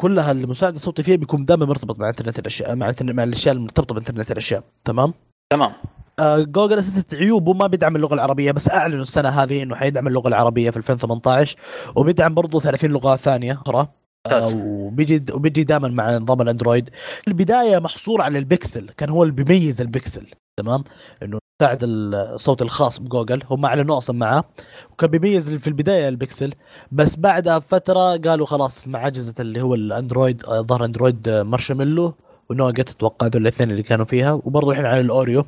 كلها 0.02 0.32
المساعد 0.32 0.74
الصوتي 0.74 1.02
فيها 1.02 1.16
بيكون 1.16 1.44
دائما 1.44 1.66
مرتبط 1.66 1.98
مع 1.98 2.08
إنترنت 2.08 2.38
الأشياء 2.38 2.76
مع 2.76 2.88
إنترنت 2.88 3.10
مع 3.10 3.22
الأشياء 3.22 3.54
المرتبطة 3.54 3.94
بإنترنت 3.94 4.32
الأشياء. 4.32 4.64
تمام؟ 4.84 5.14
تمام. 5.52 5.72
آه، 6.18 6.38
Google 6.38 6.78
Assistant 6.78 7.14
عيوبه 7.14 7.52
ما 7.52 7.66
بيدعم 7.66 7.96
اللغة 7.96 8.14
العربية 8.14 8.52
بس 8.52 8.70
أعلنوا 8.70 9.02
السنة 9.02 9.28
هذه 9.28 9.62
إنه 9.62 9.74
حيدعم 9.76 10.06
اللغة 10.06 10.28
العربية 10.28 10.70
في 10.70 10.76
2018 10.76 11.56
وبيدعم 11.96 12.34
برضه 12.34 12.60
30 12.60 12.90
لغة 12.90 13.16
ثانية 13.16 13.52
أخرى. 13.52 13.88
آه، 14.26 14.56
وبيجي 14.56 15.24
وبيجي 15.32 15.64
دائما 15.64 15.88
مع 15.88 16.16
نظام 16.16 16.42
الأندرويد. 16.42 16.90
البداية 17.28 17.78
محصور 17.78 18.22
على 18.22 18.38
البكسل 18.38 18.88
كان 18.88 19.08
هو 19.08 19.22
اللي 19.22 19.34
بيميز 19.34 19.80
البكسل 19.80 20.26
تمام؟ 20.60 20.84
إنه 21.22 21.38
مساعد 21.60 21.78
الصوت 21.82 22.62
الخاص 22.62 22.98
بجوجل 22.98 23.42
هم 23.50 23.64
أعلنوا 23.64 23.96
أصلا 23.96 24.16
معاه 24.16 24.44
وكان 24.92 25.10
بيميز 25.10 25.54
في 25.54 25.66
البداية 25.66 26.08
البكسل 26.08 26.54
بس 26.92 27.16
بعدها 27.16 27.58
بفترة 27.58 28.16
قالوا 28.16 28.46
خلاص 28.46 28.88
مع 28.88 29.06
أجهزة 29.06 29.34
اللي 29.40 29.62
هو 29.62 29.74
الأندرويد 29.74 30.44
آه، 30.44 30.60
ظهر 30.60 30.84
أندرويد 30.84 31.28
آه، 31.28 31.42
Marshmallow 31.42 32.14
و 32.50 32.56
Nougat 32.56 32.90
أتوقع 32.90 33.26
هذول 33.26 33.42
الاثنين 33.42 33.70
اللي 33.70 33.82
كانوا 33.82 34.04
فيها 34.04 34.32
وبرضه 34.32 34.70
الحين 34.70 34.86
على 34.86 35.00
ال 35.00 35.08
Oreo. 35.08 35.44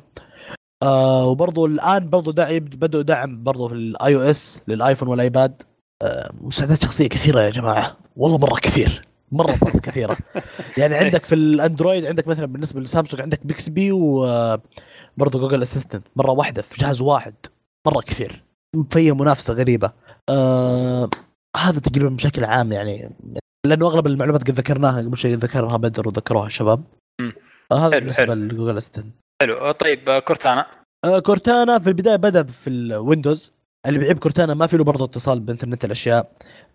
آه 0.83 1.27
وبرضه 1.27 1.65
الآن 1.65 2.09
برضه 2.09 2.33
داعي 2.33 2.59
بدأوا 2.59 3.03
دعم 3.03 3.43
برضه 3.43 3.67
في 3.67 3.73
ال 3.73 4.15
iOS 4.15 4.61
للآيفون 4.67 5.07
والآيباد. 5.07 5.61
آه 6.01 6.31
مساعدات 6.41 6.83
شخصية 6.83 7.07
كثيرة 7.09 7.41
يا 7.41 7.49
جماعة. 7.49 7.97
والله 8.15 8.37
مرة 8.37 8.55
كثير. 8.55 9.07
مرة 9.31 9.55
صارت 9.55 9.79
كثيرة. 9.79 10.17
يعني 10.77 10.95
عندك 10.95 11.25
في 11.25 11.35
الأندرويد 11.35 12.05
عندك 12.05 12.27
مثلا 12.27 12.45
بالنسبة 12.45 12.81
لسامسونج 12.81 13.21
عندك 13.21 13.47
Bixby 13.47 13.91
وبرضه 15.17 15.39
Google 15.39 15.61
Assistant 15.61 16.03
مرة 16.15 16.31
واحدة 16.31 16.61
في 16.61 16.81
جهاز 16.81 17.01
واحد 17.01 17.33
مرة 17.87 18.01
كثير. 18.01 18.43
فيها 18.89 19.13
منافسة 19.13 19.53
غريبة. 19.53 19.91
آه 20.29 21.09
هذا 21.57 21.79
تقريبا 21.79 22.09
بشكل 22.09 22.43
عام 22.43 22.71
يعني 22.71 23.09
لأنه 23.67 23.87
أغلب 23.87 24.07
المعلومات 24.07 24.41
قد 24.41 24.51
ذكرناها 24.51 25.01
قبل 25.01 25.17
شوي 25.17 25.35
ذكرها 25.35 25.77
بدر 25.77 26.07
وذكروها 26.07 26.45
الشباب. 26.45 26.83
آه 27.71 27.75
هذا 27.87 27.91
حلو، 27.91 27.99
بالنسبة. 27.99 28.25
ل 28.35 28.41
Google 28.41 28.77
Assistant 28.77 29.05
حلو. 29.41 29.71
طيب 29.71 30.09
آه، 30.09 30.19
Cortana. 30.19 30.65
آه، 31.05 31.19
Cortana 31.19 31.79
في 31.79 31.87
البداية 31.87 32.15
بدأ 32.15 32.43
في 32.43 32.69
ال 32.69 32.79
Windows 32.79 33.53
اللي 33.87 33.99
بيعيب 33.99 34.19
Cortana 34.19 34.53
ما 34.53 34.67
في 34.67 34.77
له 34.77 34.83
برضه 34.83 35.05
اتصال 35.05 35.39
بإنترنت 35.39 35.85
الأشياء. 35.85 36.31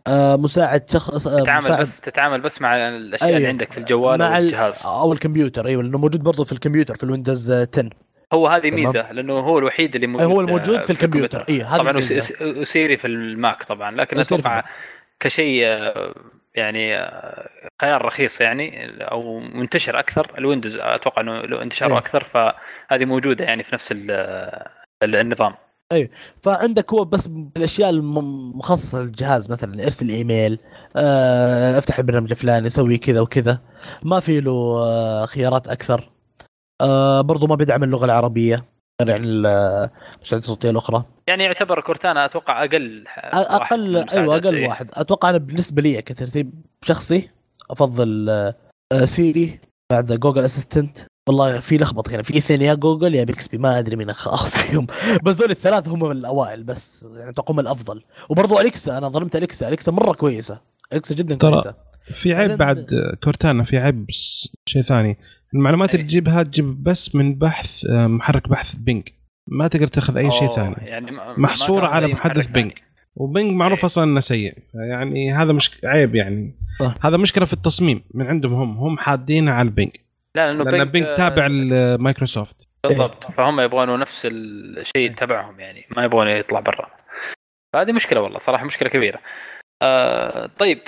آه 0.06 0.36
مساعد 0.36 0.90
شخص 0.90 1.26
آه 1.26 1.40
تتعامل 1.40 1.64
مساعد 1.64 1.80
بس 1.80 2.00
تتعامل 2.00 2.40
بس 2.40 2.60
مع 2.62 2.88
الأشياء 2.88 3.28
أيوة. 3.28 3.36
اللي 3.36 3.48
عندك 3.48 3.72
في 3.72 3.78
الجوال 3.78 4.22
أو 4.22 4.28
ال- 4.32 4.42
الجهاز 4.42 4.86
أو 4.86 5.12
الكمبيوتر 5.12 5.66
أيوه 5.66 5.82
لأنه 5.82 5.98
موجود 5.98 6.22
برضه 6.22 6.44
في 6.44 6.52
الكمبيوتر 6.52 6.94
في 6.96 7.02
ال 7.04 7.10
Windows 7.10 7.50
آه، 7.50 7.68
10 7.74 7.90
هو 8.32 8.46
هذه. 8.48 8.70
ميزة 8.70 9.12
لأنه 9.12 9.32
هو 9.38 9.58
الوحيد 9.58 9.94
اللي 9.94 10.06
موجود 10.06 10.26
هو 10.26 10.40
الموجود 10.40 10.80
في 10.80 10.90
الكمبيوتر. 10.90 11.44
اي 11.48 11.62
هذا 11.62 11.78
طبعا 11.78 11.96
و 12.40 12.51
Siri 12.51 12.96
في 12.96 13.06
ال 13.06 13.20
Mac 13.20 13.62
طبعا 13.62 13.90
لكن 13.96 14.18
أتوقع 14.18 14.64
كشيء 15.20 15.62
آه، 15.66 16.14
يعني 16.54 16.96
آه، 16.96 17.48
خيار 17.82 18.04
رخيص 18.04 18.40
يعني 18.40 18.90
أو 19.04 19.40
منتشر 19.40 19.98
أكثر. 19.98 20.32
ال 20.38 20.43
Windows 20.43 20.76
أتوقع 20.76 21.22
إنه 21.22 21.40
له 21.40 21.62
انتشاره 21.62 21.92
إيه. 21.92 21.98
أكثر 21.98 22.24
فهذه 22.24 23.04
موجودة 23.04 23.44
يعني 23.44 23.62
في 23.64 23.74
نفس 23.74 23.92
ال- 23.92 24.10
ال- 25.02 25.16
النظام. 25.16 25.54
فعندك 26.42 26.92
هو 26.92 27.04
بس 27.04 27.30
الاشياء 27.56 27.90
المخصصه 27.90 29.02
للجهاز 29.02 29.50
مثلا 29.50 29.84
أرسل 29.84 30.08
إيميل 30.08 30.58
آه، 30.96 31.78
أفتح 31.78 31.98
البرنامج 31.98 32.30
الفلاني 32.30 32.70
سوي 32.70 32.98
كذا 32.98 33.20
وكذا. 33.20 33.58
ما 34.02 34.20
في 34.20 34.40
له 34.40 34.52
آه، 34.86 35.26
خيارات 35.26 35.68
أكثر. 35.68 36.10
آه، 36.80 37.20
برضو 37.20 37.46
ما 37.46 37.54
بيدعم 37.54 37.82
اللغة 37.84 38.04
العربية 38.04 38.64
غير 39.02 39.08
يعني 39.08 39.26
المساعدات 39.26 40.44
الصوتية 40.44 40.70
الأخرى. 40.70 41.04
يعني 41.26 41.44
يعتبر 41.44 41.80
Cortana 41.80 42.24
أتوقع 42.24 42.64
أقل 42.64 43.04
أقل 43.32 43.96
أيوه. 43.96 44.36
أقل 44.36 44.54
إيه. 44.56 44.68
واحد. 44.68 44.90
أتوقع 44.94 45.30
أنا 45.30 45.38
بالنسبة 45.38 45.82
لي 45.82 46.02
كترتيب 46.02 46.52
شخصي 46.84 47.28
أفضل 47.70 48.26
آه، 48.30 48.54
آه، 48.92 49.04
Siri 49.04 49.60
بعد 49.92 50.12
Google 50.12 50.44
Assistant 50.44 50.98
والله 51.28 51.58
في 51.58 51.76
لخبطة 51.78 52.14
هنا 52.14 52.22
في 52.22 52.38
اثنين 52.38 52.62
يا 52.62 52.74
جوجل 52.74 53.14
يا 53.14 53.24
Bixby 53.24 53.58
ما 53.58 53.78
أدري 53.78 53.96
مين 53.96 54.10
اخذ 54.10 54.48
فيهم. 54.60 54.86
بس 55.22 55.36
دول 55.36 55.50
الثلاث 55.50 55.88
هم 55.88 56.10
الأوائل 56.10 56.62
بس 56.64 57.08
يعني 57.16 57.32
هم 57.48 57.60
الأفضل. 57.60 58.02
وبرضو 58.30 58.60
Alexa 58.60 58.98
أنا 58.98 59.08
ظلمت 59.08 59.36
Alexa. 59.36 59.68
Alexa 59.68 59.92
مرة 59.92 60.12
كويسة. 60.12 60.60
Alexa 60.92 61.14
جدا 61.14 61.34
ترى- 61.34 61.50
كويسة. 61.54 61.74
في 62.14 62.34
عيب 62.34 62.58
بعد 62.58 62.86
Cortana 63.24 63.64
في 63.64 63.78
عيب 63.78 64.06
شيء 64.68 64.82
ثاني. 64.82 65.18
المعلومات 65.54 65.90
اللي 65.90 66.02
إيه. 66.02 66.08
تجيبها 66.08 66.42
تجيب 66.42 66.84
بس 66.84 67.14
من 67.14 67.34
بحث 67.34 67.86
آه، 67.90 68.06
محرك 68.06 68.48
بحث 68.48 68.74
Bing 68.74 69.08
ما 69.46 69.68
تقدر 69.68 69.86
تاخذ 69.86 70.16
أي 70.16 70.30
شيء 70.30 70.48
ثاني. 70.48 70.74
يعني 70.80 71.06
كان 71.06 71.84
على 71.84 72.06
محرك 72.06 72.46
بينج. 72.46 72.72
و 73.16 73.23
Bing 73.23 73.52
معروف 73.52 73.78
إيه. 73.78 73.84
أصلا 73.84 74.04
إنه 74.04 74.20
سيء. 74.20 74.54
يعني 74.74 75.32
هذا 75.32 75.52
مش 75.52 75.70
عيب 75.84 76.14
يعني. 76.14 76.54
صح. 76.80 76.94
هذا 77.02 77.16
مشكلة 77.16 77.44
في 77.44 77.52
التصميم 77.52 78.02
من 78.14 78.26
عندهم 78.26 78.54
هم. 78.54 78.78
هم 78.78 78.98
حادينه 78.98 79.52
على 79.52 79.66
ال 79.66 79.71
Bing 79.71 79.90
لا 80.34 80.52
لأنه 80.52 80.70
لأن 80.70 80.84
Bing 80.84 81.06
آه، 81.06 81.16
تابع 81.16 81.46
لمايكروسوفت 81.46 82.68
بالضبط. 82.84 83.24
فهم 83.24 83.60
يبغونه 83.60 83.96
نفس 83.96 84.28
الشيء 84.30 85.14
تبعهم 85.14 85.60
يعني. 85.60 85.86
ما 85.96 86.04
يبغون 86.04 86.28
يطلع 86.28 86.60
برا. 86.60 86.90
فهذه 87.72 87.92
مشكلة 87.92 88.20
والله. 88.20 88.38
صراحة 88.38 88.64
مشكلة 88.64 88.88
كبيرة. 88.88 89.18
آه 89.82 90.50
طيب. 90.58 90.78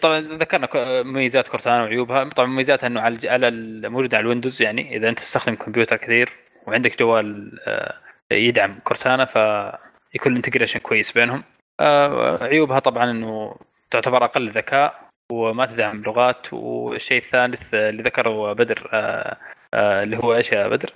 طبعا 0.00 0.20
ذكرنا 0.20 0.68
مميزات 1.02 1.48
Cortana 1.48 1.82
وعيوبها 1.82 2.24
طبعا 2.24 2.48
مميزاتها 2.48 2.86
إنه 2.86 3.00
على 3.00 3.28
على 3.28 3.48
الموجوده 3.48 4.16
على 4.16 4.24
ال 4.24 4.29
Windows 4.29 4.62
يعني 4.62 4.96
إذا 4.96 5.08
أنت 5.08 5.18
تستخدم 5.18 5.54
كمبيوتر 5.54 5.96
كثير 5.96 6.32
وعندك 6.66 6.98
جوال 6.98 7.58
آه، 7.66 7.94
يدعم 8.32 8.78
Cortana 8.84 9.24
فيكون 9.24 10.32
ال 10.32 10.36
integration 10.36 10.80
كويس 10.80 11.12
بينهم 11.12 11.44
آه، 11.80 12.44
عيوبها 12.44 12.78
طبعا 12.78 13.10
إنه 13.10 13.56
تعتبر 13.90 14.24
أقل 14.24 14.50
ذكاء 14.50 15.08
وما 15.32 15.66
تدعم 15.66 16.02
لغات 16.02 16.52
والشيء 16.52 17.22
الثالث 17.22 17.74
اللي 17.74 18.02
ذكره 18.02 18.52
بدر 18.52 18.90
آه، 18.92 19.36
اللي 19.74 20.16
هو 20.16 20.34
إيش 20.34 20.52
يا 20.52 20.68
بدر؟ 20.68 20.92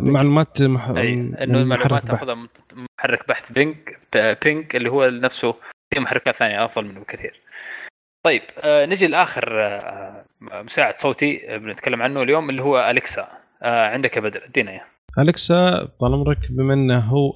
معلومات 0.00 0.62
مح... 0.62 0.88
اي 0.88 1.16
من 1.16 1.36
انه 1.36 1.58
المعلومات. 1.58 2.06
تأخذها 2.06 2.48
محرك 2.98 3.28
بحث 3.28 3.52
بينج 3.52 3.76
بينج 4.44 4.76
اللي 4.76 4.90
هو 4.90 5.08
نفسه 5.10 5.54
في 5.94 6.00
محركات 6.00 6.36
ثانية 6.36 6.64
أفضل 6.64 6.84
منه 6.84 7.00
بكثير. 7.00 7.45
طيب 8.26 8.42
آه 8.60 8.86
نجي 8.86 9.06
لآخر 9.06 9.64
آه 9.64 10.24
مساعد 10.40 10.94
صوتي 10.94 11.54
آه، 11.54 11.56
بنتكلم 11.56 12.02
عنه 12.02 12.22
اليوم 12.22 12.50
اللي 12.50 12.62
هو 12.62 12.90
أليكسا. 12.90 13.28
آه 13.62 13.88
عندك 13.88 14.16
يا 14.16 14.20
بدر 14.20 14.44
ادينا 14.44 14.70
إياه. 14.70 14.84
أليكسا 15.18 15.88
طال 16.00 16.12
عمرك 16.12 16.38
بما 16.50 16.74
إنه 16.74 16.98
هو 16.98 17.32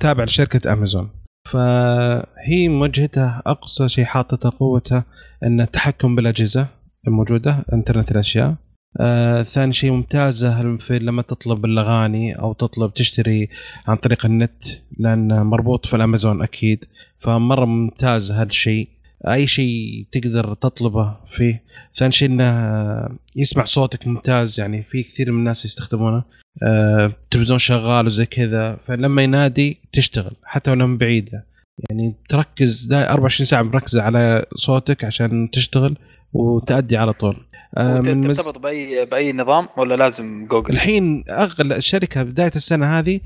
تابع 0.00 0.24
لشركة 0.24 0.72
أمازون 0.72 1.10
فهي 1.52 2.68
موجهتها 2.68 3.42
أقصى 3.46 3.88
شيء 3.88 4.04
حاطته 4.04 4.52
قوته 4.58 5.02
إن 5.44 5.60
التحكم 5.60 6.16
بالأجهزة 6.16 6.66
الموجودة 7.08 7.64
إنترنت 7.72 8.10
الأشياء. 8.10 8.54
آه، 9.00 9.42
ثاني 9.42 9.72
شيء 9.72 9.92
ممتازة 9.92 10.76
في 10.76 10.98
لما 10.98 11.22
تطلب 11.22 11.64
الأغاني 11.64 12.38
أو 12.38 12.52
تطلب 12.52 12.94
تشتري 12.94 13.48
عن 13.86 13.96
طريق 13.96 14.26
النت 14.26 14.64
لأن 14.98 15.42
مربوط 15.42 15.86
في 15.86 15.96
الأمازون 15.96 16.42
أكيد 16.42 16.84
فمرة 17.18 17.64
ممتاز 17.64 18.32
هذا 18.32 18.48
الشيء 18.48 18.88
أي 19.28 19.46
شيء 19.46 20.06
تقدر 20.12 20.54
تطلبه 20.54 21.16
فيه. 21.36 21.62
ثاني 21.96 22.12
شيء 22.12 22.28
إنه 22.28 23.18
يسمع 23.36 23.64
صوتك 23.64 24.06
ممتاز 24.06 24.60
يعني 24.60 24.82
في 24.82 25.02
كثير 25.02 25.32
من 25.32 25.38
الناس 25.38 25.64
يستخدمونه. 25.64 26.24
آه، 26.62 27.12
تلفزيون 27.30 27.58
شغال 27.58 28.06
وزي 28.06 28.26
كذا 28.26 28.78
فلما 28.86 29.22
ينادي 29.22 29.80
تشتغل 29.92 30.32
حتى 30.44 30.70
ولو 30.70 30.86
من 30.86 30.98
بعيدة. 30.98 31.46
يعني 31.90 32.14
تركز 32.28 32.86
دا 32.86 33.10
24 33.10 33.46
ساعة 33.46 33.62
مركزه 33.62 34.02
على 34.02 34.46
صوتك 34.56 35.04
عشان 35.04 35.50
تشتغل 35.50 35.96
وتأدي 36.32 36.96
على 36.96 37.12
طول. 37.12 37.36
من 37.78 38.28
مز... 38.28 38.36
ترتبط 38.36 38.58
باي 38.58 39.06
بأي 39.06 39.32
نظام 39.32 39.68
ولا 39.76 39.94
لازم 39.94 40.46
جوجل؟ 40.46 40.74
الحين 40.74 41.24
أغلى 41.30 41.76
الشركة 41.76 42.22
بداية 42.22 42.52
السنة 42.56 42.86
هذه 42.86 43.20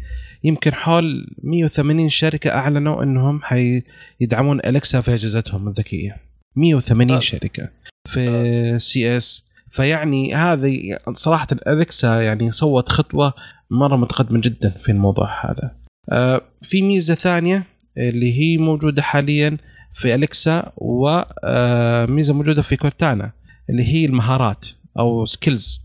يمكن 0.44 0.74
حول 0.74 1.26
180 1.42 2.08
شركة 2.08 2.50
أعلنوا 2.50 3.02
إنهم 3.02 3.40
حيدعمون 3.42 4.60
الكسا 4.66 5.00
في 5.00 5.14
أجهزتهم 5.14 5.68
الذكية. 5.68 6.16
180 6.56 7.12
ممتاز. 7.12 7.28
شركة 7.28 7.68
في 8.08 8.78
CES. 8.78 9.48
فيعني 9.70 10.34
هذه 10.34 10.98
صراحة 11.14 11.46
الالكسا 11.52 12.22
يعني 12.22 12.52
سوت 12.52 12.88
خطوة 12.88 13.32
مرة 13.70 13.96
متقدمة 13.96 14.40
جدا 14.40 14.70
في 14.70 14.92
الموضوع 14.92 15.46
هذا. 15.46 15.76
آه، 16.12 16.40
في 16.62 16.82
ميزة 16.82 17.14
ثانية 17.14 17.64
اللي 17.98 18.40
هي 18.40 18.58
موجودة 18.58 19.02
حاليا 19.02 19.56
في 19.94 20.14
الكسا 20.14 20.72
وميزه 20.76 22.34
موجودة 22.34 22.62
في 22.62 22.76
كورتانا. 22.76 23.32
اللي 23.70 23.84
هي 23.84 24.04
المهارات 24.04 24.66
أو 24.98 25.24
skills 25.24 25.80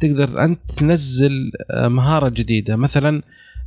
تقدر 0.00 0.44
أنت 0.44 0.72
تنزل 0.76 1.52
آه، 1.70 1.88
مهارة 1.88 2.28
جديدة. 2.28 2.76
مثلا 2.76 3.22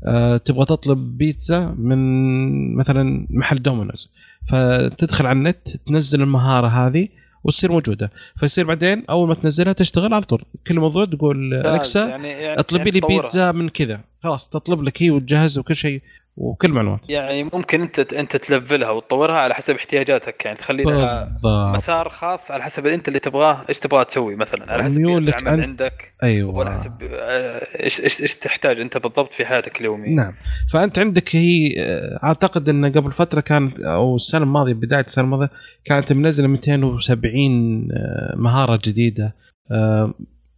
آه، 0.06 0.38
تبغى 0.38 0.66
تطلب 0.66 1.18
بيتزا 1.18 1.76
من 1.78 2.76
مثلا 2.76 3.28
محل 3.30 3.56
دومينوز 3.62 4.10
فتدخل 4.50 5.26
على 5.26 5.38
النت 5.38 5.78
تنزل 5.88 6.22
المهارة 6.22 6.68
هذه 6.68 7.08
وتصير 7.44 7.72
موجودة. 7.72 8.12
فيصير 8.40 8.66
بعدين 8.66 9.04
أول 9.10 9.28
ما 9.28 9.34
تنزلها 9.34 9.74
تشتغل 9.74 10.14
على 10.14 10.24
طول. 10.24 10.44
كل 10.68 10.80
موضوع 10.80 11.06
تقول 11.06 11.54
الكسا 11.54 12.08
يعني 12.08 12.28
يعني 12.28 12.60
اطلبي 12.60 12.90
يعني 12.90 13.00
لي. 13.00 13.08
بيتزا 13.08 13.52
من 13.52 13.70
كذا. 13.70 14.02
خلاص 14.24 14.50
تطلب 14.50 14.84
لك 14.84 15.04
هي 15.04 15.12
وتجهز 15.12 15.58
وكل 15.58 15.76
شيء. 15.76 16.02
وكل 16.40 16.72
معلومات. 16.72 17.10
يعني 17.10 17.44
ممكن 17.44 17.82
انت 17.82 18.14
انت 18.14 18.38
تلفلها 18.38 18.90
وتطورها 18.90 19.36
على 19.36 19.53
حسب 19.53 19.76
احتياجاتك 19.76 20.45
يعني 20.45 20.57
تخلي 20.57 20.84
لها 20.84 21.38
مسار 21.76 22.10
خاص 22.10 22.52
على 22.52 22.64
حسب 22.64 22.86
انت 22.88 23.07
اللي 23.07 23.20
تبغاه 23.20 23.66
إيش 23.70 23.80
تبغى 23.80 24.06
تسوي 24.06 24.36
مثلا 24.36 24.72
على 24.72 24.84
حسب 24.84 24.99
ميولك 24.99 25.36
أنت. 25.36 25.48
عندك 25.48 26.14
أيوه. 26.24 26.56
وعلى 26.56 26.72
حسب 26.74 26.94
آه، 27.03 27.84
إيش 27.84 28.02
إيش 28.02 28.22
إيش 28.22 28.36
تحتاج 28.36 28.80
أنت 28.80 28.98
بالضبط 28.98 29.34
في 29.34 29.45
حياتك 29.45 29.80
اليومية. 29.82 30.16
نعم. 30.16 30.34
فأنت 30.74 30.99
عندك 30.99 31.36
هي 31.36 31.74
آه، 31.80 32.20
أعتقد 32.24 32.70
إن 32.70 32.91
قبل 32.91 33.11
فترة 33.11 33.41
كانت 33.41 33.80
أو 33.80 34.16
السنة 34.16 34.44
الماضية 34.44 34.74
بداية 34.74 35.06
السنة 35.06 35.26
الماضية 35.26 35.49
كانت 35.86 36.14
منزلة 36.14 36.48
270 36.48 37.88
آه، 37.91 38.36
مهارة 38.38 38.80
جديدة. 38.86 39.36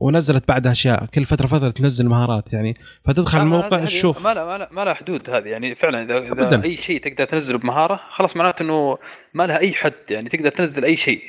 ونزلت 0.02 0.48
بعدها 0.48 0.72
أشياء 0.72 1.06
كل 1.06 1.26
فترة 1.26 1.48
فترة 1.48 1.70
تنزل 1.70 2.08
مهارات 2.08 2.54
يعني. 2.54 2.78
فتدخل 3.06 3.38
آه، 3.38 3.44
الموقع 3.44 3.86
تشوف. 3.86 4.24
ما 4.24 4.34
لها 4.34 4.46
ما 4.46 4.58
لها 4.58 4.70
ما 4.72 4.86
لها 4.86 4.94
حدود 4.94 5.30
هذه 5.30 5.48
يعني. 5.48 5.76
فعلا 5.76 6.04
إذا, 6.04 6.18
إذا 6.18 6.32
أبداً. 6.32 6.64
أي 6.64 6.78
شيء 6.78 7.02
تقدر 7.02 7.26
تنزله 7.26 7.58
بمهارة 7.58 8.00
خلاص 8.12 8.38
معناته 8.38 8.64
إنه 8.64 8.98
ما 9.34 9.48
لها 9.48 9.60
أي 9.60 9.74
حد 9.74 9.94
يعني. 10.10 10.30
تقدر 10.30 10.50
تنزل 10.50 10.86
أي 10.86 10.98
شيء. 10.98 11.22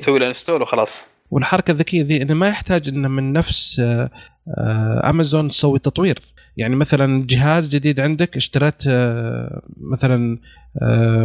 تسوي 0.00 0.18
له 0.18 0.28
انستول 0.28 0.62
وخلاص. 0.62 1.06
والحركة 1.30 1.70
الذكية 1.70 2.02
ذي 2.02 2.22
إنه 2.22 2.34
ما 2.34 2.48
يحتاج 2.48 2.88
إنه 2.88 3.08
من 3.08 3.32
نفس 3.32 3.80
آه، 3.80 4.10
آه، 4.58 5.10
امازون 5.10 5.48
تسوي 5.48 5.78
تطوير. 5.78 6.18
يعني 6.56 6.76
مثلا 6.76 7.26
جهاز 7.26 7.68
جديد 7.68 8.00
عندك 8.00 8.36
اشتريت 8.36 8.82
آه، 8.88 9.62
مثلا 9.80 10.38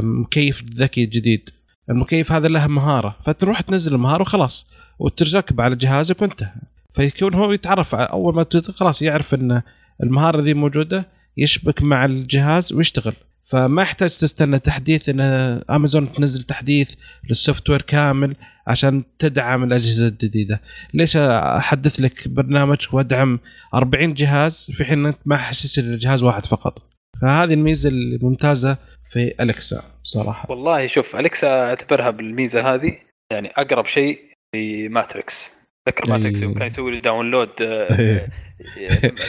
مكيف 0.02 0.64
ذكي 0.76 1.06
جديد. 1.06 1.50
المكيف 1.90 2.32
هذا 2.32 2.48
له 2.48 2.68
مهارة 2.68 3.16
فتروح 3.26 3.62
تنزل 3.62 3.96
المهارة 3.96 4.22
وخلاص. 4.22 4.68
وتركب 5.00 5.62
على 5.62 5.76
جهازك 5.76 6.22
وانتهى. 6.22 6.52
فيكون 6.94 7.34
هو 7.34 7.52
يتعرف 7.52 7.96
أول 7.96 8.36
ما 8.36 8.46
خلاص 8.76 9.02
يعرف 9.02 9.34
إن 9.34 9.62
المهارة 10.04 10.42
ذي 10.42 10.54
موجودة 10.54 11.08
يشبك 11.38 11.84
مع 11.84 12.06
الجهاز 12.06 12.74
ويشتغل. 12.74 13.14
فما 13.46 13.82
يحتاج 13.82 14.10
تستنى 14.10 14.60
تحديث 14.60 15.10
إن 15.10 15.22
امازون 15.70 16.12
تنزل 16.12 16.44
تحديث 16.44 16.94
للسوفت 17.30 17.70
وير 17.70 17.82
كامل 17.82 18.36
عشان 18.68 19.04
تدعم 19.20 19.64
الأجهزة 19.64 20.08
الجديدة. 20.08 20.62
ليش 20.94 21.18
أحدث 21.18 22.00
لك 22.00 22.28
برنامج 22.28 22.78
وأدعم 22.92 23.40
40 23.74 24.14
جهاز 24.14 24.72
في 24.74 24.84
حين 24.86 25.06
انت 25.06 25.18
ما 25.26 25.38
حسيت 25.38 25.86
جهاز 25.86 26.24
واحد 26.24 26.46
فقط؟ 26.46 26.92
فهذه 27.22 27.54
الميزة 27.54 27.90
الممتازة 27.90 28.78
في 29.12 29.34
الكسا 29.40 29.84
بصراحه 30.04 30.52
والله 30.52 30.88
شوف 30.88 31.16
أليكسا 31.16 31.48
أعتبرها 31.48 32.10
بالميزة 32.10 32.74
هذه 32.74 32.98
يعني 33.32 33.48
أقرب 33.58 33.86
شيء 33.86 34.20
ل 34.56 34.68
Matrix. 34.68 35.54
تذكر 35.86 36.06
أي. 36.06 36.10
Matrix 36.12 36.42
يوم 36.42 36.54
كان 36.54 36.68
يسوي 36.68 36.92
لي 36.92 37.00
download. 37.00 37.50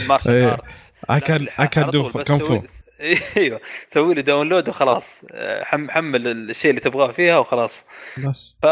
martial. 0.08 0.32
arts 0.44 0.92
can 1.10 1.90
do 1.90 2.12
kung 2.12 2.40
fu 2.40 2.62
أيوه. 3.36 3.60
سوي 3.88 4.14
لي 4.14 4.22
download 4.22 4.68
وخلاص 4.68 5.22
آه، 5.30 5.64
حم 5.64 5.90
حمل 5.90 6.26
الشيء 6.50 6.70
اللي 6.70 6.80
تبغاه 6.80 7.12
فيها 7.12 7.38
وخلاص. 7.38 7.84
بس. 8.18 8.58
ف 8.62 8.66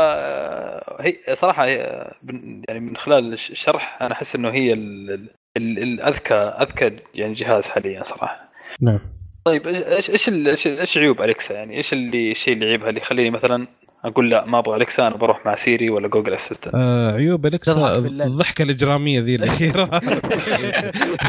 هي 1.00 1.14
صراحة 1.34 1.66
يعني 1.66 2.80
من 2.80 2.96
خلال 2.96 3.32
الش- 3.32 3.50
الشرح 3.50 4.02
أنا 4.02 4.12
أحس 4.12 4.34
إنه 4.36 4.50
هي 4.50 4.72
ال- 4.72 5.10
ال- 5.10 5.30
ال- 5.56 5.78
الاذكى 5.78 6.34
اذكى 6.34 6.96
يعني 7.14 7.34
جهاز 7.34 7.68
حاليا 7.68 8.02
صراحة. 8.02 8.50
نعم. 8.80 9.00
طيب 9.44 9.66
إيش 9.66 10.10
إيش 10.10 10.66
إيش 10.66 10.98
عيوب 10.98 11.22
أليكسا 11.22 11.54
يعني؟ 11.54 11.76
إيش 11.76 11.92
اللي 11.92 12.30
الشيء 12.30 12.54
اللي 12.54 12.66
يعيبها 12.66 12.88
اللي 12.88 13.00
يخليني 13.00 13.30
مثلا 13.30 13.66
أقول 14.04 14.30
لا 14.30 14.44
ما 14.46 14.58
أبغى 14.58 14.76
اليكسا 14.76 15.06
أنا 15.06 15.16
بروح 15.16 15.46
مع 15.46 15.54
سيري 15.54 15.90
ولا 15.90 16.08
جوجل 16.08 16.34
assistant 16.34 16.74
آه 16.74 17.12
عيوب 17.12 17.46
الكسا. 17.46 17.96
الضحكة 17.98 18.62
الإجرامية 18.62 19.20
ذي 19.20 19.34
الأخيرة 19.34 19.84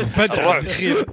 الفجعه 0.02 0.34
الرعب. 0.34 0.61
الاخيره 0.64 1.06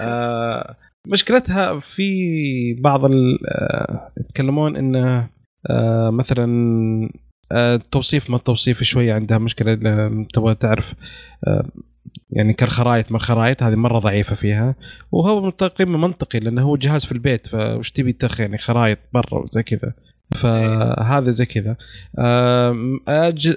آه 0.00 0.76
مشكلتها 1.06 1.80
في 1.80 2.74
بعض 2.74 3.04
ال- 3.04 3.38
آه، 3.48 4.12
يتكلمون 4.20 4.76
انه 4.76 5.28
آه 5.70 6.10
مثلا 6.10 6.48
آه، 7.52 7.74
التوصيف 7.74 8.30
ما 8.30 8.36
التوصيف 8.36 8.82
شوية 8.82 9.14
عندها 9.14 9.38
مشكلة 9.38 9.74
تبغى 10.34 10.54
تعرف 10.54 10.92
آه، 11.46 11.64
يعني 12.30 12.52
كالخرائط 12.52 13.12
ما 13.12 13.16
الخرائط 13.18 13.62
هذه 13.62 13.74
مرة 13.74 13.98
ضعيفة 13.98 14.34
فيها. 14.36 14.74
وهو 15.12 15.50
تقريبا 15.50 15.96
منطقي 15.98 16.38
لأنه 16.40 16.62
هو 16.62 16.76
جهاز 16.76 17.04
في 17.04 17.12
البيت 17.12 17.46
فوش 17.46 17.90
تبي 17.90 18.12
تخ 18.12 18.40
يعني 18.40 18.58
خرائط 18.58 18.98
برا 19.14 19.38
وزي 19.38 19.62
كذا. 19.62 19.92
فهذا 20.36 21.30
زي 21.30 21.46
كذا. 21.46 21.76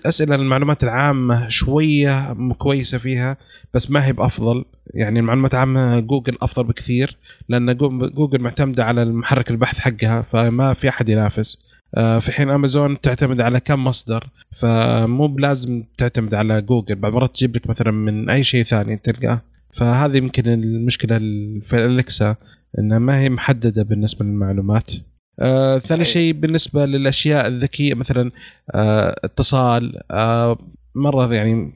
أسئلة 0.05 0.35
المعلومات 0.35 0.83
العامة 0.83 1.47
شوية 1.47 2.33
كويسة 2.57 2.97
فيها 2.97 3.37
بس 3.73 3.91
ما 3.91 4.05
هي 4.05 4.13
بأفضل. 4.13 4.65
يعني 4.93 5.19
المعلومات 5.19 5.53
العامة 5.53 5.99
جوجل 5.99 6.37
أفضل 6.41 6.63
بكثير 6.63 7.17
لأن 7.49 7.77
جو- 7.77 8.09
جوجل 8.09 8.41
معتمدة 8.41 8.85
على 8.85 9.03
المحرك 9.03 9.49
البحث 9.51 9.79
حقها 9.79 10.21
فما 10.21 10.73
في 10.73 10.89
أحد 10.89 11.09
ينافس. 11.09 11.70
في 11.95 12.31
حين 12.31 12.49
امازون 12.49 13.01
تعتمد 13.01 13.41
على 13.41 13.59
كم 13.59 13.84
مصدر 13.84 14.30
فمو 14.59 15.27
بلازم 15.27 15.84
تعتمد 15.97 16.34
على 16.34 16.61
جوجل 16.61 16.95
بعض 16.95 17.13
مرات 17.13 17.35
تجيب 17.35 17.55
لك 17.55 17.68
مثلا 17.69 17.91
من 17.91 18.30
أي 18.30 18.43
شيء 18.43 18.63
ثاني 18.63 18.97
تلقاه. 18.97 19.41
فهذه 19.77 20.18
يمكن 20.18 20.47
المشكلة 20.53 21.18
ال- 21.18 21.61
في 21.61 21.76
الالكسا 21.85 22.35
إنها 22.80 22.99
ما 22.99 23.19
هي 23.19 23.30
محددة 23.30 23.84
بالنسبة 23.84 24.26
للمعلومات. 24.26 24.91
آه 25.39 25.77
ثاني. 25.77 26.03
شيء 26.03 26.34
بالنسبة 26.34 26.85
للأشياء 26.85 27.47
الذكية 27.47 27.93
مثلا 27.93 28.31
آه 28.76 29.15
اتصال. 29.23 30.11
آه 30.11 30.57
مرة 30.95 31.34
يعني 31.34 31.72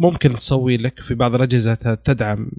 ممكن 0.00 0.34
تسوي 0.34 0.76
لك 0.76 1.00
في 1.00 1.14
بعض 1.14 1.34
الأجهزة 1.34 1.74
تدعم 1.74 2.50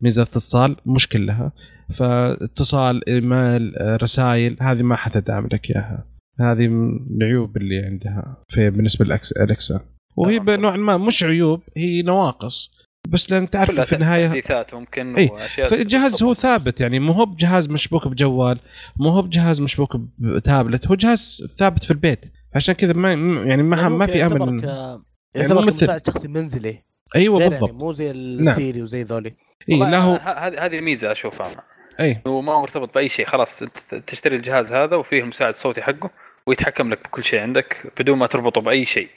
ميزه 0.00 0.22
اتصال 0.22 0.76
مش 0.86 1.08
كلها 1.08 1.52
فاتصال 1.94 3.08
إيميل 3.08 3.76
آه، 3.76 3.96
رسائل 3.96 4.56
هذه 4.60 4.82
ما 4.82 4.96
حتدعم 4.96 5.46
لك 5.52 5.70
إياها. 5.70 6.04
هذه 6.40 6.68
من 6.68 6.98
العيوب 7.16 7.56
اللي 7.56 7.78
عندها 7.78 8.36
في 8.48 8.70
بالنسبة 8.70 9.04
للالكسا 9.04 9.80
وهي 10.16 10.38
تمام. 10.38 10.60
نوعا 10.60 10.76
ما 10.76 10.96
مش 10.96 11.24
عيوب 11.24 11.62
هي 11.76 12.02
نواقص. 12.02 12.70
بس 13.08 13.30
لأن 13.32 13.50
تعرف 13.50 13.80
في 13.80 13.94
النهايه 13.94 14.26
تحديثات 14.26 14.74
ممكن 14.74 15.14
إيه، 15.14 15.30
وأشياء 15.32 15.68
فالجهاز 15.68 16.22
هو 16.22 16.34
ثابت 16.34 16.80
يعني 16.80 17.00
مو 17.00 17.12
هو 17.12 17.26
بجهاز 17.26 17.68
مشبوك 17.70 18.08
بجوال 18.08 18.58
مو 18.96 19.08
هو 19.08 19.22
بجهاز 19.22 19.60
مشبوك 19.60 19.96
بتابلت 20.18 20.86
هو 20.86 20.94
جهاز 20.94 21.42
ثابت 21.58 21.84
في 21.84 21.90
البيت. 21.90 22.20
عشان 22.54 22.74
كذا 22.74 22.92
ما 22.92 23.12
يعني 23.48 23.62
ما 23.62 23.88
ما 23.88 24.06
في 24.06 24.26
أمل 24.26 24.40
يعتبر 24.40 24.66
يعني 24.66 25.02
يعتبر 25.36 25.54
مو 25.54 25.66
مثل- 25.66 25.80
كمساعد 25.80 26.06
شخصي 26.06 26.28
منزلي. 26.28 26.82
أيوه 27.16 27.40
يعني 27.40 27.50
بالضبط. 27.50 27.72
مو 27.72 27.92
زي 27.92 28.10
السيري 28.10 28.82
وزي 28.82 29.02
ذولي. 29.02 29.34
إي 29.70 29.78
لا 29.78 29.98
هو 29.98 30.14
هذه 30.14 30.64
هذه 30.64 30.78
الميزه 30.78 31.12
أشوفها. 31.12 31.50
إي. 32.00 32.22
هو 32.26 32.40
ما 32.42 32.52
هو 32.52 32.60
مرتبط 32.60 32.94
بأي 32.94 33.08
شيء 33.08 33.26
خلاص 33.26 33.62
أنت 33.62 33.94
تشتري 34.06 34.36
الجهاز 34.36 34.72
هذا 34.72 34.96
وفيه 34.96 35.22
المساعد 35.22 35.48
الصوتي 35.48 35.82
حقه. 35.82 36.10
ويتحكم 36.48 36.90
لك 36.90 37.04
بكل 37.04 37.24
شيء 37.24 37.40
عندك 37.40 37.92
بدون 38.00 38.18
ما 38.18 38.26
تربطه 38.26 38.60
بأي 38.60 38.86
شيء. 38.86 39.08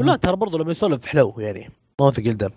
لا 0.00 0.16
ترى 0.16 0.36
برضه 0.36 0.58
لما 0.58 0.70
يسولف 0.70 1.06
حلو 1.06 1.34
يعني 1.38 1.70
ما 2.00 2.06
هو 2.06 2.10
ثقيل 2.10 2.36
دم 2.36 2.50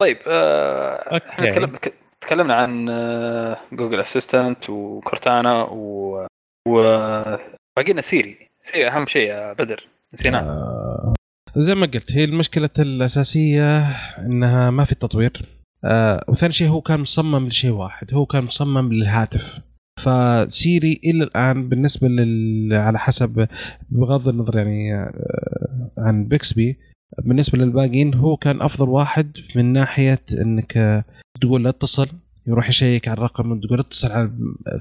طيب 0.00 0.18
آه، 0.26 1.16
إحنا 1.16 1.44
okay. 1.44 1.52
تكلمنا 1.52 1.78
تكلمنا 2.20 2.54
عن 2.54 2.88
آه، 2.88 3.58
جوجل 3.72 4.00
assistant 4.00 4.70
وكورتانا 4.70 5.62
و 5.62 6.26
وباقي 6.68 7.92
لنا 7.92 8.00
سيري 8.00 8.48
سيري 8.62 8.88
أهم 8.88 9.06
شيء 9.06 9.28
يا 9.28 9.52
بدر. 9.52 9.88
نسيناه. 10.14 10.40
آه 10.40 11.14
زي 11.56 11.74
ما 11.74 11.86
قلت 11.86 12.12
هي 12.12 12.24
المشكلة 12.24 12.70
الأساسية 12.78 13.78
إنها 14.18 14.70
ما 14.70 14.84
في 14.84 14.94
تطوير. 14.94 15.48
آه 15.84 16.24
وثاني 16.28 16.52
شيء 16.52 16.68
هو 16.68 16.80
كان 16.80 17.00
مصمم 17.00 17.48
لشيء 17.48 17.70
واحد 17.70 18.14
هو 18.14 18.26
كان 18.26 18.44
مصمم 18.44 18.92
للهاتف. 18.92 19.60
فسيري 19.98 21.00
إلى 21.04 21.24
الآن 21.24 21.68
بالنسبة 21.68 22.08
لل 22.08 22.74
على 22.74 22.98
حسب 22.98 23.48
بغض 23.90 24.28
النظر 24.28 24.58
يعني 24.58 24.94
آه، 24.94 25.90
عن 25.98 26.24
بيكسبي 26.24 26.78
بالنسبة 27.24 27.58
للباقيين 27.58 28.14
هو 28.14 28.36
كان 28.36 28.62
أفضل 28.62 28.88
واحد 28.88 29.32
من 29.56 29.72
ناحية 29.72 30.20
إنك 30.32 31.04
تقول 31.40 31.66
اتصل 31.66 32.08
يروح 32.48 32.68
يشيك 32.68 33.08
على 33.08 33.18
الرقم 33.18 33.60
تقول 33.60 33.80
اتصل 33.80 34.12
على 34.12 34.30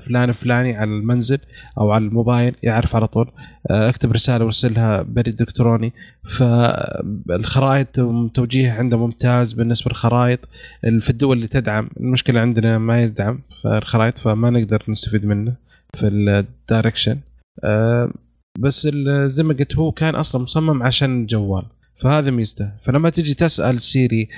فلان 0.08 0.30
الفلاني 0.30 0.78
على 0.78 0.90
المنزل 0.90 1.40
أو 1.78 1.92
على 1.92 2.06
الموبايل 2.06 2.56
يعرف 2.64 2.96
على 2.96 3.08
طول. 3.08 3.32
آه، 3.70 3.90
اكتب 3.90 4.12
رسالة 4.12 4.46
وارسلها 4.46 5.02
بريد 5.02 5.42
إلكتروني. 5.42 5.94
فالخرائط 6.24 7.88
توجيه 8.34 8.72
عنده 8.72 8.98
ممتاز 8.98 9.54
بالنسبة 9.54 9.90
للخرائط. 9.90 10.40
في 11.00 11.10
الدول 11.10 11.38
اللي 11.38 11.48
تدعم 11.48 11.90
المشكلة 12.00 12.40
عندنا 12.40 12.78
ما 12.78 13.04
يدعم 13.04 13.40
الخرائط 13.66 14.18
فما 14.18 14.50
نقدر 14.50 14.84
نستفيد 14.88 15.26
منه 15.26 15.54
في 15.94 16.08
الدايركشن 16.08 17.20
آه، 17.64 18.12
بس 18.60 18.88
زي 19.26 19.44
ما 19.44 19.54
قلت 19.54 19.76
هو 19.76 19.92
كان 19.92 20.16
أصلا 20.16 20.42
مصمم 20.44 20.84
عشان 20.84 21.22
الجوال. 21.22 21.64
فهذا 22.00 22.32
ميزته. 22.32 22.72
فلما 22.84 23.10
تجي 23.10 23.34
تسأل 23.34 23.82
سيري 23.82 24.30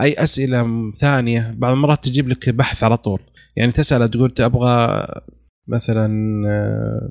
أي 0.00 0.14
أسئلة 0.14 0.92
ثانية 0.92 1.54
بعض 1.58 1.72
المرات 1.72 2.04
تجيب 2.04 2.28
لك 2.28 2.48
بحث 2.48 2.84
على 2.84 2.96
طول. 2.96 3.20
يعني 3.56 3.72
تسأل 3.72 4.10
تقول 4.10 4.34
أبغى 4.40 5.06
مثلا 5.68 6.08
آه، 6.48 7.10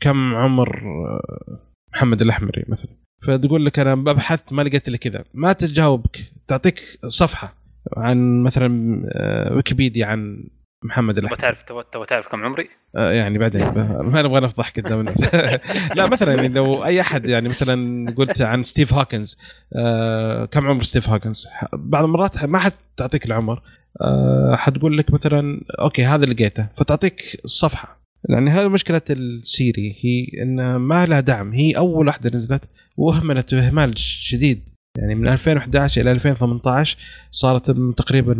كم 0.00 0.34
عمر 0.34 0.82
آه، 0.86 1.58
محمد 1.94 2.22
الأحمري 2.22 2.64
مثلا. 2.68 2.90
فتقول 3.26 3.66
لك 3.66 3.78
أنا 3.78 3.94
ببحث 3.94 4.52
ما 4.52 4.62
لقيت 4.62 4.88
إلا 4.88 4.96
كذا. 4.96 5.24
ما 5.34 5.52
تجاوبك 5.52 6.32
تعطيك 6.48 6.98
صفحة 7.08 7.54
عن 7.96 8.42
مثلا 8.42 9.02
آه، 9.12 9.54
ويكيبيديا 9.56 10.06
عن 10.06 10.48
محمد 10.84 11.18
الاحمري 11.18 11.40
تعرف 11.40 11.62
تبغى 11.62 12.06
تعرف 12.08 12.28
كم 12.28 12.44
عمري؟ 12.44 12.68
آه، 12.96 13.12
يعني 13.12 13.38
بعدين. 13.38 13.62
ما 14.12 14.22
نبغى 14.22 14.40
نفضح 14.40 14.70
قدام 14.70 15.00
الناس 15.00 15.34
لا 15.96 16.06
مثلا 16.06 16.34
يعني 16.34 16.48
لو 16.48 16.84
أي 16.84 17.00
أحد 17.00 17.26
يعني 17.26 17.48
مثلا 17.48 18.10
قلت 18.16 18.42
عن 18.42 18.62
ستيف 18.62 18.94
هوكنز 18.94 19.38
آه 19.76 20.44
كم 20.44 20.66
عمر 20.66 20.82
ستيف 20.82 21.08
هوكنز؟ 21.08 21.48
بعض 21.72 22.04
المرات 22.04 22.44
ما 22.44 22.58
حد 22.58 22.72
تعطيك 22.96 23.26
العمر. 23.26 23.62
آه 24.00 24.56
حتقول 24.56 24.98
لك 24.98 25.12
مثلا 25.12 25.60
okay 25.80 26.04
هذا 26.04 26.26
لقيته. 26.26 26.66
فتعطيك 26.76 27.40
الصفحة. 27.44 27.98
يعني 28.28 28.50
هذه 28.50 28.68
مشكلة 28.68 29.02
السيري 29.10 29.96
هي 30.00 30.42
إن 30.42 30.76
ما 30.76 31.06
لها 31.06 31.20
دعم. 31.20 31.52
هي 31.52 31.72
أول 31.72 32.06
واحدة 32.06 32.30
نزلت 32.34 32.62
واهملت 32.96 33.54
إهمال 33.54 33.98
شديد. 33.98 34.68
يعني 34.98 35.14
من 35.14 35.28
2011 35.28 36.00
إلى 36.00 36.12
2018 36.12 36.96
صارت 37.30 37.70
تقريبا 37.96 38.34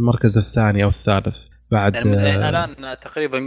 المركز 0.00 0.38
الثاني 0.38 0.84
أو 0.84 0.88
الثالث 0.88 1.36
بعد 1.70 1.94
يعني 1.94 2.16
آه، 2.16 2.48
الآن 2.48 2.96
تقريبا 3.00 3.38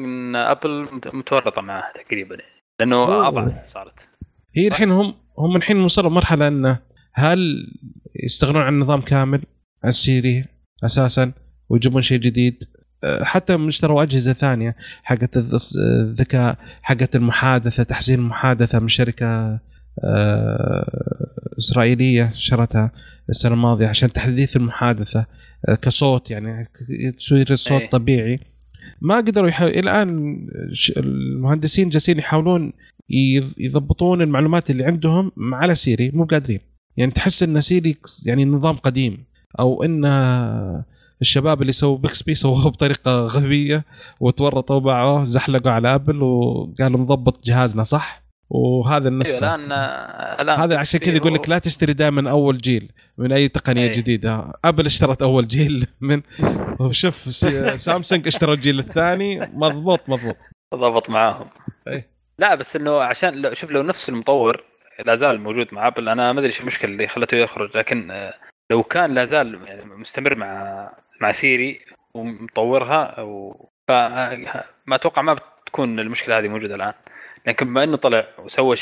أبل 0.51 0.87
مت- 0.93 1.15
متورطة 1.15 1.61
معاه 1.61 1.83
تقريبا 2.05 2.37
لأنه. 2.79 3.27
اضعف 3.27 3.53
صارت. 3.67 4.07
هي 4.55 4.67
الحين 4.67 4.91
هم 4.91 5.13
هم 5.39 5.55
الحين 5.55 5.79
وصلوا 5.79 6.11
مرحلة 6.11 6.47
إنه 6.47 6.79
هل 7.13 7.67
يستغنون 8.23 8.61
عن 8.61 8.79
نظام 8.79 9.01
كامل 9.01 9.41
على 9.83 9.89
السيري 9.89 10.45
أساسا 10.85 11.31
ويجيبون 11.69 12.01
شيء 12.01 12.19
جديد؟ 12.19 12.63
أه، 13.03 13.23
حتى 13.23 13.67
اشتروا 13.67 14.03
أجهزة 14.03 14.33
ثانية 14.33 14.75
حقت 15.03 15.37
الذ- 15.37 15.77
الذكاء 15.79 16.57
حقت 16.81 17.15
المحادثة 17.15 17.83
تحسين 17.83 18.19
المحادثة 18.19 18.79
من 18.79 18.87
شركة 18.87 19.59
أه، 20.03 20.85
إسرائيلية 21.57 22.33
شرتها 22.35 22.91
السنة 23.29 23.53
الماضية 23.53 23.87
عشان 23.87 24.13
تحديث 24.13 24.55
المحادثة. 24.57 25.25
كصوت 25.81 26.31
يعني 26.31 26.65
تصير 27.17 27.51
الصوت 27.51 27.81
إيه. 27.81 27.89
طبيعي. 27.89 28.39
ما 29.01 29.15
قدروا 29.17 29.49
يح... 29.49 29.61
الآن 29.61 30.37
المهندسين 30.97 31.89
جالسين 31.89 32.17
يحاولون 32.19 32.73
يض- 33.09 33.53
يضبطون 33.57 34.21
المعلومات 34.21 34.69
اللي 34.69 34.83
عندهم 34.83 35.31
على 35.53 35.75
سيري 35.75 36.11
مو 36.11 36.25
قادرين 36.25 36.59
يعني 36.97 37.11
تحس 37.11 37.43
إن 37.43 37.61
سيري 37.61 37.97
يعني 38.25 38.45
نظام 38.45 38.75
قديم. 38.75 39.25
أو 39.59 39.83
إن 39.83 40.05
الشباب 41.21 41.61
اللي 41.61 41.71
سووا 41.71 41.97
بيكسبي 41.97 42.35
سووه 42.35 42.69
بطريقة 42.71 43.11
غبية 43.27 43.85
وتورطوا 44.19 44.79
باعوه 44.79 45.23
زحلقوا 45.25 45.71
على 45.71 45.95
ابل 45.95 46.23
وقالوا 46.23 46.99
نضبط 46.99 47.45
جهازنا 47.45 47.83
صح؟ 47.83 48.23
وهذا 48.49 49.07
النسخة. 49.09 49.37
الآن 49.55 49.71
الآن 50.41 50.59
هذا 50.59 50.77
عشان 50.77 50.99
كذا 50.99 51.15
يقول 51.15 51.33
لك 51.33 51.49
لا 51.49 51.59
تشتري 51.59 51.93
دائما 51.93 52.31
أول 52.31 52.57
جيل. 52.57 52.91
من 53.17 53.31
أي 53.31 53.47
تقنية 53.47 53.87
أي. 53.87 53.91
جديدة. 53.91 54.53
أبل 54.65 54.85
اشترت 54.85 55.21
أول 55.21 55.47
جيل 55.47 55.87
من 56.01 56.21
وشوف 56.79 57.15
س- 57.15 57.83
سامسونج 57.85 58.27
اشترى 58.27 58.53
الجيل 58.53 58.79
الثاني. 58.79 59.39
مضبوط 59.39 60.09
مضبوط. 60.09 60.35
ضبط 60.75 61.09
معاهم. 61.09 61.47
إيه. 61.87 62.09
لا 62.39 62.55
بس 62.55 62.75
إنه 62.75 63.01
عشان 63.01 63.41
لو 63.41 63.53
شوف 63.53 63.71
لو 63.71 63.83
نفس 63.83 64.09
المطور 64.09 64.63
لا 65.05 65.15
زال 65.15 65.41
موجود 65.41 65.67
مع 65.73 65.87
أبل 65.87 66.09
أنا 66.09 66.33
ما 66.33 66.39
أدري 66.39 66.47
إيش 66.47 66.61
المشكلة 66.61 66.91
اللي 66.91 67.07
خلته 67.07 67.37
يخرج 67.37 67.77
لكن 67.77 68.11
آه، 68.11 68.33
لو 68.71 68.83
كان 68.83 69.13
لا 69.13 69.25
زال 69.25 69.59
يعني 69.65 69.85
مستمر 69.85 70.35
مع 70.35 70.89
مع 71.21 71.31
سيري 71.31 71.79
ومطورها 72.13 73.21
و... 73.21 73.65
فما 73.87 74.95
أتوقع 74.95 75.21
ما 75.21 75.33
بتكون 75.33 75.99
المشكلة 75.99 76.37
هذه 76.39 76.47
موجودة 76.47 76.75
الآن. 76.75 76.93
لكن 77.47 77.65
بما 77.65 77.83
إنه 77.83 77.97
طلع 77.97 78.27
وسوى. 78.39 78.75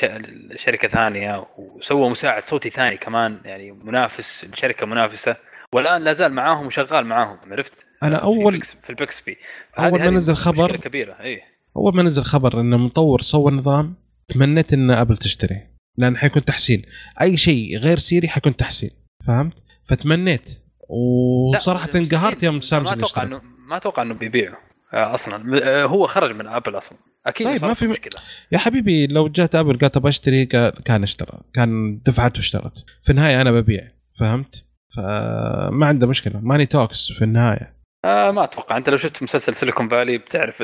شركة 0.55 0.87
ثانية 0.87 1.45
وسوى 1.57 2.09
مساعد 2.09 2.41
صوتي 2.41 2.69
ثاني 2.69 2.97
كمان 2.97 3.39
يعني 3.45 3.71
منافس 3.71 4.45
لشركه 4.53 4.85
منافسة 4.85 5.35
والآن 5.73 6.01
لا 6.03 6.13
زال 6.13 6.33
معاهم 6.33 6.65
وشغال 6.65 7.05
معاهم 7.05 7.37
عرفت؟ 7.51 7.85
أول- 8.05 8.51
بيكس- 8.51 8.75
في 8.83 8.89
البيكسبي. 8.89 9.37
أول 9.79 9.99
ما 9.99 10.09
نزل 10.09 10.35
خبر- 10.35 10.75
كبيرة 10.75 11.17
إيه 11.21 11.41
أول 11.77 11.95
ما 11.95 12.03
نزل 12.03 12.23
خبر 12.23 12.59
إن 12.61 12.73
المطور 12.73 13.21
سوى 13.21 13.51
نظام 13.51 13.95
تمنيت 14.27 14.73
إن 14.73 14.91
أبل 14.91 15.17
تشتري 15.17 15.61
لأن 15.97 16.17
حيكون 16.17 16.45
تحسين. 16.45 16.81
أي 17.21 17.37
شيء 17.37 17.77
غير 17.77 17.97
سيري 17.97 18.27
حيكون 18.27 18.55
تحسين 18.55 18.89
فهمت؟ 19.27 19.53
فتمنيت. 19.85 20.49
وصراحة 20.89 21.87
لا، 21.87 21.99
انقهرت 21.99 22.43
يوم 22.43 22.55
ما 22.55 22.61
سامسونج 22.61 22.97
أتوقع 22.97 23.05
اشترى. 23.23 23.25
انه 23.25 23.41
ما 23.67 23.77
أتوقع 23.77 24.01
إنه 24.01 24.13
بيبيعه. 24.13 24.57
أصلا. 24.95 25.59
آه، 25.63 25.85
هو 25.85 26.07
خرج 26.07 26.35
من 26.35 26.47
ابل 26.47 26.77
أصلا. 26.77 26.97
أكيد 27.25 27.47
طيب، 27.47 27.65
ما 27.65 27.73
في 27.73 27.87
مشكلة. 27.87 28.21
يا 28.51 28.57
حبيبي 28.57 29.07
لو 29.07 29.27
جات 29.27 29.55
ابل 29.55 29.77
قالت 29.77 29.97
أبغى 29.97 30.09
أشتري 30.09 30.45
كان 30.85 31.03
اشترى 31.03 31.39
كان 31.53 32.01
دفعت 32.05 32.37
واشترت 32.37 32.85
في 33.03 33.09
النهاية 33.09 33.41
أنا 33.41 33.51
ببيع 33.51 33.91
فهمت؟ 34.19 34.65
فما 34.97 35.85
عنده 35.85 36.07
مشكلة. 36.07 36.39
money 36.39 36.65
talks 36.65 37.11
في 37.11 37.23
النهاية. 37.23 37.75
آه 38.05 38.31
ما 38.31 38.43
أتوقع. 38.43 38.77
أنت 38.77 38.89
لو 38.89 38.97
شفت 38.97 39.23
مسلسل 39.23 39.55
سيليكون 39.55 39.89
فالي 39.89 40.17
بتعرف. 40.17 40.63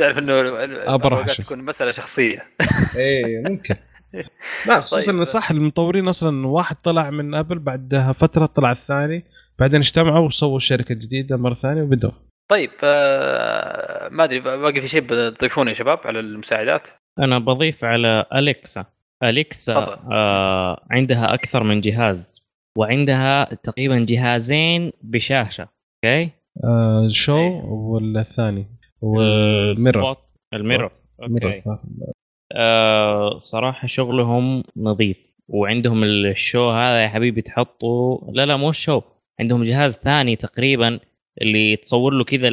تعرف 0.00 0.18
إنه 0.18 0.34
أشوف. 1.24 1.46
تكون 1.46 1.58
مسألة 1.58 1.90
شخصية. 1.90 2.46
إيه 2.96 3.42
ممكن. 3.46 3.76
لا 4.66 4.80
خصوصا 4.80 5.12
طيب. 5.12 5.24
صح 5.24 5.50
المطورين 5.50 6.08
أصلا 6.08 6.46
واحد 6.46 6.76
طلع 6.76 7.10
من 7.10 7.34
ابل 7.34 7.58
بعدها 7.58 8.12
فترة 8.12 8.46
طلع 8.46 8.72
الثاني. 8.72 9.24
بعدين 9.58 9.78
اجتمعوا 9.78 10.26
وسووا 10.26 10.58
شركة 10.58 10.94
جديدة 10.94 11.36
مرة 11.36 11.54
ثانية 11.54 11.82
وبدوا 11.82 12.10
طيب 12.50 12.70
آه 12.84 14.08
ما 14.08 14.24
أدري 14.24 14.40
باقي 14.40 14.80
في 14.80 14.88
شيء 14.88 15.00
بتضيفونه 15.00 15.70
يا 15.70 15.74
شباب 15.74 15.98
على 16.04 16.20
المساعدات؟ 16.20 16.88
أنا 17.18 17.38
بضيف 17.38 17.84
على 17.84 18.26
أليكسا. 18.34 18.84
أليكسا. 19.22 20.00
آه 20.12 20.86
عندها 20.90 21.34
أكثر 21.34 21.62
من 21.62 21.80
جهاز 21.80 22.50
وعندها 22.78 23.54
تقريبا 23.54 24.06
جهازين 24.08 24.92
بشاشة 25.02 25.68
okay؟ 26.04 26.30
آه 26.64 27.08
شو 27.08 27.38
إيه. 27.38 27.62
ولا 27.64 28.20
الثاني؟ 28.20 28.66
وال 29.00 29.29
mirror 29.29 30.16
ال 30.54 30.58
mirror. 30.58 30.90
mirror 31.20 31.52
okay. 31.52 31.78
آه 32.52 33.38
صراحة 33.38 33.86
شغلهم 33.86 34.64
نظيف 34.76 35.16
وعندهم 35.48 36.04
ال 36.04 36.17
Show 36.17 36.70
هذا 36.70 37.02
يا 37.02 37.08
حبيبي 37.08 37.42
تحطه 37.42 38.28
لا 38.32 38.46
لا 38.46 38.56
مو 38.56 38.70
ال 38.70 38.75
Show. 38.75 39.00
عندهم 39.40 39.62
جهاز 39.62 39.96
ثاني 39.96 40.36
تقريبا 40.36 41.00
اللي 41.42 41.76
تصور 41.76 42.12
له 42.14 42.24
كذا 42.24 42.50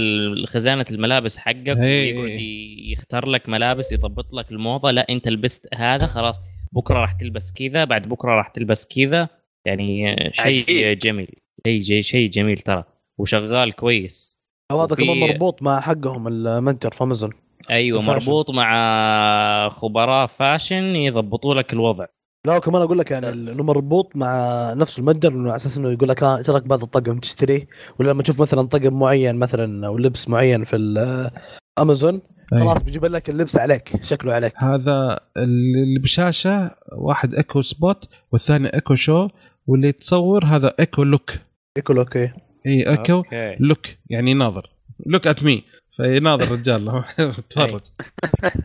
خزانة 0.47 0.85
الملابس 0.91 1.37
حقك 1.37 1.67
هي- 1.67 2.13
ويقعد 2.17 2.39
ي- 2.39 2.91
يختار 2.91 3.25
لك 3.27 3.49
ملابس 3.49 3.91
يضبط 3.91 4.33
لك 4.33 4.51
الموضة. 4.51 4.91
لا 4.91 5.05
أنت 5.09 5.27
لبست 5.27 5.67
هذا 5.75 6.07
خلاص 6.07 6.35
بكرة 6.71 6.99
راح 6.99 7.11
تلبس 7.13 7.51
كذا 7.53 7.83
بعد 7.83 8.09
بكرة 8.09 8.31
راح 8.31 8.47
تلبس 8.47 8.87
كذا. 8.87 9.29
يعني 9.65 10.15
شيء. 10.33 10.93
جميل. 10.93 11.27
شيء 11.65 11.83
شيء 11.83 12.01
شيء 12.01 12.29
جميل 12.29 12.57
ترى. 12.59 12.83
وشغال 13.17 13.71
كويس. 13.71 14.41
وفي- 14.73 14.95
كمان 14.95 15.19
مربوط 15.19 15.63
مع 15.63 15.79
حقهم 15.81 16.27
المنتر 16.27 16.91
في 16.91 17.03
امازون 17.03 17.31
أيوه. 17.71 18.01
مربوط 18.01 18.49
مع 18.51 19.69
خبراء 19.69 20.27
fashion 20.27 20.83
يضبطوا 20.95 21.55
لك 21.55 21.73
الوضع. 21.73 22.05
لا 22.45 22.57
وكمان 22.57 22.81
أقول 22.81 22.99
لك 22.99 23.11
يعني. 23.11 23.29
إنه 23.29 23.63
مربوط 23.63 24.15
مع 24.15 24.73
نفس 24.73 24.99
المتجر 24.99 25.31
إنه 25.31 25.47
على 25.49 25.55
أساس 25.55 25.77
إنه 25.77 25.91
يقول 25.91 26.09
لك 26.09 26.23
ها 26.23 26.37
إيش 26.37 26.49
رأيك 26.49 26.63
بهذا 26.63 26.83
الطقم 26.83 27.19
تشتريه 27.19 27.67
ولا 27.99 28.11
لما 28.11 28.23
تشوف 28.23 28.41
مثلا 28.41 28.61
طقم 28.67 28.99
معين 28.99 29.35
مثلا 29.35 29.87
أو 29.87 29.97
لبس 29.97 30.29
معين 30.29 30.63
في 30.63 30.75
الامازون 30.75 32.21
أي. 32.53 32.59
خلاص 32.59 32.83
بيجيب 32.83 33.05
لك 33.05 33.29
اللبس 33.29 33.57
عليك 33.57 34.03
شكله 34.03 34.33
عليك. 34.33 34.53
هذا 34.57 35.19
اللي 35.37 35.99
بشاشة 35.99 36.71
واحد 36.91 37.33
Echo 37.35 37.61
Spot 37.61 38.09
والثاني 38.31 38.73
Echo 38.73 38.95
Show 38.95 39.27
واللي 39.67 39.91
تصور 39.91 40.45
هذا 40.45 40.73
Echo 40.79 41.03
Look. 41.03 41.31
يقول 41.77 41.97
okay 41.97 42.31
إي 42.67 42.89
Echo 42.89 43.23
Look 43.59 43.87
يعني 44.09 44.33
ناظر. 44.33 44.69
look 45.05 45.27
at 45.27 45.43
me. 45.43 45.63
فيناظر 45.97 46.51
رجال 46.55 47.03
تفرج. 47.49 47.81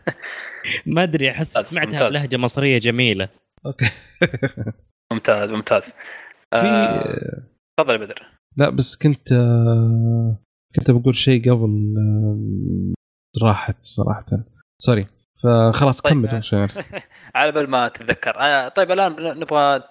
ما 0.85 1.03
أدري 1.03 1.31
أحس 1.31 1.57
سمعتها. 1.57 2.09
بلهجة 2.09 2.37
مصرية 2.37 2.77
جميلة. 2.77 3.29
okay. 3.65 3.89
ممتاز 5.13 5.51
ممتاز. 5.51 5.93
في 6.53 6.67
آه، 6.67 7.43
تفضل 7.79 7.93
يا 7.93 7.97
بدر. 7.97 8.31
لا 8.57 8.69
بس 8.69 8.95
كنت 8.95 9.31
آه، 9.31 10.37
كنت 10.75 10.91
بقول 10.91 11.15
شيء 11.15 11.51
قبل 11.51 11.93
راحت 13.43 13.75
صراحة. 13.81 14.25
sorry 14.81 15.07
فخلاص 15.43 16.01
طيب، 16.01 16.13
كمل 16.13 16.29
آه. 16.29 16.37
عشان 16.37 16.67
على 17.35 17.51
بال 17.51 17.69
ما 17.69 17.87
تتذكر. 17.87 18.39
آه، 18.39 18.67
طيب 18.67 18.91
الآن 18.91 19.39
نبغى 19.39 19.83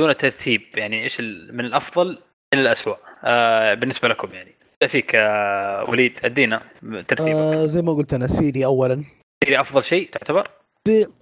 دون 0.00 0.16
ترتيب. 0.16 0.62
يعني 0.74 1.02
إيش 1.02 1.20
من 1.50 1.64
الأفضل 1.64 2.18
إلى 2.54 2.60
الاسوء 2.62 2.96
آه، 3.24 3.74
بالنسبة 3.74 4.08
لكم 4.08 4.28
يعني. 4.32 4.54
فيك 4.88 5.14
آه، 5.14 5.90
وليد؟ 5.90 6.20
أدينا 6.24 6.62
ترتيبك. 6.82 7.28
آه 7.28 7.66
زي 7.66 7.82
ما 7.82 7.92
قلت 7.92 8.14
أنا 8.14 8.26
سيري 8.26 8.64
اولا. 8.64 9.04
سيري 9.44 9.60
أفضل 9.60 9.82
شيء 9.84 10.10
تعتبر؟ 10.10 10.50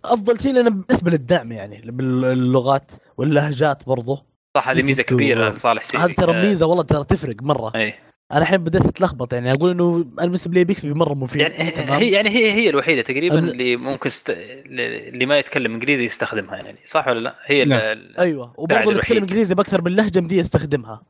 افضل 0.04 0.40
شيء 0.40 0.52
لنا 0.52 0.70
بالنسبة 0.70 1.10
للدعم 1.10 1.52
يعني 1.52 1.90
باللغات 1.90 2.90
واللهجات 3.16 3.86
برضو. 3.86 4.18
صح 4.56 4.68
هذه 4.68 4.82
ميزة 4.82 5.02
كبيرة 5.02 5.50
لصالح 5.50 5.84
سيري 5.84 6.04
هذه 6.04 6.12
ترى 6.12 6.32
ميزة 6.32 6.66
والله 6.66 6.82
ترى 6.82 7.04
تفرق 7.04 7.42
مرة. 7.42 7.72
اي 7.74 7.94
أنا 8.32 8.40
الحين 8.40 8.58
بديت 8.58 8.86
اتلخبط 8.86 9.32
يعني 9.34 9.52
أقول 9.52 9.70
إنه 9.70 9.96
أنا 10.18 10.26
بالنسبة 10.26 10.54
لي 10.54 10.64
بيكسبي 10.64 10.94
مره 10.94 11.14
مفيد 11.14 11.40
يعني 11.40 11.70
تمام؟ 11.70 11.92
هي 11.92 12.10
يعني 12.10 12.30
هي 12.30 12.52
هي 12.52 12.70
الوحيدة 12.70 13.02
تقريبا 13.02 13.34
أنا- 13.40 13.44
اللي 13.50 13.76
ممكن 13.76 14.08
ست... 14.08 14.30
اللي 14.66 15.26
ما 15.26 15.38
يتكلم 15.38 15.74
إنجليزي 15.74 16.04
يستخدمها 16.04 16.56
يعني 16.56 16.78
صح 16.84 17.08
ولا 17.08 17.20
لا؟ 17.20 17.34
هي 17.46 17.62
ال- 17.62 17.68
نعم. 17.68 17.80
ال- 17.80 18.16
أيوه 18.18 18.52
وبرضه 18.56 18.82
اللي 18.82 18.96
يتكلم. 18.98 19.18
إنجليزي 19.18 19.54
بأكثر 19.54 19.82
من 19.82 19.96
لهجة 19.96 20.20
مدي 20.20 20.38
يستخدمها 20.38 21.02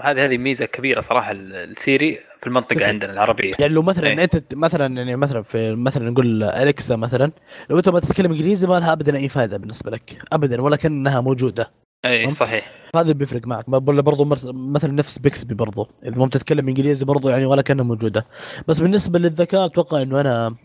هذه 0.00 0.24
هذه 0.24 0.38
ميزة 0.38 0.64
كبيرة 0.66 1.00
صراحة 1.00 1.30
ال- 1.32 1.54
السيري 1.54 2.18
في 2.40 2.46
المنطقة 2.46 2.76
مثل- 2.76 2.84
عندنا 2.84 3.12
العربية 3.12 3.52
يعني 3.60 3.74
لو 3.74 3.82
مثلا 3.82 4.06
إيه. 4.08 4.22
أنت 4.24 4.54
مثلا 4.54 4.96
يعني 4.96 5.16
مثلا 5.16 5.42
في 5.42 5.74
مثلا 5.74 6.10
نقول 6.10 6.42
اليكسا 6.42 6.96
مثلا 6.96 7.32
لو 7.70 7.76
أنت 7.78 7.88
ما 7.88 8.00
تتكلم 8.00 8.32
إنجليزي 8.32 8.66
ما 8.66 8.74
لها 8.78 8.92
ابدا 8.92 9.16
أي 9.16 9.28
فائده 9.28 9.56
بالنسبة 9.56 9.90
لك 9.90 10.18
ابدا 10.32 10.60
ولا 10.62 10.76
كأنها 10.76 11.20
موجودة 11.20 11.70
اي؟ 12.04 12.30
صحيح. 12.30 12.72
هذا 12.96 13.02
اللي 13.02 13.14
بيفرق 13.14 13.46
معك. 13.46 13.68
ما 13.68 13.82
ولا 13.86 14.00
برضه 14.00 14.24
مثلا 14.52 14.92
نفس 14.92 15.18
بيكسبي 15.18 15.54
برضه 15.54 15.88
إذا 16.04 16.18
ما 16.18 16.26
بتتكلم 16.26 16.68
إنجليزي 16.68 17.04
برضه 17.04 17.30
يعني 17.30 17.44
ولا 17.46 17.62
كأنها 17.62 17.84
موجودة. 17.84 18.26
بس 18.68 18.80
بالنسبة 18.80 19.18
للذكاء 19.18 19.66
أتوقع 19.66 20.02
إنه 20.02 20.20
أنا 20.20 20.56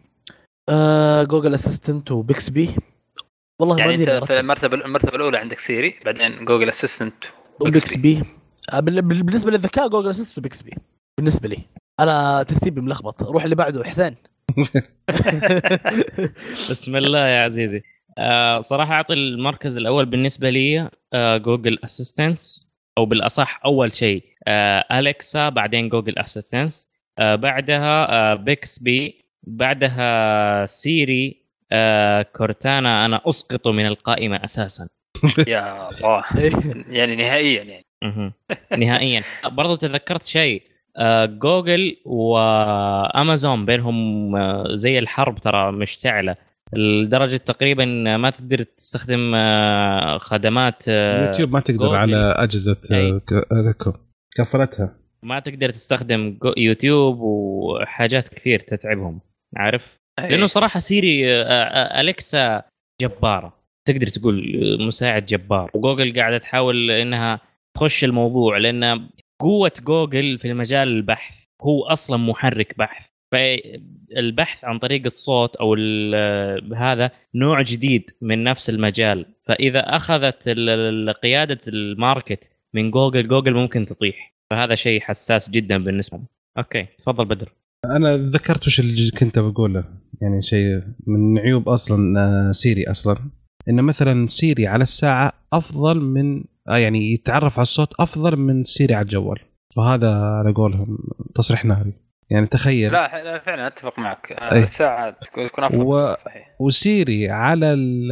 آه 0.70 1.24
Google 1.24 1.54
Assistant 1.54 2.12
وبيكسبي. 2.12 2.70
والله 3.60 3.80
يعني 3.80 3.96
أنت 3.96 4.10
في 4.10 4.40
المرتبة 4.40 4.86
المرتبة 4.86 5.16
الأولى 5.16 5.38
عندك 5.38 5.60
سيري 5.60 5.96
بعدين 6.06 6.46
Google 6.46 6.70
Assistant 6.70 7.14
وبيكسبي. 7.60 8.24
آه، 8.74 8.80
بال- 8.80 9.02
بال- 9.02 9.24
بالنسبة 9.24 9.52
للذكاء 9.52 9.88
Google 9.88 10.10
Assistant 10.10 10.38
وبيكسبي. 10.38 10.74
بالنسبة 11.18 11.48
لي. 11.50 11.58
أنا 12.00 12.44
ترتيبي 12.44 12.82
ملخبط. 12.82 13.24
روح 13.24 13.44
اللي 13.44 13.56
بعده 13.56 13.84
حسين. 13.84 14.16
بسم 16.70 16.96
الله 16.96 17.28
يا 17.28 17.44
عزيزي. 17.44 17.82
آه 18.18 18.60
صراحة 18.60 18.94
أعطي 18.94 19.14
المركز 19.14 19.78
الأول 19.78 20.06
بالنسبة 20.06 20.50
لي 20.50 20.90
آه 21.14 21.38
Google 21.38 21.80
Assistant 21.84 22.72
أو 22.98 23.06
بالأصح 23.06 23.62
أول 23.66 23.94
شيء 23.94 24.24
آه 24.48 25.00
اليكسا 25.00 25.50
بعدين 25.50 25.90
Google 25.90 26.18
Assistant 26.18 26.88
آه 27.20 27.36
بعدها 27.36 28.12
آه 28.12 28.36
بيكسبي 28.36 29.26
بعدها 29.44 30.66
سيري 30.66 31.46
آه 31.72 32.22
كورتانا 32.22 33.06
أنا 33.06 33.22
اسقطه 33.26 33.72
من 33.72 33.86
القائمة 33.88 34.44
أساسا. 34.44 34.88
يا 35.48 35.90
الله. 35.90 36.24
يعني 36.90 37.16
نهائيا 37.16 37.64
يعني. 37.64 37.86
نهائيا. 38.78 39.24
برضو 39.46 39.76
تذكرت 39.76 40.24
شيء 40.24 40.64
آه، 40.98 41.26
جوجل 41.26 41.98
وامازون 42.06 43.66
بينهم 43.66 44.36
آه، 44.36 44.76
زي 44.76 45.00
الحرب 45.00 45.40
ترى 45.40 45.72
مشتعلة. 45.72 46.36
لدرجة 46.74 47.38
تقريبا 47.38 47.86
ما 48.18 48.30
تقدر 48.30 48.64
تستخدم 48.64 49.36
آه، 49.36 50.18
خدمات 50.18 50.84
آه، 50.90 51.28
يوتيوب 51.28 51.52
ما 51.52 51.60
تقدر 51.60 51.78
جوجل. 51.78 51.96
على 51.96 52.34
أجهزة 52.38 52.78
أي. 52.92 53.12
آه، 53.12 53.18
ك- 53.18 53.48
ايكو 53.54 53.94
كفلتها 54.38 54.96
ما 55.24 55.40
تقدر 55.40 55.70
تستخدم 55.70 56.38
جو- 56.44 56.54
يوتيوب 56.58 57.20
وحاجات 57.20 58.28
كثير 58.28 58.60
تتعبهم 58.60 59.20
عارف؟ 59.58 59.98
لأنه 60.20 60.46
صراحة 60.46 60.80
سيري 60.80 61.32
أليكسا 62.00 62.64
جبارة. 63.02 63.54
تقدر 63.88 64.08
تقول 64.08 64.44
مساعد 64.88 65.26
جبار. 65.26 65.72
وجوجل 65.74 66.16
قاعدة 66.20 66.38
تحاول 66.38 66.92
إنها 66.92 67.40
تخش 67.78 68.04
الموضوع 68.04 68.58
لأن 68.58 69.08
قوة 69.42 69.72
جوجل 69.84 70.38
في 70.40 70.48
المجال 70.52 70.88
البحث 70.88 71.44
هو 71.62 71.84
أصلا 71.84 72.18
محرك 72.18 72.78
بحث. 72.78 73.06
فالبحث 73.36 74.66
عن 74.66 74.80
طريق 74.80 75.06
الصوت 75.06 75.56
أو 75.56 75.76
هذا 76.76 77.12
نوع 77.36 77.62
جديد 77.62 78.12
من 78.22 78.44
نفس 78.44 78.70
المجال. 78.70 79.26
فإذا 79.44 79.80
أخذت 79.80 80.50
قيادة 81.24 81.60
ال 81.68 81.80
market 81.80 82.50
من 82.74 82.92
جوجل 82.92 83.28
جوجل 83.28 83.54
ممكن 83.54 83.86
تطيح. 83.86 84.36
فهذا 84.50 84.76
شيء 84.76 85.02
حساس 85.02 85.50
جدا 85.50 85.78
بالنسبة 85.78 86.20
okay 86.58 86.88
تفضل 86.98 87.26
بدر. 87.26 87.54
أنا 87.86 88.18
ذكرت 88.18 88.68
وش 88.68 88.80
اللي 88.80 89.12
كنت 89.12 89.40
بقوله. 89.40 89.84
يعني 90.22 90.42
شيء 90.42 90.82
من 91.08 91.40
عيوب 91.40 91.70
أصلا 91.70 92.20
آه، 92.20 92.52
سيري 92.52 92.84
أصلا. 92.84 93.18
إن 93.70 93.82
مثلا 93.82 94.28
سيري 94.28 94.68
على 94.68 94.84
الساعة 94.84 95.34
أفضل 95.54 96.00
من 96.00 96.44
آه، 96.70 96.78
يعني 96.78 97.14
يتعرف 97.14 97.54
على 97.54 97.62
الصوت 97.62 97.94
أفضل 98.00 98.36
من 98.36 98.64
سيري 98.64 98.94
على 98.94 99.04
الجوال. 99.04 99.40
وهذا 99.78 100.14
على 100.16 100.54
قولهم 100.54 100.98
تصريح 101.36 101.66
ناري 101.66 102.05
يعني 102.30 102.48
تخيل. 102.48 102.92
لا 102.92 103.24
لا 103.24 103.40
فعلا 103.40 103.68
أتفق 103.68 104.00
معك. 104.00 104.32
آه، 104.32 104.52
أي. 104.52 104.64
الساعة 104.64 105.16
تكون 105.22 105.64
أفضل. 105.64 105.82
و- 105.84 106.16
صحيح. 106.16 106.56
وسيري 106.60 107.30
على 107.30 107.74
ال 107.74 108.12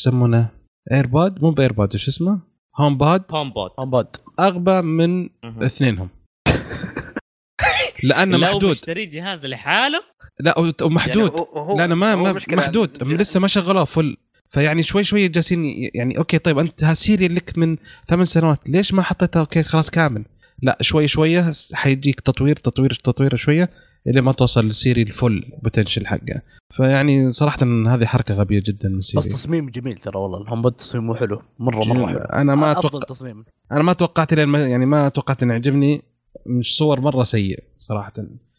يسمونه؟ 0.00 0.48
AirPod 0.92 1.42
مو 1.42 1.50
ب 1.50 1.56
AirPod 1.56 1.92
إيش 1.92 2.08
اسمه؟ 2.08 2.40
HomePod 2.76 3.24
HomePod 3.30 3.70
عباد 3.78 4.16
أغبى 4.40 4.82
من 4.82 5.28
اثنينهم. 5.62 6.08
لأنه 8.02 8.36
لو 8.36 8.46
محدود. 8.52 8.70
مشتري 8.70 9.06
جهاز 9.06 9.46
لحاله؟ 9.46 10.00
لا 10.40 10.58
ومحدود 10.82 11.16
يعني 11.32 11.40
هو- 11.40 11.60
هو- 11.60 11.76
لا 11.78 11.84
أنا 11.84 11.94
ما, 11.94 12.32
مشكلة 12.32 12.56
محدود. 12.56 13.02
لسه 13.02 13.40
ما 13.40 13.48
شغلوه 13.48 13.84
full 13.84 14.16
فيعني 14.50 14.82
شوي 14.82 15.04
شوي 15.04 15.28
جالسين 15.28 15.90
يعني 15.94 16.18
okay 16.18 16.38
طيب 16.38 16.58
أنت 16.58 16.84
هالسيري 16.84 17.28
لك 17.28 17.58
من 17.58 17.76
ثمان 18.08 18.24
سنوات. 18.24 18.58
ليش 18.66 18.94
ما 18.94 19.02
حطيتها؟ 19.02 19.40
okay 19.40 19.62
خلاص 19.62 19.90
كامل. 19.90 20.24
لا 20.62 20.78
شوي 20.80 21.08
شوية 21.08 21.50
حيجيك 21.74 22.20
تطوير 22.20 22.56
تطوير 22.56 22.94
تطوير 22.94 23.36
شوية 23.36 23.70
إلى 24.06 24.20
ما 24.20 24.32
توصل 24.32 24.64
للسيري 24.64 25.02
ال 25.02 25.10
full 25.10 25.44
potential 25.62 26.06
حقه. 26.06 26.42
فيعني 26.76 27.32
صراحة 27.32 27.58
هذه 27.88 28.04
حركة 28.06 28.34
غبية 28.34 28.62
جدا 28.66 28.88
من 28.88 28.98
بس 28.98 29.04
سيري 29.06 29.22
تصميم 29.28 29.68
جميل 29.70 29.98
ترى 29.98 30.18
والله. 30.18 30.42
ال 30.42 30.62
HomePod 30.62 30.72
تصميمه 30.72 31.14
حلو. 31.16 31.42
مرة 31.58 31.84
مرة 31.84 32.06
حلو. 32.06 32.18
أنا 32.18 32.54
ما 32.54 32.72
أتوقع 32.72 32.98
تصميم. 33.06 33.44
أنا 33.72 33.82
ما 33.82 33.92
توقعت 33.92 34.34
لين 34.34 34.48
ما- 34.48 34.66
يعني 34.68 34.86
ما 34.86 35.08
توقعت 35.08 35.42
إنه 35.42 35.52
يعجبني. 35.52 36.02
مش 36.46 36.76
صور 36.76 37.00
مرة 37.00 37.24
سيء 37.24 37.62
صراحة. 37.78 38.12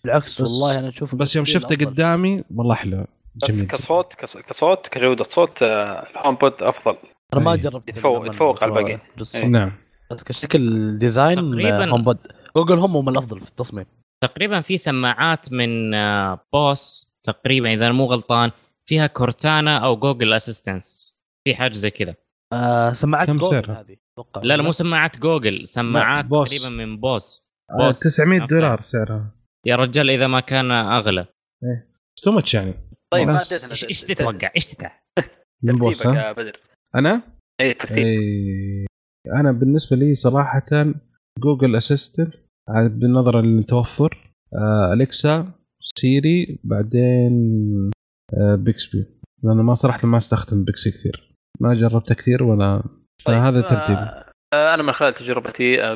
بالعكس 0.04 0.42
بس- 0.42 0.52
والله 0.52 0.80
أنا 0.80 0.90
أشوف 0.90 1.16
بس 1.16 1.36
يوم 1.36 1.46
شفته. 1.46 1.86
قدامي 1.86 2.44
والله 2.56 2.76
حلو. 2.76 3.06
بس 3.36 3.52
جميل. 3.52 3.68
كصوت 3.68 4.14
كص- 4.14 4.38
كصوت 4.38 4.88
كجودة 4.88 5.24
صوت 5.24 5.64
آه، 5.64 6.08
ال 6.12 6.36
HomePod 6.36 6.54
أفضل. 6.62 6.96
أنا 7.34 7.42
ما 7.42 7.52
أي. 7.54 7.58
جربت 7.58 7.90
يتفوق- 7.90 8.26
يتفوق 8.28 8.64
على 8.64 8.72
بس- 8.72 8.78
الباقيين. 8.78 9.00
بس, 9.20 9.36
أي. 9.36 9.48
نعم. 9.48 9.72
بس 10.12 10.24
كشكل 10.24 10.98
design 10.98 11.38
تقريباً. 11.38 11.86
HomePod 11.86 12.18
جوجل 12.56 12.78
هم 12.78 12.98
هم 12.98 13.10
الأفضل 13.10 13.40
في 13.40 13.48
التصميم. 13.48 13.86
تقريبا 14.24 14.62
في 14.62 14.78
سماعات 14.78 15.54
من 15.54 15.94
آه، 15.94 16.40
بوس 16.54 17.10
تقريبا 17.24 17.74
إذا 17.74 17.92
مو 17.92 18.06
غلطان 18.06 18.52
فيها 18.90 19.08
كورتانا 19.08 19.78
أو 19.78 19.98
جوجل 19.98 20.34
assistance 20.34 21.16
في 21.44 21.56
حاجة 21.56 21.74
زي 21.74 21.90
كذا. 21.90 22.16
آه 22.54 22.94
سماعات 22.94 23.28
كم 23.28 23.36
جوجل 23.38 23.50
سعرها؟ 23.50 23.82
هذه 23.82 23.96
أتوقع. 24.14 24.42
لا 24.44 24.58
لا 24.58 24.64
مو 24.64 24.72
سماعات 24.72 25.20
جوجل 25.20 25.68
سماعات 25.68 26.26
بوس. 26.26 26.50
تقريبا 26.50 26.86
من 26.86 26.98
بوس. 26.98 27.42
آه، 27.72 27.86
بوس. 27.86 28.00
900 28.00 28.40
نفسها. 28.40 28.60
دولار 28.60 28.82
سعرها. 28.82 29.32
يا 29.66 29.76
رجال 29.76 30.10
إذا 30.10 30.28
ما 30.28 30.40
كان 30.40 30.72
أغلى. 30.72 31.26
too 32.24 32.32
much 32.32 32.54
يعني. 32.54 32.74
طيب 33.14 33.28
ما 33.28 33.34
إيش 33.90 34.02
تتوقع؟ 34.02 34.52
إيش 34.56 34.66
تتوقع؟ 34.68 35.00
من 35.64 35.76
بوس 35.76 36.08
ها؟ 36.08 36.32
بدر. 36.32 36.60
أنا؟ 36.96 37.22
اي 37.62 37.74
ترتيب. 37.74 38.06
اي 38.06 38.86
أنا 39.36 39.52
بالنسبة 39.52 39.96
لي 39.98 40.14
صراحة 40.14 40.62
جوجل 41.40 41.76
assistant 41.76 42.34
بالنظر 42.70 43.42
للتوفر 43.42 44.18
آه، 44.56 44.94
اليكسا 44.94 45.52
سيري 45.96 46.60
بعدين 46.64 47.92
آه، 48.34 48.56
بيكسبي 48.56 49.06
لأنه 49.44 49.64
ما 49.64 49.74
صراحة 49.74 50.08
ما 50.08 50.18
أستخدم 50.18 50.64
بيكسبي 50.64 50.92
كثير. 50.92 51.30
ما 51.60 51.74
جربته 51.74 52.16
كثير 52.16 52.44
ولا 52.44 52.84
فهذا 53.26 53.62
ترتيبي 53.62 54.00
آه، 54.00 54.26
آه، 54.54 54.74
أنا 54.74 54.84
من 54.84 54.92
خلال 54.92 55.14
تجربتي 55.14 55.84
آه، 55.84 55.94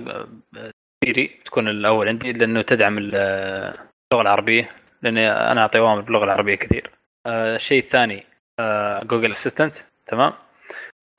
آه، 0.58 0.72
سيري 1.06 1.28
تكون 1.46 1.68
الأول 1.68 2.08
عندي 2.08 2.34
لأنه 2.34 2.62
تدعم 2.62 2.98
ال- 2.98 3.12
آه، 3.16 3.74
اللغة 4.14 4.22
العربية 4.22 4.70
لأني 5.04 5.30
أنا 5.32 5.62
أعطي 5.62 5.80
أوامر 5.80 6.02
باللغة 6.02 6.24
العربية 6.24 6.56
كثير. 6.56 6.92
آه، 7.28 7.56
الشيء 7.56 7.84
الثاني 7.84 8.24
آه، 8.60 9.04
جوجل 9.04 9.32
assistant 9.32 9.76
تمام؟ 10.08 10.34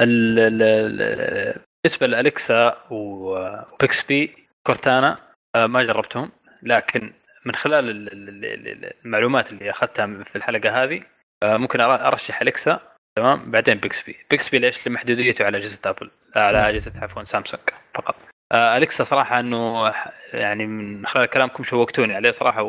ال- 0.02 0.38
ال- 0.38 0.62
ال- 0.62 1.60
بالنسبة 1.84 2.06
لالكسا 2.06 2.76
وبيكسبي 2.90 4.34
كورتانا 4.66 5.16
آه، 5.56 5.66
ما 5.66 5.82
جربتهم. 5.82 6.30
لكن 6.62 7.12
من 7.44 7.54
خلال 7.54 7.90
ال- 7.90 8.12
ال- 8.12 8.44
ال- 8.68 8.92
المعلومات 9.04 9.52
اللي 9.52 9.70
أخذتها 9.70 10.06
في 10.06 10.36
الحلقة 10.36 10.84
هذه 10.84 11.02
آه، 11.42 11.56
ممكن 11.56 11.80
أرشح 11.80 12.40
الكسا 12.40 12.80
تمام؟ 13.18 13.50
بعدين 13.50 13.74
بيكسبي. 13.74 14.16
بيكسبي 14.30 14.58
ليش؟ 14.58 14.88
لمحدوديته 14.88 15.44
على 15.44 15.58
أجهزة 15.58 15.80
أبل 15.90 16.10
على 16.36 16.68
أجهزة 16.68 16.92
عفوا 17.02 17.22
سامسونج 17.22 17.62
فقط. 17.94 18.16
آه، 18.52 18.76
الكسا 18.76 19.04
صراحة 19.04 19.40
إنه 19.40 19.94
يعني 20.32 20.66
من 20.66 21.06
خلال 21.06 21.26
كلامكم 21.26 21.64
شوقتوني 21.64 22.14
عليه 22.14 22.30
صراحة 22.30 22.62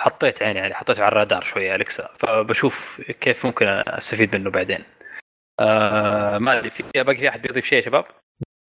وحطيت 0.00 0.42
عيني 0.42 0.60
عليه 0.60 0.74
حطيته 0.74 1.02
على 1.02 1.12
الرادار 1.12 1.44
شوية 1.44 1.74
الكسا 1.76 2.10
فبشوف 2.18 3.00
كيف 3.20 3.46
ممكن 3.46 3.66
أستفيد 3.68 4.36
منه 4.36 4.50
بعدين. 4.50 4.84
آه 5.60 6.38
ما 6.38 6.58
أدري 6.58 6.70
في 6.70 6.82
باقي 7.02 7.16
في 7.18 7.28
أحد 7.28 7.42
بيضيف 7.42 7.66
شيء 7.66 7.78
يا 7.78 7.84
شباب؟ 7.84 8.04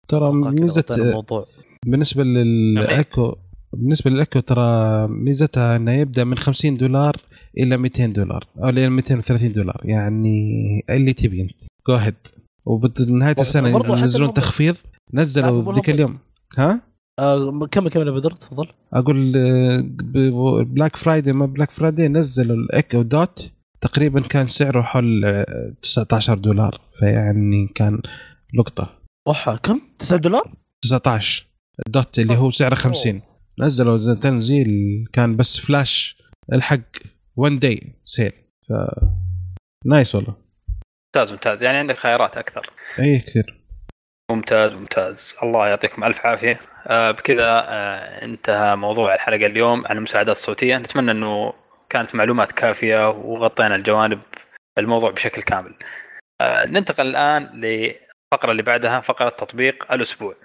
ترى 0.07 0.33
ميزه 0.33 0.85
الموضوع. 0.91 1.45
بالنسبة 1.85 2.23
للايكو 2.23 3.35
بالنسبة 3.73 4.11
للايكو 4.11 4.39
ترى 4.39 5.07
ميزتها 5.07 5.75
إنه 5.75 5.91
يبدأ 5.91 6.23
من 6.23 6.37
50 6.37 6.77
دولار 6.77 7.15
إلى 7.57 7.77
200 7.77 8.05
دولار 8.05 8.47
أو 8.63 8.69
إلى 8.69 8.89
230 8.89 9.51
دولار. 9.51 9.81
يعني 9.83 10.85
اللي 10.89 11.13
تبي 11.13 11.41
أنت. 11.41 11.51
go 11.87 11.95
ahead 11.95 12.15
وبنهايه 12.65 13.35
السنة 13.39 13.69
ينزلون 13.99 14.33
تخفيض. 14.33 14.75
نزلوا 15.13 15.73
ذيك 15.73 15.89
اليوم. 15.89 16.17
ها؟ 16.57 16.81
آه 17.19 17.67
كمل 17.71 17.89
كمل 17.89 18.07
يا 18.07 18.11
بدر 18.11 18.31
تفضل. 18.31 18.67
أقول 18.93 19.31
Black 20.65 20.95
Friday 20.95 21.33
ما 21.33 21.45
Black 21.45 21.71
Friday 21.71 22.07
نزلوا 22.07 22.55
الايكو 22.55 23.01
دوت. 23.01 23.51
تقريبا 23.81 24.21
كان 24.21 24.47
سعره 24.47 24.81
حول 24.81 25.25
آه، 25.25 25.73
19 25.81 26.37
دولار. 26.37 26.81
فيعني 26.99 27.67
كان 27.75 28.01
لقطة. 28.59 28.89
وحا 29.27 29.55
كم؟ 29.55 29.81
9 29.99 30.17
دولار؟ 30.17 30.43
19 30.83 31.47
الدوت 31.87 32.19
اللي 32.19 32.37
هو 32.37 32.51
سعره 32.51 32.75
50 32.75 33.21
نزلوا 33.59 34.15
تنزيل 34.15 34.67
كان 35.13 35.37
بس 35.37 35.59
فلاش 35.59 36.17
الحق 36.53 36.79
1 37.35 37.59
day 37.59 37.93
sale 38.03 38.31
ف 38.69 38.73
nice 39.85 40.15
والله. 40.15 40.35
ممتاز 41.15 41.31
ممتاز. 41.31 41.63
يعني 41.63 41.77
عندك 41.77 41.97
خيارات 41.97 42.37
أكثر. 42.37 42.69
اي 42.99 43.19
كثير. 43.19 43.61
ممتاز 44.31 44.73
ممتاز. 44.73 45.35
الله 45.43 45.67
يعطيكم 45.67 46.03
ألف 46.03 46.25
عافية. 46.25 46.59
آه 46.87 47.11
بكذا 47.11 47.47
آه 47.49 48.25
انتهى 48.25 48.75
موضوع 48.75 49.15
الحلقة 49.15 49.45
اليوم 49.45 49.87
عن 49.87 49.97
المساعدات 49.97 50.35
الصوتية. 50.35 50.77
نتمنى 50.77 51.11
إنه 51.11 51.53
كانت 51.89 52.15
معلومات 52.15 52.51
كافية 52.51 53.09
وغطينا 53.09 53.75
الجوانب 53.75 54.21
الموضوع 54.77 55.11
بشكل 55.11 55.41
كامل. 55.41 55.73
آه 56.41 56.65
ننتقل 56.65 57.07
الآن 57.07 57.61
للفقره 58.33 58.51
اللي 58.51 58.63
بعدها 58.63 58.99
فقرة 58.99 59.29
تطبيق 59.29 59.91
الأسبوع. 59.91 60.35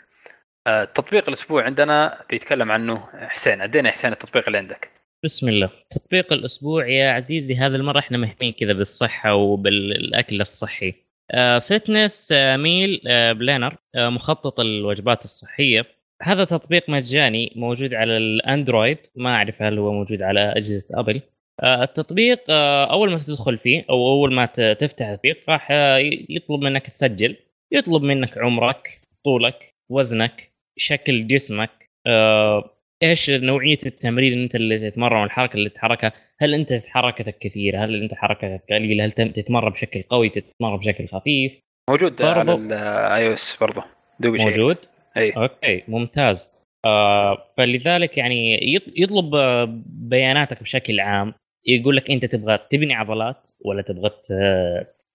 آه 0.67 0.85
تطبيق 0.85 1.29
الأسبوع 1.29 1.65
عندنا 1.65 2.25
بيتكلم 2.31 2.73
عنه 2.73 3.09
حسين. 3.15 3.61
ادينا 3.61 3.91
حسين 3.91 4.13
التطبيق 4.13 4.47
اللي 4.47 4.59
عندك. 4.59 4.91
بسم 5.25 5.49
الله. 5.49 5.71
تطبيق 5.91 6.33
الأسبوع 6.33 6.89
يا 6.89 7.11
عزيزي 7.11 7.57
هذا 7.57 7.77
المرة 7.77 7.99
إحنا 7.99 8.19
مهتمين 8.19 8.53
كذا 8.53 8.73
بالصحة 8.73 9.35
وبالأكل 9.35 10.41
الصحي. 10.41 10.95
Fitness 11.69 12.33
Meal 12.33 13.01
Planner 13.35 13.77
مخطط 13.97 14.61
الوجبات 14.61 15.25
الصحية. 15.25 15.87
هذا 16.23 16.45
تطبيق 16.45 16.91
مجاني 16.91 17.53
موجود 17.57 17.95
على 17.95 18.17
الأندرويد. 18.17 18.99
ما 19.17 19.35
أعرف 19.35 19.63
هل 19.63 19.79
هو 19.79 19.93
موجود 19.93 20.23
على 20.23 20.53
أجهزة 20.57 20.87
أبل. 20.95 21.21
آه، 21.63 21.83
التطبيق 21.83 22.41
آه، 22.51 22.93
أول 22.93 23.11
ما 23.11 23.19
تدخل 23.19 23.59
فيه 23.59 23.85
أو 23.91 24.09
أول 24.09 24.35
ما 24.35 24.47
تفتح 24.47 25.07
التطبيق 25.09 25.41
راح 25.49 25.71
يطلب 26.29 26.61
منك 26.61 26.91
تسجل. 26.91 27.37
يطلب 27.73 28.03
منك 28.03 28.39
عمرك 28.39 29.01
طولك 29.25 29.75
وزنك 29.91 30.51
شكل 30.77 31.27
جسمك 31.27 31.71
آه، 32.07 32.71
إيش 33.03 33.31
نوعية 33.31 33.79
التمرين 33.87 34.43
أنت 34.43 34.55
اللي 34.55 34.91
تتمرن 34.91 35.21
والحركه 35.21 35.55
اللي 35.55 35.69
تتحركها؟ 35.71 36.13
هل 36.41 36.55
أنت 36.55 36.73
حركتك 36.87 37.39
كثيرة؟ 37.39 37.85
هل 37.85 38.03
أنت 38.03 38.15
حركتك 38.15 38.63
قليلة؟ 38.71 39.05
هل 39.05 39.13
تم- 39.13 39.31
تتمرن 39.31 39.71
بشكل 39.71 40.03
قوي 40.03 40.29
تتمرن 40.29 40.77
بشكل 40.79 41.09
خفيف؟ 41.09 41.53
موجود 41.91 42.13
برضو. 42.23 42.29
على 42.41 42.55
ال 42.55 43.29
iOS 43.29 43.57
برضه 43.61 43.85
دوبي 44.21 44.39
موجود؟ 44.45 44.77
أي. 45.17 45.31
أوكي 45.31 45.83
ممتاز. 45.89 46.51
آه 46.87 47.39
فلذلك 47.57 48.19
يعني 48.19 48.57
يط- 48.79 48.93
يطلب 48.97 49.31
بياناتك 49.87 50.63
بشكل 50.63 51.01
عام 51.01 51.35
يقول 51.67 51.97
لك 51.97 52.11
أنت 52.11 52.25
تبغى 52.25 52.59
تبني 52.71 52.95
عضلات 52.95 53.49
ولا 53.65 53.83
تبغى 53.83 54.11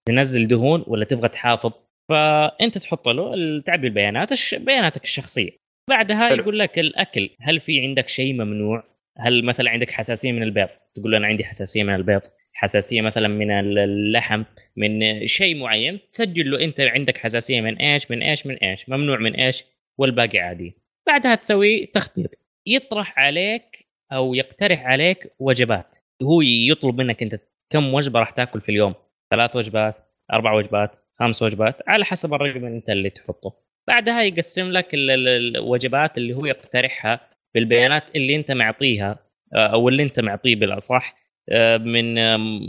تنزل 0.07 0.47
دهون 0.47 0.83
ولا 0.87 1.05
تبغى 1.05 1.29
تحافظ 1.29 1.71
فأنت 2.09 2.77
تحط 2.77 3.07
له 3.07 3.61
تعبي 3.61 3.87
البيانات 3.87 4.55
بياناتك 4.55 5.03
الشخصية. 5.03 5.51
بعدها 5.89 6.29
حلو. 6.29 6.43
يقول 6.43 6.59
لك 6.59 6.79
الأكل 6.79 7.29
هل 7.41 7.59
في 7.59 7.81
عندك 7.81 8.09
شيء 8.09 8.33
ممنوع؟ 8.33 8.83
هل 9.17 9.45
مثلا 9.45 9.69
عندك 9.69 9.91
حساسية 9.91 10.31
من 10.31 10.43
البيض؟ 10.43 10.67
تقول 10.95 11.11
له 11.11 11.17
أنا 11.17 11.27
عندي 11.27 11.43
حساسية 11.45 11.83
من 11.83 11.95
البيض. 11.95 12.21
حساسية 12.53 13.01
مثلا 13.01 13.27
من 13.27 13.51
اللحم 13.51 14.43
من 14.75 15.27
شيء 15.27 15.57
معين. 15.57 15.99
تسجل 16.09 16.51
له 16.51 16.63
أنت 16.63 16.79
عندك 16.79 17.17
حساسية 17.17 17.61
من 17.61 17.77
إيش 17.77 18.11
من 18.11 18.23
إيش 18.23 18.47
من 18.47 18.55
إيش. 18.55 18.89
ممنوع 18.89 19.17
من 19.17 19.35
إيش 19.35 19.63
والباقي 19.97 20.39
عادي. 20.39 20.73
بعدها 21.07 21.35
تسوي 21.35 21.85
تخطيط. 21.85 22.29
يطرح 22.67 23.19
عليك 23.19 23.87
أو 24.13 24.33
يقترح 24.33 24.85
عليك 24.85 25.33
وجبات. 25.39 25.97
هو 26.23 26.41
يطلب 26.41 27.01
منك 27.01 27.23
أنت 27.23 27.39
كم 27.69 27.93
وجبة 27.93 28.19
راح 28.19 28.29
تأكل 28.29 28.61
في 28.61 28.69
اليوم؟ 28.69 28.93
ثلاث 29.31 29.55
وجبات 29.55 29.95
أربع 30.33 30.53
وجبات. 30.53 31.04
خمس 31.15 31.43
وجبات 31.43 31.75
على 31.87 32.05
حسب 32.05 32.33
الرقم 32.33 32.65
اللي 32.65 32.77
أنت 32.77 32.89
اللي 32.89 33.09
تحطه. 33.09 33.53
بعدها 33.87 34.21
يقسم 34.23 34.71
لك 34.71 34.93
ال- 34.93 35.11
ال- 35.11 35.55
الوجبات 35.57 36.17
اللي 36.17 36.33
هو 36.33 36.45
يقترحها 36.45 37.19
بالبيانات 37.55 38.03
اللي 38.15 38.35
أنت 38.35 38.51
معطيها 38.51 39.19
آه، 39.55 39.67
أو 39.67 39.89
اللي 39.89 40.03
أنت 40.03 40.19
معطيه 40.19 40.55
بالأصح 40.55 41.15
آه، 41.49 41.77
من 41.77 42.15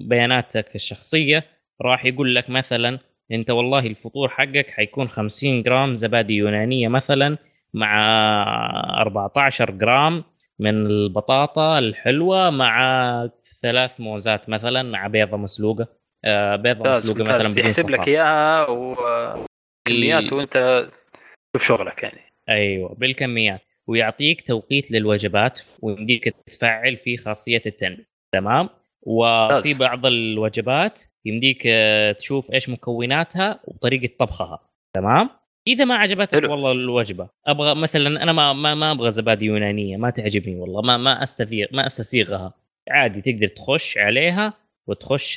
بياناتك 0.09 0.75
الشخصية. 0.75 1.45
راح 1.83 2.05
يقول 2.05 2.35
لك 2.35 2.51
مثلا 2.51 2.99
أنت 3.33 3.51
والله 3.51 3.79
الفطور 3.87 4.29
حقك 4.29 4.71
حيكون 4.71 5.09
50 5.09 5.63
جرام 5.63 5.97
زبادي 5.97 6.35
يونانية 6.35 6.89
مثلا 6.89 7.39
مع 7.75 7.97
14 9.01 9.71
جرام 9.71 10.25
من 10.59 10.87
البطاطا 10.87 11.79
الحلوة 11.79 12.51
مع 12.51 13.29
ثلاث 13.63 13.91
موزات 14.01 14.49
مثلا 14.49 14.83
مع 14.83 15.07
بيضة 15.07 15.37
مسلوقة. 15.37 15.89
آه، 16.27 16.57
بيضة 16.57 16.79
ممتاز 16.79 17.11
مسلوقة 17.11 17.39
مثلا 17.39 17.53
بدون 17.53 17.65
يحسب 17.65 17.91
لك. 17.91 18.09
إياها 18.09 18.67
وكميات 18.69 20.33
وأنت 20.33 20.89
شوف 21.57 21.67
شغلك 21.67 22.03
يعني. 22.03 22.21
أيوه 22.49 22.95
بالكميات. 22.95 23.61
ويعطيك 23.87 24.41
توقيت 24.47 24.91
للوجبات 24.91 25.61
ويمديك 25.83 26.35
تفعل 26.47 26.97
فيه 26.97 27.17
خاصية 27.17 27.63
التنبيه 27.67 28.07
تمام؟ 28.35 28.69
وفي. 29.03 29.79
بعض 29.81 30.07
الوجبات 30.07 31.03
يمديك 31.25 31.63
آه، 31.67 32.13
تشوف 32.13 32.53
إيش 32.53 32.69
مكوناتها 32.69 33.61
وطريقة 33.65 34.15
طبخها. 34.19 34.59
تمام؟ 34.97 35.31
إذا 35.69 35.85
ما 35.85 35.95
عجبتك 35.95 36.35
حلو. 36.41 36.51
والله 36.51 36.73
الوجبة. 36.73 37.29
أبغى 37.47 37.75
مثلا 37.75 38.23
أنا 38.23 38.33
ما 38.33 38.53
ما, 38.53 38.75
ما 38.75 38.93
أبغى 38.93 39.11
زبادي 39.11 39.45
يونانية 39.45 39.97
ما 39.97 40.11
تعجبني 40.11 40.57
والله 40.57 40.83
ما 40.83 40.97
ما 40.97 41.23
أستثير 41.23 41.69
ما 41.73 41.87
أستسيغها. 41.87 42.55
عادي 42.91 43.33
تقدر 43.33 43.47
تخش 43.47 43.99
عليها 43.99 44.53
وتخش 44.89 45.35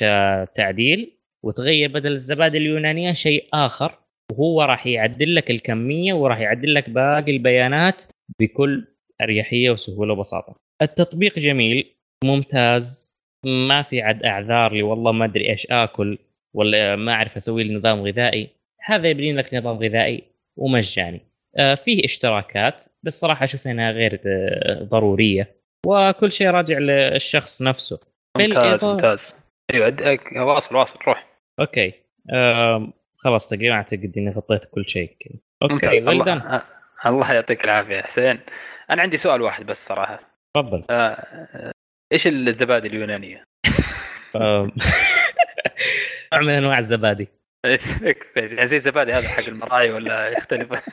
تعديل 0.54 1.16
وتغير 1.44 1.92
بدل 1.92 2.12
الزبادي 2.12 2.58
اليونانية 2.58 3.12
شيء 3.12 3.48
آخر 3.54 3.98
وهو 4.32 4.62
راح 4.62 4.86
يعدل 4.86 5.34
لك 5.34 5.50
الكمية 5.50 6.12
وراح 6.12 6.38
يعدل 6.38 6.74
لك 6.74 6.90
باقي 6.90 7.32
البيانات 7.32 8.02
بكل 8.40 8.86
أريحية 9.20 9.70
وسهولة 9.70 10.12
وبساطة. 10.12 10.56
التطبيق 10.82 11.38
جميل 11.38 11.94
ممتاز 12.24 13.16
ما 13.46 13.82
في 13.82 14.02
عد 14.02 14.22
أعذار 14.22 14.72
لي 14.72 14.82
والله 14.82 15.12
ما 15.12 15.24
أدري 15.24 15.50
إيش 15.50 15.66
آكل 15.70 16.18
ولا 16.54 16.96
ما 16.96 17.12
أعرف 17.12 17.36
أسوي 17.36 17.64
لي 17.64 17.74
نظام 17.74 18.00
غذائي 18.00 18.48
هذا 18.84 19.08
يبني 19.08 19.32
لك 19.32 19.54
نظام 19.54 19.76
غذائي 19.76 20.22
ومجاني. 20.56 21.20
آه، 21.56 21.74
فيه 21.74 22.04
اشتراكات 22.04 22.84
بس 23.02 23.20
صراحة 23.20 23.44
أشوف 23.44 23.68
إنها 23.68 23.90
غير 23.90 24.20
آه، 24.26 24.82
ضرورية 24.82 25.54
وكل 25.86 26.32
شيء 26.32 26.50
راجع 26.50 26.78
للشخص 26.78 27.62
نفسه. 27.62 28.09
ممتاز 28.38 28.84
ممتاز. 28.84 29.36
أيوه 29.74 30.44
واصل 30.46 30.76
واصل 30.76 30.98
روح. 31.06 31.26
أوكي. 31.60 31.92
خلاص 33.16 33.48
تقريبا 33.48 33.74
أعتقد 33.74 34.12
إني 34.16 34.30
غطيت 34.30 34.64
كل 34.64 34.84
شيء. 34.88 35.16
أوكي 35.62 35.74
ممتاز. 35.74 36.04
well. 36.04 36.08
الله 36.08 36.62
الله 37.06 37.32
يعطيك 37.32 37.64
العافية 37.64 38.00
حسين. 38.00 38.40
أنا 38.90 39.02
عندي 39.02 39.16
سؤال 39.16 39.42
واحد 39.42 39.66
بس 39.66 39.86
صراحة. 39.86 40.20
تفضل. 40.56 40.84
آه، 40.90 40.94
آه، 40.94 41.72
إيش 42.12 42.26
الزبادي 42.26 42.88
اليونانية؟ 42.88 43.44
نوع 46.32 46.42
من 46.42 46.50
أنواع 46.50 46.78
الزبادي. 46.78 47.28
زي 48.62 48.76
الزبادي 48.76 49.12
هذا 49.12 49.28
حق 49.28 49.48
المراعي 49.48 49.90
ولا 49.90 50.28
يختلف؟ 50.28 50.88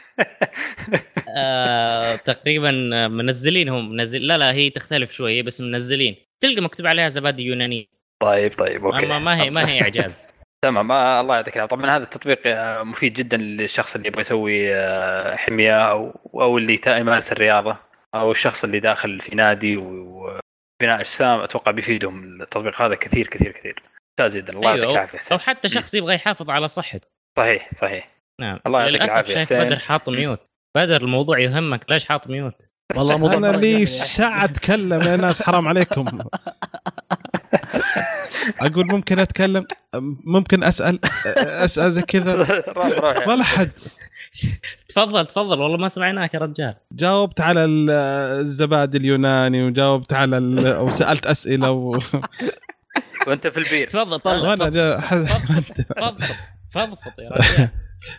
آه، 1.38 2.16
تقريبا 2.16 2.72
منزلينهم. 3.08 3.92
منزل 3.92 4.28
لا 4.28 4.38
لا 4.38 4.52
هي 4.52 4.70
تختلف 4.70 5.12
شوية 5.12 5.44
بس 5.44 5.62
منزلين. 5.62 6.16
تلقى 6.44 6.62
مكتوب 6.62 6.88
عليها 6.88 7.10
زبادي 7.10 7.44
يوناني. 7.44 7.90
طيب 8.24 8.54
طيب 8.54 8.86
أوكي. 8.86 9.06
ما, 9.06 9.20
ما 9.20 9.42
هي 9.42 9.50
ما 9.50 9.70
هي 9.70 9.82
إعجاز. 9.84 10.32
تمام 10.66 10.92
آه، 10.92 11.22
الله 11.22 11.36
يعطيك 11.36 11.56
العافية. 11.56 11.76
طبعا 11.76 11.92
هذا 11.92 12.04
التطبيق 12.04 12.42
آه، 12.46 12.84
مفيد 12.84 13.14
جدا 13.14 13.38
للشخص 13.38 13.96
اللي 13.96 14.08
يبغى 14.08 14.22
يسوي 14.22 14.76
آه، 14.76 15.36
حمية 15.36 15.92
أو 15.92 16.20
أو 16.34 16.58
اللي 16.58 16.80
يمارس 16.88 17.32
الرياضة 17.32 17.78
أو 18.16 18.32
الشخص 18.32 18.64
اللي 18.64 18.80
داخل 18.80 19.22
في 19.22 19.36
نادي 19.36 19.78
وبناء 19.78 21.00
أجسام 21.00 21.40
أتوقع 21.40 21.72
بيفيدهم 21.72 22.42
التطبيق 22.42 22.82
هذا 22.82 22.96
كثير 22.96 23.28
كثير 23.28 23.52
كثير. 23.52 23.84
ممتاز 24.20 24.38
جدا 24.38 24.54
الله 24.54 24.70
يعطيك 24.70 24.84
أيوة، 24.84 24.94
العافية 24.94 25.20
أو 25.32 25.40
حتى 25.40 25.70
شخص 25.70 25.94
يبغى 25.94 26.16
يحافظ 26.16 26.50
على 26.50 26.68
صحته. 26.68 27.08
صحيح 27.38 27.74
صحيح. 27.76 28.10
نعم. 28.42 28.60
الله 28.68 28.84
يعطيك 28.84 29.02
حسين. 29.02 29.60
بدر 29.60 29.80
حاط 29.80 30.10
ميوت. 30.10 30.48
بدر 30.78 31.02
الموضوع 31.02 31.40
يهمك 31.40 31.90
ليش 31.90 32.06
حاط 32.06 32.28
ميوت؟ 32.28 32.68
والله 32.96 33.18
موضوع 33.18 33.38
أنا 33.38 33.58
لي 33.58 33.72
يعني- 33.72 33.86
ساعة 33.86 34.44
أتكلم 34.44 35.02
يا 35.02 35.16
ناس 35.18 35.42
حرام 35.44 35.68
عليكم. 35.68 36.06
أقول 38.62 38.86
ممكن 38.88 39.20
أتكلم؟ 39.20 39.66
ممكن 40.26 40.64
أسأل؟ 40.64 41.00
أسأل 41.38 41.92
زي 41.92 42.02
كذا؟ 42.02 42.64
ولا 43.28 43.44
حد. 43.44 43.72
تفضل 44.88 45.26
تفضل 45.26 45.60
والله 45.62 45.78
ما 45.78 45.88
سمعناك 45.88 46.34
يا 46.34 46.40
رجال. 46.40 46.76
جاوبت 46.92 47.42
على 47.42 47.66
ال- 47.66 47.90
الزبادي 48.40 48.98
اليوناني 48.98 49.64
وجاوبت 49.68 50.14
على 50.14 50.38
ال- 50.38 50.78
وسالت 50.78 51.26
أسئلة 51.26 51.72
و... 51.72 52.00
وأنت 53.28 53.48
في 53.48 53.58
البير. 53.58 53.88
تفضل 53.88 54.20
طلع 54.20 54.50
وأنا 54.50 54.70
جا- 54.70 54.98
فضفض 54.98 56.22
فضفض 56.72 57.20
يا 57.20 57.30
رجال. 57.32 57.70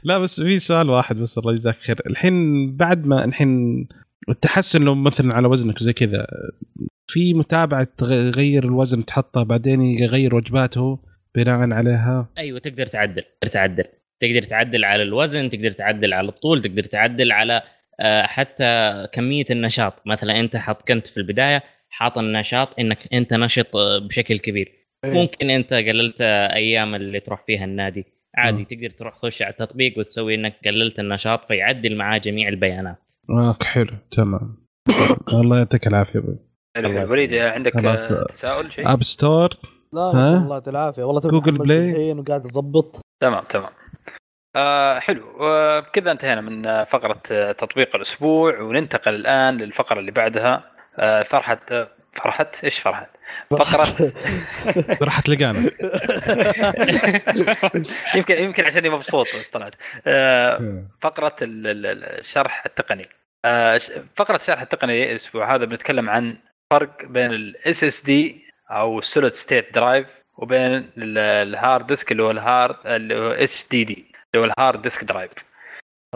لا 0.02 0.18
بس 0.18 0.40
في 0.40 0.58
سؤال 0.58 0.90
واحد 0.90 1.16
بس 1.16 1.38
الله 1.38 1.52
يجزاك 1.54 1.76
خير. 1.86 1.96
الحين 2.06 2.76
بعد 2.76 3.06
ما 3.06 3.24
الحين 3.24 3.88
التحسن 4.28 4.84
لو 4.84 4.94
مثلا 4.94 5.34
على 5.34 5.48
وزنك 5.48 5.80
وزي 5.80 5.92
كذا 5.92 6.26
في 7.10 7.34
متابعة 7.34 7.88
تغير 7.98 8.64
الوزن 8.64 9.04
تحطه 9.04 9.42
بعدين 9.42 9.82
يغير 9.82 10.34
وجباته 10.34 10.98
بناء 11.34 11.72
عليها؟ 11.72 12.28
أيوه 12.38 12.58
تقدر 12.58 12.86
تعدل 12.86 13.22
تقدر 13.22 13.52
تعدل. 13.52 13.84
تقدر 14.20 14.42
تعدل 14.42 14.84
على 14.84 15.02
الوزن 15.02 15.50
تقدر 15.50 15.70
تعدل 15.70 16.14
على 16.14 16.28
الطول 16.28 16.62
تقدر 16.62 16.84
تعدل 16.84 17.32
على 17.32 17.62
آه، 18.00 18.22
حتى 18.22 19.06
كمية 19.12 19.44
النشاط. 19.50 20.02
مثلا 20.06 20.40
أنت 20.40 20.56
حط 20.56 20.88
كنت 20.88 21.06
في 21.06 21.16
البداية 21.16 21.62
حاط 21.90 22.18
النشاط 22.18 22.68
إنك 22.80 22.98
أنت 23.12 23.34
نشط 23.34 23.76
آه، 23.76 23.98
بشكل 23.98 24.38
كبير. 24.38 24.72
إيه. 25.04 25.14
ممكن 25.14 25.50
أنت 25.50 25.74
قللت 25.74 26.20
أيام 26.52 26.94
اللي 26.94 27.20
تروح 27.20 27.44
فيها 27.46 27.64
النادي. 27.64 28.04
عادي 28.38 28.58
مم. 28.58 28.64
تقدر 28.64 28.90
تروح 28.90 29.14
تخش 29.14 29.42
على 29.42 29.50
التطبيق 29.50 29.98
وتسوي 29.98 30.34
إنك 30.34 30.56
قللت 30.64 30.98
النشاط 30.98 31.48
فيعدل 31.48 31.96
معاه 31.96 32.18
جميع 32.18 32.48
البيانات 32.48 33.12
أوكي 33.30 33.64
حلو 33.66 33.92
تمام 34.10 34.56
الله 35.32 35.58
يعطيك 35.58 35.86
العافية 35.86 36.18
أبوي. 36.18 36.38
وليد 37.10 37.34
عندك. 37.34 37.76
آه، 37.84 37.96
تساؤل 38.24 38.72
شيء؟ 38.72 38.92
App 38.92 39.02
Store 39.02 39.48
لا 39.92 40.10
الله 40.10 40.62
العافية 40.68 41.02
والله 41.02 41.20
Google 41.20 41.58
Play. 41.58 41.90
الحين 41.90 42.18
وقاعد 42.18 42.44
اظبط 42.44 43.00
تمام 43.22 43.44
تمام 43.44 43.70
آه 44.56 44.98
حلو 44.98 45.24
وبكذا 45.40 46.12
انتهينا 46.12 46.40
من 46.40 46.66
آه، 46.66 46.84
فقرة 46.84 47.22
آه، 47.32 47.52
تطبيق 47.52 47.96
الأسبوع 47.96 48.60
وننتقل 48.60 49.14
الآن 49.14 49.56
للفقرة 49.58 50.00
اللي 50.00 50.10
بعدها 50.10 50.64
آه 50.98 51.22
فرحة 51.22 51.60
فرحة 52.18 52.50
إيش 52.64 52.78
فرحة؟ 52.78 53.06
فقرة. 53.50 54.12
راح 55.02 55.20
تلقانا 55.20 55.58
يمكن 58.14 58.34
يمكن 58.38 58.64
عشاني 58.64 58.88
مبسوط 58.90 59.26
بس 59.36 59.48
طلعت 59.48 59.74
آه 60.06 60.82
فقرة 61.02 61.36
ال- 61.42 61.66
ال- 61.66 61.86
ال- 61.86 62.04
الشرح 62.04 62.62
التقني. 62.66 63.08
آه 63.44 63.80
فقرة 64.16 64.36
الشرح 64.36 64.60
التقني 64.60 65.10
الأسبوع 65.10 65.54
هذا 65.54 65.64
بنتكلم 65.64 66.10
عن 66.10 66.36
فرق 66.72 67.04
بين 67.04 67.30
ال 67.32 67.84
SSD 67.84 68.44
أو 68.70 68.98
ال 68.98 69.04
solid 69.04 69.32
state 69.32 69.74
drive 69.74 70.06
وبين 70.38 70.72
ال- 70.98 71.18
ال 71.18 71.32
hard 71.32 71.86
disk 71.86 72.12
اللي 72.12 72.22
هو 72.22 72.30
ال 72.30 72.39
hard 72.39 72.76
اللي 72.86 73.14
هو 73.18 73.30
HDD 73.30 73.94
اللي 74.34 74.46
هو 74.46 74.50
ال 74.52 74.58
hard 74.58 74.82
disk 74.82 75.04
drive 75.04 75.30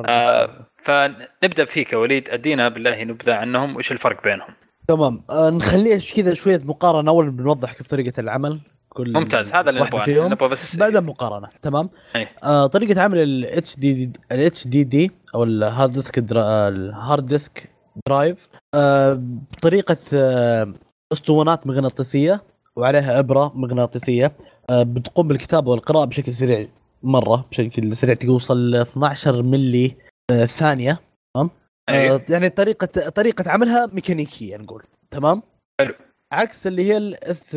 آه 0.07 0.67
فنبدأ 0.83 1.65
فيك 1.65 1.93
يا 1.93 1.99
وليد. 1.99 2.29
أدينا 2.31 2.69
بالله 2.69 3.05
نبذه 3.05 3.35
عنهم. 3.35 3.77
وايش 3.77 3.93
الفرق 3.93 4.23
بينهم؟ 4.23 4.55
تمام. 4.89 5.23
آه 5.31 5.51
نخليها 5.51 5.99
كذا 6.17 6.35
شوية 6.35 6.61
مقارنة. 6.65 7.11
اول 7.11 7.31
بنوضح 7.31 7.73
كيف 7.73 7.89
طريقة 7.89 8.21
العمل. 8.21 8.61
كل 8.89 9.13
ممتاز. 9.13 9.53
هذا 9.53 9.71
اللي 9.71 9.81
نبغاه. 9.81 10.29
نبغى 10.29 10.49
بس 10.49 10.77
بعدها 10.77 11.01
مقارنه 11.01 11.49
تمام. 11.63 11.91
آه 12.45 12.67
طريقة 12.67 13.01
عمل 13.03 13.19
الاتش 13.19 13.77
دي 13.77 14.13
الاتش 14.33 14.67
دي 14.67 14.85
دي 14.85 15.11
أو 15.35 15.45
ال 15.45 15.54
hard 15.54 15.91
disk. 15.91 16.19
ال 16.19 16.40
hard 16.40 17.27
disk 17.27 17.71
drive 18.09 18.49
آه 18.75 19.19
بطريقه 19.53 19.97
آه 20.15 20.75
أسطوانات 21.13 21.67
مغناطيسية 21.67 22.43
وعليها 22.77 23.19
إبرة 23.19 23.53
مغناطيسية. 23.55 24.33
آه 24.71 24.83
بتقوم 24.83 25.29
بالكتابة 25.29 25.71
والقراءة 25.71 26.05
بشكل 26.05 26.35
سريع 26.35 26.69
مرة 27.03 27.47
بشكل 27.51 27.97
سريع 27.97 28.15
توصل 28.15 28.71
ل 28.71 28.77
12 28.77 29.43
ملي 29.43 29.97
آه 30.31 30.47
ثانية. 30.47 31.01
أيوه. 31.37 31.51
آه 31.89 32.21
يعني 32.29 32.49
طريقة 32.49 32.87
طريقة 33.11 33.51
عملها 33.51 33.87
ميكانيكية 33.93 34.57
نقول 34.57 34.83
تمام؟ 35.11 35.43
حلو. 35.81 35.95
عكس 36.33 36.67
اللي 36.67 36.85
هي 36.85 36.97
ال 36.97 37.26
S 37.26 37.55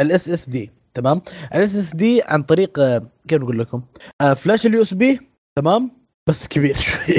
ال 0.00 0.28
SSD 0.28 0.70
تمام؟ 0.94 1.22
ال 1.54 1.74
SSD 1.76 2.22
عن 2.24 2.42
طريق 2.42 2.78
آه، 2.78 3.02
كيف 3.28 3.42
نقول 3.42 3.58
لكم؟ 3.58 3.82
آه 4.20 4.34
flash 4.34 4.66
ال 4.66 4.82
USB 4.82 5.20
تمام؟ 5.56 5.90
بس 6.26 6.48
كبير 6.48 6.76
شوي. 6.86 7.14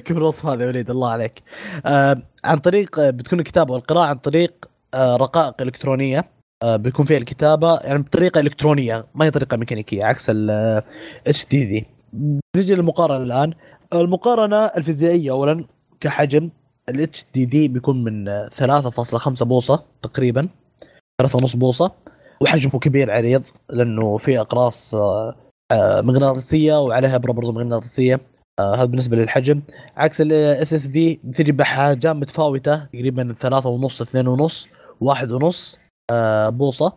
كيف 0.00 0.16
الوصف 0.16 0.46
هذا 0.46 0.62
يا 0.62 0.68
وليد؟ 0.68 0.90
الله 0.90 1.10
عليك. 1.10 1.42
آه 1.86 2.22
عن 2.44 2.58
طريق 2.58 2.98
آه، 2.98 3.10
بتكون 3.10 3.40
الكتابة 3.40 3.74
والقراءة 3.74 4.06
عن 4.06 4.18
طريق 4.18 4.68
آه 4.94 5.16
رقائق 5.16 5.62
إلكترونية. 5.62 6.24
آه 6.62 6.76
بيكون 6.76 7.04
فيها 7.04 7.16
الكتابة 7.16 7.78
يعني 7.78 7.98
بطريقة 7.98 8.40
إلكترونية 8.40 9.06
ما 9.14 9.24
هي 9.24 9.30
طريقة 9.30 9.56
ميكانيكية 9.56 10.04
عكس 10.04 10.30
ال 10.30 11.46
HDD 11.50 11.86
نجي 12.56 12.74
للمقارنة 12.74 13.22
الآن. 13.24 13.52
المقارنة 13.94 14.56
الفيزيائية 14.66 15.30
اولا 15.30 15.64
كحجم 16.00 16.50
ال 16.88 17.26
HDD 17.34 17.68
بيكون 17.68 18.04
من 18.04 18.28
آه، 18.28 18.48
3.5 18.48 19.44
بوصة 19.44 19.84
تقريبا 20.02 20.48
3.5 21.22 21.56
بوصة 21.58 21.92
وحجمه 22.40 22.78
كبير 22.80 23.10
عريض 23.10 23.42
لأنه 23.70 24.16
في 24.16 24.40
أقراص 24.40 24.94
آه، 24.94 25.34
مغناطيسية 26.00 26.80
وعليها 26.80 27.16
ابره 27.16 27.32
برضه 27.32 27.52
مغناطيسية 27.52 28.20
آه، 28.60 28.74
هذا 28.74 28.84
بالنسبة 28.84 29.16
للحجم. 29.16 29.62
عكس 29.96 30.20
ال 30.20 30.72
SSD 30.74 31.20
بتجي 31.24 31.52
بأحجام 31.52 32.20
متفاوتة 32.20 32.84
تقريبا 32.84 33.34
3.5 33.40 34.04
2.5 34.04 34.68
واحد 35.00 35.30
ونص 35.32 35.78
آه، 36.10 36.48
بوصة 36.48 36.92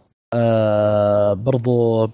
برضو 1.34 2.10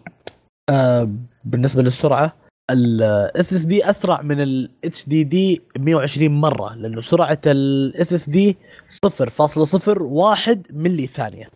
بالنسبة 1.46 1.82
للسرعة 1.82 2.34
ال 2.72 3.54
SSD 3.54 3.90
أسرع 3.90 4.22
من 4.22 4.42
ال 4.42 5.06
HDD 5.10 5.62
120 5.80 6.32
مرة 6.32 6.76
لأنه 6.76 7.02
سرعة 7.02 7.40
ال 7.46 8.14
SSD 8.14 8.58
0.01 8.90 10.58
ملي 10.74 11.08
ثانية. 11.08 11.50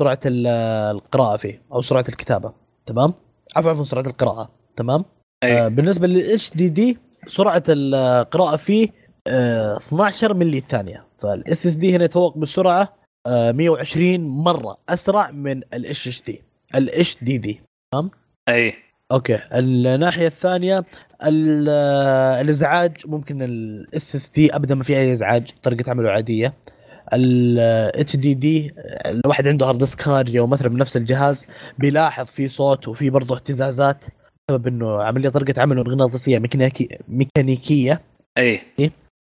سرعة 0.00 0.20
ال- 0.26 0.46
القراءة 0.96 1.36
فيه 1.36 1.62
أو 1.72 1.80
سرعة 1.80 2.04
الكتابة 2.08 2.52
تمام؟ 2.86 3.14
عفوا 3.56 3.70
عفوا 3.70 3.84
سرعة 3.84 4.02
القراءة 4.06 4.50
تمام؟ 4.76 5.04
أي. 5.44 5.60
آه 5.60 5.68
بالنسبة 5.68 6.06
لل 6.06 6.54
HDD 6.54 6.98
سرعة 7.26 7.62
القراءة 7.68 8.56
فيه 8.56 8.88
آه 9.26 9.76
12 9.76 10.34
ملي 10.34 10.60
ثانية. 10.60 11.06
فال 11.18 11.66
SSD 11.66 11.96
هنا 11.96 12.04
يتفوق 12.04 12.38
بالسرعه 12.38 12.96
آه 13.26 13.52
120 13.52 14.20
مرة 14.20 14.78
أسرع 14.88 15.30
من 15.30 15.56
الاتش 15.74 16.08
اتش 16.08 16.22
دي 16.26 16.42
الاتش 16.74 17.24
دي 17.24 17.38
دي 17.38 17.60
أي. 18.48 18.74
okay. 19.12 19.38
الناحية 19.52 20.26
الثانية 20.26 20.84
ال- 21.24 21.68
الإزعاج 22.40 22.96
ممكن 23.06 23.42
ال 23.42 24.14
SSD 24.14 24.56
أبدا 24.56 24.74
ما 24.74 24.84
في 24.84 24.96
أي 24.96 25.12
إزعاج 25.12 25.50
طريقه 25.62 25.90
عمله 25.90 26.10
عادية. 26.10 26.54
ال 27.12 28.16
HDD 28.16 28.74
الواحد 29.06 29.48
عنده 29.48 29.66
hard 29.66 29.78
disk 29.78 30.00
خارجي 30.00 30.38
أو 30.38 30.46
مثلا 30.46 30.68
بنفس 30.68 30.96
الجهاز 30.96 31.46
بيلاحظ 31.78 32.26
في 32.26 32.48
صوت 32.48 32.88
وفي 32.88 33.10
برضه 33.10 33.34
اهتزازات 33.36 34.04
بسبب 34.50 34.66
إنه 34.66 35.02
عملية 35.02 35.28
طريقة 35.28 35.62
عمله 35.62 35.82
مغناطيسيه 35.82 36.38
ميكانيكي 36.38 36.98
ميكانيكية. 37.08 38.00
أي. 38.38 38.60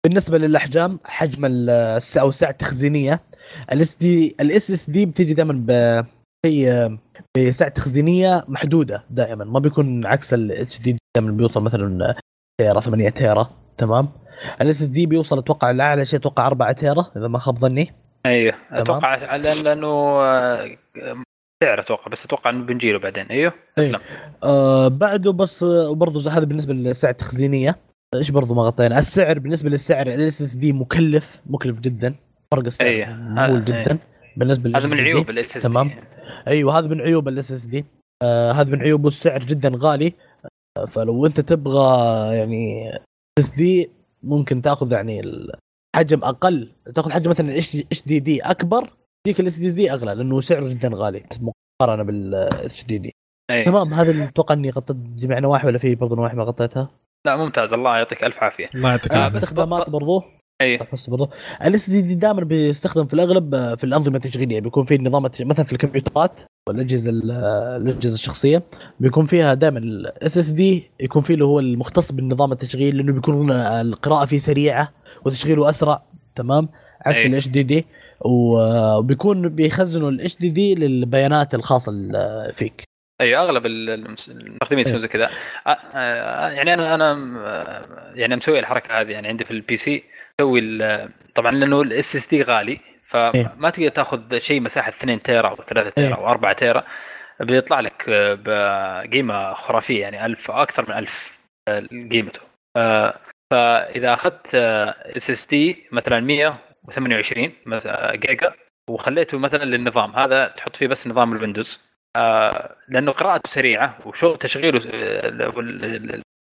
بالنسبة 0.05 0.39
للأحجام 0.39 0.99
حجم 1.05 1.45
أو 1.45 2.29
السعة 2.29 2.51
التخزينية 2.51 3.21
ال 3.73 3.97
SD 3.97 4.37
ال 4.41 4.71
SSD 4.71 5.07
بتيجي 5.07 5.35
دائما 5.35 6.05
ب 6.47 6.47
هي 6.47 6.99
بسعة 7.39 7.71
تخزينية 7.71 8.45
محدودة 8.49 9.05
دائما. 9.11 9.45
ما 9.45 9.59
بيكون 9.59 10.07
عكس 10.07 10.35
ال 10.35 10.79
HD 10.81 10.97
دائما 11.17 11.31
بيوصل 11.33 11.63
مثلا 11.63 12.15
tera 12.61 12.81
8 12.81 13.09
tera 13.09 13.51
تمام؟ 13.79 14.09
ال 14.61 14.83
SSD 14.83 15.07
بيوصل 15.07 15.39
أتوقع 15.39 15.71
لاعلى 15.71 16.07
شيء 16.07 16.19
أتوقع 16.19 16.47
4 16.47 16.73
tera 16.73 17.11
إذا 17.17 17.29
ما 17.29 17.39
خاب 17.39 17.59
ظني. 17.59 17.93
أيوه 18.27 18.55
أتوقع 18.73 19.17
لأن- 19.17 19.65
لأنه 19.65 19.87
آه، 20.21 20.77
سعر 21.65 21.81
أتوقع 21.81 22.11
بس 22.11 22.25
أتوقع 22.25 22.51
إنه 22.51 22.65
بنجيله 22.65 22.99
بعدين. 22.99 23.27
أيوه. 23.27 23.53
اسلم 23.79 24.01
آه 24.43 24.89
بعده 24.89 25.33
بس 25.33 25.63
آه، 25.63 25.91
وبرضه 25.91 26.31
هذا 26.31 26.45
بالنسبة 26.45 26.75
للسعة 26.75 27.11
التخزينية. 27.11 27.77
إيش 28.15 28.31
برضه 28.31 28.55
ما 28.55 28.63
غطينا. 28.63 28.99
السعر 28.99 29.39
بالنسبة 29.39 29.71
للسعر 29.71 30.07
ال 30.07 30.43
SSD 30.43 30.73
مكلف 30.73 31.41
مكلف 31.47 31.81
جدا. 31.81 32.15
فرق 32.55 32.65
السعر 32.67 32.89
أيه، 32.89 33.07
مهول 33.07 33.57
هذا- 33.57 33.83
جدا. 33.83 33.99
بالنسبة 34.39 34.79
هذا 34.79 34.89
من. 34.89 35.01
عيوب 35.01 35.31
ال 35.31 35.57
SS 35.57 35.63
تمام. 35.63 35.91
أيوه 36.49 36.79
هذا 36.79 36.87
من 36.87 37.01
عيوب 37.01 37.29
ال 37.29 37.53
SSD. 37.53 37.85
هذا 38.53 38.65
من 38.65 38.83
عيوبه 38.83 39.09
السعر 39.09 39.41
جدا 39.41 39.73
غالي. 39.77 40.13
آه، 40.79 40.85
فلو 40.85 41.27
أنت 41.27 41.41
تبغى 41.41 41.89
يعني 42.37 42.93
SD 43.39 43.91
ممكن 44.23 44.63
تأخذ 44.63 44.93
يعني 44.93 45.21
الحجم 45.21 46.25
أقل. 46.25 46.73
تأخذ 46.95 47.11
حجم 47.11 47.31
مثلا 47.31 47.59
HDD 47.59 48.41
أكبر 48.41 48.91
ديك 49.27 49.41
ال 49.41 49.59
SDD 49.59 49.93
أغلى 49.93 50.15
لأنه 50.15 50.41
سعره 50.41 50.69
جدا 50.69 50.91
غالي. 50.95 51.25
مقارنة 51.81 52.03
بالاتش 52.03 52.85
دي 52.85 52.99
دي. 52.99 53.13
تمام؟ 53.65 53.95
هذا 53.95 54.11
اللي 54.11 54.25
أتوقع 54.25 54.55
إني 54.55 54.71
غطيت. 54.71 54.97
جميع 54.97 55.39
نواحي 55.39 55.67
ولا 55.67 55.79
في؟ 55.79 55.95
برضه 55.95 56.17
نواحي 56.17 56.37
ما 56.37 56.45
غطيتها. 56.45 56.91
لا 57.27 57.37
ممتاز. 57.37 57.73
الله 57.73 57.97
يعطيك 57.97 58.25
ألف 58.25 58.43
عافية. 58.43 58.71
الله 58.75 58.91
يعطيك 58.91 59.13
آه، 59.13 59.17
العافية. 59.17 59.39
استخدامات 59.39 59.91
برضه 59.91 60.25
أي. 60.61 60.79
بس 60.93 61.11
برضه 61.11 61.31
ال 61.65 61.91
SDD 61.91 62.15
دائما 62.15 62.45
بيستخدم 62.45 63.07
في 63.07 63.15
الأغلب 63.15 63.55
آه، 63.55 63.75
في 63.75 63.85
الأنظمة 63.85 64.17
التشغيلية. 64.17 64.61
بيكون 64.61 64.85
في 64.85 64.99
نظام 64.99 65.23
مثلا 65.23 65.65
في 65.65 65.73
الكمبيوترات 65.73 66.41
والأجهزة 66.69 67.11
ال- 67.11 67.31
آه، 67.31 67.77
الأجهزة 67.77 68.15
الشخصية 68.15 68.63
بيكون 69.01 69.27
فيها 69.27 69.55
دائما 69.55 69.79
ال 69.79 70.39
SSD 70.39 70.91
يكون 71.01 71.23
فيه 71.23 71.35
اللي 71.35 71.45
هو 71.45 71.61
المختص 71.61 72.13
بالنظام 72.13 72.53
التشغيل 72.53 72.97
لأنه 72.97 73.13
بيكون 73.13 73.51
القراءة 73.53 74.25
فيه 74.27 74.39
سريعة 74.39 74.93
وتشغيله 75.25 75.71
أسرع 75.71 76.03
تمام؟ 76.35 76.69
عكس. 77.07 77.27
ال 77.27 77.49
HDD 77.49 77.87
وبيكون 78.21 79.49
بيخزنوا 79.49 80.11
ال 80.11 80.37
HDD 80.37 80.75
للبيانات 80.75 81.55
الخاصة 81.55 81.93
ال- 81.93 82.53
فيك. 82.55 82.83
أيوه 83.21 83.43
أغلب 83.43 83.67
ال- 83.67 83.91
المس- 83.91 84.29
المستخدمين 84.29 84.85
يسوون 84.87 84.99
زي 85.01 85.09
كذا. 85.09 85.31
آه، 85.67 85.71
آه، 85.71 86.51
يعني 86.51 86.75
أنا 86.75 86.95
أنا 86.95 87.13
آه، 87.47 88.13
يعني 88.15 88.37
مسوي 88.37 88.59
الحركة 88.59 89.01
هذه 89.01 89.11
يعني 89.11 89.29
عندي 89.29 89.45
في 89.45 89.51
ال 89.51 89.77
PC 89.77 90.03
مسوي 90.41 90.61
ال- 90.61 91.09
طبعا 91.35 91.53
لأنه 91.53 91.81
ال 91.83 92.17
SSD 92.17 92.43
غالي 92.43 92.73
إيه. 92.73 92.81
فما 93.07 93.71
تقدر 93.71 93.89
تاخذ 93.89 94.39
شيء 94.39 94.61
مساحة 94.61 94.89
2 94.89 95.23
tera 95.23 95.49
أو 95.49 95.57
3 95.57 95.91
tera 95.91 96.09
إيه. 96.09 96.15
أو 96.15 96.29
4 96.29 96.53
tera 96.53 96.85
بيطلع 97.41 97.81
لك 97.81 98.05
آه، 98.09 98.35
بقيمة 98.35 99.55
خرافية 99.55 100.01
يعني 100.01 100.27
1000 100.27 100.51
أو 100.51 100.63
أكثر 100.63 100.85
من 100.89 100.97
1000 100.99 101.39
آه، 101.69 101.81
قيمته 102.11 102.41
آه، 102.77 103.15
فإذا 103.53 104.15
أخذت 104.15 104.55
SSD 104.55 105.87
مثلا 105.93 106.21
128 106.21 107.53
مس- 107.67 107.87
آه، 107.87 108.15
جيجا 108.15 108.53
وخليته 108.91 109.39
مثلا 109.39 109.65
للنظام 109.65 110.17
هذا 110.17 110.49
تحط 110.49 110.77
فيه 110.77 110.87
بس 110.87 111.07
نظام 111.07 111.33
ال 111.33 111.39
Windows 111.39 111.81
لأنه 112.89 113.13
قراءته 113.13 113.51
سريعة 113.51 113.99
وشغل 114.07 114.39
تشغيله 114.39 114.81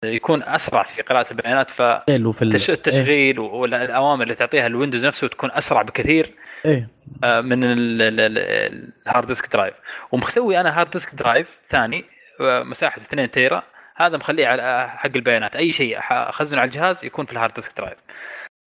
يكون 0.06 0.44
أسرع 0.44 0.84
في 0.84 1.02
قراءة 1.02 1.32
البيانات 1.32 1.72
وفي 1.82 2.42
ال- 2.42 2.60
فالتشغيل 2.60 3.40
والأوامر 3.40 4.24
اللي 4.24 4.36
تعطيها 4.36 4.68
ال 4.68 4.72
Windows 4.72 5.06
نفسه 5.06 5.28
تكون 5.28 5.52
أسرع 5.54 5.82
بكثير 5.82 6.34
إيه. 6.66 6.88
آه، 7.24 7.42
من 7.42 7.64
ال- 7.64 8.02
ال- 8.02 8.20
ال- 8.20 8.90
ال 9.08 9.12
hard 9.12 9.28
disk 9.28 9.54
drive. 9.54 9.74
ومسوي 10.12 10.60
أنا 10.60 10.80
hard 10.80 10.90
disk 10.90 11.16
drive 11.16 11.60
ثاني 11.70 12.06
آه، 12.42 12.64
مساحته 12.64 13.02
2 13.02 13.32
tera 13.32 13.64
هذا 13.96 14.18
مخليه 14.18 14.48
على 14.48 14.90
حق 14.98 15.12
البيانات. 15.16 15.56
أي 15.56 15.72
شيء 15.72 15.98
أخزنه 16.12 16.62
على 16.62 16.68
الجهاز 16.68 17.06
يكون 17.06 17.26
في 17.26 17.32
ال 17.32 17.36
hard 17.36 17.54
disk 17.54 17.78
drive. 17.78 17.98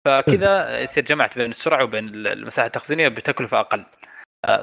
فكذا 0.04 0.80
يصير 0.80 1.04
جمعت 1.04 1.38
بين 1.38 1.50
السرعة 1.50 1.84
وبين 1.84 2.08
المساحة 2.08 2.66
التخزينية 2.66 3.08
بتكلفة 3.08 3.60
أقل. 3.60 3.84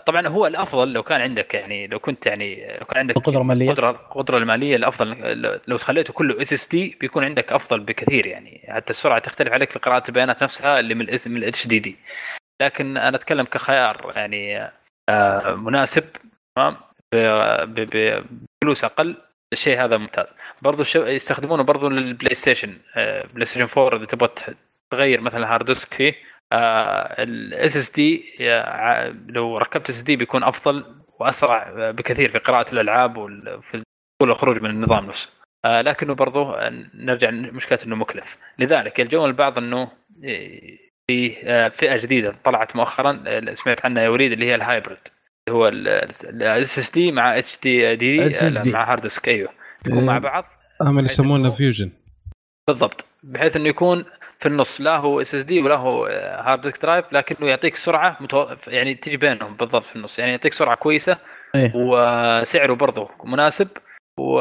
طبعا 0.05 0.27
هو 0.27 0.47
الأفضل 0.47 0.93
لو 0.93 1.03
كان 1.03 1.21
عندك 1.21 1.53
يعني 1.53 1.87
لو 1.87 1.99
كنت 1.99 2.25
يعني 2.25 2.77
لو 2.79 2.85
كان 2.85 2.99
عندك 2.99 3.17
القدرة 3.17 3.41
المالية. 3.41 3.71
قدرة 3.71 3.91
قدرة 3.91 4.37
المالية 4.37 4.75
الأفضل. 4.75 5.59
لو 5.67 5.77
تخليته 5.77 6.13
كله 6.13 6.41
SSD 6.41 6.97
بيكون 7.01 7.23
عندك 7.23 7.53
أفضل 7.53 7.79
بكثير 7.79 8.25
يعني. 8.25 8.65
حتى 8.67 8.89
السرعة 8.89 9.19
تختلف 9.19 9.53
عليك 9.53 9.71
في 9.71 9.79
قراءة 9.79 10.03
البيانات 10.07 10.43
نفسها 10.43 10.79
اللي 10.79 10.95
من 10.95 11.01
ال 11.01 11.14
S 11.14 11.27
من 11.27 11.37
ال 11.37 11.67
HDD 11.67 11.95
لكن 12.61 12.97
أنا 12.97 13.17
أتكلم 13.17 13.45
كخيار 13.45 14.11
يعني 14.15 14.71
آه، 15.09 15.55
مناسب 15.55 16.03
تمام؟ 16.55 16.77
بفلوس 17.65 18.83
أقل 18.83 19.15
الشيء 19.53 19.83
هذا 19.83 19.97
ممتاز. 19.97 20.35
برضو. 20.61 20.83
يستخدمونه 20.95 21.63
برضو 21.63 21.89
لل 21.89 22.35
PlayStation 22.35 22.77
آه، 22.95 23.25
PlayStation 23.33 23.67
4 23.81 23.97
إذا 23.97 24.05
تبغى 24.05 24.29
تغير 24.91 25.21
مثلا 25.21 25.53
hard 25.53 25.65
disk 25.65 25.93
فيه. 25.93 26.13
ال 26.53 27.77
SSD 27.77 28.23
لو 29.27 29.57
ركبت 29.57 29.89
SD 29.89 30.15
بيكون 30.15 30.43
أفضل 30.43 30.85
وأسرع 31.19 31.69
آه، 31.77 31.91
بكثير 31.91 32.31
في 32.31 32.37
قراءة 32.37 32.73
الألعاب 32.73 33.17
وفي 33.17 33.83
والخروج 34.21 34.61
من 34.61 34.69
النظام 34.69 35.05
نفسه. 35.05 35.29
آه، 35.65 35.81
لكنه 35.81 36.13
برضو 36.15 36.51
آه، 36.51 36.69
نرجع 36.93 37.29
مشكله 37.31 37.79
إنه 37.85 37.95
مكلف. 37.95 38.37
لذلك 38.59 38.99
يلجؤون 38.99 39.29
البعض 39.29 39.57
إنه 39.57 39.81
آه، 40.25 40.77
في 41.07 41.29
فئة 41.73 41.97
جديدة 41.97 42.35
طلعت 42.43 42.75
مؤخرا 42.75 43.23
سمعت 43.53 43.85
عنها 43.85 44.03
يا 44.03 44.09
وليد 44.09 44.31
اللي 44.31 44.45
هي 44.45 44.55
ال 44.55 44.63
hybrid 44.63 45.07
اللي 45.47 45.59
هو 45.59 45.67
ال 45.67 46.79
SSD 46.79 47.11
مع 47.11 47.37
HDD. 47.37 48.71
مع 48.71 48.91
hard 48.91 49.01
disk 49.01 49.27
أيوه. 49.29 49.49
يكون 49.87 50.05
مع 50.05 50.17
بعض 50.17 50.45
عمل 50.81 50.95
بحيث 51.03 51.11
يسمونه 51.11 51.51
fusion 51.51 51.91
بالضبط. 52.67 53.05
بحيث 53.23 53.55
إنه 53.55 53.69
يكون 53.69 54.05
في 54.41 54.47
النص. 54.47 54.81
لا 54.81 54.97
هو 54.97 55.21
SSD 55.21 55.61
ولا 55.61 55.75
هو 55.75 56.05
hard 56.45 56.61
disk 56.61 56.81
drive 56.81 57.05
لكنه 57.13 57.47
يعطيك 57.49 57.75
سرعة 57.75 58.17
متو... 58.19 58.47
يعني 58.67 58.95
تجي 58.95 59.17
بينهم 59.17 59.55
بالضبط 59.55 59.83
في 59.85 59.95
النص. 59.95 60.19
يعني 60.19 60.31
يعطيك 60.31 60.53
سرعة 60.53 60.75
كويسة 60.75 61.17
إيه. 61.55 61.71
وسعره 61.75 62.73
برضه 62.73 63.09
مناسب 63.23 63.67
و... 64.19 64.39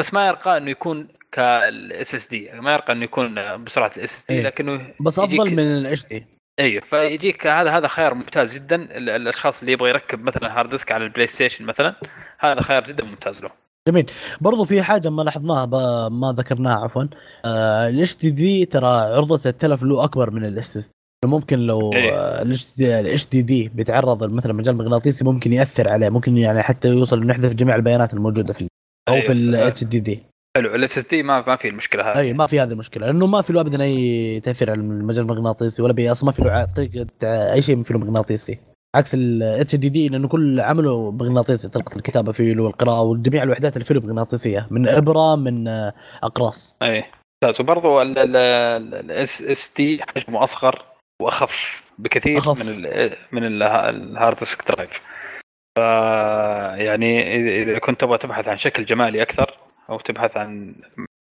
بس 0.00 0.14
ما 0.14 0.26
يرقى 0.26 0.56
إنه 0.56 0.70
يكون 0.70 1.08
كال 1.32 2.14
SSD 2.14 2.50
ما 2.54 2.72
يرقى 2.72 2.92
إنه 2.92 3.04
يكون 3.04 3.34
بسرعة 3.64 3.90
ال 3.96 4.14
SSD. 4.16 4.42
لكنه 4.42 4.94
بس 5.00 5.18
يجيك- 5.18 5.40
أفضل 5.40 5.50
من 5.52 5.58
ال 5.78 6.06
HD 6.06 6.26
أيوه 6.60 6.82
فيجيك 6.84 7.46
هذا 7.46 7.70
هذا 7.70 7.88
خيار 7.88 8.14
ممتاز 8.14 8.54
جدا. 8.54 8.76
ال- 8.76 9.10
الأشخاص 9.10 9.60
اللي 9.60 9.72
يبغى 9.72 9.88
يركب 9.90 10.24
مثلا 10.24 10.58
hard 10.58 10.68
disk 10.70 10.92
على 10.92 11.04
ال 11.04 11.26
PlayStation 11.26 11.64
مثلا 11.64 11.94
هذا 12.38 12.60
خيار 12.62 12.84
جدا 12.86 13.04
ممتاز 13.04 13.42
له. 13.42 13.50
جميل. 13.88 14.10
برضو 14.40 14.64
في 14.64 14.82
حاجة 14.82 15.10
ما 15.10 15.22
لاحظناها 15.22 15.66
ما 16.08 16.34
ذكرناها 16.38 16.84
عفوا. 16.84 17.04
آه 17.44 17.88
ال 17.88 18.16
HDD 18.16 18.64
ترى 18.64 18.86
عرضة 18.86 19.40
التلف 19.46 19.82
له 19.82 20.04
أكبر 20.04 20.30
من 20.30 20.44
ال 20.44 20.76
SS 20.76 20.90
ممكن 21.24 21.58
لو 21.58 21.92
إيه. 21.92 22.42
ال 22.42 23.26
HDD 23.26 23.68
بيتعرض 23.68 24.32
مثلا 24.32 24.52
مجال 24.52 24.76
مغناطيسي 24.76 25.24
ممكن 25.24 25.52
يأثر 25.52 25.88
عليه 25.88 26.08
ممكن 26.08 26.36
يعني 26.38 26.62
حتى 26.62 26.88
يوصل 26.88 27.22
إنه 27.22 27.30
يحذف 27.34 27.52
جميع 27.52 27.76
البيانات 27.76 28.14
الموجودة 28.14 28.52
في 28.52 28.68
أو 29.08 29.14
أيوة. 29.14 29.26
في 29.26 29.32
ال 29.32 29.84
HDD 29.84 30.22
حلو 30.56 30.74
ال 30.74 30.98
SSD 30.98 31.22
ما 31.22 31.44
ما 31.46 31.56
في 31.56 31.68
المشكلة 31.68 32.10
هذه. 32.10 32.18
أي 32.18 32.32
ما 32.32 32.46
في 32.46 32.60
هذه 32.60 32.72
المشكلة 32.72 33.06
لأنه 33.06 33.26
ما 33.26 33.42
في 33.42 33.52
له 33.52 33.60
ابدا 33.60 33.82
أي 33.82 34.40
تأثير 34.40 34.70
على 34.70 34.80
المجال 34.80 35.20
المغناطيسي 35.20 35.82
ولا 35.82 36.12
أصلا 36.12 36.26
ما 36.26 36.32
في 36.32 36.42
له 36.42 37.52
أي 37.52 37.62
شيء 37.62 37.82
في 37.82 37.92
له 37.92 37.98
مغناطيسي 37.98 38.58
عكس 38.96 39.14
ال 39.14 39.74
HDD 39.76 40.08
لأنه 40.08 40.28
كل 40.28 40.60
عمله 40.60 41.10
مغناطيسي 41.10 41.68
طريقه 41.68 41.96
الكتابة 41.96 42.32
فيه 42.32 42.56
والقراءه 42.60 43.00
وجميع 43.00 43.42
الوحدات 43.42 43.72
اللي 43.76 43.84
فيه 43.84 43.94
مغناطيسيه 43.94 44.66
من 44.70 44.88
إبرة 44.88 45.36
من 45.36 45.68
آه، 45.68 45.92
أقراص. 46.22 46.76
اي 46.82 47.04
ممتاز 47.44 47.60
وبرضه 47.60 48.02
ال 48.02 49.42
SSD 49.42 50.02
حجمه 50.02 50.44
أصغر 50.44 50.84
وأخف 51.22 51.82
بكثير 51.98 52.38
أخف. 52.38 52.64
من 52.66 52.84
ال 52.86 53.12
من 53.32 53.44
ال- 53.46 53.62
ال 53.62 53.77
hard 53.77 54.36
disk 54.36 54.68
drive. 54.72 55.02
ف 55.76 55.78
يعني 56.80 57.36
إذا 57.62 57.78
كنت 57.78 58.00
تبغى 58.00 58.18
تبحث 58.18 58.48
عن 58.48 58.56
شكل 58.56 58.84
جمالي 58.84 59.22
أكثر 59.22 59.58
أو 59.90 60.00
تبحث 60.00 60.36
عن 60.36 60.74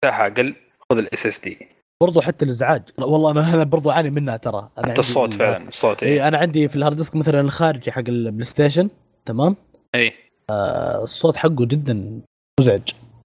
مساحة 0.06 0.28
أقل 0.28 0.56
خذ 0.92 0.98
ال 0.98 1.26
SSD 1.26 1.68
برضو 2.04 2.22
حتى 2.22 2.46
الإزعاج. 2.46 2.82
لا، 2.98 3.06
والله 3.06 3.32
أنا 3.32 3.56
هذا 3.56 3.64
برضو 3.64 3.92
أعاني 3.92 4.10
منها 4.10 4.38
ترى. 4.38 4.58
أنا 4.58 4.70
حتى 4.78 4.88
عندي 4.88 5.00
الصوت 5.00 5.34
ال- 5.34 5.38
فعلا 5.40 5.68
الصوت 5.68 6.04
اي 6.04 6.10
اي 6.14 6.28
أنا 6.28 6.38
عندي 6.38 6.70
في 6.70 6.76
ال 6.76 6.80
hard 6.80 6.98
disk 6.98 7.16
مثلا 7.16 7.42
الخارجي 7.42 7.92
حق 7.92 8.04
ال 8.08 8.44
PlayStation 8.46 8.90
تمام؟ 9.26 9.56
إي. 9.96 10.14
آه، 10.50 11.04
الصوت 11.04 11.38
حقه 11.38 11.66
جدا 11.66 12.22
مزعج. 12.60 12.82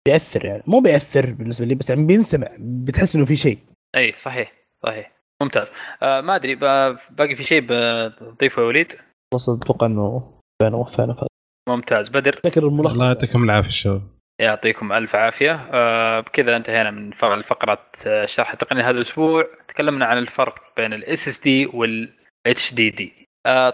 بيأثر 0.09 0.44
يعني 0.44 0.62
مو 0.66 0.81
بيأثر 0.81 1.31
بالنسبة 1.32 1.66
لي 1.66 1.74
بس 1.74 1.90
يعني 1.90 2.05
بينسمع 2.07 2.49
بتحس 2.59 3.16
إنه 3.16 3.24
في 3.24 3.36
شيء. 3.36 3.59
إي 3.97 4.12
صحيح 4.16 4.53
صحيح. 4.82 5.12
ممتاز. 5.43 5.73
آه 6.03 6.20
ما 6.20 6.36
أدري 6.36 6.55
با- 6.55 6.99
باقي 7.11 7.36
في 7.36 7.44
شيء 7.44 7.66
بتضيفه 7.69 8.62
يا 8.62 8.66
وليد؟ 8.66 8.93
بس 9.35 9.49
أتوقع 9.49 9.86
إنه 9.86 10.32
وفينا 10.62 10.77
وفينا 10.77 11.27
ممتاز. 11.69 12.09
بدر؟ 12.09 12.40
فكر 12.44 12.66
الملخص. 12.66 12.93
الله 12.93 13.07
يعطيكم 13.07 13.44
العافية 13.44 13.69
الشباب 13.69 14.03
يعطيكم 14.43 14.93
ألف 14.93 15.16
عافية. 15.16 15.69
آه 15.73 16.20
بكذا 16.20 16.56
انتهينا 16.56 16.90
من 16.90 17.10
فقره 17.43 17.86
آه، 18.06 18.24
الشرح 18.24 18.52
التقني 18.52 18.82
هذا 18.82 18.90
الأسبوع. 18.97 19.47
تكلمنا 19.69 20.06
عن 20.06 20.19
الفرق 20.19 20.59
بين 20.77 20.93
ال 20.93 21.29
SSD 21.29 21.66
وال 21.66 22.74
HDD 22.74 23.12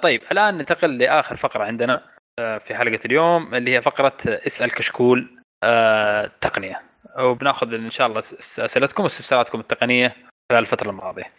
طيب 0.03 0.23
الآن 0.33 0.59
ننتقل 0.59 0.99
لآخر 0.99 1.37
فقرة 1.37 1.65
عندنا 1.65 2.03
آه 2.41 2.59
في 2.59 2.75
حلقة 2.75 2.99
اليوم 3.05 3.55
اللي 3.55 3.77
هي 3.77 3.83
فقرة 3.83 4.17
آه، 4.29 4.41
اسأل 4.47 4.71
كشكول 4.71 5.29
آه 5.65 6.31
تقنية. 6.41 6.83
وبناخذ 7.19 7.75
إن 7.75 7.91
شاء 7.91 8.07
الله 8.07 8.19
أسئلتكم 8.41 9.03
واستفساراتكم 9.03 9.61
التقنية 9.61 10.17
خلال 10.53 10.63
الفترة 10.63 10.91
الماضية. 10.91 11.33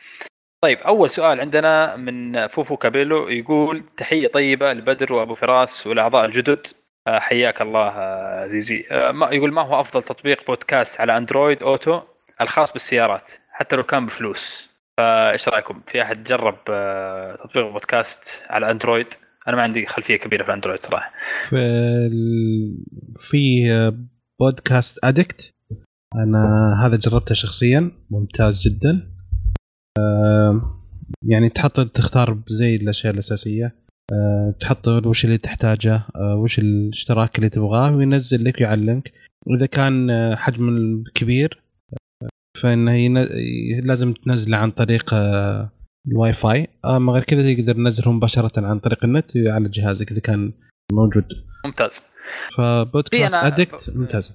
طيب 0.64 0.77
أول 0.80 1.10
سؤال 1.10 1.39
عندنا 1.41 1.95
من 1.95 2.47
فوفو 2.47 2.77
كابيلو 2.77 3.30
يقول 3.30 3.84
تحية 3.97 4.27
طيبة 4.27 4.73
لبدر 4.73 5.14
وأبو 5.14 5.35
فراس 5.35 5.88
والاعضاء 5.88 6.26
الجدد. 6.26 6.68
آه، 6.68 6.78
حياك 7.18 7.61
الله 7.61 7.88
آه، 7.88 8.44
عزيزي 8.44 8.86
آه، 8.91 9.11
ما 9.11 9.30
يقول 9.31 9.52
ما 9.52 9.61
هو 9.61 9.81
أفضل 9.81 10.03
تطبيق 10.03 10.48
بودكاست 10.48 11.02
على 11.02 11.18
Android 11.18 11.64
Auto؟ 11.64 12.02
الخاص 12.41 12.73
بالسيارات 12.73 13.30
حتى 13.52 13.76
لو 13.76 13.84
كان 13.84 14.06
بفلوس. 14.06 14.69
فإيش 14.98 15.49
رأيكم؟ 15.49 15.81
في 15.88 16.02
أحد 16.02 16.23
جرب 16.23 16.57
آه، 16.69 17.36
تطبيق 17.36 17.72
بودكاست 17.72 18.41
على 18.49 18.72
أندرويد؟ 18.72 19.07
أنا 19.48 19.56
ما 19.56 19.61
عندي 19.61 19.86
خلفية 19.86 20.15
كبيرة 20.15 20.44
في 20.44 20.49
الاندرويد 20.49 20.80
صراحة. 20.80 21.11
في. 21.44 21.60
في 23.18 23.65
Podcast 24.40 24.99
Addict 25.03 25.53
أنا 26.15 26.73
هذا 26.86 26.95
جربته 26.95 27.36
شخصيا 27.36 27.91
ممتاز 28.10 28.68
جدا. 28.68 29.11
آه، 29.99 30.61
يعني 31.23 31.49
تحط 31.49 31.80
تختار 31.80 32.38
زي 32.48 32.76
الأشياء 32.76 33.14
الأساسية. 33.14 33.76
آه، 34.11 34.53
تحط 34.61 34.88
وش 34.88 35.26
اللي 35.26 35.38
تحتاجه 35.38 36.02
آه، 36.15 36.36
وش 36.36 36.60
الاشتراك 36.60 37.36
اللي 37.38 37.49
تبغاه 37.49 37.95
وينزل 37.95 38.44
لك 38.45 38.57
ويعلمك. 38.61 39.11
وإذا 39.48 39.65
كان 39.65 40.10
آه، 40.10 40.36
حجم 40.36 40.69
كبير 41.15 41.61
فإنه 42.61 42.94
ين- 42.94 43.86
لازم 43.88 44.14
تنزله 44.14 44.57
عن 44.57 44.72
طريق 44.72 45.14
الواي 46.07 46.34
فاي 46.34 46.68
اما 46.86 47.14
غير 47.14 47.23
كذا 47.23 47.53
تقدر 47.53 47.73
تنزله 47.73 48.11
مباشرة 48.11 48.65
عن 48.68 48.80
طريق 48.80 49.06
النت 49.06 49.26
على 49.38 49.69
جهازك 49.69 50.11
إذا 50.11 50.19
كان 50.19 50.53
موجود. 50.94 51.26
ممتاز. 51.65 52.02
ف 52.57 52.67
Podcast 52.67 53.36
Addict 53.36 53.90
ممتاز. 53.95 54.34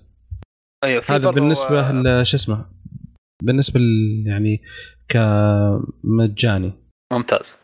أيوه 0.85 1.03
هذا 1.11 1.31
بالنسبة 1.31 1.93
ل- 1.93 2.27
شو 2.27 2.37
اسمه 2.37 2.65
بالنسبة 3.43 3.81
ل- 3.81 4.25
يعني 4.27 4.63
كمجاني. 5.09 6.73
ممتاز. 7.13 7.59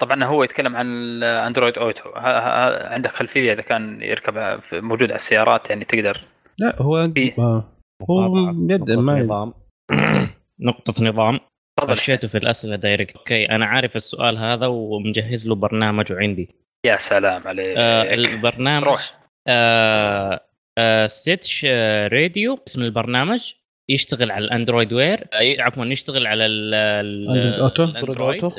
طبعا 0.00 0.24
هو 0.24 0.44
يتكلم 0.44 0.76
عن 0.76 0.86
ال 0.86 0.97
Android 0.97 1.78
Auto 1.78 2.10
عندك 2.14 3.10
خلفية 3.10 3.52
إذا 3.52 3.62
كان 3.62 4.02
يركب 4.02 4.60
موجود 4.72 5.08
على 5.08 5.16
السيارات 5.16 5.70
يعني 5.70 5.84
تقدر 5.84 6.20
لا 6.58 6.82
هو 6.82 7.10
فيه. 7.14 7.34
آه. 7.38 7.64
هو 8.10 8.36
يد 8.70 8.90
نقطة 8.90 9.00
ما 9.00 9.22
نظام. 9.22 9.54
نقطة 10.68 11.04
نظام. 11.04 11.40
خشيته 11.80 12.28
في 12.28 12.38
الأسئلة 12.38 12.76
direct 12.76 13.16
okay 13.16 13.44
أنا 13.44 13.66
عارف 13.66 13.96
السؤال 13.96 14.38
هذا 14.38 14.66
ومجهز 14.66 15.48
له 15.48 15.54
برنامج 15.54 16.12
وعندي 16.12 16.48
يا 16.86 16.96
سلام 16.96 17.42
عليك. 17.46 17.76
آه 17.78 18.14
البرنامج 18.14 18.84
روح. 18.84 19.00
آه 19.48 20.40
آه 20.78 21.06
سيتش 21.06 21.66
آه 21.70 22.08
راديو 22.08 22.58
اسم 22.66 22.82
البرنامج؟ 22.82 23.54
يشتغل 23.90 24.30
على 24.30 24.44
ال 24.44 24.50
Android 24.50 24.92
Wear 24.92 25.28
عفوا 25.60 25.84
يشتغل 25.84 26.26
على؟ 26.26 26.46
ال 26.46 26.70
Android 26.70 28.42
Auto؟ 28.44 28.50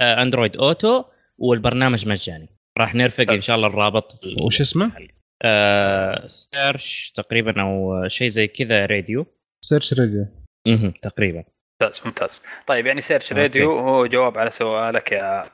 آه 0.00 0.22
Android 0.22 0.56
Auto 0.56 1.04
والبرنامج 1.38 2.08
مجاني 2.08 2.48
راح 2.78 2.94
نرفق 2.94 3.30
إن. 3.30 3.38
شاء 3.38 3.56
الله 3.56 3.66
الرابط 3.68 4.20
وش 4.46 4.60
اسمه؟ 4.60 4.92
آه 5.44 6.26
سيرش 6.26 7.12
تقريبا 7.16 7.62
أو 7.62 8.08
شيء 8.08 8.28
زي 8.28 8.46
كذا 8.46 8.86
راديو 8.86 9.26
سيرش 9.64 9.94
راديو 10.00 10.26
مهم. 10.66 10.92
تقريبا 11.02 11.44
ممتاز 11.82 12.00
ممتاز 12.06 12.42
طيب 12.66 12.86
يعني 12.86 13.00
سيرش. 13.00 13.32
راديو 13.32 13.78
هو 13.78 14.06
جواب 14.06 14.38
على 14.38 14.50
سؤالك 14.50 15.12
يا 15.12 15.44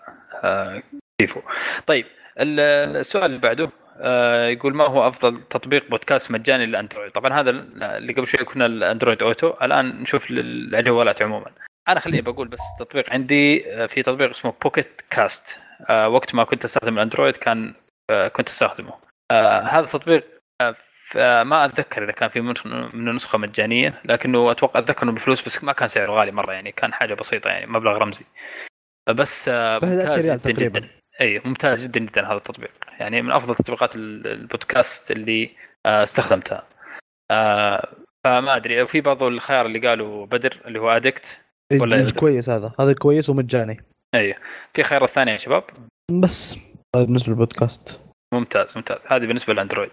آه، 0.45 0.83
كيفو 1.21 1.41
طيب 1.87 2.05
ال- 2.41 2.61
السؤال 2.97 3.25
اللي 3.25 3.39
بعده 3.39 3.71
يقول 4.53 4.75
ما 4.75 4.87
هو 4.89 5.09
أفضل 5.09 5.43
تطبيق 5.51 5.91
بودكاست 5.91 6.31
مجاني 6.31 6.67
للأندرويد؟ 6.67 7.11
طبعا 7.11 7.41
هذا 7.41 7.51
اللي 7.51 8.13
قبل 8.13 8.27
شوي 8.27 8.45
كنا 8.45 8.67
ال 8.67 8.74
Android 8.74 9.23
Auto 9.23 9.53
الآن 9.63 10.03
نشوف 10.03 10.31
لل- 10.31 10.75
الجوالات 10.75 11.23
عموما. 11.23 11.47
أنا 11.89 12.01
خليني 12.01 12.23
بقول 12.23 12.49
بس 12.49 12.61
تطبيق 12.79 13.11
عندي 13.13 13.73
آه، 13.73 13.87
في 13.87 14.03
تطبيق 14.03 14.31
اسمه 14.31 14.55
Pocket 14.63 15.01
Casts 15.11 15.59
آه، 15.91 16.09
وقت 16.09 16.35
ما 16.35 16.45
كنت 16.45 16.65
أستخدم 16.65 16.95
الأندرويد 16.95 17.37
كان 17.37 17.75
آه، 18.11 18.29
كنت 18.29 18.49
أستخدمه. 18.49 18.93
آه، 19.33 19.61
هذا 19.61 19.85
التطبيق 19.85 20.25
آه، 21.17 21.43
ما 21.43 21.65
أتذكر 21.65 22.05
إذا 22.05 22.13
كان 22.13 22.29
في 22.29 22.41
من- 22.41 22.55
منه 22.95 23.13
نسخة 23.13 23.39
مجانية 23.39 23.95
لكنه 24.05 24.51
أتوقع 24.51 24.81
أتذكر 24.81 25.03
إنه 25.03 25.13
بفلوس 25.13 25.47
بس 25.47 25.65
ما 25.65 25.73
كان 25.73 25.89
سعره 25.89 26.13
غالي 26.13 26.33
مرة 26.33 26.53
يعني 26.53 26.73
كان 26.73 26.93
حاجة 26.93 27.15
بسيطة 27.15 27.49
يعني 27.51 27.67
مبلغ 27.67 27.93
رمزي. 27.99 28.25
بس 29.09 29.49
آه، 29.49 29.79
ب 29.79 29.85
11 29.85 30.09
ممتاز 30.09 30.27
ريال 30.27 30.39
تقريباً. 30.43 30.79
جدا 30.81 30.89
أي 31.21 31.43
ممتاز 31.45 31.83
جدا 31.83 32.01
جدا 32.01 32.27
هذا 32.27 32.37
التطبيق. 32.37 32.71
يعني 32.99 33.23
من 33.23 33.31
أفضل 33.33 33.55
تطبيقات 33.55 33.97
ال- 33.97 34.27
البودكاست 34.27 35.11
اللي 35.11 35.51
آه، 35.87 36.03
استخدمتها. 36.03 36.69
آه، 37.31 37.89
فما 38.25 38.57
أدري 38.57 38.87
في 38.87 39.01
بعض 39.01 39.23
الخيار 39.23 39.67
اللي 39.67 39.89
قالوا 39.89 40.27
بدر 40.27 40.61
اللي 40.67 40.81
هو 40.81 40.91
Addict 40.91 41.41
ولا 41.81 41.97
إيه،؟ 41.97 42.13
كويس 42.13 42.49
هذا. 42.49 42.73
هذا 42.81 42.93
كويس 42.93 43.31
ومجاني. 43.31 43.77
أي 44.15 44.35
في 44.75 44.83
خيار 44.83 45.05
الثاني 45.05 45.31
يا 45.31 45.37
شباب؟ 45.37 45.65
بس 46.21 46.57
هذا 46.97 47.05
بالنسبة 47.05 47.29
للبودكاست. 47.29 48.01
ممتاز 48.35 48.77
ممتاز. 48.77 49.07
هذه 49.07 49.27
بالنسبة 49.27 49.53
للاندرويد 49.53 49.91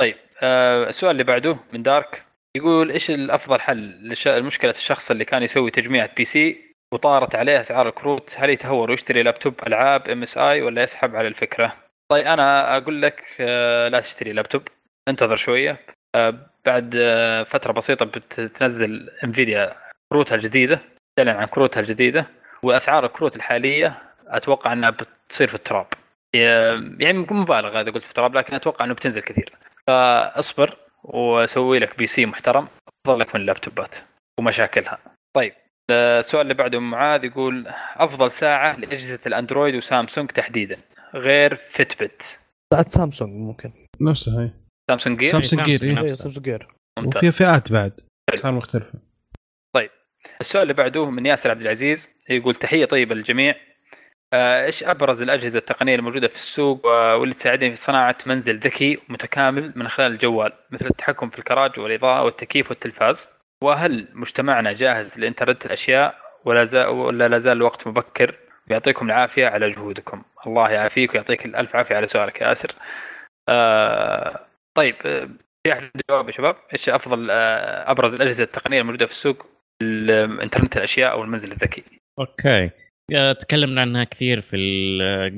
طيب 0.00 0.16
آه 0.42 0.88
السؤال 0.88 1.10
اللي 1.12 1.24
بعده 1.24 1.56
من 1.72 1.82
دارك 1.82 2.24
يقول 2.56 2.90
إيش 2.90 3.10
الأفضل 3.10 3.60
حل 3.60 4.14
لمشكلة 4.26 4.70
الشخص 4.70 5.10
اللي 5.10 5.24
كان 5.24 5.42
يسوي 5.42 5.70
تجميع 5.70 6.06
PC 6.16 6.69
وطارت 6.94 7.34
عليه 7.34 7.60
أسعار 7.60 7.88
الكروت 7.88 8.34
هل 8.38 8.50
يتهور 8.50 8.90
ويشتري 8.90 9.22
لابتوب 9.22 9.54
ألعاب 9.66 10.08
MSI 10.08 10.62
ولا 10.62 10.82
يسحب 10.82 11.16
على 11.16 11.28
الفكرة؟ 11.28 11.76
طيب 12.10 12.26
أنا 12.26 12.76
أقول 12.76 13.02
لك 13.02 13.24
آه 13.40 13.88
لا 13.88 14.00
تشتري 14.00 14.32
لابتوب 14.32 14.62
انتظر 15.08 15.36
شوية. 15.36 15.86
آه 16.14 16.34
بعد 16.64 16.94
آه 16.98 17.42
فترة 17.42 17.72
بسيطة 17.72 18.04
بتنزل 18.04 19.10
انفيديا 19.24 19.76
كروتها 20.12 20.34
الجديدة 20.36 20.80
تعلن 21.16 21.28
عن 21.30 21.46
كروتها 21.46 21.80
الجديدة 21.80 22.26
وأسعار 22.62 23.06
الكروت 23.06 23.36
الحالية 23.36 24.02
أتوقع 24.26 24.72
أنها 24.72 24.90
بتصير 24.90 25.48
في 25.48 25.54
التراب. 25.54 25.86
يعني 26.34 27.18
مبالغه 27.30 27.80
إذا 27.80 27.90
قلت 27.90 28.04
في 28.04 28.10
التراب 28.10 28.34
لكن 28.34 28.54
أتوقع 28.54 28.84
أنه 28.84 28.94
بتنزل 28.94 29.20
كثير. 29.22 29.52
فأصبر 29.86 30.76
وسوي 31.04 31.78
لك 31.78 31.98
PC 31.98 32.26
محترم 32.26 32.68
أفضل 33.06 33.20
لك 33.20 33.34
من 33.34 33.40
اللابتوبات 33.40 33.96
ومشاكلها. 34.38 34.98
طيب 35.36 35.52
السؤال 35.92 36.42
اللي 36.42 36.54
بعده 36.54 36.78
من 36.78 36.90
معاذ 36.90 37.24
يقول 37.24 37.64
أفضل 37.96 38.30
ساعة 38.30 38.76
لأجهزة 38.76 39.20
الأندرويد 39.26 39.74
وسامسونج 39.74 40.28
تحديدا 40.30 40.76
غير 41.14 41.54
فيتبت 41.54 42.38
بعد 42.72 42.88
سامسونج 42.88 43.32
ممكن. 43.32 43.72
نفسها 44.00 44.42
هي 44.44 44.50
سامسونج 44.90 45.18
جير 45.18 45.30
سامسونج 45.30 45.66
جير، 45.66 45.82
إيه. 45.82 45.92
نفسها. 45.92 46.08
سامسونج 46.08 46.44
جير 46.44 46.68
ممتاز. 46.98 47.24
وفي 47.24 47.38
فئات 47.38 47.72
بعد 47.72 47.92
اسعار 48.34 48.54
مختلفه 48.54 49.10
السؤال 50.40 50.62
اللي 50.62 50.74
بعده 50.74 51.10
من 51.10 51.26
ياسر 51.26 51.50
عبد 51.50 51.60
العزيز 51.60 52.10
يقول 52.30 52.54
تحية 52.54 52.84
طيبة 52.84 53.14
للجميع. 53.14 53.54
آه، 54.32 54.64
إيش 54.64 54.84
أبرز 54.84 55.22
الأجهزة 55.22 55.58
التقنية 55.58 55.94
الموجودة 55.94 56.28
في 56.28 56.34
السوق 56.34 56.86
واللي 56.86 57.34
تساعدني 57.34 57.70
في 57.70 57.76
صناعة 57.76 58.18
منزل 58.26 58.58
ذكي 58.58 58.98
متكامل 59.08 59.72
من 59.76 59.88
خلال 59.88 60.12
الجوال 60.12 60.52
مثل 60.70 60.86
التحكم 60.86 61.30
في 61.30 61.38
الكراج 61.38 61.78
والإضاءة 61.78 62.24
والتكييف 62.24 62.70
والتلفاز؟ 62.70 63.28
وهل 63.64 64.08
مجتمعنا 64.12 64.72
جاهز 64.72 65.18
لإنترنت 65.18 65.66
الأشياء؟ 65.66 66.14
ولا 66.44 66.64
زال 66.64 66.86
ولا 66.86 67.28
لا 67.28 67.38
زال 67.38 67.56
الوقت 67.56 67.86
مبكر؟ 67.86 68.34
ويعطيكم 68.70 69.06
العافية 69.06 69.46
على 69.46 69.70
جهودكم. 69.70 70.22
الله 70.46 70.70
يعافيك 70.70 71.14
ويعطيك 71.14 71.46
الألف 71.46 71.76
عافية 71.76 71.96
على 71.96 72.06
سؤالك 72.06 72.40
يا 72.40 72.48
ياسر. 72.48 72.72
آه 73.48 74.40
طيب 74.76 74.94
آه، 75.06 75.28
في 75.66 75.72
أحد 75.72 75.82
عنده 75.82 76.04
جواب 76.10 76.26
يا 76.28 76.32
شباب؟ 76.32 76.56
إيش 76.72 76.88
أفضل 76.88 77.30
آه 77.30 77.90
أبرز 77.90 78.14
الأجهزة 78.14 78.44
التقنية 78.44 78.80
الموجودة 78.80 79.06
في 79.06 79.12
السوق 79.12 79.46
انترنت 80.42 80.76
الأشياء 80.76 81.12
أو 81.12 81.22
المنزل 81.22 81.52
الذكي؟ 81.52 81.82
okay. 82.18 82.70
آه، 83.14 83.32
تكلمنا 83.32 83.80
عنها 83.80 84.04
كثير 84.04 84.40
في 84.40 84.56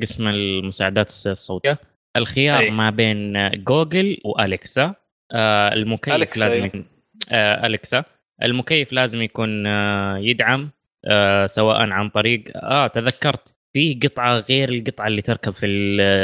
قسم 0.02 0.28
المساعدات 0.28 1.06
الصوتية. 1.06 1.78
الخيار 2.16 2.60
أي. 2.60 2.70
ما 2.70 2.90
بين 2.90 3.50
جوجل 3.64 4.18
والكسا 4.24 4.94
آه، 5.32 5.72
المكيف 5.72 6.36
لازم. 6.36 6.64
يكون 6.64 6.91
الكسا 7.32 8.04
المكيف 8.42 8.92
لازم 8.92 9.22
يكون 9.22 9.66
آه، 9.66 10.18
يدعم 10.18 10.70
آه، 11.10 11.46
سواء 11.46 11.90
عن 11.90 12.08
طريق 12.08 12.44
آه 12.56 12.86
تذكرت 12.86 13.54
في 13.72 14.00
قطعة 14.02 14.38
غير 14.38 14.68
القطعة 14.68 15.06
اللي 15.06 15.22
تركب 15.22 15.52
في 15.52 15.66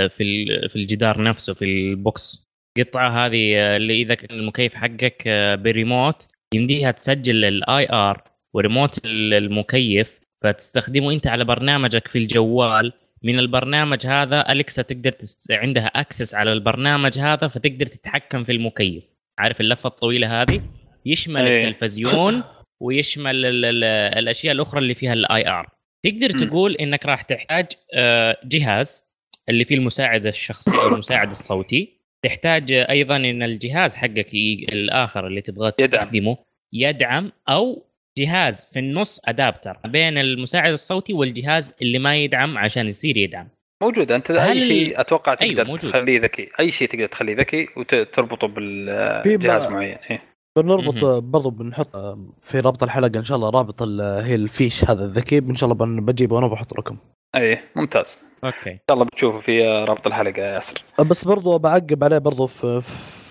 في 0.09 0.47
في 0.69 0.77
الجدار 0.77 1.23
نفسه 1.23 1.55
في 1.55 1.65
ال 1.65 1.82
box. 1.82 2.49
قطعة 2.79 3.27
هذه 3.27 3.55
آه، 3.57 3.77
اللي 3.77 4.03
إذا 4.03 4.15
كان 4.15 4.39
المكيف 4.39 4.75
حقك 4.75 5.23
آه، 5.27 5.55
بريموت 5.55 6.29
يمديها 6.55 6.91
تسجل 6.91 7.45
ال 7.45 7.89
IR 7.93 8.23
وريموت 8.55 8.99
ال- 9.05 9.35
المكيف 9.35 10.09
فتستخدمه 10.43 11.13
أنت 11.13 11.27
على 11.27 11.45
برنامجك 11.45 12.09
في 12.09 12.19
الجوال. 12.19 12.93
من 13.23 13.39
البرنامج 13.39 14.07
هذا 14.07 14.53
أليكسا 14.53 14.83
تقدر 14.83 15.11
تست... 15.13 15.53
عندها 15.53 15.87
access 15.87 16.35
على 16.35 16.53
البرنامج 16.53 17.19
هذا 17.19 17.49
فتقدر 17.49 17.87
تتحكم 17.87 18.45
في 18.45 18.53
المكيف. 18.53 19.05
عارف 19.39 19.61
اللفة 19.61 19.87
الطويلة 19.87 20.43
هذه؟ 20.43 20.61
يشمل 21.07 21.43
أي. 21.43 21.69
التلفزيون 21.69 22.43
ويشمل 22.83 23.47
ال... 23.47 23.65
ال... 23.65 23.85
الأشياء 24.19 24.53
الأخرى 24.55 24.81
اللي 24.81 24.95
فيها 24.95 25.13
ال 25.13 25.49
IR 25.49 25.69
تقدر. 26.05 26.31
تقول 26.47 26.75
إنك 26.77 27.07
راح 27.07 27.23
تحتاج 27.23 27.67
آه، 27.95 28.37
جهاز 28.45 29.05
اللي 29.49 29.65
فيه 29.65 29.75
المساعد 29.75 30.27
الشخصي 30.27 30.71
أو 30.77 30.89
المساعد 30.89 31.31
الصوتي 31.31 31.99
تحتاج 32.25 32.73
أيضا 32.73 33.17
إن 33.17 33.43
الجهاز 33.43 33.95
حقك 33.95 34.35
الآخر 34.73 35.27
اللي 35.27 35.41
تبغى 35.41 35.73
يدعم. 35.79 35.89
تستخدمه 36.01 36.37
يدعم 36.73 37.33
أو 37.49 37.87
جهاز 38.19 38.71
في 38.73 38.79
النص 38.79 39.21
adapter 39.25 39.77
بين 39.85 40.19
المساعد 40.19 40.73
الصوتي 40.73 41.13
والجهاز 41.13 41.75
اللي 41.83 41.99
ما 41.99 42.17
يدعم 42.17 42.59
عشان 42.59 42.89
يصير 42.89 43.17
يدعم 43.17 43.49
موجود 43.83 44.13
أنت 44.13 44.31
هل- 44.31 44.39
اي 44.39 44.61
شيء 44.61 45.01
أتوقع 45.01 45.37
أيوة، 45.43 45.55
تقدر 45.55 45.71
موجود. 45.71 45.91
تخليه 45.91 46.21
ذكي 46.21 46.49
أي 46.61 46.71
شيء 46.71 46.89
تقدر 46.89 47.07
تخليه 47.07 47.35
ذكي 47.37 47.69
وتربطه 47.77 48.47
بالجهاز 48.47 49.67
معين 49.67 49.97
إيه. 50.11 50.23
بنربط 50.57 51.23
برضو 51.23 51.51
بنحط 51.51 51.97
في 52.43 52.61
رابط 52.61 52.83
الحلقة 52.83 53.19
إن 53.19 53.25
شاء 53.25 53.37
الله 53.37 53.51
رابط 53.51 53.83
ال- 53.83 54.01
هي 54.01 54.35
الفيش 54.35 54.91
هذا 54.91 55.05
الذكي. 55.05 55.39
إن 55.39 55.57
شاء 55.57 55.73
الله 55.73 56.01
بجيبه 56.01 56.37
وأنا 56.37 56.47
بحط 56.47 56.79
لكم 56.79 56.97
اي 57.37 57.59
ممتاز. 57.77 58.19
أوكي. 58.45 58.71
إن 58.71 58.79
شاء 58.91 58.95
الله 58.95 59.05
بتشوفوا 59.05 59.41
في 59.41 59.63
رابط 59.85 60.07
الحلقة 60.07 60.43
يا 60.43 60.55
ياسر. 60.55 60.85
بس 61.01 61.25
برضو 61.25 61.59
بعقب 61.59 62.05
عليه 62.05 62.19
برضو 62.19 62.47
في 62.47 62.81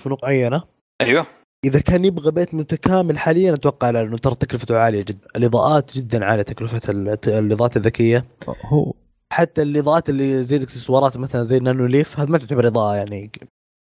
في 0.03 0.10
نقطة 0.10 0.26
معينة. 0.26 0.64
أيوه. 1.02 1.27
إذا 1.65 1.80
كان 1.80 2.06
يبغى 2.06 2.31
بيت 2.31 2.53
متكامل 2.53 3.18
حاليا 3.18 3.53
أتوقع 3.53 3.89
لا، 3.89 4.03
لأنه 4.03 4.18
ترى 4.18 4.35
تكلفته 4.35 4.77
عالية 4.77 5.02
جدا 5.02 5.27
الإضاءات 5.35 5.98
جدا 5.98 6.26
عالية 6.26 6.44
تكلفة 6.44 6.91
ال- 6.91 7.18
الإضاءات 7.27 7.77
الذكية. 7.77 8.26
هو 8.65 8.94
حتى 9.34 9.61
الإضاءات 9.61 10.10
اللي 10.10 10.44
زي 10.44 10.57
الإكسسوارات 10.57 11.18
مثلا 11.18 11.44
زي 11.44 11.57
ال 11.57 11.85
Nanoleaf 11.85 12.19
هذا 12.19 12.30
ما 12.30 12.38
تعتبر 12.38 12.68
إضاءة 12.68 12.95
يعني. 12.95 13.31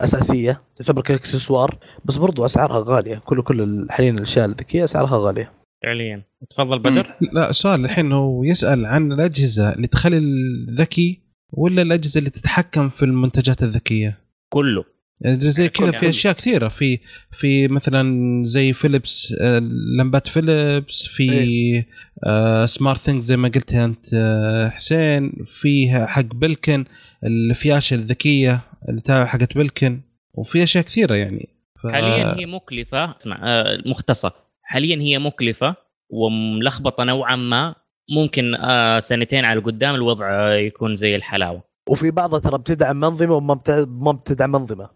أساسية 0.02 0.62
تعتبر 0.78 1.02
كاكسسوار 1.02 1.78
بس 2.06 2.18
برضو 2.18 2.46
أسعارها 2.46 2.84
غالية. 2.96 3.18
كل 3.26 3.42
كل 3.44 3.62
ال- 3.62 3.92
حاليا 3.92 4.12
الأشياء 4.12 4.46
الذكية 4.46 4.84
أسعارها 4.84 5.18
غالية. 5.18 5.52
فعليا. 5.84 6.24
تفضل 6.50 6.80
بدر. 6.80 7.16
لا 7.34 7.50
السؤال 7.50 7.86
الحين 7.86 8.12
هو 8.12 8.44
يسأل 8.44 8.86
عن 8.86 9.12
الأجهزة 9.12 9.74
اللي 9.76 9.88
تخلي 9.88 10.18
الذكي 10.18 11.20
ولا 11.54 11.82
الأجهزة 11.82 12.20
اللي 12.20 12.30
تتحكم 12.30 12.90
في 12.90 13.06
المنتجات 13.06 13.64
الذكية؟ 13.64 14.18
كله. 14.54 14.84
يعني 15.22 15.50
زي 15.50 15.70
كذا 15.70 15.92
كل- 15.92 15.98
في 16.00 16.10
أشياء 16.10 16.34
كثيرة. 16.34 16.68
في 16.68 17.00
في 17.32 17.68
مثلا 17.68 18.44
زي 18.48 18.74
فيليبس 18.74 19.36
آه، 19.42 19.60
لمبات 20.00 20.28
فيليبس 20.28 21.04
في 21.08 21.84
آه، 22.24 22.66
SmartThings 22.66 23.26
زي 23.26 23.38
ما 23.38 23.48
قلت 23.48 23.74
أنت 23.74 24.06
آه، 24.14 24.70
حسين 24.70 25.34
فيها 25.46 26.06
حق 26.06 26.22
Belkin 26.22 26.86
الفياشة 27.24 27.94
الذكية. 27.94 28.60
اللي 28.90 29.26
حقت 29.28 29.58
بلكن 29.58 30.02
وفي 30.34 30.64
أشياء 30.64 30.84
كثيرة 30.84 31.16
يعني. 31.16 31.50
ف... 31.84 31.88
حاليا 31.88 32.36
هي 32.40 32.46
مكلفة 32.46 33.16
اسمع 33.18 33.40
آه، 33.44 33.84
مختصه 33.86 34.32
حاليا 34.64 34.96
هي 34.96 35.20
مكلفة 35.20 35.76
وملخبطة 36.10 37.04
نوعا 37.04 37.36
ما. 37.36 37.76
ممكن 38.10 38.56
آه، 38.56 39.00
سنتين 39.00 39.46
على 39.46 39.60
قدام 39.60 39.96
الوضع 39.96 40.54
يكون 40.56 40.96
زي 40.96 41.16
الحلاوة. 41.16 41.64
وفي 41.90 42.12
بعضها 42.12 42.40
ترى 42.40 42.58
بتدعم 42.58 43.00
منظمة 43.00 43.34
وما 43.34 43.54
بت- 43.54 43.88
ما 43.90 44.12
بتدعم 44.12 44.52
منظمة. 44.52 44.90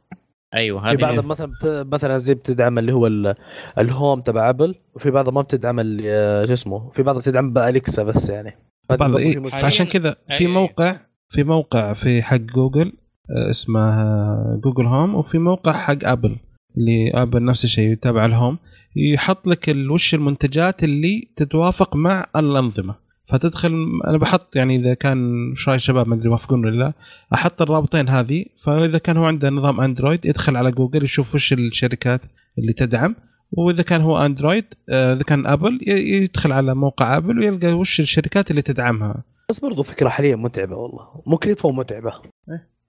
أيوه 0.53 0.81
في 0.81 0.87
هذه 0.87 0.95
بعضها 0.95 1.21
مثلا 1.21 1.47
بت... 1.47 1.87
مثلا 1.93 2.17
زي 2.17 2.33
بتدعم 2.33 2.79
اللي 2.79 2.93
هو 2.93 3.07
ال... 3.07 3.35
الهوم 3.77 4.21
تبع 4.21 4.49
أبل 4.49 4.75
وفي 4.95 5.11
بعضها 5.11 5.33
ما 5.33 5.41
بتدعم 5.41 5.79
آه، 6.05 6.45
شو 6.45 6.53
اسمه 6.53 6.89
في 6.89 7.03
بعضها 7.03 7.21
بتدعم 7.21 7.53
باليكسا 7.53 8.03
بس 8.03 8.29
يعني. 8.29 8.57
إيه 8.91 9.39
في. 9.39 9.49
فعشان 9.49 9.85
كذا 9.85 10.15
في 10.37 10.47
موقع 10.47 10.97
في 11.29 11.43
موقع 11.43 11.93
في 11.93 12.23
حق 12.23 12.35
جوجل 12.37 12.93
اسمه 13.31 13.79
آه، 13.79 14.59
Google 14.63 14.85
Home 14.85 15.15
وفي 15.15 15.37
موقع 15.37 15.73
حق 15.73 15.97
Apple 16.03 16.37
اللي 16.77 17.11
Apple 17.13 17.45
نفس 17.45 17.63
الشيء 17.63 17.95
تابع 17.95 18.25
ال 18.25 18.31
Home. 18.31 18.57
يحط 18.95 19.47
لك 19.47 19.75
وش 19.91 20.15
المنتجات 20.15 20.83
اللي 20.83 21.27
تتوافق 21.35 21.95
مع 21.95 22.25
الأنظمة. 22.35 22.95
فتدخل 23.27 23.99
أنا 24.07 24.17
بحط 24.17 24.55
يعني 24.55 24.75
إذا 24.75 24.93
كان 24.93 25.51
وش 25.51 25.69
راي 25.69 25.75
الشباب 25.75 26.07
ما 26.07 26.15
أدري 26.15 26.25
يوافقون 26.25 26.65
ولا 26.65 26.75
لا 26.75 26.93
أحط 27.33 27.61
الرابطين 27.61 28.09
هذه. 28.09 28.45
فإذا 28.63 28.97
كان 28.97 29.17
هو 29.17 29.25
عنده 29.25 29.49
نظام 29.49 29.81
Android 29.81 30.25
يدخل 30.25 30.57
على 30.57 30.71
جوجل 30.71 31.03
يشوف 31.03 31.35
وش 31.35 31.53
الشركات 31.53 32.21
اللي 32.57 32.73
تدعم. 32.73 33.15
وإذا 33.51 33.83
كان 33.83 34.01
هو 34.01 34.17
Android 34.17 34.65
آه، 34.89 35.13
إذا 35.13 35.23
كان 35.23 35.47
Apple 35.47 35.79
يدخل 35.87 36.51
على 36.51 36.75
موقع 36.75 37.17
Apple 37.17 37.39
ويلقى 37.39 37.73
وش 37.73 37.99
الشركات 37.99 38.51
اللي 38.51 38.61
تدعمها. 38.61 39.23
بس 39.49 39.59
برضو 39.59 39.83
فكرة 39.83 40.09
حاليا 40.09 40.35
متعبة 40.35 40.75
والله. 40.75 41.21
مكلفه 41.25 41.69
ومتعبه 41.69 42.13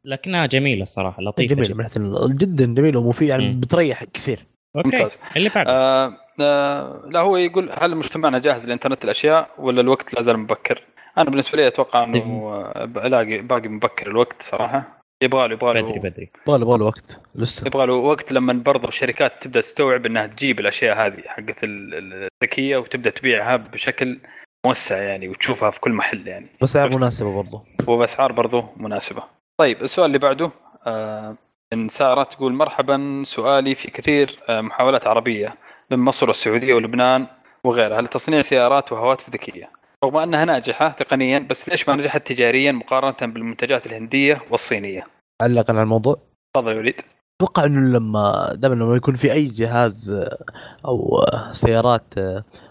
لكنها 0.04 0.46
جميلة 0.46 0.82
الصراحه 0.82 1.22
لطيفة 1.22 1.54
جميل 1.54 1.68
جدا. 1.68 1.96
ال- 1.96 2.36
جدا 2.38 2.74
جميل 2.74 2.96
ومفيد 2.96 3.28
يعني. 3.28 3.52
بتريح 3.52 4.04
كثير 4.04 4.46
أوكي 4.76 4.88
ممتاز. 4.88 5.18
اللي 5.36 5.48
بعده 5.48 5.70
آه 5.72 6.12
آه 6.40 7.02
لا 7.10 7.20
هو 7.20 7.36
يقول 7.36 7.70
هل 7.80 7.96
مجتمعنا 7.96 8.38
جاهز 8.38 8.66
لإنترنت 8.66 9.04
الأشياء 9.04 9.50
ولا 9.58 9.80
الوقت 9.80 10.14
لا 10.14 10.22
زال 10.22 10.38
مبكر؟ 10.38 10.82
أنا 11.18 11.30
بالنسبة 11.30 11.56
لي 11.56 11.66
أتوقع 11.66 12.04
إنه 12.04 12.50
آه، 12.52 12.84
باقي 12.84 13.38
باقي 13.42 13.68
مبكر 13.68 14.06
الوقت 14.10 14.42
صراحة 14.42 15.00
يبغى 15.22 15.48
له 15.48 15.54
يبغى 15.54 15.82
بدري 15.82 15.94
له 15.94 16.00
بدري 16.02 16.30
يبغى 16.48 16.78
له 16.78 16.84
وقت 16.84 17.20
لسه 17.34 17.66
يبغى 17.66 17.86
له 17.86 17.92
وقت 17.94 18.32
لما 18.32 18.52
برضه 18.52 18.88
الشركات 18.88 19.32
تبدأ 19.42 19.60
تستوعب 19.60 20.06
إنها 20.06 20.26
تجيب 20.26 20.60
الأشياء 20.60 21.06
هذه 21.06 21.22
حقت 21.26 21.64
ال- 21.64 21.94
ال- 21.94 22.28
الذكية 22.42 22.76
وتبدأ 22.76 23.10
تبيعها 23.10 23.56
بشكل 23.56 24.18
موسع 24.66 24.96
يعني 25.02 25.28
وتشوفها 25.28 25.70
في 25.70 25.80
كل 25.80 25.92
محل 25.92 26.28
يعني 26.28 26.46
بس 26.62 26.76
مناسبة 26.76 27.34
برضو 27.34 27.64
وبأسعار 27.86 28.32
برضه 28.32 28.64
مناسبة. 28.76 29.22
طيب 29.60 29.82
السؤال 29.82 30.06
اللي 30.06 30.18
بعده 30.18 30.50
آه 30.86 31.36
إن 31.72 31.88
سارة 31.88 32.22
تقول 32.22 32.52
مرحبا 32.52 33.22
سؤالي 33.24 33.74
في 33.74 33.90
كثير 33.90 34.36
آه 34.48 34.60
محاولات 34.60 35.06
عربية 35.06 35.54
من 35.90 35.98
مصر 35.98 36.28
والسعودية 36.28 36.74
ولبنان 36.74 37.26
وغيرها 37.64 38.02
لتصنيع 38.02 38.40
سيارات 38.40 38.92
وهواتف 38.92 39.30
ذكية. 39.30 39.70
رغم 40.04 40.16
أنها 40.16 40.44
ناجحة 40.44 40.88
تقنيا 40.88 41.38
بس 41.38 41.68
ليش 41.68 41.88
ما 41.88 41.96
نجحت 41.96 42.26
تجاريا 42.26 42.72
مقارنة 42.72 43.32
بالمنتجات 43.32 43.86
الهندية 43.86 44.42
والصينية؟ 44.50 45.06
علقا 45.42 45.72
على 45.72 45.82
الموضوع 45.82 46.16
تفضل 46.54 46.72
يا 46.72 46.78
وليد. 46.78 47.00
أتوقع 47.40 47.64
إنه 47.64 47.98
لما 47.98 48.52
دائما 48.54 48.74
لما 48.74 48.96
يكون 48.96 49.16
في 49.16 49.32
أي 49.32 49.46
جهاز 49.46 50.10
آه، 50.10 50.44
أو 50.84 51.18
آه، 51.18 51.52
سيارات 51.52 52.14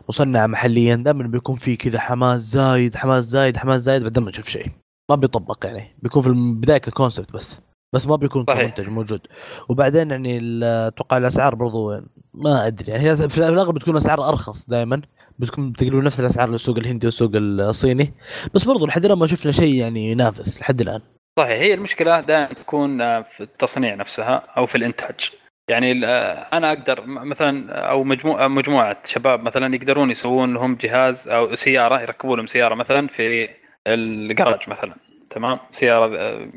مصنعة 0.10 0.48
محليا 0.48 0.96
دائما 0.96 1.28
بيكون 1.28 1.56
في 1.56 1.76
كذا 1.76 2.00
حماس 2.00 2.42
زايد 2.42 2.96
حماس 2.96 3.24
زايد 3.24 3.58
حماس 3.58 3.82
زايد 3.82 4.04
بعدين 4.04 4.24
ما 4.24 4.30
نشوف 4.30 4.50
شيء 4.50 4.79
ما 5.10 5.16
بيطبق 5.16 5.66
يعني 5.66 5.96
بيكون 6.04 6.22
في 6.22 6.28
البدايه 6.28 6.78
ككونسبت 6.78 7.32
بس 7.34 7.62
بس 7.96 8.08
ما 8.08 8.16
بيكون 8.16 8.46
صحيح. 8.48 8.62
كمنتج 8.62 8.90
موجود 8.90 9.22
وبعدين 9.70 10.12
يعني 10.12 10.40
أتوقع 10.64 11.18
الأسعار 11.18 11.56
برضو 11.56 12.02
ما 12.34 12.68
أدري 12.68 12.92
يعني 12.92 13.10
هي 13.10 13.16
في 13.30 13.38
الأغلب 13.38 13.76
بتكون 13.76 13.96
أسعار 13.96 14.30
أرخص 14.30 14.70
دائما 14.70 15.02
بتكون 15.40 15.74
تقريبا 15.74 16.02
نفس 16.02 16.20
الأسعار 16.20 16.50
للسوق 16.50 16.78
الهندي 16.78 17.08
والسوق 17.08 17.32
الصيني 17.36 18.14
بس 18.54 18.64
برضو 18.64 18.86
لحد 18.86 19.06
الآن 19.06 19.18
ما 19.18 19.28
شفنا 19.28 19.52
شيء 19.52 19.76
يعني 19.76 20.12
ينافس 20.12 20.62
لحد 20.62 20.82
الآن 20.82 21.02
صحيح 21.40 21.60
هي 21.60 21.74
المشكلة 21.74 22.22
دائما 22.22 22.46
تكون 22.46 22.98
في 23.22 23.42
التصنيع 23.42 23.96
نفسها 23.96 24.36
أو 24.58 24.66
في 24.66 24.76
الإنتاج. 24.76 25.32
يعني 25.70 26.06
أنا 26.06 26.70
أقدر 26.70 27.06
مثلا 27.06 27.72
أو 27.72 28.04
مجموعه 28.04 28.48
مجموعة 28.48 28.98
شباب 29.06 29.44
مثلا 29.44 29.76
يقدرون 29.76 30.12
يسوون 30.12 30.54
لهم 30.54 30.76
جهاز 30.76 31.28
أو 31.28 31.56
سيارة 31.56 32.02
يركبوا 32.02 32.38
لهم 32.38 32.48
سيارة 32.48 32.76
مثلا 32.76 33.08
في 33.08 33.50
الجراج 33.88 34.70
مثلا 34.70 34.96
تمام؟ 35.30 35.60
سيارة 35.72 36.18
آه، 36.18 36.50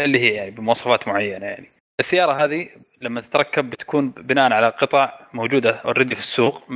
اللي 0.00 0.18
هي 0.18 0.34
يعني 0.34 0.50
بمواصفات 0.50 1.08
معينة 1.08 1.46
يعني. 1.46 1.70
السيارة 2.00 2.32
هذه 2.32 2.68
لما 3.00 3.20
تتركب 3.20 3.70
بتكون 3.70 4.10
بناء 4.10 4.52
على 4.52 4.68
قطع 4.68 5.18
موجودة 5.32 5.70
اوريدي 5.70 6.14
في 6.14 6.20
السوق 6.20 6.70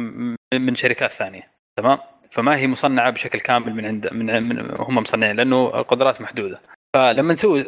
من 0.55 0.75
شركات 0.75 1.11
ثانية 1.11 1.51
تمام؟ 1.77 1.99
فما 2.31 2.57
هي 2.57 2.67
مصنعة 2.67 3.11
بشكل 3.11 3.41
كامل 3.41 3.75
من 3.75 3.87
عند 3.87 4.13
من, 4.13 4.43
من 4.43 4.75
هم 4.79 4.95
مصنعين 4.95 5.37
لأنه 5.37 5.67
القدرات 5.67 6.21
محدودة. 6.21 6.61
فلما 6.95 7.33
نسوي 7.33 7.65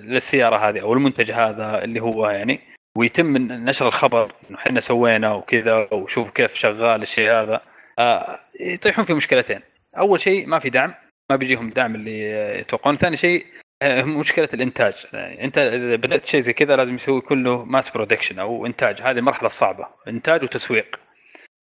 للسياره 0.00 0.56
هذه 0.56 0.80
أو 0.80 0.92
المنتج 0.92 1.30
هذا 1.30 1.84
اللي 1.84 2.00
هو 2.00 2.30
يعني 2.30 2.60
ويتم 2.98 3.36
نشر 3.36 3.86
الخبر 3.86 4.32
إنه 4.50 4.58
إحنا 4.58 4.80
سوينا 4.80 5.34
وكذا 5.34 5.88
وشوف 5.92 6.30
كيف 6.30 6.54
شغال 6.54 7.02
الشيء 7.02 7.30
هذا 7.30 7.60
آه، 7.98 8.40
يطيحون 8.60 9.04
في 9.04 9.14
مشكلتين. 9.14 9.60
أول 9.98 10.20
شيء 10.20 10.46
ما 10.46 10.58
في 10.58 10.70
دعم 10.70 10.94
ما 11.30 11.36
بيجيهم 11.36 11.68
الدعم 11.68 11.94
اللي 11.94 12.20
يتوقعون. 12.58 12.96
ثاني 12.96 13.16
شيء 13.16 13.46
آه، 13.82 14.02
مشكلة 14.02 14.48
الإنتاج. 14.54 15.06
يعني 15.12 15.44
أنت 15.44 15.58
إذا 15.58 15.96
بدأت 15.96 16.26
شيء 16.26 16.40
زي 16.40 16.52
كذا 16.52 16.76
لازم 16.76 16.94
يسوي 16.94 17.20
كله 17.20 17.64
mass 17.64 17.90
production 17.90 18.38
أو 18.38 18.66
إنتاج. 18.66 19.02
هذه 19.02 19.18
المرحله 19.18 19.46
الصعبه 19.46 19.86
إنتاج 20.08 20.42
وتسويق. 20.42 21.00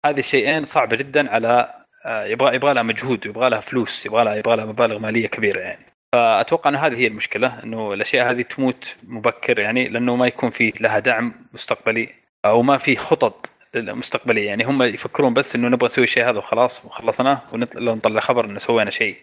هذه 0.05 0.19
الشيئين 0.19 0.65
صعبة 0.65 0.95
جدا 0.95 1.31
على 1.31 1.73
آه، 2.05 2.25
يبغى 2.25 2.55
يبغى 2.55 2.73
لها 2.73 2.83
مجهود 2.83 3.27
ويبغى 3.27 3.49
لها 3.49 3.59
فلوس 3.59 4.05
يبغى 4.05 4.23
لها 4.23 4.35
يبغى 4.35 4.55
لها 4.55 4.65
مبالغ 4.65 4.99
مالية 4.99 5.27
كبيرة 5.27 5.59
يعني. 5.59 5.85
فأتوقع 6.13 6.69
ان 6.69 6.75
هذه 6.75 6.97
هي 6.97 7.07
المشكلة 7.07 7.63
إنه 7.63 7.93
الأشياء 7.93 8.31
هذه 8.31 8.41
تموت 8.41 8.95
مبكر 9.03 9.59
يعني 9.59 9.87
لأنه 9.87 10.15
ما 10.15 10.27
يكون 10.27 10.49
في 10.49 10.73
لها 10.79 10.99
دعم 10.99 11.33
مستقبلي 11.53 12.09
أو 12.45 12.61
ما 12.61 12.77
في 12.77 12.95
خطط 12.95 13.51
مستقبليه 13.75 14.47
يعني 14.47 14.63
هم 14.63 14.83
يفكرون 14.83 15.33
بس 15.33 15.55
إنه 15.55 15.67
نبغى 15.67 15.85
نسوي 15.85 16.03
الشيء 16.03 16.29
هذا 16.29 16.37
وخلاص 16.37 16.85
وخلصناه 16.85 17.41
ونطلع 17.53 18.21
خبر 18.21 18.45
إنه 18.45 18.59
سوينا 18.59 18.91
شيء 18.91 19.17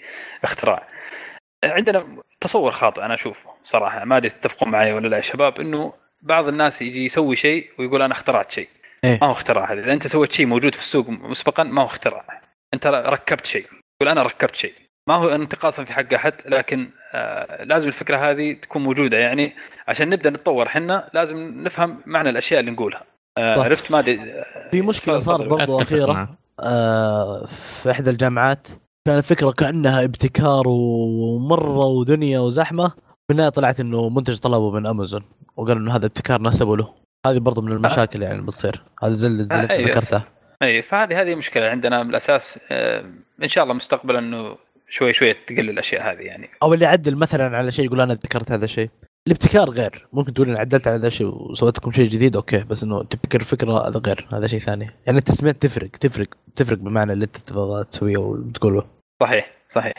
اختراع. 0.44 0.88
عندنا 1.64 2.06
تصور 2.40 2.72
خاطئ 2.72 3.02
أنا 3.04 3.14
أشوفه 3.14 3.50
صراحة 3.64 4.04
ما 4.04 4.16
أدري 4.16 4.30
تتفقون 4.30 4.70
معي 4.70 4.92
ولا 4.92 5.08
لا 5.08 5.16
يا 5.16 5.22
شباب 5.22 5.60
إنه 5.60 5.92
بعض 6.22 6.48
الناس 6.48 6.82
يجي 6.82 7.04
يسوي 7.04 7.36
شيء 7.36 7.70
ويقول 7.78 8.02
أنا 8.02 8.12
اخترعت 8.12 8.50
شيء. 8.50 8.68
إيه. 9.04 9.18
ما 9.22 9.26
هو 9.26 9.32
اختراع 9.32 9.72
هذا 9.72 9.80
إذا 9.80 9.92
أنت 9.92 10.06
سويت 10.06 10.32
شيء 10.32 10.46
موجود 10.46 10.74
في 10.74 10.80
السوق 10.80 11.08
مسبقا 11.08 11.62
ما 11.62 11.82
هو 11.82 11.86
اختراع. 11.86 12.42
أنت 12.74 12.86
ركبت 12.86 13.46
شيء 13.46 13.66
يقول 14.00 14.10
أنا 14.10 14.22
ركبت 14.22 14.54
شيء. 14.54 14.74
ما 15.08 15.14
هو 15.14 15.28
انتقاصا 15.28 15.84
في 15.84 15.92
حق 15.92 16.14
أحد 16.14 16.34
لكن 16.46 16.90
آه 17.14 17.64
لازم 17.64 17.88
الفكرة 17.88 18.16
هذه 18.16 18.52
تكون 18.52 18.82
موجودة 18.82 19.18
يعني 19.18 19.52
عشان 19.88 20.10
نبدأ 20.10 20.30
نتطور 20.30 20.66
إحنا 20.66 21.10
لازم 21.14 21.36
نفهم 21.62 22.02
معنى 22.06 22.30
الأشياء 22.30 22.60
اللي 22.60 22.70
نقولها 22.70 23.04
آه 23.38 23.56
صح. 23.56 23.64
عرفت 23.64 23.90
ما 23.90 23.98
ادري 23.98 24.20
في 24.70 24.82
مشكلة. 24.82 25.18
صارت 25.18 25.46
برضو 25.46 25.76
أخيرة. 25.76 26.36
آه، 26.60 27.46
في 27.82 27.90
إحدى 27.90 28.10
الجامعات. 28.10 28.68
كانت 29.08 29.24
فكره 29.24 29.50
كأنها 29.50 30.04
ابتكار 30.04 30.62
ومرة 30.66 31.86
ودنيا 31.86 32.40
وزحمة. 32.40 32.88
في 32.88 33.30
النهاية 33.30 33.48
طلعت 33.48 33.80
إنه 33.80 34.08
منتج 34.08 34.38
طلبه 34.38 34.70
من 34.70 34.86
امازون 34.86 35.22
وقالوا 35.56 35.82
إنه 35.82 35.96
هذا 35.96 36.06
ابتكار 36.06 36.42
نسبوا 36.42 36.76
له. 36.76 36.94
هذه 37.26 37.38
برضو 37.38 37.60
من 37.60 37.72
المشاكل 37.72 38.22
يعني 38.22 38.42
بتصير. 38.42 38.82
هذا 39.02 39.14
زي 39.14 39.28
اللي 39.28 39.46
آه، 39.52 39.70
أيوة. 39.70 39.90
ذكرتها. 39.90 40.24
اي 40.62 40.82
فهذه 40.82 41.22
هذه 41.22 41.34
مشكلة 41.34 41.66
عندنا 41.66 42.02
من 42.02 42.10
الأساس. 42.10 42.58
آه 42.70 43.04
إن 43.42 43.48
شاء 43.48 43.64
الله 43.64 43.74
مستقبلا 43.74 44.18
إنه 44.18 44.56
شوي 44.88 45.12
شوي 45.12 45.34
تقل 45.34 45.70
الأشياء 45.70 46.12
هذه 46.12 46.20
يعني. 46.20 46.50
أو 46.62 46.74
اللي 46.74 46.84
يعدل 46.84 47.16
مثلا 47.16 47.56
على 47.56 47.70
شيء 47.70 47.84
يقول 47.84 48.00
أنا 48.00 48.12
ابتكرت 48.12 48.52
هذا 48.52 48.64
الشيء. 48.64 48.90
الابتكار 49.26 49.70
غير. 49.70 50.08
ممكن 50.12 50.34
تقول 50.34 50.48
أنا 50.48 50.58
عدلت 50.58 50.88
على 50.88 50.96
هذا 50.96 51.06
الشيء 51.06 51.26
وسويت 51.26 51.78
لكم 51.78 51.92
شيء 51.92 52.08
جديد 52.08 52.36
أوكي 52.36 52.58
بس 52.58 52.82
إنه 52.82 53.02
تبتكر 53.02 53.42
فكره 53.44 53.88
هذا 53.88 54.00
غير 54.06 54.28
هذا 54.32 54.46
شيء 54.46 54.58
ثاني. 54.58 54.90
يعني 55.06 55.18
التسميات 55.18 55.62
تفرق 55.62 55.90
تفرق 55.90 56.28
تفرق 56.56 56.78
بمعنى 56.78 57.12
اللي 57.12 57.24
أنت 57.24 57.36
تبغى 57.36 57.84
تسويه 57.84 58.16
وتقوله. 58.16 58.84
صحيح 59.22 59.50
صحيح. 59.68 59.94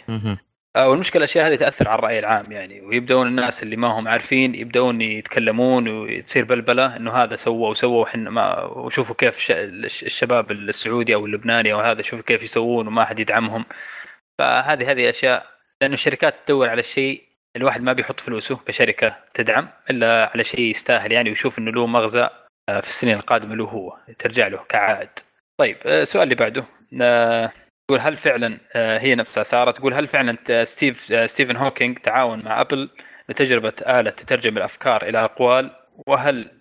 آه 0.76 0.90
والمشكلة 0.90 1.18
الأشياء 1.20 1.48
هذه 1.48 1.56
تأثر 1.56 1.88
على 1.88 2.00
الرأي 2.00 2.20
العام 2.20 2.52
يعني 2.52 2.82
ويبدأون 2.82 3.28
الناس 3.28 3.64
اللي 3.64 3.76
ما 3.76 3.88
هم 3.88 4.08
عارفين 4.08 4.56
يبدأون 4.56 5.02
يتكلمون 5.02 5.88
وتصير 5.88 6.46
بلبلة 6.46 6.98
إنه 6.98 7.12
هذا 7.12 7.36
سوى 7.36 7.70
وسوى 7.70 7.98
وحنا 8.02 8.30
ما 8.30 8.64
وشوفوا 8.64 9.16
كيف 9.16 9.52
الشباب 9.52 10.52
السعودي 10.52 11.16
أو 11.16 11.26
اللبناني 11.26 11.74
أو 11.74 11.80
هذا 11.80 12.02
شوفوا 12.02 12.26
كيف 12.26 12.44
يسوون 12.44 12.88
وما 12.88 13.06
حد 13.06 13.20
يدعمهم. 13.20 13.66
فهذه 14.40 14.92
هذه 14.92 15.10
أشياء 15.10 15.46
لأنه 15.82 15.94
الشركات 15.94 16.36
تدور 16.46 16.70
على 16.70 16.80
الشيء 16.80 17.33
الواحد 17.56 17.82
ما 17.82 17.94
بيحط 17.94 18.20
فلوسه 18.20 18.56
كشركة 18.56 19.16
تدعم 19.34 19.68
إلا 19.90 20.32
على 20.34 20.44
شيء 20.44 20.60
يستاهل 20.60 21.12
يعني 21.12 21.30
ويشوف 21.30 21.60
إنه 21.60 21.72
له 21.72 21.88
مغزى 21.88 22.30
آه، 22.70 22.80
في 22.82 22.88
السنين 22.88 23.18
القادمة 23.18 23.56
له 23.56 23.66
هو 23.66 23.98
ترجع 24.20 24.48
له 24.48 24.58
كعائد. 24.70 25.10
طيب 25.58 25.78
آه، 25.86 26.02
السؤال 26.02 26.24
اللي 26.24 26.36
بعده 26.36 26.66
آه، 27.02 27.52
تقول 27.88 28.00
هل 28.00 28.18
فعلا 28.18 28.60
هي 28.76 29.16
نفسها 29.16 29.44
سارة 29.44 29.72
تقول 29.72 29.94
هل 29.94 30.08
فعلا 30.08 30.64
ستيف 30.64 31.30
ستيفن 31.32 31.56
هوكينج 31.56 31.98
تعاون 31.98 32.46
مع 32.46 32.62
أبل 32.62 32.90
لتجربة 33.30 33.74
آلة 33.88 34.10
تترجم 34.10 34.58
الأفكار 34.58 35.10
إلى 35.10 35.24
أقوال 35.24 35.72
وهل 36.08 36.52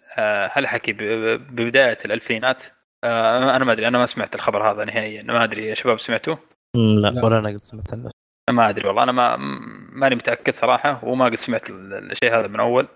هل 0.50 0.66
حكي 0.66 0.92
ببداية 0.92 1.98
الألفينات 2.04 2.64
أنا 3.04 3.64
ما 3.64 3.72
أدري 3.72 3.88
أنا 3.88 3.98
ما 3.98 4.06
سمعت 4.06 4.34
الخبر 4.34 4.70
هذا 4.70 4.84
نهائيا 4.84 5.22
ما 5.22 5.44
أدري 5.44 5.68
يا 5.68 5.74
شباب 5.74 6.00
سمعتوه؟ 6.00 6.38
لا 6.76 7.24
ولا 7.24 7.38
أنا 7.38 7.48
قد 7.48 7.64
سمعت 7.64 7.92
عنه 7.92 8.10
ما 8.50 8.68
أدري 8.68 8.88
والله 8.88 9.02
أنا 9.02 9.12
ما 9.12 9.36
ماني 9.92 10.14
متأكد 10.14 10.52
صراحة 10.52 11.00
وما 11.04 11.24
قد 11.24 11.34
سمعت 11.34 11.70
الشيء 11.70 12.34
هذا 12.34 12.46
من 12.46 12.60
أول. 12.60 12.88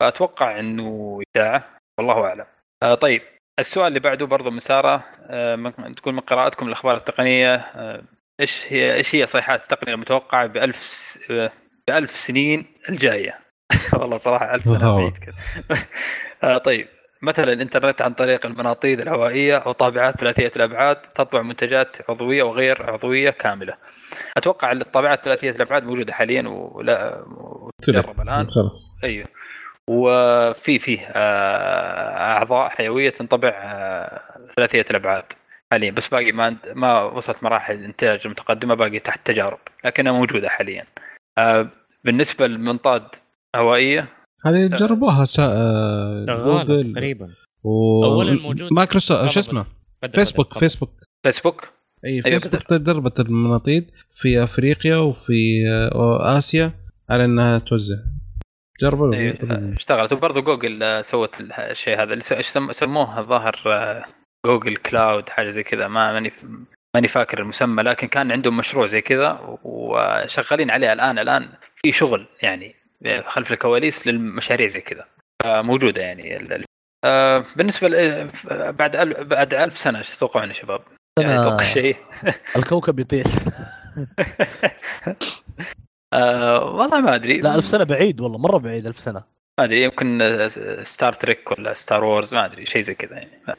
فأتوقع 0.00 0.60
إنه 0.60 1.20
إشاعة 1.36 1.64
والله 1.98 2.24
أعلم. 2.24 2.46
آه 2.82 2.94
طيب 2.94 3.22
السؤال 3.58 3.86
اللي 3.86 4.00
بعده 4.00 4.26
برضه 4.26 4.50
من 4.50 4.58
سارة 4.58 5.04
آه 5.26 5.72
تقول 5.96 6.14
من 6.14 6.20
قراءتكم 6.20 6.66
الاخبار 6.66 6.96
التقنية 6.96 7.54
آه 7.54 8.02
إيش 8.40 8.72
هي 8.72 8.94
إيش 8.94 9.14
هي 9.14 9.26
صيحات 9.26 9.62
التقنية 9.62 9.94
المتوقعة 9.94 10.46
بألف 10.46 10.76
س... 10.76 11.32
بألف 11.88 12.10
سنين 12.10 12.66
الجاية؟ 12.88 13.40
والله 13.98 14.18
صراحة 14.18 14.54
ألف 14.54 14.64
سنة 14.64 14.96
بعيد 14.96 15.18
كذا. 15.18 15.34
آه 16.44 16.58
طيب. 16.58 16.88
مثلا 17.22 17.52
الإنترنت 17.52 18.02
عن 18.02 18.12
طريق 18.12 18.46
المناطيد 18.46 19.00
الهوائية 19.00 19.56
أو 19.56 19.72
طابعات 19.72 20.20
ثلاثية 20.20 20.52
الأبعاد 20.56 20.96
تطبع 20.96 21.42
منتجات 21.42 22.10
عضوية 22.10 22.42
وغير 22.42 22.90
عضوية 22.90 23.30
كاملة. 23.30 23.74
أتوقع 24.36 24.72
الطابعات 24.72 25.24
ثلاثية 25.24 25.50
الأبعاد 25.50 25.84
موجودة 25.84 26.12
حاليا 26.12 26.48
ولا 26.48 27.24
تجرب 27.82 28.20
الآن. 28.20 28.50
خلاص. 28.50 28.94
أيوه 29.04 29.26
وفي 29.88 30.78
فيه 30.78 31.00
آه، 31.00 32.36
أعضاء 32.36 32.68
حيوية 32.68 33.10
تنطبع 33.10 33.48
آه، 33.48 34.22
ثلاثية 34.56 34.84
الأبعاد 34.90 35.24
حاليا. 35.72 35.90
بس 35.90 36.08
باقي 36.08 36.32
ما 36.32 36.56
ما 36.74 37.02
وصلت 37.02 37.42
مراحل 37.42 37.74
الانتاج 37.74 38.20
المتقدمه 38.24 38.74
باقي 38.74 38.98
تحت 38.98 39.26
تجارب 39.26 39.58
لكنها 39.84 40.12
موجودة 40.12 40.48
حاليا. 40.48 40.86
آه، 41.38 41.68
بالنسبة 42.04 42.46
للمنطاد 42.46 43.06
هوائية 43.56 44.08
هذه 44.44 44.66
جربوها 44.66 45.24
سا... 45.24 46.24
جوجل 46.28 46.92
تقريبا. 46.92 47.30
و... 47.64 48.04
اولا 48.04 48.32
موجود. 48.32 48.72
مايكروسوفت 48.72 49.30
شو 49.30 49.40
اسمه؟ 49.40 49.64
فيسبوك 50.14 50.58
فيسبوك 50.58 50.90
فيسبوك 51.22 51.68
اي 52.04 52.22
فيسبوك 52.22 52.60
تدربت 52.60 53.20
المناطيد 53.20 53.90
في 54.12 54.44
أفريقيا 54.44 54.96
وفي 54.96 55.64
آسيا 56.20 56.70
على 57.10 57.24
إنها 57.24 57.58
توزع. 57.58 57.96
جربوا. 58.80 59.14
أيوة. 59.14 59.74
اشتغلت. 59.76 60.12
وبرضه 60.12 60.40
جوجل 60.40 61.04
سوت 61.04 61.40
الشيء 61.58 62.02
هذا. 62.02 62.12
اللي 62.12 62.22
سموه؟ 62.72 63.20
الظاهر 63.20 63.56
Google 64.46 64.76
Cloud 64.76 65.28
حاجة 65.28 65.50
زي 65.50 65.62
كذا. 65.62 65.88
ما 65.88 66.12
ماني 66.12 66.32
ماني 66.94 67.08
فاكر 67.08 67.40
المسمى 67.40 67.82
لكن 67.82 68.06
كان 68.06 68.32
عندهم 68.32 68.56
مشروع 68.56 68.86
زي 68.86 69.00
كذا 69.00 69.58
وشغالين 69.64 70.70
عليه 70.70 70.92
الآن. 70.92 71.18
الآن 71.18 71.48
في 71.82 71.92
شغل 71.92 72.26
يعني 72.42 72.74
خلف 73.24 73.52
الكواليس 73.52 74.06
للمشاريع 74.06 74.66
زي 74.66 74.80
كذا. 74.80 75.04
موجوده 75.46 76.02
يعني 76.02 76.48
آه، 77.04 77.44
بالنسبة 77.56 77.88
بعد 78.70 78.96
بعد 79.28 79.54
ألف 79.54 79.78
سنة 79.78 79.98
إيش 79.98 80.10
تتوقعون 80.10 80.48
يا 80.48 80.52
شباب؟ 80.52 80.82
يعني 81.20 81.40
أتوقع 81.40 81.64
شيء. 81.64 81.96
الكوكب 82.56 82.98
يطير. 82.98 83.26
آه 86.12 86.64
والله 86.64 87.00
ما 87.00 87.14
أدري. 87.14 87.40
لا 87.40 87.54
ألف 87.54 87.64
سنة 87.64 87.84
بعيد 87.84 88.20
والله 88.20 88.38
مرة 88.38 88.58
بعيد 88.58 88.86
ألف 88.86 88.98
سنة. 88.98 89.22
ما 89.60 89.64
أدري 89.64 89.82
يمكن 89.82 90.18
Star 90.82 91.12
Trek 91.12 91.50
ولا 91.50 91.74
Star 91.74 92.04
Wars 92.04 92.34
ما 92.34 92.44
أدري 92.44 92.66
شيء 92.66 92.82
زي 92.82 92.94
كذا 92.94 93.16
يعني. 93.16 93.56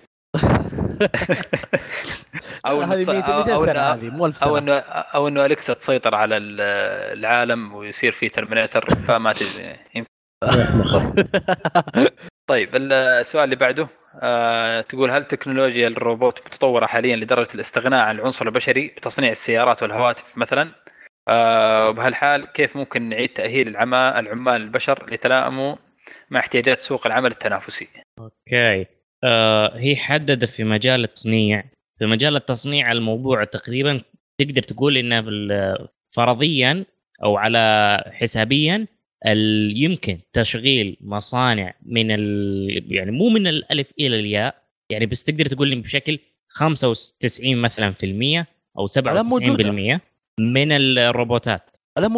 أو 2.65 2.81
هذه 2.81 2.99
200 2.99 3.65
سنة 3.65 3.79
هذه 3.79 4.09
مو 4.09 4.25
1000 4.25 4.37
سنة. 4.37 4.49
أو 4.49 4.57
انه 4.57 4.77
أو 4.77 5.27
إنه 5.27 5.45
أليكسا 5.45 5.73
تسيطر 5.73 6.15
على 6.15 6.37
العالم 6.37 7.75
ويصير 7.75 8.11
في 8.11 8.29
Terminator 8.29 8.95
فما 8.95 9.33
تدري. 9.33 9.75
طيب 12.49 12.69
السؤال 12.75 13.43
اللي 13.43 13.55
بعده 13.55 13.87
آه 14.21 14.81
تقول 14.81 15.11
هل 15.11 15.25
تكنولوجيا 15.25 15.87
الروبوت 15.87 16.39
متطورة 16.45 16.85
حاليا 16.85 17.15
لدرجة 17.15 17.47
الاستغناء 17.55 18.05
عن 18.05 18.15
العنصر 18.15 18.45
البشري 18.45 18.87
بتصنيع 18.97 19.31
السيارات 19.31 19.83
والهواتف 19.83 20.37
مثلا؟ 20.37 20.69
آه 21.27 21.89
وبهالحال 21.89 22.45
كيف 22.45 22.77
ممكن 22.77 23.09
نعيد 23.09 23.29
تأهيل 23.29 23.67
العمال 23.67 24.19
العمال 24.19 24.61
البشر 24.61 25.05
ليتلائموا 25.09 25.75
مع 26.29 26.39
احتياجات 26.39 26.79
سوق 26.79 27.07
العمل 27.07 27.31
التنافسي؟ 27.31 27.87
أوكي. 28.19 28.85
هي 29.73 29.95
حددت 29.95 30.49
في 30.49 30.63
مجال 30.63 31.03
التصنيع. 31.03 31.63
في 31.99 32.05
مجال 32.05 32.35
التصنيع 32.35 32.91
الموضوع 32.91 33.43
تقريبا 33.43 34.01
تقدر 34.37 34.61
تقول 34.61 34.97
إنه 34.97 35.23
فرضيا 36.09 36.85
أو 37.23 37.37
على 37.37 37.97
حسابيا 38.11 38.87
يمكن 39.75 40.19
تشغيل 40.33 40.97
مصانع 41.01 41.73
من 41.85 42.11
ال... 42.11 42.93
يعني 42.93 43.11
مو 43.11 43.29
من 43.29 43.47
الألف 43.47 43.91
إلى 43.99 44.19
الياء 44.19 44.55
يعني 44.89 45.05
بس 45.05 45.23
تقدر 45.23 45.45
تقول 45.45 45.67
لي 45.67 45.75
بشكل 45.75 46.19
95 46.47 47.55
مثلا 47.55 47.91
في 47.91 48.05
المية 48.05 48.47
أو 48.77 48.87
97% 48.87 49.99
من 50.39 50.71
الروبوتات. 50.71 51.77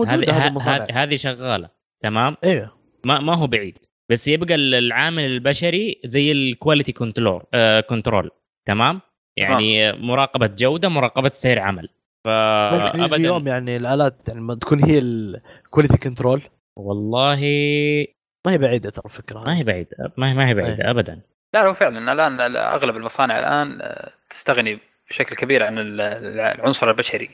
هذه 0.10 0.49
هذه 0.91 1.15
شغالة. 1.15 1.69
تمام؟ 1.99 2.38
أيوه 2.44 2.72
ما 3.06 3.19
ما 3.19 3.38
هو 3.38 3.48
بعيد. 3.48 3.77
بس 4.11 4.27
يبقى 4.27 4.56
العامل 4.56 5.23
البشري 5.23 6.02
زي 6.06 6.32
ال 6.32 6.39
quality 6.39 6.91
control 6.91 7.44
آه 7.53 7.82
control 7.82 8.32
تمام؟ 8.68 9.02
يعني 9.38 9.90
آه. 9.90 9.95
مراقبة 9.95 10.48
جودة 10.48 10.90
مراقبة 10.90 11.32
سير 11.34 11.60
عمل. 11.60 11.90
فابدا 12.26 13.18
يوم 13.18 13.48
يعني 13.48 13.77
الآلات 13.77 14.30
يعني 14.30 14.56
تكون 14.56 14.84
هي 14.84 14.99
ال 14.99 15.12
quality 15.12 15.98
control 15.98 16.41
والله 16.77 17.40
ما 18.48 18.53
هي 18.53 18.57
بعيدة 18.57 18.90
ترى 18.90 19.06
الفكرة 19.06 19.44
ما 19.48 19.57
هي 19.57 19.64
بعيدة 19.64 20.14
ما 20.18 20.32
هي 20.32 20.34
ما 20.34 20.49
هي 20.49 20.53
بعيدة 20.53 20.84
أيه. 20.84 20.91
ابدا. 20.91 21.22
لا 21.53 21.68
هو 21.68 21.73
فعلا 21.73 22.14
الآن 22.14 22.56
أغلب 22.56 22.98
المصانع 22.98 23.40
الآن 23.40 23.82
آه، 23.82 24.11
تستغني 24.30 24.80
بشكل 25.10 25.36
كبير 25.36 25.64
عن 25.64 25.77
العنصر 25.77 26.90
البشري. 26.90 27.30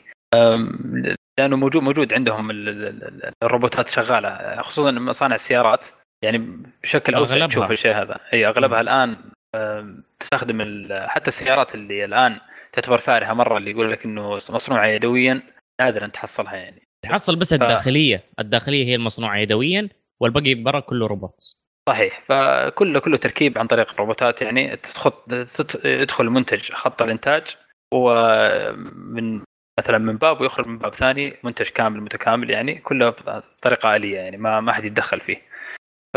لأنه 1.38 1.56
موجود 1.56 1.82
موجود 1.82 2.14
عندهم 2.14 2.50
الروبوتات 3.42 3.88
شغالة 3.88 4.62
خصوصا 4.62 4.90
مصانع 4.90 5.34
السيارات. 5.34 5.86
يعني 6.22 6.62
بشكل 6.82 7.14
أوسع 7.14 7.46
تشوف 7.46 7.70
الشيء 7.70 7.94
هذا. 7.94 8.20
أي 8.32 8.46
أغلبها 8.46 8.80
الآن 8.80 9.16
تستخدم 10.20 10.88
حتى 10.92 11.28
السيارات 11.28 11.74
اللي 11.74 12.04
الآن 12.04 12.40
تعتبر 12.72 12.98
فارهة 12.98 13.32
مرة 13.32 13.58
اللي 13.58 13.70
يقول 13.70 13.90
لك 13.90 14.04
إنه 14.04 14.34
مصنوعة 14.34 14.86
يدويا 14.86 15.42
نادرا 15.80 16.06
تحصلها 16.06 16.56
يعني. 16.56 16.82
تحصل 17.04 17.36
بس 17.36 17.52
الداخليه 17.52 18.16
ف... 18.16 18.40
الداخلية. 18.40 18.84
هي 18.84 18.94
المصنوعة 18.94 19.36
يدويا 19.36 19.88
والباقي 20.20 20.54
برا 20.54 20.80
كله 20.80 21.06
روبوت 21.06 21.54
صحيح. 21.88 22.22
فكله 22.28 23.00
كله 23.00 23.16
تركيب 23.16 23.58
عن 23.58 23.66
طريق 23.66 23.92
الروبوتات. 23.92 24.42
يعني 24.42 24.76
تدخل 24.76 25.12
يدخل 25.84 26.30
منتج 26.30 26.72
خط 26.72 27.02
الإنتاج 27.02 27.56
ومن 27.94 29.42
مثلا 29.80 29.98
من 29.98 30.16
باب 30.16 30.40
ويخرج 30.40 30.66
من 30.66 30.78
باب 30.78 30.94
ثاني 30.94 31.36
منتج 31.42 31.66
كامل 31.66 32.00
متكامل 32.00 32.50
يعني 32.50 32.74
كله 32.74 33.10
بطريقة 33.10 33.96
آلية 33.96 34.16
يعني 34.16 34.36
ما 34.36 34.60
ما 34.60 34.72
حد 34.72 34.84
يتدخل 34.84 35.20
فيه. 35.20 35.51
ف 36.14 36.16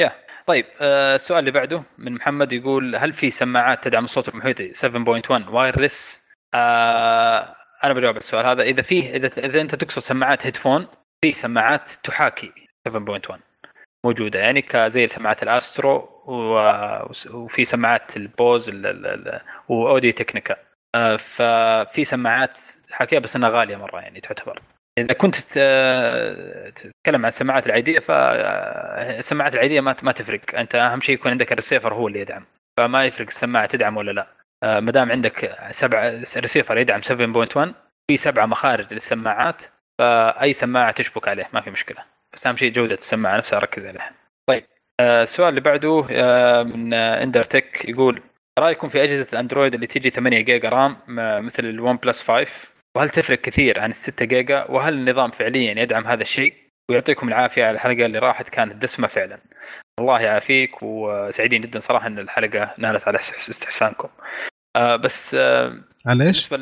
يا 0.00 0.12
طيب 0.46 0.66
آه، 0.80 1.14
السؤال 1.14 1.38
اللي 1.38 1.50
بعده 1.50 1.82
من 1.98 2.12
محمد 2.12 2.52
يقول 2.52 2.96
هل 2.96 3.12
في 3.12 3.30
سماعات 3.30 3.84
تدعم 3.84 4.04
الصوت 4.04 4.28
المحيطي؟ 4.28 4.72
7.1 4.72 5.48
wireless؟ 5.48 6.22
آه 6.54 7.56
أنا 7.84 7.94
بجاوب 7.94 8.14
على 8.14 8.18
السؤال 8.18 8.46
هذا. 8.46 8.62
إذا 8.62 8.82
فيه 8.82 9.16
إذا 9.16 9.26
إذا 9.46 9.60
أنت 9.60 9.74
تقصد 9.74 10.02
سماعات 10.02 10.46
headphone 10.46 10.86
في 11.24 11.32
سماعات 11.32 11.90
تحاكي. 11.90 12.52
7.1 12.88 13.40
موجودة. 14.04 14.38
يعني 14.38 14.62
كزي 14.62 15.08
سماعات 15.08 15.42
ال 15.42 15.53
Astro 15.53 16.08
وفي 17.34 17.64
سماعات 17.64 18.16
ال 18.16 18.25
Bose 18.25 18.61
و 18.61 18.70
Audio-Technica 19.68 20.56
آه، 20.94 21.16
ففي 21.16 22.04
سماعات 22.04 22.60
حاكية 22.90 23.18
بس 23.18 23.36
إنها 23.36 23.48
غالية 23.48 23.76
مرة 23.76 24.00
يعني 24.00 24.20
تعتبر. 24.20 24.62
إذا 25.00 25.12
كنت 25.14 25.36
تتكلم 26.76 27.22
عن 27.22 27.28
السماعات 27.28 27.66
العادية 27.66 27.98
فالسماعات 27.98 29.54
العادية 29.54 29.80
ما 29.80 29.92
تفرق. 29.92 30.40
أنت 30.54 30.74
أهم 30.74 31.00
شيء 31.00 31.14
يكون 31.14 31.30
عندك 31.30 31.52
الريسيفر 31.52 31.94
هو 31.94 32.08
اللي 32.08 32.20
يدعم 32.20 32.44
فما 32.78 33.04
يفرق 33.04 33.26
السماعة 33.26 33.66
تدعم 33.66 33.96
ولا 33.96 34.10
لا. 34.10 34.26
آه، 34.62 34.80
ما 34.80 34.92
دام 34.92 35.10
عندك 35.10 35.56
سبعه 35.70 36.24
ريسيفر 36.36 36.78
يدعم 36.78 37.00
7.1 37.02 37.74
في 38.10 38.16
سبعه 38.16 38.46
مخارج 38.46 38.94
للسماعات 38.94 39.62
فأي 39.98 40.52
سماعة 40.52 40.90
تشبك 40.90 41.28
عليه 41.28 41.48
ما 41.52 41.60
في 41.60 41.70
مشكلة. 41.70 42.04
بس 42.34 42.46
أهم 42.46 42.56
شيء 42.56 42.72
جودة 42.72 42.94
السماعة 42.94 43.36
نفسها 43.36 43.58
ركز 43.58 43.86
عليها. 43.86 44.12
طيب 44.48 44.64
آه، 45.00 45.22
السؤال 45.22 45.48
اللي 45.48 45.60
بعده 45.60 46.02
من 46.64 46.94
اندرتك 46.94 47.88
يقول 47.88 48.22
رأيكم 48.58 48.88
في 48.88 49.04
أجهزة 49.04 49.32
الأندرويد 49.32 49.74
اللي 49.74 49.86
تيجي 49.86 50.10
8 50.10 50.40
جيجا 50.40 50.68
رام 50.68 50.96
مثل 51.46 51.64
الون 51.64 51.96
بلس 51.96 52.22
5 52.22 52.68
وهل 52.96 53.10
تفرق 53.10 53.40
كثير 53.40 53.80
عن 53.80 53.90
ال 53.90 53.94
6 53.94 54.24
جيجا 54.24 54.64
وهل 54.68 54.94
النظام 54.94 55.30
فعليا 55.30 55.82
يدعم 55.82 56.06
هذا 56.06 56.22
الشيء؟ 56.22 56.54
ويعطيكم 56.90 57.28
العافية 57.28 57.64
على 57.64 57.74
الحلقة 57.74 58.06
اللي 58.06 58.18
راحت 58.18 58.48
كانت 58.48 58.82
دسمة 58.82 59.06
فعلا. 59.08 59.40
الله 60.00 60.20
يعافيك 60.20 60.82
وسعيدين 60.82 61.60
جدا 61.60 61.78
صراحة 61.78 62.06
إن 62.06 62.18
الحلقة 62.18 62.74
نالت 62.78 63.08
على 63.08 63.18
استحسانكم. 63.18 64.08
آه 64.76 64.96
بس 64.96 65.34
آه 65.34 65.84
على 66.06 66.26
إيش؟ 66.26 66.52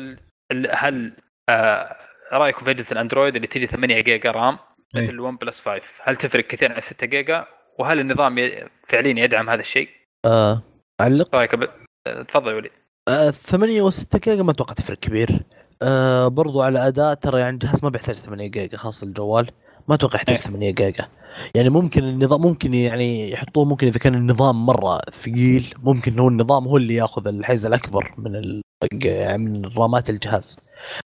هل 0.71 1.13
آه 1.49 1.95
رأيكم 2.33 2.65
في 2.65 2.71
أجهزة 2.71 2.93
الأندرويد 2.93 3.35
اللي 3.35 3.47
تجي 3.47 3.67
8 3.67 4.01
جيجا 4.01 4.31
رام 4.31 4.57
أي. 4.95 5.01
مثل 5.01 5.13
الون 5.13 5.35
بلس 5.35 5.61
5 5.61 5.81
هل 6.03 6.15
تفرق 6.15 6.47
كثير 6.47 6.73
عن 6.73 6.81
6 6.81 7.07
جيجا 7.07 7.45
وهل 7.79 7.99
النظام 7.99 8.49
فعليا 8.87 9.23
يدعم 9.23 9.49
هذا 9.49 9.61
الشيء؟ 9.61 9.89
آه 10.25 10.63
علق 11.01 11.35
رأيك 11.35 11.55
ب... 11.55 11.69
آه، 12.07 12.21
تفضل 12.21 12.51
يا 12.51 12.55
وليد. 12.55 12.71
آه 13.07 13.31
8 13.31 13.89
و6 13.89 14.17
جيجا 14.17 14.43
ما 14.43 14.51
أتوقع 14.51 14.73
تفرق 14.73 14.97
كبير. 14.97 15.29
آه 15.81 16.27
برضو 16.27 16.61
على 16.61 16.87
أداء 16.87 17.13
ترى 17.13 17.39
يعني 17.39 17.53
الجهاز 17.53 17.83
ما 17.83 17.89
بيحتاج 17.89 18.15
8 18.15 18.47
جيجا 18.47 18.77
خاص 18.77 19.03
الجوال. 19.03 19.51
ما 19.87 19.95
أتوقع 19.95 20.15
يحتاج 20.15 20.35
إيه. 20.35 20.41
8 20.41 20.71
جيجا. 20.71 21.07
يعني 21.55 21.69
ممكن 21.69 22.03
النظام 22.03 22.41
ممكن 22.41 22.73
يعني 22.73 23.31
يحطوه 23.31 23.65
ممكن 23.65 23.87
إذا 23.87 23.99
كان 23.99 24.15
النظام 24.15 24.65
مرة 24.65 25.01
ثقيل 25.11 25.73
ممكن 25.83 26.19
هو 26.19 26.27
النظام 26.27 26.67
هو 26.67 26.77
اللي 26.77 26.95
ياخذ 26.95 27.27
الحيز 27.27 27.65
الأكبر 27.65 28.13
من 28.17 28.35
ال... 28.35 28.61
من 29.37 29.65
رامات 29.65 30.09
الجهاز. 30.09 30.57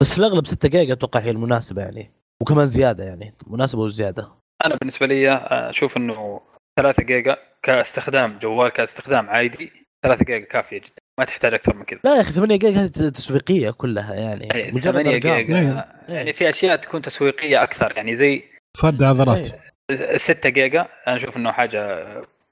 بس 0.01 0.13
في 0.13 0.19
الأغلب 0.19 0.47
6 0.47 0.69
جيجا 0.69 0.93
أتوقع 0.93 1.19
هي 1.19 1.31
المناسبة 1.31 1.81
يعني. 1.81 2.11
وكمان 2.41 2.67
زيادة 2.67 3.03
يعني. 3.03 3.33
مناسبة 3.47 3.81
وزيادة. 3.81 4.31
أنا 4.65 4.75
بالنسبة 4.75 5.05
لي 5.05 5.29
آه، 5.31 5.69
أشوف 5.69 5.97
إنه 5.97 6.41
3 6.79 7.03
جيجا 7.03 7.37
كاستخدام 7.63 8.39
جوال 8.39 8.69
كاستخدام 8.69 9.29
عادي 9.29 9.71
3 10.03 10.25
جيجا 10.25 10.45
كافية 10.45 10.77
جدا. 10.77 11.00
ما 11.21 11.25
تحتاج 11.25 11.53
أكثر 11.53 11.75
من 11.75 11.83
كذا 11.83 11.99
لا 12.03 12.15
يا 12.15 12.21
أخي 12.21 12.33
8 12.33 12.55
جيجا 12.55 12.81
هذه 12.81 13.09
تسويقية 13.09 13.71
كلها 13.71 14.15
يعني 14.15 14.45
يعني 14.45 14.71
مجرد 14.71 14.93
8 14.93 15.15
أرقام. 15.15 15.37
جيجا 15.37 15.59
إيه. 15.59 16.15
يعني 16.15 16.33
في 16.33 16.49
أشياء 16.49 16.75
تكون 16.75 17.01
تسويقية 17.01 17.63
أكثر 17.63 17.93
يعني 17.95 18.15
زي 18.15 18.43
فرد 18.77 19.03
عضلات 19.03 19.53
إيه. 19.91 20.17
6 20.17 20.49
جيجا 20.49 20.87
أنا 21.07 21.15
أشوف 21.15 21.37
إنه 21.37 21.51
حاجة 21.51 22.05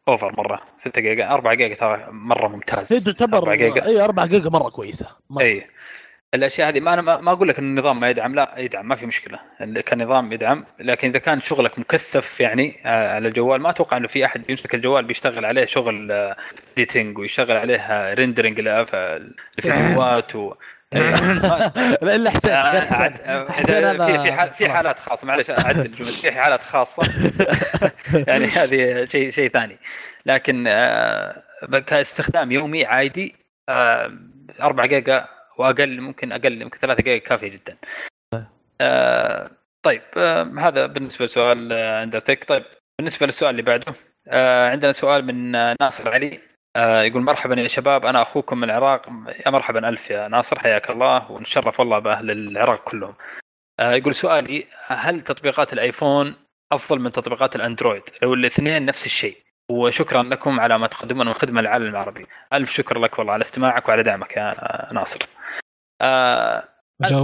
أوفر 0.07 0.35
مرة 0.37 0.61
6 0.77 1.01
جيجا 1.01 1.29
4 1.29 1.53
جيجا 1.53 1.75
ترى 1.75 2.07
مرة 2.11 2.47
ممتاز 2.47 2.93
هي 2.93 2.99
تعتبر 2.99 3.37
4 3.37 3.55
جيجا 3.55 3.85
أي 3.85 4.01
4 4.01 4.25
جيجا 4.25 4.49
مرة 4.49 4.69
كويسة 4.69 5.07
مرة. 5.29 5.43
أي 5.43 5.67
الأشياء 6.33 6.69
هذه 6.69 6.79
ما 6.79 6.93
أنا 6.93 7.01
ما 7.01 7.31
أقول 7.31 7.47
لك 7.47 7.59
إن 7.59 7.65
النظام 7.65 7.99
ما 7.99 8.09
يدعم 8.09 8.35
لا 8.35 8.53
يدعم 8.57 8.87
ما 8.87 8.95
في 8.95 9.05
مشكلة. 9.05 9.39
كنظام 9.87 10.33
يدعم 10.33 10.65
لكن 10.79 11.09
إذا 11.09 11.19
كان 11.19 11.41
شغلك 11.41 11.79
مكثف 11.79 12.39
يعني 12.39 12.79
آه، 12.85 13.15
على 13.15 13.27
الجوال 13.27 13.61
ما 13.61 13.69
أتوقع 13.69 13.97
إنه 13.97 14.07
في 14.07 14.25
أحد 14.25 14.43
بيمسك 14.43 14.75
الجوال 14.75 15.05
بيشتغل 15.05 15.45
عليه 15.45 15.65
شغل 15.65 16.33
editing 16.75 17.17
ويشتغل 17.17 17.57
عليه 17.57 18.13
rendering 18.13 18.59
الفيديوهات 18.59 20.35
و 20.35 20.53
إلا 20.93 22.29
حسين 22.29 22.51
آه، 22.51 22.55
آه، 22.55 23.45
في 23.45 24.19
في 24.23 24.31
حال 24.31 24.49
في. 24.49 24.69
حالات 24.69 24.99
خاصة 24.99 25.27
معلش 25.27 25.49
أعدل 25.49 25.85
الجمله 25.85 26.11
في 26.11 26.31
حالات 26.31 26.63
خاصة 26.63 27.03
يعني 28.27 28.45
هذه 28.45 29.05
شيء 29.05 29.29
شيء 29.29 29.49
ثاني. 29.49 29.77
لكن 30.25 30.65
آه، 30.67 31.43
كاستخدام 31.87 32.51
يومي 32.51 32.85
عادي 32.85 33.35
آه، 33.69 34.11
4 34.61 34.85
جيجا 34.85 35.27
وأقل 35.59 36.01
ممكن 36.01 36.31
أقل 36.31 36.63
ممكن 36.63 36.79
3 36.79 37.03
جيجا 37.03 37.17
كافية 37.17 37.47
جدا. 37.47 37.77
آه، 38.81 39.49
طيب 39.85 40.01
آه، 40.17 40.43
هذا 40.59 40.85
بالنسبة 40.85 41.25
لسؤال 41.25 41.73
آه، 41.73 42.03
اندرتك 42.03 42.43
طيب 42.43 42.63
بالنسبة 42.99 43.25
للسؤال 43.25 43.49
اللي 43.51 43.61
بعده 43.61 43.93
آه، 44.27 44.69
عندنا 44.69 44.91
سؤال 44.91 45.25
من 45.25 45.55
آه، 45.55 45.75
ناصر 45.81 46.13
علي. 46.13 46.39
آه، 46.75 47.01
يقول 47.01 47.21
مرحبا 47.21 47.55
يا 47.61 47.67
شباب 47.67 48.05
أنا 48.05 48.21
أخوكم 48.21 48.57
من 48.57 48.63
العراق. 48.63 49.09
يا 49.45 49.51
مرحبا 49.51 49.89
ألف 49.89 50.09
يا 50.09 50.27
ناصر 50.27 50.59
حياك 50.59 50.89
الله 50.89 51.31
ونشرف 51.31 51.79
والله 51.79 51.99
بأهل 51.99 52.31
العراق 52.31 52.83
كلهم. 52.83 53.15
آه، 53.79 53.93
يقول 53.93 54.15
سؤالي 54.15 54.65
هل 54.87 55.21
تطبيقات 55.21 55.73
الآيفون 55.73 56.35
أفضل 56.71 56.99
من 56.99 57.11
تطبيقات 57.11 57.55
الأندرويد؟ 57.55 58.03
لو 58.21 58.33
الاثنين 58.33 58.85
نفس 58.85 59.05
الشيء. 59.05 59.37
وشكرا 59.71 60.23
لكم 60.23 60.59
على 60.59 60.77
ما 60.77 60.87
تقدمون 60.87 61.27
من 61.27 61.33
خدمة 61.33 61.61
للعالم 61.61 61.85
العربي. 61.89 62.25
ألف 62.53 62.71
شكر 62.71 62.99
لك 62.99 63.19
والله 63.19 63.33
على 63.33 63.41
استماعك 63.41 63.89
وعلى 63.89 64.03
دعمك 64.03 64.37
يا 64.37 64.51
آه، 64.51 64.93
ناصر. 64.93 65.19
آه، 66.01 66.63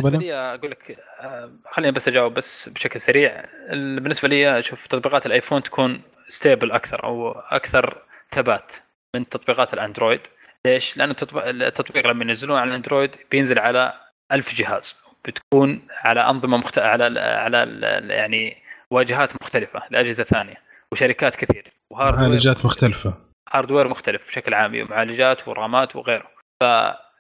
أنا؟ 0.07 0.18
لي 0.18 0.34
أقول 0.34 0.72
لك 0.72 0.97
آه، 1.19 1.52
خليني 1.72 1.91
بس 1.91 2.07
أجاوب 2.07 2.34
بس 2.34 2.69
بشكل 2.69 2.99
سريع. 2.99 3.45
ال- 3.69 3.99
بالنسبة 3.99 4.27
لي 4.27 4.60
أشوف 4.60 4.88
تطبيقات 4.88 5.26
الآيفون 5.26 5.64
تكون 5.64 6.02
stable 6.27 6.72
أكثر 6.72 7.03
أو 7.03 7.31
أكثر 7.31 8.02
ثبات 8.31 8.76
من 9.15 9.30
تطبيقات 9.30 9.73
الأندرويد. 9.73 10.22
ليش؟ 10.65 10.97
لأن 10.97 11.10
التطبيق, 11.10 11.43
التطبيق 11.45 12.07
لما 12.07 12.23
ينزلون 12.26 12.57
على 12.57 12.69
الأندرويد 12.69 13.15
بينزل 13.31 13.60
على 13.60 13.93
ألف 14.31 14.56
جهاز. 14.56 15.06
بتكون 15.26 15.88
على 15.91 16.19
أنظمة 16.30 16.57
مخت... 16.57 16.77
على 16.77 17.07
ال- 17.07 17.18
على 17.18 17.64
ال- 17.64 18.11
يعني 18.11 18.57
واجهات 18.91 19.34
مختلفة 19.41 19.81
لأجهزة 19.89 20.23
ثانية 20.23 20.56
وشركات 20.91 21.35
كثير 21.35 21.72
و 21.91 21.96
hardware 21.96 22.30
معالجات 22.30 22.65
مختلفة. 22.65 23.14
hardware 23.52 23.88
مختلف 23.88 24.27
بشكل 24.27 24.53
عام 24.53 24.88
معالجات 24.89 25.47
ورامات 25.47 25.95
وغيره. 25.95 26.31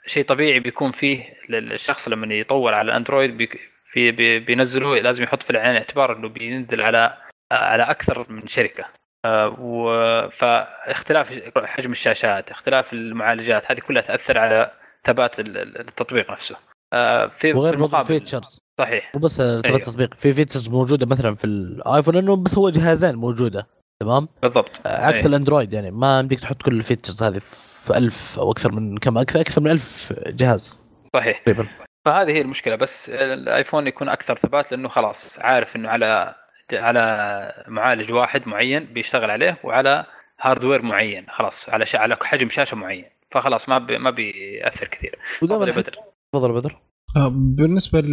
فشيء 0.05 0.25
طبيعي 0.25 0.59
بيكون 0.59 0.91
فيه 0.91 1.33
للشخص 1.49 2.07
لما 2.07 2.35
يطور 2.35 2.73
على 2.73 2.91
الأندرويد 2.91 3.37
بي 3.37 3.49
في 3.91 4.11
بي 4.11 4.39
بينزله 4.39 4.95
لازم 4.99 5.23
يحط 5.23 5.43
في 5.43 5.49
العين 5.49 5.75
اعتبار 5.75 6.17
إنه 6.17 6.29
بينزل 6.29 6.81
على 6.81 7.17
على 7.51 7.83
أكثر 7.83 8.25
من 8.29 8.47
شركة. 8.47 8.85
آه، 9.25 10.29
فاختلاف 10.29 11.39
حجم 11.57 11.91
الشاشات 11.91 12.51
اختلاف 12.51 12.93
المعالجات 12.93 13.71
هذه 13.71 13.79
كلها 13.79 14.01
تأثر 14.01 14.37
على 14.37 14.71
ثبات 15.07 15.39
ال- 15.39 15.57
ال- 15.57 15.79
التطبيق 15.79 16.31
نفسه. 16.31 16.55
آه، 16.93 17.27
في 17.27 17.51
في 17.51 17.53
وفي 17.53 17.73
المقابل 17.73 18.05
features 18.07 18.59
صحيح. 18.79 19.11
مو 19.15 19.21
بس 19.21 19.37
ثبات 19.37 19.65
أيوه. 19.65 19.77
التطبيق 19.77 20.13
في 20.13 20.33
features 20.33 20.69
موجودة 20.69 21.05
مثلا 21.05 21.35
في 21.35 21.43
الآيفون 21.45 22.15
انه 22.15 22.35
بس 22.35 22.57
هو 22.57 22.69
جهازين 22.69 23.15
موجودة 23.15 23.67
تمام؟ 23.99 24.27
بالضبط. 24.41 24.81
عكس 24.85 25.21
أي. 25.21 25.25
الأندرويد 25.29 25.73
يعني 25.73 25.91
ما 25.91 26.19
يمديك 26.19 26.39
تحط 26.39 26.61
كل 26.61 26.75
ال 26.77 26.82
features 26.82 27.23
هذه 27.23 27.39
في 27.39 27.74
ألف 27.91 28.39
أو 28.39 28.51
أكثر 28.51 28.71
من 28.71 28.97
كم 28.97 29.17
أكثر 29.17 29.41
أكثر 29.41 29.61
من 29.61 29.71
ألف 29.71 30.13
جهاز. 30.27 30.79
صحيح. 31.13 31.39
تقريبا 31.39 31.67
فهذه 32.05 32.31
هي 32.31 32.41
المشكلة 32.41 32.75
بس 32.75 33.09
الآيفون 33.09 33.87
يكون 33.87 34.09
أكثر 34.09 34.35
ثبات 34.37 34.71
لأنه 34.71 34.89
خلاص 34.89 35.39
عارف 35.39 35.75
إنه 35.75 35.89
على 35.89 36.35
على 36.73 37.63
معالج 37.67 38.11
واحد 38.11 38.47
معين 38.47 38.85
بيشتغل 38.85 39.31
عليه 39.31 39.57
وعلى 39.63 40.05
hardware 40.41 40.81
معين 40.81 41.25
خلاص 41.29 41.69
على 41.69 41.85
ش... 41.85 41.95
على 41.95 42.17
حجم 42.23 42.49
شاشة 42.49 42.75
معين 42.75 43.05
فخلاص 43.31 43.69
ما 43.69 43.77
بي... 43.77 43.97
ما 43.97 44.09
بيأثر 44.09 44.87
كثير. 44.87 45.19
تفضل 45.41 45.69
يا 45.69 45.73
بدر. 45.73 45.95
تفضل 46.33 46.53
بدر. 46.53 46.77
آه، 47.15 47.31
بالنسبة 47.35 47.99
ل... 47.99 48.09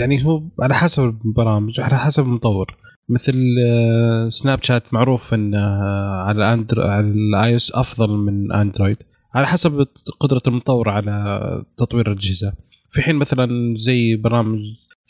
يعني 0.00 0.24
هو 0.24 0.42
على 0.60 0.74
حسب 0.74 1.20
البرامج 1.24 1.80
على 1.80 1.96
حسب 1.96 2.24
المطور. 2.24 2.76
مثل 3.08 3.56
آه، 3.66 4.28
سناب 4.28 4.62
شات 4.62 4.94
معروف 4.94 5.34
إن 5.34 5.54
آه، 5.54 6.24
على 6.26 6.52
اندرو 6.54 6.82
على 6.82 7.06
ال 7.06 7.56
iOS 7.56 7.72
أفضل 7.74 8.10
من 8.10 8.52
اندرويد 8.52 8.96
على 9.34 9.46
حسب 9.46 9.86
قدرة 10.20 10.42
المطور 10.46 10.88
على 10.88 11.64
تطوير 11.78 12.12
الأجهزة. 12.12 12.52
في 12.90 13.02
حين 13.02 13.16
مثلا 13.16 13.74
زي 13.76 14.16
برامج 14.16 14.58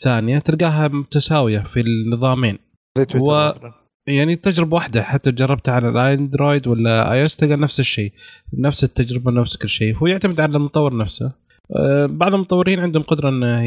ثانية 0.01 0.39
تلقاها 0.39 0.87
متساوية 0.87 1.59
في 1.59 1.79
النظامين. 1.79 2.57
زي 2.97 3.05
مثلاً. 3.51 3.73
يعني 4.07 4.35
تجربة 4.35 4.75
واحدة 4.75 5.01
حتى 5.03 5.31
جربتها 5.31 5.73
على 5.73 5.89
الاندرويد 5.89 6.67
ولا 6.67 7.13
اي 7.13 7.25
اس 7.25 7.35
تلقى 7.35 7.55
نفس 7.55 7.79
الشيء 7.79 8.11
نفس 8.53 8.83
التجربة 8.83 9.31
نفس 9.31 9.57
كل 9.57 9.69
شيء. 9.69 9.95
هو 9.97 10.07
يعتمد 10.07 10.39
على 10.39 10.57
المطور 10.57 10.97
نفسه. 10.97 11.31
آه، 11.75 12.05
بعض 12.05 12.33
المطورين 12.33 12.79
عندهم 12.79 13.03
قدرة 13.03 13.29
إنه 13.29 13.61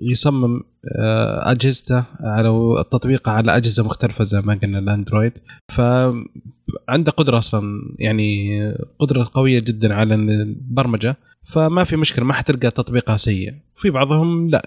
يصمم 0.00 0.60
آه، 0.98 1.50
أجهزته 1.50 2.04
على 2.20 2.48
التطبيق 2.80 3.28
على 3.28 3.56
أجهزة 3.56 3.84
مختلفة 3.84 4.24
زي 4.24 4.40
ما 4.40 4.54
قلنا 4.54 4.78
الأندرويد. 4.78 5.32
فعنده 5.68 7.12
قدرة 7.16 7.38
أصلا 7.38 7.80
يعني 7.98 8.60
قدرة 8.98 9.30
قوية 9.34 9.58
جدا 9.58 9.94
على 9.94 10.14
البرمجة. 10.14 11.16
فما 11.44 11.84
في 11.84 11.96
مشكلة 11.96 12.24
ما 12.24 12.32
حتلقى 12.32 12.70
تطبيقها 12.70 13.16
سيء. 13.16 13.54
في 13.76 13.90
بعضهم 13.90 14.50
لا 14.50 14.62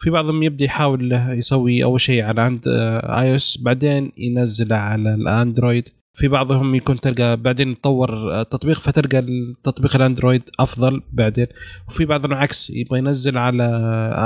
في 0.00 0.10
بعضهم 0.10 0.42
يبدأ 0.42 0.64
يحاول 0.64 1.12
يسوي 1.12 1.84
أول 1.84 2.00
شيء 2.00 2.22
على 2.22 2.42
عند 2.42 2.60
iOS 3.04 3.58
بعدين 3.62 4.12
ينزله 4.18 4.76
على 4.76 5.14
الأندرويد. 5.14 5.88
في 6.16 6.28
بعضهم 6.28 6.74
يكون 6.74 6.96
تلقى 6.96 7.36
بعدين 7.36 7.70
يطور 7.70 8.40
التطبيق 8.40 8.80
فتلقى 8.80 9.18
التطبيق 9.18 9.96
الأندرويد 9.96 10.42
أفضل 10.60 11.02
بعدين. 11.12 11.46
وفي 11.88 12.04
بعضهم 12.04 12.32
العكس 12.32 12.70
يبغى 12.70 12.98
ينزل 12.98 13.38
على 13.38 13.64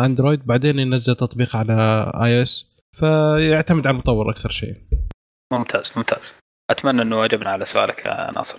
أندرويد 0.04 0.46
بعدين 0.46 0.78
ينزل 0.78 1.16
تطبيق 1.16 1.56
على 1.56 2.12
iOS. 2.22 2.70
فيعتمد 2.92 3.86
على 3.86 3.94
المطور 3.94 4.30
أكثر 4.30 4.50
شيء. 4.50 4.74
ممتاز 5.52 5.92
ممتاز. 5.96 6.38
أتمنى 6.70 7.02
إنه 7.02 7.24
اجبنا 7.24 7.50
على 7.50 7.64
سؤالك 7.64 8.06
يا 8.06 8.30
ناصر. 8.30 8.58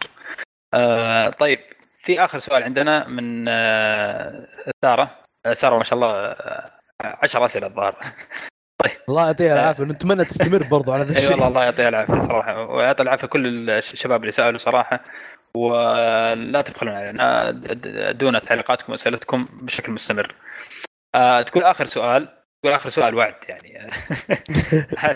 آه 0.73 1.29
طيب 1.29 1.59
في 2.03 2.23
آخر 2.25 2.39
سؤال 2.39 2.63
عندنا 2.63 3.07
من 3.07 3.47
آه 3.47 4.47
سارة. 4.83 5.17
آه، 5.45 5.53
سارة 5.53 5.77
ما 5.77 5.83
شاء 5.83 5.99
الله 5.99 6.11
آه، 6.11 6.71
عشر 7.01 7.45
أسئلة 7.45 7.67
الظاهر. 7.67 7.95
الله 9.09 9.25
يعطيها 9.25 9.53
العافية 9.53 9.83
نتمنى 9.83 10.25
تستمر 10.25 10.63
برضو 10.63 10.91
على 10.91 11.03
ذا 11.03 11.11
إي 11.13 11.17
الشيء. 11.17 11.31
والله 11.31 11.47
الله 11.47 11.63
يعطيه 11.63 11.89
العافية 11.89 12.19
صراحة 12.19 12.63
ويعطي 12.65 13.03
العافية 13.03 13.27
كل 13.27 13.69
الشباب 13.69 14.21
اللي 14.21 14.31
سألوا 14.31 14.57
صراحة 14.59 14.99
ولا 15.55 16.61
تبخلون 16.61 16.93
علينا 16.93 17.49
ادونا 18.09 18.39
تعليقاتكم 18.39 18.91
وأسئلتكم 18.91 19.47
بشكل 19.51 19.91
مستمر. 19.91 20.35
آه 21.15 21.41
تقول 21.41 21.63
آخر 21.63 21.85
سؤال 21.85 22.27
يقول 22.63 22.75
آخر 22.75 22.89
سؤال 22.89 23.15
وعد 23.15 23.35
يعني. 23.49 23.89
هل 24.97 25.15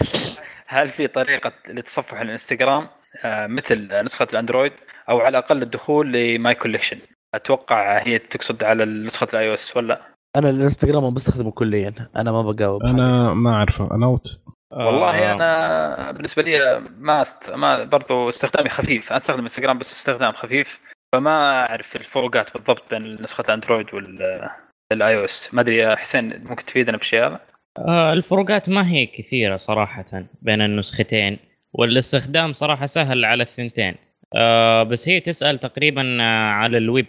هل 0.68 0.90
في 0.90 1.08
طريقة 1.08 1.52
لتصفح 1.68 2.20
الانستغرام؟ 2.22 2.88
آه، 3.26 3.48
مثل 3.48 4.04
نسخة 4.04 4.28
الأندرويد 4.34 4.74
أو 5.10 5.20
على 5.20 5.30
الأقل 5.30 5.62
الدخول 5.62 6.12
ل 6.12 6.26
my 6.26 6.56
collection. 6.56 7.00
أتوقع 7.36 7.98
هي 7.98 8.20
تقصد 8.20 8.64
على 8.64 8.86
نسخة 8.86 9.28
ال 9.34 9.50
iOS 9.50 9.78
ولا؟ 9.78 10.15
أنا 10.36 10.49
الإنستغرام 10.49 11.03
ما 11.03 11.10
بستخدمه 11.10 11.52
كليا. 11.52 11.94
أنا 12.16 12.32
ما 12.32 12.41
بجاوب 12.41 12.84
أنا 12.84 13.34
ما 13.34 13.53
أعرفه. 13.53 13.95
أنا 13.95 14.06
out. 14.06 14.40
والله 14.72 15.10
آه، 15.10 15.34
أنا 15.34 16.12
بالنسبة 16.12 16.44
لي 16.44 16.82
ما 16.99 17.22
است... 17.22 17.52
ما 17.52 17.84
برضو 17.84 18.30
استخدامي 18.30 18.70
خفيف. 18.70 19.10
أنا 19.10 19.18
أستخدم 19.18 19.41
إنستغرام 19.41 19.80
بس 19.80 19.94
استخدام 19.94 20.34
خفيف. 20.34 20.80
فما 21.14 21.66
أعرف 21.66 21.95
الفروقات 21.95 22.53
بالضبط 22.53 22.84
بين 22.91 23.22
نسخة 23.22 23.44
الاندرويد 23.48 23.94
وال 23.94 25.18
iOS. 25.18 25.54
ما 25.53 25.62
أدري 25.62 25.95
حسين 25.95 26.44
ممكن 26.45 26.66
تفيدنا 26.66 26.98
بالشيء 26.98 27.26
هذا؟ 27.26 27.40
آه، 27.80 28.14
الفروقات 28.14 28.70
ما 28.70 28.90
هي 28.90 29.06
كثيرة 29.06 29.56
صراحة 29.56 30.06
بين 30.41 30.62
النسختين 30.62 31.38
والاستخدام 31.74 32.53
صراحة 32.53 32.86
سهل 32.86 33.26
على 33.26 33.44
الثنتين. 33.44 33.95
آه، 34.36 34.84
بس 34.84 35.10
هي 35.10 35.20
تسأل 35.20 35.60
تقريبا 35.60 36.18
آه، 36.22 36.49
على 36.49 36.78
الويب. 36.78 37.07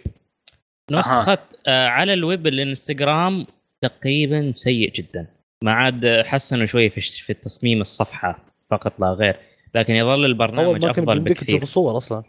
نسخة 0.91 1.37
آه، 1.67 1.87
على 1.87 2.13
الويب 2.13 2.47
الانستغرام 2.47 3.45
تقريبا 3.81 4.51
سيء 4.51 4.91
جدا. 4.91 5.27
ما 5.63 5.71
عاد 5.71 6.21
حسنوا 6.25 6.65
شوي 6.65 6.89
في 6.89 7.01
في 7.01 7.33
تصميم 7.33 7.81
الصفحة 7.81 8.39
فقط 8.71 8.99
لا 8.99 9.07
غير. 9.07 9.35
لكن 9.75 9.93
يظل 9.95 10.25
البرنامج 10.25 10.85
ما 10.85 10.91
أفضل 10.91 11.19
بكثير. 11.19 11.47
تشوف 11.47 11.63
الصور 11.63 11.97
أصلا. 11.97 12.23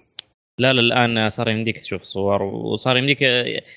لا 0.58 0.72
لا 0.72 0.80
الآن 0.80 1.28
صار 1.28 1.48
يمديك 1.48 1.78
تشوف 1.80 2.02
صور 2.02 2.42
وصار 2.42 2.96
يمديك 2.96 3.18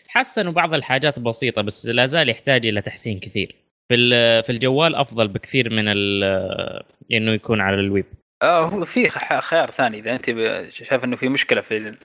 حسنوا 0.08 0.52
بعض 0.52 0.74
الحاجات 0.74 1.20
بسيطة 1.20 1.62
بس 1.62 1.86
لا 1.88 2.06
زال 2.06 2.30
يحتاج 2.30 2.66
إلى 2.68 2.82
تحسين 2.82 3.20
كثير. 3.20 3.56
في 3.90 3.96
ال- 3.96 4.44
في 4.44 4.52
الجوال 4.52 4.96
أفضل 4.96 5.28
بكثير 5.28 5.70
من 5.74 5.84
ال- 5.88 6.84
إنه 7.12 7.32
يكون 7.32 7.62
على 7.62 7.76
الويب. 7.76 8.06
آه 8.44 8.66
هو 8.66 8.86
في 8.86 9.10
خ- 9.10 9.40
خيار 9.40 9.72
ثاني 9.72 10.00
إذا 10.00 10.16
أنت 10.16 10.26
شايف 10.74 11.04
إنه 11.04 11.16
في 11.16 11.30
مشكلة 11.30 11.62
في 11.62 11.96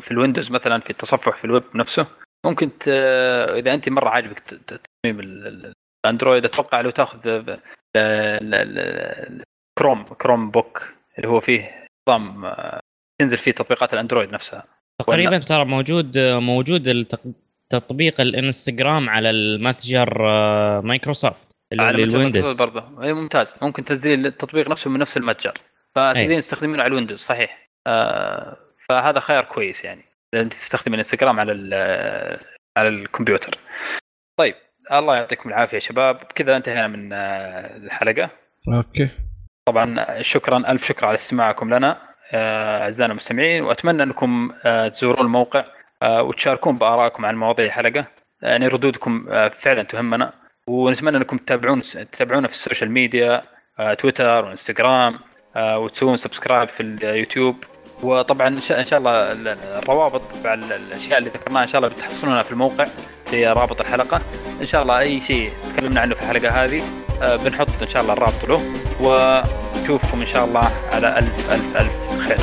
في 0.00 0.10
الويندوز 0.10 0.50
مثلا 0.50 0.80
في 0.80 0.90
التصفح 0.90 1.36
في 1.36 1.44
الويب 1.44 1.62
نفسه 1.74 2.06
ممكن 2.46 2.78
ت... 2.78 2.88
إذا 2.88 3.74
أنت 3.74 3.88
مرة 3.88 4.08
عاجبك 4.08 4.38
تصميم 4.38 5.20
ال- 5.20 5.46
ال- 5.46 5.72
الأندرويد 6.04 6.44
أتوقع 6.44 6.80
لو 6.80 6.90
تأخذ 6.90 7.54
كروم 9.78 10.02
Chromebook 10.04 10.92
اللي 11.18 11.28
هو 11.28 11.40
فيه 11.40 11.86
نظام 12.08 12.44
آه، 12.44 12.80
تنزل 13.20 13.38
فيه 13.38 13.50
تطبيقات 13.50 13.94
الأندرويد 13.94 14.32
نفسها. 14.32 14.64
تقريبا 15.02 15.38
ترى 15.38 15.64
موجود 15.64 16.18
موجود 16.18 16.88
التق- 16.88 17.32
تطبيق 17.70 18.20
الإنستغرام 18.20 19.10
على 19.10 19.30
المتجر 19.30 20.28
آه، 20.28 20.80
مايكروسوفت 20.80 21.56
على 21.78 22.06
مايكروسوفت 22.06 22.62
برضه. 22.62 23.02
اي 23.02 23.12
ممتاز. 23.12 23.58
ممكن 23.62 23.84
تنزيل 23.84 24.26
التطبيق 24.26 24.68
نفسه 24.68 24.90
من 24.90 25.00
نفس 25.00 25.16
المتجر. 25.16 25.54
فتقدرين 25.94 26.38
تستخدمينه 26.38 26.82
على 26.82 26.90
الويندوز 26.90 27.18
صحيح. 27.18 27.68
آه 27.86 28.56
فهذا 28.88 29.20
خيار 29.20 29.44
كويس 29.44 29.84
يعني. 29.84 30.04
إذا 30.34 30.42
أنت 30.42 30.52
تستخدم 30.52 30.94
الانستغرام 30.94 31.40
على 31.40 31.52
على 32.76 32.88
الكمبيوتر. 32.88 33.58
طيب 34.38 34.54
الله 34.92 35.16
يعطيكم 35.16 35.48
العافية 35.48 35.74
يا 35.74 35.80
شباب. 35.80 36.16
كذا 36.16 36.56
انتهينا 36.56 36.88
من 36.88 37.12
آه، 37.12 37.76
الحلقة. 37.76 38.30
okay. 38.68 39.10
طبعا 39.68 40.22
شكرا 40.22 40.56
ألف 40.72 40.84
شكر 40.86 41.06
على 41.06 41.14
استماعكم 41.14 41.74
لنا. 41.74 41.98
آه، 42.34 42.82
أعزائنا 42.82 43.12
المستمعين 43.12 43.62
وأتمنى 43.64 44.02
أنكم 44.02 44.52
آه، 44.64 44.88
تزورون 44.88 45.26
الموقع 45.26 45.64
آه، 46.02 46.22
وتشاركون 46.22 46.78
بآرائكم 46.78 47.26
عن 47.26 47.36
مواضيع 47.36 47.66
الحلقة. 47.66 48.04
يعني 48.42 48.68
ردودكم 48.68 49.26
آه، 49.30 49.48
فعلا 49.48 49.82
تهمنا. 49.82 50.32
ونتمنى 50.66 51.16
أنكم 51.16 51.36
تتابعون 51.36 51.80
تتابعونا 51.82 52.48
في 52.48 52.54
السوشيال 52.54 52.90
ميديا 52.90 53.42
آه، 53.78 53.94
تويتر 53.94 54.44
وإنستغرام 54.44 55.18
آه، 55.56 55.78
وتسوون 55.78 56.16
subscribe 56.16 56.68
في 56.68 56.82
اليوتيوب 56.82 57.64
وطبعا 58.02 58.48
إن 58.48 58.60
شاء 58.86 58.98
الله 58.98 59.32
ال- 59.32 59.48
الروابط 59.48 60.22
مع 60.44 60.54
ال- 60.54 60.72
الأشياء 60.72 61.18
اللي 61.18 61.30
ذكرناها 61.30 61.62
إن 61.62 61.68
شاء 61.68 61.78
الله 61.78 61.88
بتحصلونها 61.94 62.42
في 62.42 62.50
الموقع 62.52 62.86
في 63.30 63.46
رابط 63.46 63.80
الحلقة. 63.80 64.20
إن 64.60 64.66
شاء 64.66 64.82
الله 64.82 64.98
أي 64.98 65.20
شيء 65.20 65.52
تكلمنا 65.64 66.00
عنه 66.00 66.14
في 66.14 66.22
الحلقة 66.22 66.64
هذه 66.64 66.82
آه، 67.22 67.36
بنحط 67.36 67.68
إن 67.82 67.88
شاء 67.88 68.02
الله 68.02 68.12
الرابط 68.12 68.44
له 68.48 68.60
ونشوفكم 69.00 70.20
إن 70.20 70.26
شاء 70.26 70.44
الله 70.44 70.70
على 70.92 71.18
الف 71.18 71.52
الف 71.52 71.76
ألف 71.76 72.28
خير. 72.28 72.38